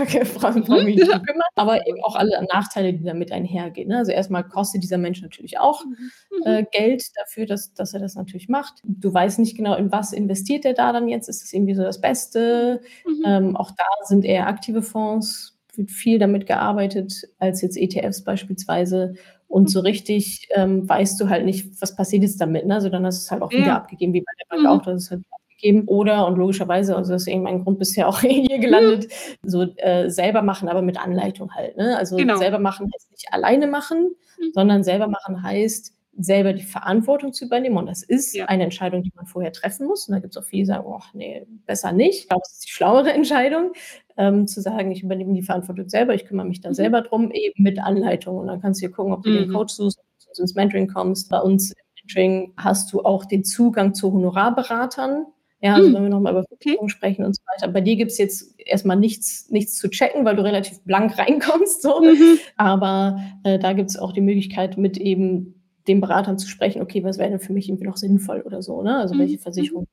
mich 0.84 0.96
nicht 0.98 1.12
drum 1.12 1.24
kümmern, 1.24 1.42
aber 1.56 1.88
eben 1.88 1.98
auch 2.04 2.16
alle 2.16 2.46
Nachteile, 2.54 2.94
die 2.94 3.04
damit 3.04 3.32
einhergehen. 3.32 3.88
Ne? 3.90 3.98
Also 3.98 4.12
erstmal 4.12 4.44
kostet 4.48 4.84
dieser 4.84 5.00
Mensch 5.00 5.22
natürlich 5.24 5.58
auch 5.60 5.84
Mhm. 5.84 6.44
äh, 6.46 6.64
Geld 6.72 7.04
dafür, 7.16 7.48
dass, 7.48 7.74
dass 7.74 7.96
er 7.96 8.02
das 8.02 8.14
natürlich 8.16 8.50
macht. 8.50 8.76
Du 8.84 9.12
weißt 9.12 9.40
nicht 9.40 9.58
genau, 9.58 9.74
in 9.76 9.92
was 9.92 10.14
investiert 10.14 10.64
er 10.64 10.74
da 10.76 10.94
dann 10.94 11.08
jetzt. 11.10 11.28
Ist 11.28 11.44
es 11.44 11.52
irgendwie 11.52 11.74
so 11.74 11.82
das 11.84 12.00
Beste? 12.00 12.82
Mhm. 13.06 13.24
Ähm, 13.26 13.58
auch 13.58 13.72
da 13.72 13.86
sind 14.06 14.26
eher 14.26 14.46
aktive 14.48 14.84
Fonds, 14.84 15.59
wird 15.80 15.90
viel 15.92 16.20
damit 16.20 16.46
gearbeitet, 16.46 17.14
als 17.40 17.62
jetzt 17.64 17.78
ETFs 17.78 18.24
beispielsweise. 18.24 19.16
Und 19.48 19.72
so 19.72 19.80
richtig 19.80 20.48
ähm, 20.54 20.88
weißt 20.88 21.20
du 21.20 21.30
halt 21.30 21.44
nicht, 21.46 21.82
was 21.82 21.96
passiert 21.96 22.22
jetzt 22.22 22.40
damit. 22.40 22.68
Ne? 22.68 22.76
Also 22.76 22.90
dann 22.90 23.04
hast 23.06 23.22
du 23.22 23.26
es 23.26 23.32
halt 23.32 23.42
auch 23.42 23.52
wieder 23.52 23.64
Ja. 23.68 23.78
abgegeben, 23.78 24.14
wie 24.14 24.22
bei 24.22 24.32
der 24.40 24.46
Bank 24.56 24.62
Mhm. 24.62 24.68
auch, 24.68 24.86
das 24.86 25.04
ist 25.06 25.12
halt 25.12 25.22
abgegeben. 25.32 25.88
Oder, 25.88 26.28
und 26.28 26.38
logischerweise, 26.38 26.96
also 26.96 27.14
das 27.14 27.24
ist 27.24 27.28
eben 27.30 27.48
ein 27.48 27.64
Grund 27.64 27.80
bisher 27.80 28.08
auch 28.08 28.20
hier 28.22 28.60
gelandet, 28.60 29.08
so 29.42 29.64
äh, 29.78 30.10
selber 30.12 30.44
machen, 30.44 30.70
aber 30.70 30.84
mit 30.84 31.00
Anleitung 31.04 31.52
halt. 31.56 31.78
Ne? 31.78 31.98
Also 31.98 32.16
Genau. 32.18 32.38
selber 32.38 32.60
machen 32.60 32.92
heißt 32.94 33.10
nicht 33.12 33.34
alleine 33.34 33.66
machen, 33.66 34.12
Mhm. 34.40 34.52
sondern 34.54 34.84
selber 34.84 35.08
machen 35.08 35.42
heißt, 35.42 35.94
selber 36.22 36.54
die 36.54 36.64
Verantwortung 36.64 37.32
zu 37.34 37.46
übernehmen. 37.46 37.78
Und 37.78 37.86
das 37.88 38.04
ist 38.04 38.36
Ja. 38.36 38.46
eine 38.46 38.64
Entscheidung, 38.66 39.04
die 39.04 39.12
man 39.16 39.26
vorher 39.26 39.52
treffen 39.54 39.88
muss. 39.88 40.08
Und 40.08 40.14
da 40.14 40.20
gibt 40.20 40.36
es 40.36 40.42
auch 40.42 40.46
viele, 40.46 40.62
die 40.62 40.66
sagen, 40.66 40.84
oh, 40.86 41.00
nee, 41.14 41.46
besser 41.66 41.92
nicht. 41.94 42.20
Ich 42.24 42.28
glaube, 42.28 42.42
es 42.46 42.54
ist 42.54 42.66
die 42.68 42.72
schlauere 42.72 43.12
Entscheidung, 43.14 43.72
ähm, 44.20 44.46
zu 44.48 44.62
sagen, 44.62 44.92
ich 44.92 45.02
übernehme 45.02 45.34
die 45.34 45.42
Verantwortung 45.42 45.90
selber, 45.90 46.14
ich 46.14 46.26
kümmere 46.26 46.46
mich 46.46 46.62
da 46.62 46.70
Mhm. 46.70 46.74
selber 46.76 47.02
drum, 47.02 47.32
eben 47.32 47.64
mit 47.64 47.80
Anleitung. 47.80 48.38
Und 48.38 48.48
dann 48.48 48.62
kannst 48.62 48.82
du 48.82 48.88
dir 48.88 48.94
gucken, 48.94 49.14
ob 49.14 49.24
du 49.24 49.32
den 49.32 49.48
Mhm. 49.48 49.54
Coach 49.54 49.74
suchst, 49.74 49.98
ob 50.00 50.36
du 50.36 50.42
ins 50.44 50.56
Mentoring 50.56 50.88
kommst. 50.88 51.30
Bei 51.30 51.40
uns 51.40 51.72
im 51.72 51.78
Mentoring 52.04 52.54
hast 52.58 52.94
du 52.94 53.02
auch 53.02 53.26
den 53.26 53.44
Zugang 53.44 53.96
zu 53.96 54.12
Honorarberatern. 54.14 55.26
Ja, 55.62 55.76
also 55.76 55.90
Mhm. 55.90 55.94
wenn 55.96 56.04
wir 56.04 56.10
nochmal 56.10 56.34
über 56.34 56.42
Okay. 56.42 56.58
Vergütung 56.62 56.90
sprechen 56.90 57.26
und 57.26 57.36
so 57.36 57.42
weiter. 57.54 57.72
Bei 57.72 57.82
dir 57.82 57.96
gibt 57.98 58.12
es 58.12 58.18
jetzt 58.18 58.60
erstmal 58.60 58.98
nichts, 58.98 59.50
nichts 59.50 59.76
zu 59.78 59.90
checken, 59.90 60.24
weil 60.26 60.36
du 60.36 60.44
relativ 60.44 60.82
blank 60.84 61.18
reinkommst. 61.18 61.82
So. 61.82 62.00
Mhm. 62.02 62.40
Aber 62.58 63.20
äh, 63.44 63.58
da 63.60 63.74
gibt 63.74 63.90
es 63.90 63.98
auch 63.98 64.12
die 64.14 64.22
Möglichkeit, 64.22 64.78
mit 64.78 64.98
eben 64.98 65.56
den 65.88 66.02
Beratern 66.02 66.38
zu 66.38 66.48
sprechen, 66.48 66.82
okay, 66.82 67.04
was 67.04 67.18
wäre 67.18 67.30
denn 67.30 67.40
für 67.40 67.54
mich 67.54 67.68
irgendwie 67.68 67.86
noch 67.88 67.98
sinnvoll 67.98 68.42
oder 68.42 68.62
so, 68.62 68.84
ne? 68.84 68.98
Also 68.98 69.16
Mhm. 69.16 69.20
welche 69.20 69.38
Versicherungen 69.40 69.88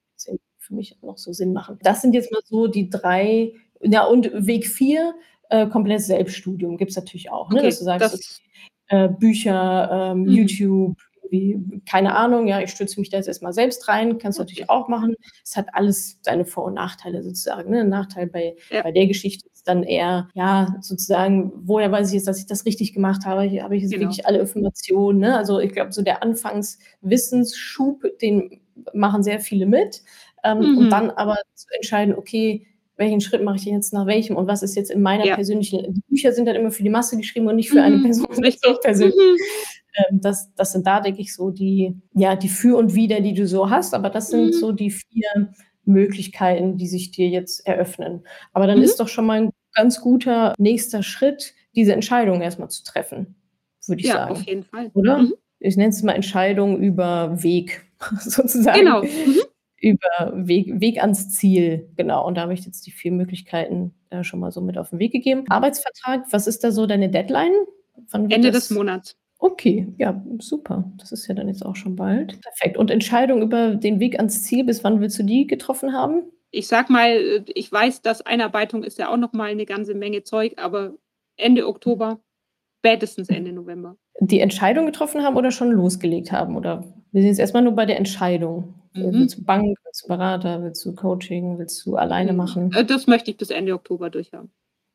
für 0.58 0.74
mich 0.74 0.98
noch 1.02 1.16
so 1.16 1.32
Sinn 1.32 1.52
machen. 1.52 1.78
Das 1.82 2.02
sind 2.02 2.12
jetzt 2.12 2.32
mal 2.32 2.40
so 2.44 2.66
die 2.66 2.90
drei, 2.90 3.52
ja, 3.82 4.04
und 4.04 4.30
Weg 4.46 4.66
vier, 4.66 5.14
äh, 5.50 5.66
komplettes 5.68 6.06
Selbststudium 6.06 6.76
gibt 6.76 6.90
es 6.90 6.96
natürlich 6.96 7.30
auch, 7.30 7.50
ne? 7.50 7.56
Okay, 7.58 7.66
Dass 7.66 7.78
du 7.78 7.84
sagst, 7.84 8.12
das- 8.14 8.40
okay, 8.90 9.04
äh, 9.04 9.08
Bücher, 9.08 10.12
ähm, 10.12 10.22
Mhm. 10.22 10.28
YouTube, 10.30 10.96
wie, 11.28 11.58
keine 11.90 12.14
Ahnung, 12.14 12.46
ja, 12.46 12.60
ich 12.60 12.70
stütze 12.70 13.00
mich 13.00 13.10
da 13.10 13.16
jetzt 13.16 13.26
erstmal 13.26 13.52
selbst 13.52 13.88
rein, 13.88 14.16
kannst 14.18 14.38
du 14.38 14.42
Okay. 14.42 14.52
natürlich 14.52 14.70
auch 14.70 14.86
machen. 14.86 15.16
Es 15.44 15.56
hat 15.56 15.66
alles 15.72 16.20
seine 16.22 16.44
Vor- 16.44 16.64
und 16.66 16.74
Nachteile 16.74 17.20
sozusagen. 17.24 17.70
Ne? 17.72 17.80
Ein 17.80 17.88
Nachteil 17.88 18.28
bei, 18.28 18.54
Ja. 18.70 18.82
bei 18.82 18.92
der 18.92 19.08
Geschichte 19.08 19.48
ist 19.52 19.66
dann 19.66 19.82
eher, 19.82 20.28
ja, 20.34 20.76
sozusagen, 20.80 21.50
woher 21.64 21.90
weiß 21.90 22.08
ich 22.10 22.14
jetzt, 22.14 22.28
dass 22.28 22.38
ich 22.38 22.46
das 22.46 22.64
richtig 22.64 22.92
gemacht 22.94 23.24
habe? 23.26 23.42
Hier 23.42 23.64
habe 23.64 23.74
ich 23.76 23.82
jetzt 23.82 23.90
Genau. 23.90 24.02
wirklich 24.04 24.24
alle 24.24 24.38
Informationen. 24.38 25.18
Ne? 25.18 25.36
Also 25.36 25.58
ich 25.58 25.72
glaube, 25.72 25.90
so 25.92 26.02
der 26.02 26.22
Anfangswissensschub, 26.22 28.02
den 28.22 28.60
machen 28.94 29.22
sehr 29.24 29.40
viele 29.40 29.66
mit. 29.66 30.02
Ähm, 30.44 30.58
Mhm. 30.58 30.78
Und 30.78 30.90
dann 30.90 31.10
aber 31.10 31.36
zu 31.54 31.66
entscheiden, 31.74 32.14
okay, 32.14 32.66
welchen 32.96 33.20
Schritt 33.20 33.42
mache 33.42 33.56
ich 33.56 33.64
jetzt 33.64 33.92
nach 33.92 34.06
welchem 34.06 34.36
und 34.36 34.46
was 34.46 34.62
ist 34.62 34.74
jetzt 34.74 34.90
in 34.90 35.02
meiner 35.02 35.26
ja. 35.26 35.34
persönlichen, 35.34 35.94
die 35.94 36.02
Bücher 36.08 36.32
sind 36.32 36.46
dann 36.46 36.56
immer 36.56 36.70
für 36.70 36.82
die 36.82 36.90
Masse 36.90 37.16
geschrieben 37.16 37.46
und 37.46 37.56
nicht 37.56 37.70
für 37.70 37.76
mhm. 37.78 37.84
eine 37.84 37.98
Person 38.02 38.26
persönlich. 38.82 39.14
Mhm. 39.14 39.36
Ähm, 39.96 40.20
das, 40.20 40.52
das 40.54 40.72
sind 40.72 40.86
da, 40.86 41.00
denke 41.00 41.20
ich, 41.20 41.34
so 41.34 41.50
die, 41.50 41.94
ja, 42.14 42.36
die 42.36 42.48
Für 42.48 42.76
und 42.76 42.94
Wider, 42.94 43.20
die 43.20 43.34
du 43.34 43.46
so 43.46 43.70
hast, 43.70 43.94
aber 43.94 44.10
das 44.10 44.28
sind 44.28 44.46
mhm. 44.46 44.52
so 44.52 44.72
die 44.72 44.90
vier 44.90 45.52
Möglichkeiten, 45.84 46.76
die 46.76 46.88
sich 46.88 47.10
dir 47.12 47.28
jetzt 47.28 47.66
eröffnen. 47.66 48.22
Aber 48.52 48.66
dann 48.66 48.78
mhm. 48.78 48.84
ist 48.84 49.00
doch 49.00 49.08
schon 49.08 49.26
mal 49.26 49.40
ein 49.40 49.50
ganz 49.74 50.00
guter 50.00 50.54
nächster 50.58 51.02
Schritt, 51.02 51.54
diese 51.74 51.92
Entscheidung 51.92 52.40
erstmal 52.40 52.70
zu 52.70 52.82
treffen, 52.84 53.36
würde 53.86 54.00
ich 54.00 54.08
ja, 54.08 54.14
sagen. 54.14 54.34
Ja, 54.34 54.40
auf 54.40 54.46
jeden 54.46 54.64
Fall. 54.64 54.90
Oder? 54.94 55.18
Mhm. 55.18 55.34
Ich 55.58 55.76
nenne 55.76 55.90
es 55.90 56.02
mal 56.02 56.12
Entscheidung 56.12 56.80
über 56.80 57.42
Weg, 57.42 57.86
sozusagen. 58.20 58.80
Genau. 58.80 59.02
Mhm. 59.02 59.40
Über 59.78 60.32
Weg, 60.34 60.80
Weg 60.80 61.02
ans 61.02 61.30
Ziel, 61.34 61.90
genau. 61.96 62.26
Und 62.26 62.36
da 62.36 62.42
habe 62.42 62.54
ich 62.54 62.64
jetzt 62.64 62.86
die 62.86 62.90
vier 62.90 63.12
Möglichkeiten 63.12 63.94
äh, 64.10 64.24
schon 64.24 64.40
mal 64.40 64.50
so 64.50 64.60
mit 64.60 64.78
auf 64.78 64.90
den 64.90 64.98
Weg 64.98 65.12
gegeben. 65.12 65.44
Arbeitsvertrag, 65.48 66.24
was 66.30 66.46
ist 66.46 66.64
da 66.64 66.72
so 66.72 66.86
deine 66.86 67.10
Deadline? 67.10 67.52
Ende 68.12 68.50
des 68.50 68.70
Monats. 68.70 69.16
Okay, 69.38 69.86
ja, 69.98 70.22
super. 70.38 70.90
Das 70.96 71.12
ist 71.12 71.26
ja 71.26 71.34
dann 71.34 71.48
jetzt 71.48 71.64
auch 71.64 71.76
schon 71.76 71.94
bald. 71.96 72.40
Perfekt. 72.40 72.78
Und 72.78 72.90
Entscheidung 72.90 73.42
über 73.42 73.74
den 73.74 74.00
Weg 74.00 74.16
ans 74.16 74.44
Ziel, 74.44 74.64
bis 74.64 74.82
wann 74.82 75.00
willst 75.00 75.18
du 75.18 75.24
die 75.24 75.46
getroffen 75.46 75.92
haben? 75.92 76.22
Ich 76.50 76.68
sag 76.68 76.88
mal, 76.88 77.44
ich 77.54 77.70
weiß, 77.70 78.00
dass 78.02 78.22
Einarbeitung 78.22 78.82
ist 78.82 78.98
ja 78.98 79.10
auch 79.10 79.18
noch 79.18 79.34
mal 79.34 79.50
eine 79.50 79.66
ganze 79.66 79.94
Menge 79.94 80.22
Zeug, 80.22 80.54
aber 80.56 80.94
Ende 81.36 81.66
Oktober, 81.66 82.20
spätestens 82.78 83.28
Ende 83.28 83.52
November. 83.52 83.96
Die 84.20 84.40
Entscheidung 84.40 84.86
getroffen 84.86 85.22
haben 85.22 85.36
oder 85.36 85.50
schon 85.50 85.70
losgelegt 85.70 86.32
haben? 86.32 86.56
Oder 86.56 86.84
wir 87.12 87.20
sind 87.20 87.28
jetzt 87.28 87.40
erstmal 87.40 87.62
nur 87.62 87.74
bei 87.74 87.84
der 87.84 87.98
Entscheidung. 87.98 88.74
Mhm. 88.96 89.12
Willst 89.12 89.38
du 89.38 89.44
Bank, 89.44 89.78
willst 89.84 90.04
du 90.04 90.08
Berater, 90.08 90.62
willst 90.62 90.84
du 90.84 90.94
Coaching, 90.94 91.58
willst 91.58 91.84
du 91.84 91.96
alleine 91.96 92.32
mhm. 92.32 92.38
machen? 92.38 92.72
Äh, 92.72 92.84
das 92.84 93.06
möchte 93.06 93.30
ich 93.30 93.36
bis 93.36 93.50
Ende 93.50 93.74
Oktober 93.74 94.10
durchhaben. 94.10 94.50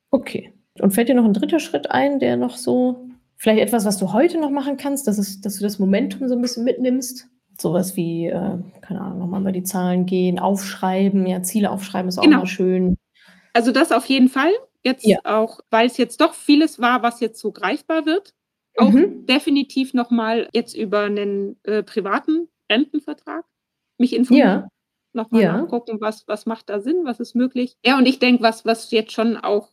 Okay. 0.10 0.54
Und 0.80 0.92
fällt 0.92 1.10
dir 1.10 1.16
noch 1.16 1.26
ein 1.26 1.34
dritter 1.34 1.60
Schritt 1.60 1.92
ein, 1.92 2.20
der 2.20 2.38
noch 2.38 2.56
so 2.58 3.12
Vielleicht 3.42 3.60
etwas, 3.60 3.86
was 3.86 3.98
du 3.98 4.14
heute 4.14 4.40
noch 4.40 4.52
machen 4.52 4.78
kannst, 4.78 5.08
dass, 5.08 5.18
es, 5.18 5.42
dass 5.42 5.58
du 5.58 5.64
das 5.64 5.80
Momentum 5.80 6.28
so 6.28 6.36
ein 6.36 6.44
bisschen 6.44 6.64
mitnimmst. 6.64 7.28
Sowas 7.60 7.96
wie, 7.96 8.28
äh, 8.28 8.60
keine 8.82 9.02
Ahnung, 9.02 9.18
nochmal 9.18 9.42
über 9.42 9.52
die 9.52 9.64
Zahlen 9.64 10.06
gehen, 10.06 10.38
aufschreiben, 10.38 11.26
ja, 11.26 11.42
Ziele 11.42 11.72
aufschreiben 11.72 12.08
ist 12.08 12.20
auch 12.20 12.24
genau. 12.24 12.38
mal 12.38 12.46
schön. 12.46 13.00
Also 13.54 13.72
das 13.72 13.92
auf 13.92 14.06
jeden 14.06 14.30
Fall. 14.30 14.52
Jetzt 14.84 15.08
ja. 15.08 15.18
auch, 15.24 15.60
weil 15.72 15.88
es 15.88 15.98
jetzt 15.98 16.22
doch 16.22 16.36
vieles 16.36 16.80
war, 16.80 17.02
was 17.02 17.20
jetzt 17.20 17.40
so 17.40 17.52
greifbar 17.52 18.06
wird. 18.06 18.36
Auch 18.78 18.92
mhm. 18.92 19.26
definitiv 19.26 19.96
nochmal 19.96 20.48
jetzt 20.54 20.76
über 20.76 21.06
einen 21.06 21.60
äh, 21.64 21.82
privaten 21.82 22.48
Rentenvertrag 22.72 23.44
mich 24.02 24.14
informieren. 24.14 24.50
Ja. 24.50 24.68
Nochmal 25.14 25.42
ja. 25.42 25.62
nachgucken, 25.62 26.00
was, 26.00 26.28
was 26.28 26.46
macht 26.46 26.70
da 26.70 26.80
Sinn, 26.80 27.02
was 27.04 27.20
ist 27.20 27.36
möglich. 27.36 27.78
Ja, 27.86 27.98
und 27.98 28.06
ich 28.06 28.20
denke, 28.20 28.44
was, 28.44 28.66
was 28.66 28.92
jetzt 28.92 29.12
schon 29.12 29.38
auch 29.38 29.72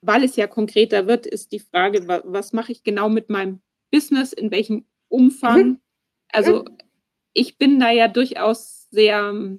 weil 0.00 0.24
es 0.24 0.36
ja 0.36 0.46
konkreter 0.46 1.06
wird, 1.06 1.26
ist 1.26 1.52
die 1.52 1.58
Frage, 1.58 2.06
was, 2.06 2.22
was 2.24 2.52
mache 2.52 2.72
ich 2.72 2.84
genau 2.84 3.08
mit 3.08 3.30
meinem 3.30 3.60
Business, 3.90 4.32
in 4.32 4.50
welchem 4.50 4.86
Umfang. 5.08 5.66
Mhm. 5.66 5.80
Also 6.30 6.64
ich 7.32 7.58
bin 7.58 7.80
da 7.80 7.90
ja 7.90 8.08
durchaus 8.08 8.88
sehr, 8.90 9.58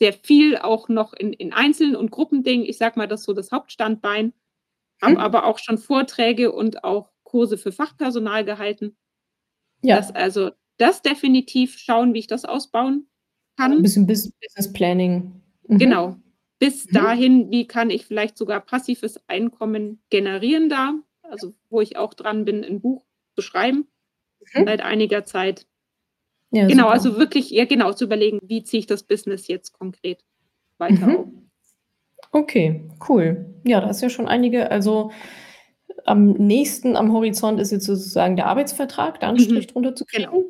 sehr 0.00 0.12
viel 0.12 0.56
auch 0.58 0.88
noch 0.88 1.12
in, 1.12 1.32
in 1.32 1.52
Einzelnen 1.52 1.96
und 1.96 2.10
Gruppendingen. 2.10 2.66
Ich 2.66 2.78
sage 2.78 2.98
mal, 2.98 3.08
das 3.08 3.20
ist 3.20 3.26
so 3.26 3.32
das 3.32 3.50
Hauptstandbein. 3.50 4.32
Habe 5.02 5.14
mhm. 5.14 5.20
aber 5.20 5.44
auch 5.44 5.58
schon 5.58 5.78
Vorträge 5.78 6.52
und 6.52 6.84
auch 6.84 7.10
Kurse 7.24 7.58
für 7.58 7.72
Fachpersonal 7.72 8.44
gehalten. 8.44 8.96
Ja. 9.82 9.96
Das 9.96 10.14
also 10.14 10.52
das 10.76 11.02
definitiv 11.02 11.78
schauen, 11.78 12.14
wie 12.14 12.20
ich 12.20 12.26
das 12.26 12.44
ausbauen 12.44 13.08
kann. 13.56 13.72
Ein 13.72 13.82
bisschen 13.82 14.06
Business 14.06 14.72
Planning. 14.72 15.32
Mhm. 15.68 15.78
Genau. 15.78 16.16
Bis 16.58 16.86
mhm. 16.86 16.94
dahin, 16.94 17.50
wie 17.50 17.66
kann 17.66 17.90
ich 17.90 18.06
vielleicht 18.06 18.38
sogar 18.38 18.60
passives 18.60 19.20
Einkommen 19.28 20.00
generieren 20.10 20.68
da, 20.68 20.94
also 21.22 21.52
wo 21.68 21.80
ich 21.80 21.96
auch 21.96 22.14
dran 22.14 22.44
bin, 22.44 22.64
ein 22.64 22.80
Buch 22.80 23.04
zu 23.34 23.42
schreiben 23.42 23.86
mhm. 24.54 24.64
seit 24.64 24.82
einiger 24.82 25.24
Zeit. 25.24 25.66
Ja, 26.50 26.66
genau, 26.66 26.84
super. 26.84 26.92
also 26.92 27.18
wirklich, 27.18 27.50
ja 27.50 27.64
genau, 27.64 27.92
zu 27.92 28.04
überlegen, 28.04 28.38
wie 28.44 28.62
ziehe 28.62 28.80
ich 28.80 28.86
das 28.86 29.02
Business 29.02 29.48
jetzt 29.48 29.72
konkret 29.72 30.24
weiter 30.78 31.06
mhm. 31.06 31.16
auf. 31.16 31.26
Okay, 32.30 32.88
cool. 33.08 33.54
Ja, 33.64 33.80
da 33.80 33.90
ist 33.90 34.02
ja 34.02 34.10
schon 34.10 34.28
einige, 34.28 34.70
also 34.70 35.10
am 36.04 36.32
nächsten 36.32 36.96
am 36.96 37.12
Horizont 37.12 37.60
ist 37.60 37.72
jetzt 37.72 37.86
sozusagen 37.86 38.36
der 38.36 38.46
Arbeitsvertrag, 38.46 39.20
da 39.20 39.28
einen 39.28 39.38
mhm. 39.38 39.42
Strich 39.42 39.66
drunter 39.68 39.94
zu 39.94 40.04
kriegen. 40.04 40.30
Genau. 40.30 40.44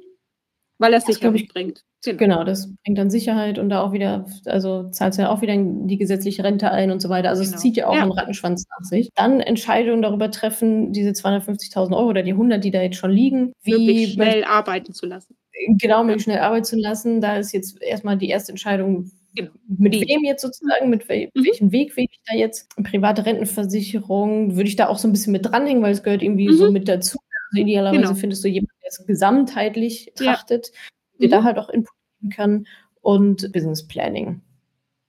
Weil 0.79 0.93
er 0.93 1.01
Sicherheit 1.01 1.49
bringt. 1.49 1.85
Genau. 2.05 2.19
genau, 2.19 2.45
das 2.45 2.69
bringt 2.85 2.99
dann 2.99 3.11
Sicherheit 3.11 3.59
und 3.59 3.71
da 3.71 3.83
auch 3.83 3.93
wieder, 3.93 4.27
also 4.45 4.91
zahlt 4.91 5.17
ja 5.17 5.31
auch 5.31 5.41
wieder 5.41 5.55
in 5.55 5.87
die 5.87 5.97
gesetzliche 5.97 6.45
Rente 6.45 6.71
ein 6.71 6.91
und 6.91 7.01
so 7.01 7.09
weiter. 7.09 7.31
Also 7.31 7.43
genau. 7.43 7.55
es 7.55 7.63
zieht 7.63 7.77
ja 7.77 7.87
auch 7.87 7.95
ja. 7.95 8.03
einen 8.03 8.13
Rattenschwanz 8.13 8.67
nach 8.69 8.85
sich. 8.85 9.09
Dann 9.15 9.41
Entscheidungen 9.41 10.03
darüber 10.03 10.31
treffen, 10.31 10.93
diese 10.93 11.11
250.000 11.11 11.97
Euro 11.97 12.09
oder 12.09 12.23
die 12.23 12.33
100, 12.33 12.63
die 12.63 12.71
da 12.71 12.83
jetzt 12.83 12.97
schon 12.97 13.11
liegen, 13.11 13.53
wie 13.63 13.73
Wirklich 13.73 14.13
schnell 14.13 14.45
arbeiten 14.45 14.93
zu 14.93 15.07
lassen. 15.07 15.37
Genau, 15.79 16.03
möglichst 16.03 16.25
schnell 16.25 16.41
arbeiten 16.41 16.65
zu 16.65 16.77
lassen. 16.77 17.21
Da 17.21 17.39
ist 17.39 17.53
jetzt 17.53 17.81
erstmal 17.81 18.19
die 18.19 18.29
erste 18.29 18.53
Entscheidung, 18.53 19.11
Genau. 19.37 19.51
Mit 19.67 19.95
wem 19.95 20.23
jetzt 20.23 20.43
sozusagen, 20.43 20.91
mit 20.91 21.09
wel 21.09 21.29
mhm. 21.35 21.45
welchem 21.45 21.73
Weg 21.73 21.97
will 21.97 22.07
ich 22.09 22.21
da 22.25 22.37
jetzt? 22.37 22.69
Private 22.77 23.27
Rentenversicherung, 23.27 24.55
würde 24.55 24.69
ich 24.69 24.77
da 24.77 24.89
auch 24.89 24.99
so 24.99 25.09
ein 25.09 25.13
bisschen 25.13 25.33
mit 25.33 25.45
dranhängen, 25.47 25.83
weil 25.83 25.93
es 25.93 26.05
gehört 26.05 26.23
irgendwie 26.23 26.49
mhm. 26.49 26.55
so 26.55 26.71
mit 26.71 26.89
dazu. 26.89 27.19
Also 27.55 27.63
idealerweise 27.63 28.03
genau. 28.03 28.15
findest 28.15 28.45
du 28.45 28.49
jemanden, 28.49 28.73
der 28.83 28.89
es 28.91 29.07
gesamtheitlich 29.07 30.13
trachtet, 30.17 30.71
ja 30.73 30.81
dir 31.19 31.29
mhm. 31.29 31.31
da 31.31 31.45
halt 31.45 31.59
auch 31.59 31.69
Input 31.69 31.95
geben 32.21 32.31
kann 32.31 32.67
und 33.01 33.53
Business 33.53 33.87
Planning. 33.87 34.41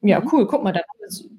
Ja, 0.02 0.20
mhm. 0.20 0.30
cool. 0.32 0.48
Guck 0.48 0.64
mal, 0.64 0.72
dann, 0.72 0.84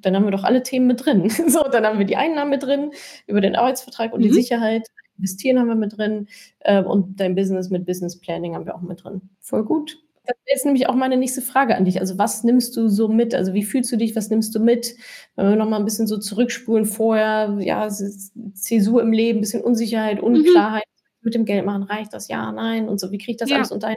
dann, 0.01 0.17
haben 0.17 0.25
wir 0.25 0.31
doch 0.31 0.45
alle 0.45 0.63
Themen 0.63 0.87
mit 0.87 1.05
drin. 1.05 1.29
so, 1.49 1.63
dann 1.65 1.85
haben 1.87 1.99
wir 1.99 2.07
die 2.07 2.17
Einnahmen 2.17 2.51
mit 2.51 2.63
drin, 2.63 2.91
über 3.27 3.41
den 3.41 3.57
Arbeitsvertrag 3.57 4.13
und 4.13 4.21
mhm. 4.21 4.25
die 4.25 4.33
Sicherheit. 4.33 4.87
Investieren 5.19 5.59
haben 5.59 5.69
wir 5.69 5.77
mit 5.77 5.97
drin 5.97 6.29
äh, 6.61 6.83
und 6.83 7.19
dein 7.19 7.35
Business 7.35 7.71
mit 7.71 7.87
Business 7.87 8.21
Planning 8.21 8.55
haben 8.55 8.67
wir 8.67 8.75
auch 8.75 8.83
mit 8.83 9.03
drin. 9.03 9.23
Voll 9.41 9.65
gut. 9.65 9.99
Das 10.27 10.37
ist 10.57 10.65
nämlich 10.65 10.89
auch 10.89 10.95
meine 10.97 11.17
nächste 11.17 11.41
Frage 11.41 11.77
an 11.77 11.85
dich. 11.85 12.01
Also, 12.01 12.19
was 12.19 12.43
nimmst 12.43 12.77
du 12.77 12.89
so 12.89 13.07
mit? 13.09 13.33
Also, 13.33 13.55
wie 13.55 13.63
fühlst 13.63 13.93
du 13.93 13.97
dich? 13.97 14.17
Was 14.17 14.29
nimmst 14.29 14.55
du 14.55 14.59
mit? 14.59 14.97
Wenn 15.37 15.51
wir 15.51 15.57
nochmal 15.57 15.79
ein 15.79 15.85
bisschen 15.85 16.09
so 16.09 16.19
zurückspulen 16.19 16.85
vorher, 16.85 17.57
ja, 17.61 17.89
Zäsur 17.89 19.01
im 19.01 19.13
Leben, 19.13 19.39
ein 19.39 19.43
bisschen 19.43 19.63
Unsicherheit, 19.63 20.19
mhm. 20.19 20.25
Unklarheit. 20.25 20.85
Mhm. 20.85 20.96
Mit 21.27 21.35
dem 21.35 21.45
Geld 21.45 21.67
machen, 21.67 21.83
reicht 21.83 22.15
das? 22.15 22.29
Ja, 22.29 22.53
nein. 22.53 22.89
Und 22.89 23.01
so, 23.01 23.11
wie 23.11 23.19
kriege 23.19 23.33
ich 23.33 23.37
das 23.37 23.51
ja. 23.51 23.57
alles 23.57 23.73
unter 23.73 23.89
einen 23.89 23.97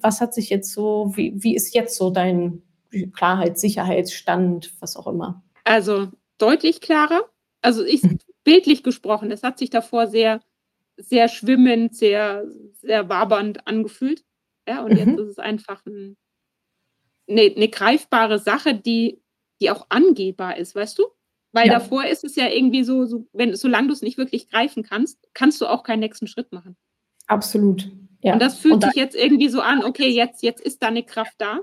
was 0.00 0.20
hat 0.20 0.34
sich 0.34 0.50
jetzt 0.50 0.72
so, 0.72 1.12
wie, 1.14 1.32
wie 1.42 1.54
ist 1.54 1.74
jetzt 1.74 1.96
so 1.96 2.10
dein 2.10 2.62
Klarheit, 3.14 3.58
Sicherheitsstand, 3.58 4.72
was 4.80 4.96
auch 4.96 5.06
immer? 5.06 5.42
Also 5.64 6.08
deutlich 6.38 6.80
klarer. 6.80 7.22
Also 7.62 7.84
ich 7.84 8.02
mhm. 8.02 8.18
bildlich 8.44 8.82
gesprochen, 8.82 9.30
es 9.30 9.42
hat 9.42 9.58
sich 9.58 9.70
davor 9.70 10.06
sehr, 10.06 10.40
sehr 10.96 11.28
schwimmend, 11.28 11.96
sehr, 11.96 12.44
sehr 12.80 13.08
wabernd 13.08 13.66
angefühlt. 13.66 14.24
Ja, 14.68 14.82
und 14.84 14.92
mhm. 14.92 14.98
jetzt 14.98 15.18
ist 15.18 15.28
es 15.28 15.38
einfach 15.38 15.84
ein, 15.86 16.16
eine, 17.28 17.52
eine 17.54 17.68
greifbare 17.68 18.38
Sache, 18.38 18.74
die, 18.74 19.20
die 19.60 19.70
auch 19.70 19.86
angehbar 19.88 20.56
ist, 20.56 20.74
weißt 20.74 20.98
du? 20.98 21.04
Weil 21.54 21.68
ja. 21.68 21.74
davor 21.74 22.04
ist 22.04 22.24
es 22.24 22.34
ja 22.34 22.48
irgendwie 22.48 22.82
so, 22.82 23.06
so 23.06 23.28
wenn, 23.32 23.54
solange 23.54 23.86
du 23.86 23.92
es 23.92 24.02
nicht 24.02 24.18
wirklich 24.18 24.50
greifen 24.50 24.82
kannst, 24.82 25.20
kannst 25.34 25.60
du 25.60 25.66
auch 25.66 25.84
keinen 25.84 26.00
nächsten 26.00 26.26
Schritt 26.26 26.50
machen. 26.52 26.76
Absolut. 27.28 27.92
Ja. 28.22 28.32
Und 28.32 28.42
das 28.42 28.58
fühlt 28.58 28.74
und 28.74 28.84
sich 28.84 28.94
jetzt 28.94 29.14
irgendwie 29.14 29.48
so 29.48 29.60
an, 29.60 29.84
okay, 29.84 30.08
jetzt, 30.08 30.42
jetzt 30.42 30.60
ist 30.60 30.82
da 30.82 30.88
eine 30.88 31.04
Kraft 31.04 31.34
da, 31.38 31.60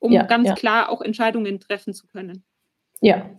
um 0.00 0.10
ja, 0.10 0.24
ganz 0.24 0.48
ja. 0.48 0.54
klar 0.56 0.88
auch 0.88 1.00
Entscheidungen 1.00 1.60
treffen 1.60 1.94
zu 1.94 2.08
können. 2.08 2.42
Ja. 3.00 3.30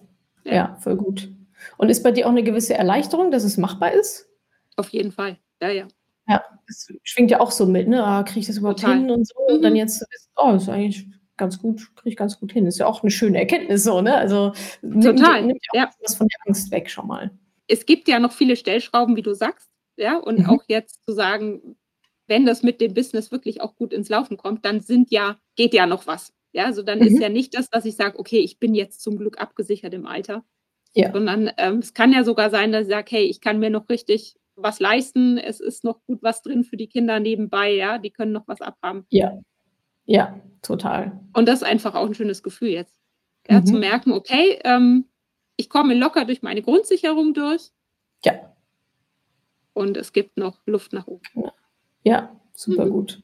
ja, 0.46 0.54
ja, 0.54 0.78
voll 0.80 0.96
gut. 0.96 1.30
Und 1.78 1.89
ist 1.89 2.04
bei 2.04 2.12
dir 2.12 2.26
auch 2.26 2.32
eine 2.32 2.44
gewisse 2.44 2.74
Erleichterung, 2.74 3.30
dass 3.30 3.44
es 3.44 3.58
machbar 3.58 3.92
ist? 3.92 4.30
Auf 4.78 4.89
jeden 4.89 5.12
Fall, 5.12 5.39
ja, 5.62 5.72
ja. 5.72 5.88
Ja, 6.30 6.42
es 6.68 6.88
schwingt 7.04 7.32
ja 7.32 7.42
auch 7.42 7.52
so 7.52 7.66
mit, 7.66 7.89
ne? 7.89 8.02
Ah, 8.02 8.24
kriege 8.24 8.39
ich 8.39 8.48
das 8.48 8.58
überhaupt 8.58 8.80
Total. 8.80 8.98
hin 8.98 9.12
und 9.12 9.28
so? 9.28 9.34
Mhm. 9.50 9.56
Und 9.56 9.62
dann 9.64 9.76
jetzt, 9.76 10.06
oh, 10.38 10.54
ist 10.54 10.70
eigentlich 10.70 11.06
ganz 11.38 11.60
gut, 11.60 11.96
kriege 11.96 12.10
ich 12.10 12.18
ganz 12.18 12.40
gut 12.40 12.52
hin. 12.52 12.66
Ist 12.66 12.80
ja 12.80 12.88
auch 12.88 13.02
eine 13.02 13.12
schöne 13.12 13.40
Erkenntnis 13.40 13.84
so, 13.84 14.02
ne? 14.02 14.16
Also 14.16 14.54
Total. 14.82 15.44
nimmt, 15.44 15.60
ja 15.74 15.88
auch 15.88 15.94
was 16.04 16.16
von 16.16 16.28
der 16.28 16.40
Angst 16.48 16.72
weg 16.72 16.90
schon 16.90 17.08
mal. 17.08 17.32
Es 17.68 17.86
gibt 17.86 18.08
ja 18.08 18.20
noch 18.20 18.32
viele 18.32 18.56
Stellschrauben, 18.56 19.16
wie 19.16 19.22
du 19.22 19.34
sagst, 19.34 19.70
ja, 19.98 20.18
und 20.18 20.40
mhm. 20.40 20.46
auch 20.48 20.64
jetzt 20.68 21.04
zu 21.06 21.14
sagen, 21.14 21.78
wenn 22.28 22.46
das 22.46 22.64
mit 22.64 22.82
dem 22.82 22.94
Business 22.94 23.32
wirklich 23.32 23.62
auch 23.62 23.76
gut 23.76 23.94
ins 23.94 24.10
Laufen 24.10 24.38
kommt, 24.38 24.66
dann 24.66 24.80
sind 24.80 25.12
ja, 25.12 25.38
geht 25.56 25.74
ja 25.74 25.86
noch 25.86 26.08
was. 26.08 26.34
Ja, 26.54 26.66
also 26.66 26.84
dann 26.84 27.00
mhm. 27.00 27.08
ist 27.08 27.20
ja 27.20 27.30
nicht 27.30 27.56
das, 27.58 27.70
dass 27.70 27.86
ich 27.86 27.96
sage, 27.96 28.20
okay, 28.20 28.40
ich 28.40 28.60
bin 28.60 28.76
jetzt 28.76 29.02
zum 29.02 29.18
Glück 29.18 29.40
abgesichert 29.40 29.94
im 29.94 30.06
Alter. 30.06 30.44
Ja. 30.94 31.12
Sondern 31.12 31.52
ähm, 31.58 31.80
es 31.80 31.94
kann 31.94 32.12
ja 32.12 32.24
sogar 32.24 32.50
sein, 32.50 32.72
dass 32.72 32.84
ich 32.84 32.92
sage, 32.92 33.08
hey, 33.10 33.24
ich 33.24 33.40
kann 33.40 33.60
mir 33.60 33.70
noch 33.70 33.88
richtig 33.90 34.36
was 34.56 34.80
leisten, 34.80 35.38
es 35.38 35.60
ist 35.60 35.84
noch 35.84 36.04
gut 36.04 36.22
was 36.22 36.42
drin 36.42 36.64
für 36.64 36.78
die 36.78 36.88
Kinder 36.88 37.20
nebenbei, 37.20 37.74
ja, 37.74 37.98
die 37.98 38.12
können 38.12 38.34
noch 38.34 38.48
was 38.48 38.62
abhaben. 38.62 39.06
Ja, 39.10 39.40
ja, 40.12 40.36
total. 40.62 41.18
Und 41.34 41.47
das 41.47 41.62
ist 41.62 41.68
einfach 41.68 41.95
auch 41.95 42.05
ein 42.05 42.14
schönes 42.14 42.43
Gefühl 42.43 42.70
jetzt. 42.70 42.93
Ja, 43.49 43.62
mhm. 43.62 43.66
Zu 43.66 43.74
merken, 43.76 44.12
okay, 44.12 44.59
ähm, 44.66 45.05
ich 45.55 45.70
komme 45.70 45.93
locker 45.93 46.26
durch 46.26 46.41
meine 46.41 46.62
Grundsicherung 46.62 47.34
durch. 47.34 47.72
Ja. 48.26 48.34
Und 49.74 49.95
es 49.95 50.12
gibt 50.12 50.38
noch 50.38 50.59
Luft 50.66 50.91
nach 50.91 51.07
oben. 51.07 51.24
Ja. 51.36 51.53
Ja, 52.03 52.41
super 52.53 52.86
mhm. 52.86 52.89
gut. 52.89 53.24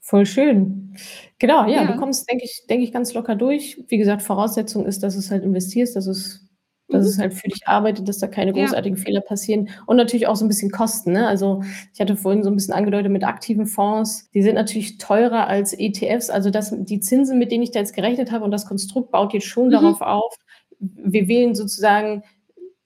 Voll 0.00 0.26
schön. 0.26 0.96
Genau, 1.38 1.68
ja, 1.68 1.84
du 1.84 1.96
kommst, 1.96 2.28
denke 2.28 2.44
ich 2.44 2.64
denke 2.68 2.82
ich, 2.82 2.92
ganz 2.92 3.14
locker 3.14 3.36
durch. 3.36 3.84
Wie 3.88 3.98
gesagt, 3.98 4.22
Voraussetzung 4.22 4.86
ist, 4.86 5.02
dass 5.02 5.14
du's 5.14 5.30
halt 5.30 5.44
investierst, 5.44 5.94
dass 5.94 6.06
es 6.06 6.47
dass 6.90 7.04
Mhm. 7.04 7.08
es 7.08 7.18
halt 7.18 7.34
für 7.34 7.48
dich 7.48 7.68
arbeitet, 7.68 8.08
dass 8.08 8.18
da 8.18 8.26
keine 8.28 8.52
Ja. 8.54 8.72
großartigen 8.72 8.96
Fehler 8.96 9.20
passieren 9.20 9.68
und 9.86 9.96
natürlich 9.96 10.26
auch 10.26 10.36
so 10.36 10.44
'n 10.44 10.48
bisschen 10.48 10.70
Kosten, 10.70 11.12
ne? 11.12 11.26
Also, 11.28 11.62
ich 11.94 12.00
hatte 12.00 12.16
vorhin 12.16 12.42
so 12.44 12.50
'n 12.50 12.56
bisschen 12.56 12.74
angedeutet 12.74 13.12
mit 13.12 13.24
aktiven 13.24 13.66
Fonds, 13.66 14.30
die 14.34 14.42
sind 14.42 14.54
natürlich 14.54 14.98
teurer 14.98 15.46
als 15.48 15.74
ETFs. 15.78 16.30
Also, 16.30 16.50
das 16.50 16.74
die 16.76 17.00
Zinsen, 17.00 17.38
mit 17.38 17.52
denen 17.52 17.62
ich 17.64 17.70
da 17.72 17.80
jetzt 17.80 17.94
gerechnet 17.94 18.32
habe 18.32 18.44
und 18.44 18.50
das 18.52 18.66
Konstrukt 18.66 19.10
baut 19.12 19.34
jetzt 19.34 19.46
schon 19.46 19.70
Mhm. 19.70 19.70
darauf 19.70 20.00
auf, 20.02 20.34
wir 20.80 21.28
wählen 21.28 21.54
sozusagen 21.54 22.22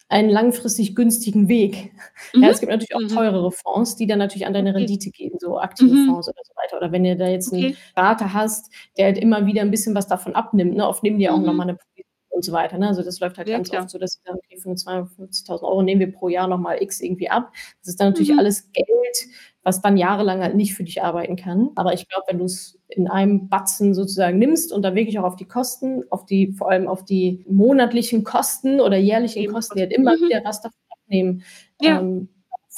einen 0.09 0.31
langfristig 0.31 0.95
günstigen 0.97 1.49
Weg. 1.49 1.93
Ja, 2.41 2.49
Mhm. 2.49 2.51
es 2.51 2.61
gibt 2.61 2.71
natürlich 2.73 2.95
auch 2.97 3.01
Mhm. 3.01 3.09
teurere 3.09 3.53
Fonds, 3.53 3.97
die 3.97 4.07
dann 4.07 4.19
natürlich 4.21 4.47
an 4.47 4.55
deine 4.55 4.75
Okay. 4.75 4.77
Rendite 4.77 5.11
gehen, 5.11 5.35
so 5.41 5.59
aktive 5.61 5.97
Mhm. 5.97 5.97
Fonds 5.97 6.29
oder 6.29 6.41
so 6.45 6.53
weiter. 6.57 6.77
Oder 6.79 6.93
wenn 6.93 7.05
du 7.05 7.17
da 7.17 7.29
jetzt 7.29 7.53
Okay. 7.53 7.77
Berater 7.97 8.35
hast, 8.35 8.73
der 8.99 9.07
halt 9.07 9.19
immer 9.19 9.47
wieder 9.47 9.63
'n 9.63 9.71
bisschen 9.73 9.95
was 9.97 10.07
davon 10.09 10.35
abnimmt, 10.37 10.77
ne? 10.77 10.87
Oft 10.89 11.03
nehmen 11.05 11.19
die 11.19 11.25
ja 11.27 11.33
auch 11.35 11.41
Mhm. 11.41 11.53
mal 11.55 11.67
'ne 11.67 11.77
Provision 11.77 12.12
und 12.33 12.45
so 12.45 12.53
weiter, 12.53 12.79
ne? 12.79 12.89
Also, 12.89 13.03
das 13.03 13.21
läuft 13.21 13.39
halt 13.39 13.49
Ja, 13.49 13.57
ganz 13.59 13.69
klar. 13.71 13.83
oft 13.85 13.91
so, 13.91 13.99
dass 13.99 14.13
sie 14.15 14.21
sagen: 14.27 14.39
„Okay, 14.45 14.59
von 14.61 14.77
250.000 14.77 15.65
€ 15.71 15.83
nehmen 15.83 16.01
wir 16.01 16.13
pro 16.13 16.29
Jahr 16.29 16.49
noch 16.49 16.59
mal 16.59 16.83
X 16.83 17.01
irgendwie 17.01 17.31
ab.“ 17.31 17.53
Das 17.81 17.89
ist 17.91 18.01
dann 18.01 18.09
natürlich 18.09 18.33
Mhm. 18.33 18.39
alles 18.41 18.73
Geld, 18.73 18.89
was 19.65 19.81
dann 19.83 19.97
jahrelang 19.97 20.41
halt 20.43 20.57
nicht 20.57 20.75
für 20.75 20.85
dich 20.85 21.03
arbeiten 21.03 21.37
kann. 21.37 21.71
Aber 21.77 21.93
ich 21.95 22.09
glaube, 22.09 22.25
wenn 22.29 22.39
du's 22.39 22.79
in 22.89 23.09
einem 23.09 23.49
Batzen 23.49 23.95
sozusagen 23.95 24.39
nimmst 24.39 24.73
und 24.73 24.83
da 24.83 24.95
wirklich 24.95 25.19
auch 25.19 25.25
auf 25.25 25.37
die 25.37 25.47
Kosten 25.47 26.05
auf 26.11 26.27
die 26.27 26.53
vor 26.53 26.71
allem 26.71 26.89
auf 26.89 27.05
die 27.05 27.45
monatlichen 27.49 28.25
Kosten 28.25 28.81
oder 28.81 28.97
jährlichen 28.99 29.47
Kosten, 29.47 29.77
die 29.79 29.83
halt 29.83 29.93
immer 29.93 30.13
Mhm. 30.13 30.25
wieder 30.29 30.43
was 30.45 30.61
davon 30.63 30.79
abnehmen, 31.05 31.43
Ja. 31.81 31.99
ähm, 32.01 32.29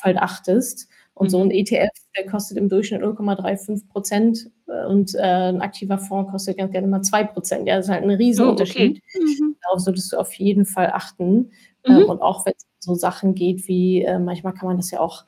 halt 0.02 0.18
achtest. 0.18 0.88
Und 1.16 1.30
so 1.30 1.40
'n 1.42 1.50
Mhm. 1.50 1.52
ETF, 1.52 1.90
der 2.16 2.26
kostet 2.26 2.58
im 2.58 2.68
Durchschnitt 2.68 3.02
0,35 3.02 3.84
%, 3.94 4.50
äh, 4.68 4.84
und, 4.86 5.14
äh, 5.14 5.48
'n 5.50 5.60
aktiver 5.62 5.98
Fonds 5.98 6.30
kostet 6.32 6.58
ganz 6.58 6.72
gerne 6.72 6.88
mal 6.88 7.02
2 7.02 7.22
%. 7.24 7.68
Ja, 7.68 7.76
das 7.76 7.86
ist 7.86 7.92
halt 7.92 8.02
'n 8.04 8.10
Oh, 8.36 8.58
Riesenunterschied. 8.58 9.00
okay. 9.00 9.00
Mhm. 9.14 9.54
Darauf 9.62 9.80
solltest 9.80 10.12
du 10.12 10.18
auf 10.18 10.32
jeden 10.34 10.66
Fall 10.66 10.90
achten. 10.92 11.50
Ähm, 11.88 12.02
Mhm. 12.02 12.08
und 12.08 12.20
auch 12.22 12.44
wenn's 12.46 12.64
um 12.64 12.70
so 12.80 12.94
Sachen 12.96 13.34
geht 13.34 13.68
wie, 13.68 14.02
äh 14.04 14.18
manchmal 14.18 14.54
kann 14.54 14.66
man 14.68 14.76
das 14.76 14.90
ja 14.90 15.00
auch 15.00 15.24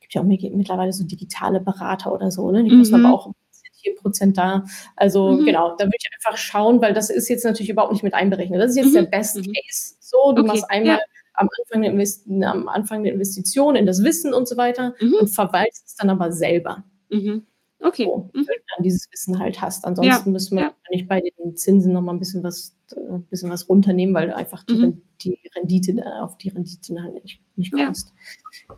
gibt 0.00 0.14
ja 0.14 0.20
auch 0.22 0.26
mi 0.26 0.38
mittlerweile 0.54 0.92
so 0.92 1.04
digitale 1.04 1.60
Berater 1.60 2.12
oder 2.12 2.30
so, 2.30 2.50
ne? 2.50 2.64
Die 2.64 2.72
kosten 2.72 2.96
aber 2.96 3.10
Mhm. 3.10 3.14
auch 3.14 3.26
'n 3.28 3.32
Prozent 3.34 3.74
hier, 3.76 3.94
Prozent 3.96 4.38
da. 4.38 4.64
Also, 4.96 5.38
Mhm. 5.38 5.44
genau, 5.44 5.76
da 5.76 5.84
würde 5.86 5.96
ich 5.98 6.08
einfach 6.14 6.36
schauen, 6.38 6.82
weil 6.82 6.92
das 6.94 7.10
ist 7.10 7.28
jetzt 7.28 7.44
natürlich 7.44 7.70
überhaupt 7.70 7.92
nicht 7.92 8.02
mit 8.02 8.14
einberechnet. 8.14 8.60
Das 8.60 8.70
ist 8.72 8.76
jetzt 8.76 8.94
der 8.94 9.02
Mhm. 9.02 9.06
Best 9.10 9.36
Mhm. 9.36 9.52
Case 9.54 9.94
so. 10.00 10.32
Du 10.34 10.42
Okay, 10.42 10.44
machst 10.44 10.70
einmal 10.70 10.98
ja. 10.98 11.00
Am 11.40 11.48
Anfang 11.60 11.82
Invest 11.84 12.26
am 12.42 12.68
Anfang 12.68 13.02
'ne 13.02 13.10
Investition 13.10 13.76
in 13.76 13.86
das 13.86 14.02
Wissen 14.04 14.34
und 14.34 14.48
so 14.48 14.56
weiter 14.56 14.94
Mhm. 15.00 15.14
und 15.22 15.28
verwaltest 15.28 15.86
es 15.88 15.94
dann 15.96 16.10
aber 16.10 16.32
selber. 16.32 16.84
Mhm. 17.10 17.46
Okay. 17.82 18.04
So, 18.04 18.30
Mhm. 18.34 18.46
weil 18.48 18.56
du 18.56 18.62
dann 18.76 18.84
dieses 18.84 19.08
Wissen 19.10 19.38
halt 19.38 19.60
hast. 19.62 19.84
Ja, 19.84 19.88
Ansonsten 19.88 20.32
müssen 20.32 20.56
wir 20.56 20.64
ja. 20.64 20.74
wahrscheinlich 20.84 21.08
bei 21.08 21.20
den 21.22 21.56
Zinsen 21.56 21.92
noch 21.94 22.02
mal 22.02 22.12
'n 22.12 22.18
bisschen 22.18 22.42
was 22.44 22.76
äh, 22.94 23.18
bisschen 23.30 23.50
was 23.50 23.68
runternehmen, 23.68 24.14
weil 24.14 24.28
du 24.28 24.36
einfach 24.36 24.64
die 24.64 24.74
Mhm. 24.74 24.82
Ren 24.84 25.02
die 25.22 25.38
Rendite 25.56 25.94
da 25.94 26.22
auf 26.22 26.38
die 26.38 26.50
Rendite 26.50 27.02
halt 27.02 27.24
nicht 27.24 27.40
nicht 27.56 27.74
Ja. 27.76 27.86
kommst. 27.86 28.12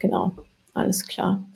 Genau, 0.00 0.32
alles 0.74 1.06
klar. 1.06 1.48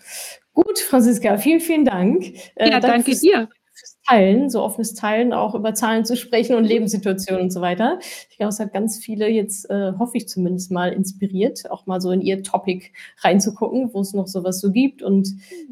Gut, 0.54 0.78
Franziska, 0.80 1.38
vielen, 1.38 1.60
vielen 1.60 1.84
Dank. 1.84 2.24
Äh, 2.56 2.70
Ja, 2.70 2.80
danke 2.80 2.88
danke 3.12 3.16
dir. 3.20 3.48
Fürs 3.76 3.98
Teilen, 4.08 4.50
so 4.50 4.62
offenes 4.62 4.94
Teilen, 4.94 5.32
auch 5.32 5.54
über 5.54 5.74
Zahlen 5.74 6.04
zu 6.04 6.16
sprechen 6.16 6.56
und 6.56 6.64
Lebenssituationen 6.64 7.42
und 7.44 7.50
so 7.52 7.60
weiter. 7.60 7.98
Ich 8.30 8.36
glaube, 8.38 8.50
es 8.50 8.60
hat 8.60 8.72
ganz 8.72 8.98
viele 8.98 9.28
jetzt, 9.28 9.68
äh, 9.70 9.92
hoffe 9.98 10.16
ich 10.16 10.28
zumindest 10.28 10.70
mal, 10.72 10.92
inspiriert, 10.92 11.70
auch 11.70 11.86
mal 11.86 12.00
so 12.00 12.10
in 12.12 12.20
ihr 12.22 12.42
Topic 12.42 12.92
reinzugucken, 13.22 13.92
wo's 13.94 14.14
noch 14.14 14.26
so 14.28 14.44
was 14.44 14.60
so 14.60 14.72
gibt 14.72 15.02
und 15.02 15.28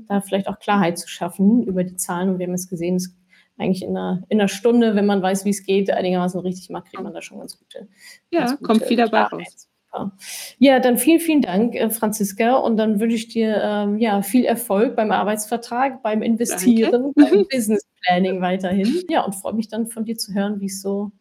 da 0.08 0.20
vielleicht 0.20 0.48
auch 0.48 0.58
Klarheit 0.58 0.98
zu 0.98 1.08
schaffen 1.08 1.62
über 1.64 1.84
die 1.84 1.96
Zahlen. 1.96 2.30
Und 2.30 2.38
wir 2.38 2.46
haben 2.46 2.52
jetzt 2.54 2.68
gesehen, 2.70 2.96
es 2.96 3.14
eigentlich 3.58 3.82
in 3.84 3.92
'ner 3.92 4.24
in 4.28 4.38
'ner 4.38 4.48
Stunde, 4.48 4.94
wenn 4.96 5.06
man 5.06 5.22
weiß, 5.22 5.44
wie's 5.44 5.64
geht, 5.64 5.90
einigermaßen 5.90 6.40
richtig 6.40 6.70
macht, 6.70 6.86
kriegt 6.88 7.02
man 7.02 7.12
da 7.14 7.22
schon 7.22 7.38
ganz 7.38 7.58
gute 7.58 7.88
ganz 8.36 8.54
Ja, 8.54 8.56
gute 8.56 8.62
kommt 8.62 8.84
viel 8.84 8.96
dabei 8.96 9.22
raus. 9.24 9.68
Super. 9.94 10.16
Ja, 10.58 10.80
dann 10.80 10.98
vielen, 10.98 11.20
vielen 11.20 11.40
Dank, 11.42 11.74
äh, 11.74 11.88
Franziska, 11.90 12.54
und 12.56 12.76
dann 12.76 13.00
wünsche 13.00 13.16
ich 13.16 13.28
dir, 13.28 13.60
ähm, 13.62 13.98
ja, 13.98 14.22
viel 14.22 14.44
Erfolg 14.44 14.96
beim 14.96 15.12
Arbeitsvertrag, 15.12 16.02
beim 16.02 16.20
Danke. 16.20 16.26
Investieren, 16.26 17.12
beim 17.14 17.46
Business 17.50 17.86
Planning 18.02 18.40
weiterhin. 18.40 19.02
Ja, 19.08 19.22
und 19.24 19.34
freue 19.34 19.54
mich 19.54 19.68
dann 19.68 19.86
von 19.86 20.04
dir 20.04 20.16
zu 20.16 20.34
hören, 20.34 20.60
wie's 20.60 20.82
so 20.82 21.12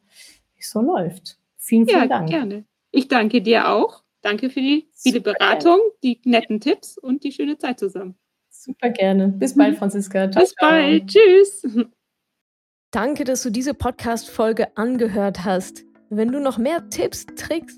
wie's 0.56 0.70
so 0.72 0.82
läuft. 0.82 1.38
Vielen, 1.58 1.88
Ja, 1.88 1.98
vielen 2.00 2.10
Dank. 2.10 2.30
gerne. 2.30 2.66
Ich 2.92 3.08
danke 3.08 3.42
dir 3.42 3.70
auch. 3.70 4.04
Danke 4.22 4.50
für 4.50 4.62
die 4.62 4.88
viele 4.94 5.18
Super 5.18 5.34
gerne. 5.34 5.56
Beratung, 5.60 5.80
die 6.04 6.20
netten 6.26 6.60
Tipps 6.62 6.98
und 6.98 7.24
die 7.24 7.32
schöne 7.32 7.58
Zeit 7.58 7.80
zusammen. 7.80 8.16
Super 8.50 8.90
gerne. 8.90 9.28
Bis 9.30 9.56
bald, 9.56 9.74
Mhm. 9.74 9.78
Franziska. 9.78 10.28
Tschau, 10.30 10.40
Bis 10.42 10.56
bald. 10.60 11.08
Tschüss. 11.08 11.64
Danke, 12.92 13.24
dass 13.24 13.42
du 13.44 13.50
diese 13.50 13.74
Podcast-Folge 13.74 14.78
angehört 14.78 15.44
hast. 15.46 15.84
Wenn 16.10 16.32
du 16.32 16.40
noch 16.40 16.58
mehr 16.60 16.90
Tipps, 16.90 17.26
Tricks 17.36 17.78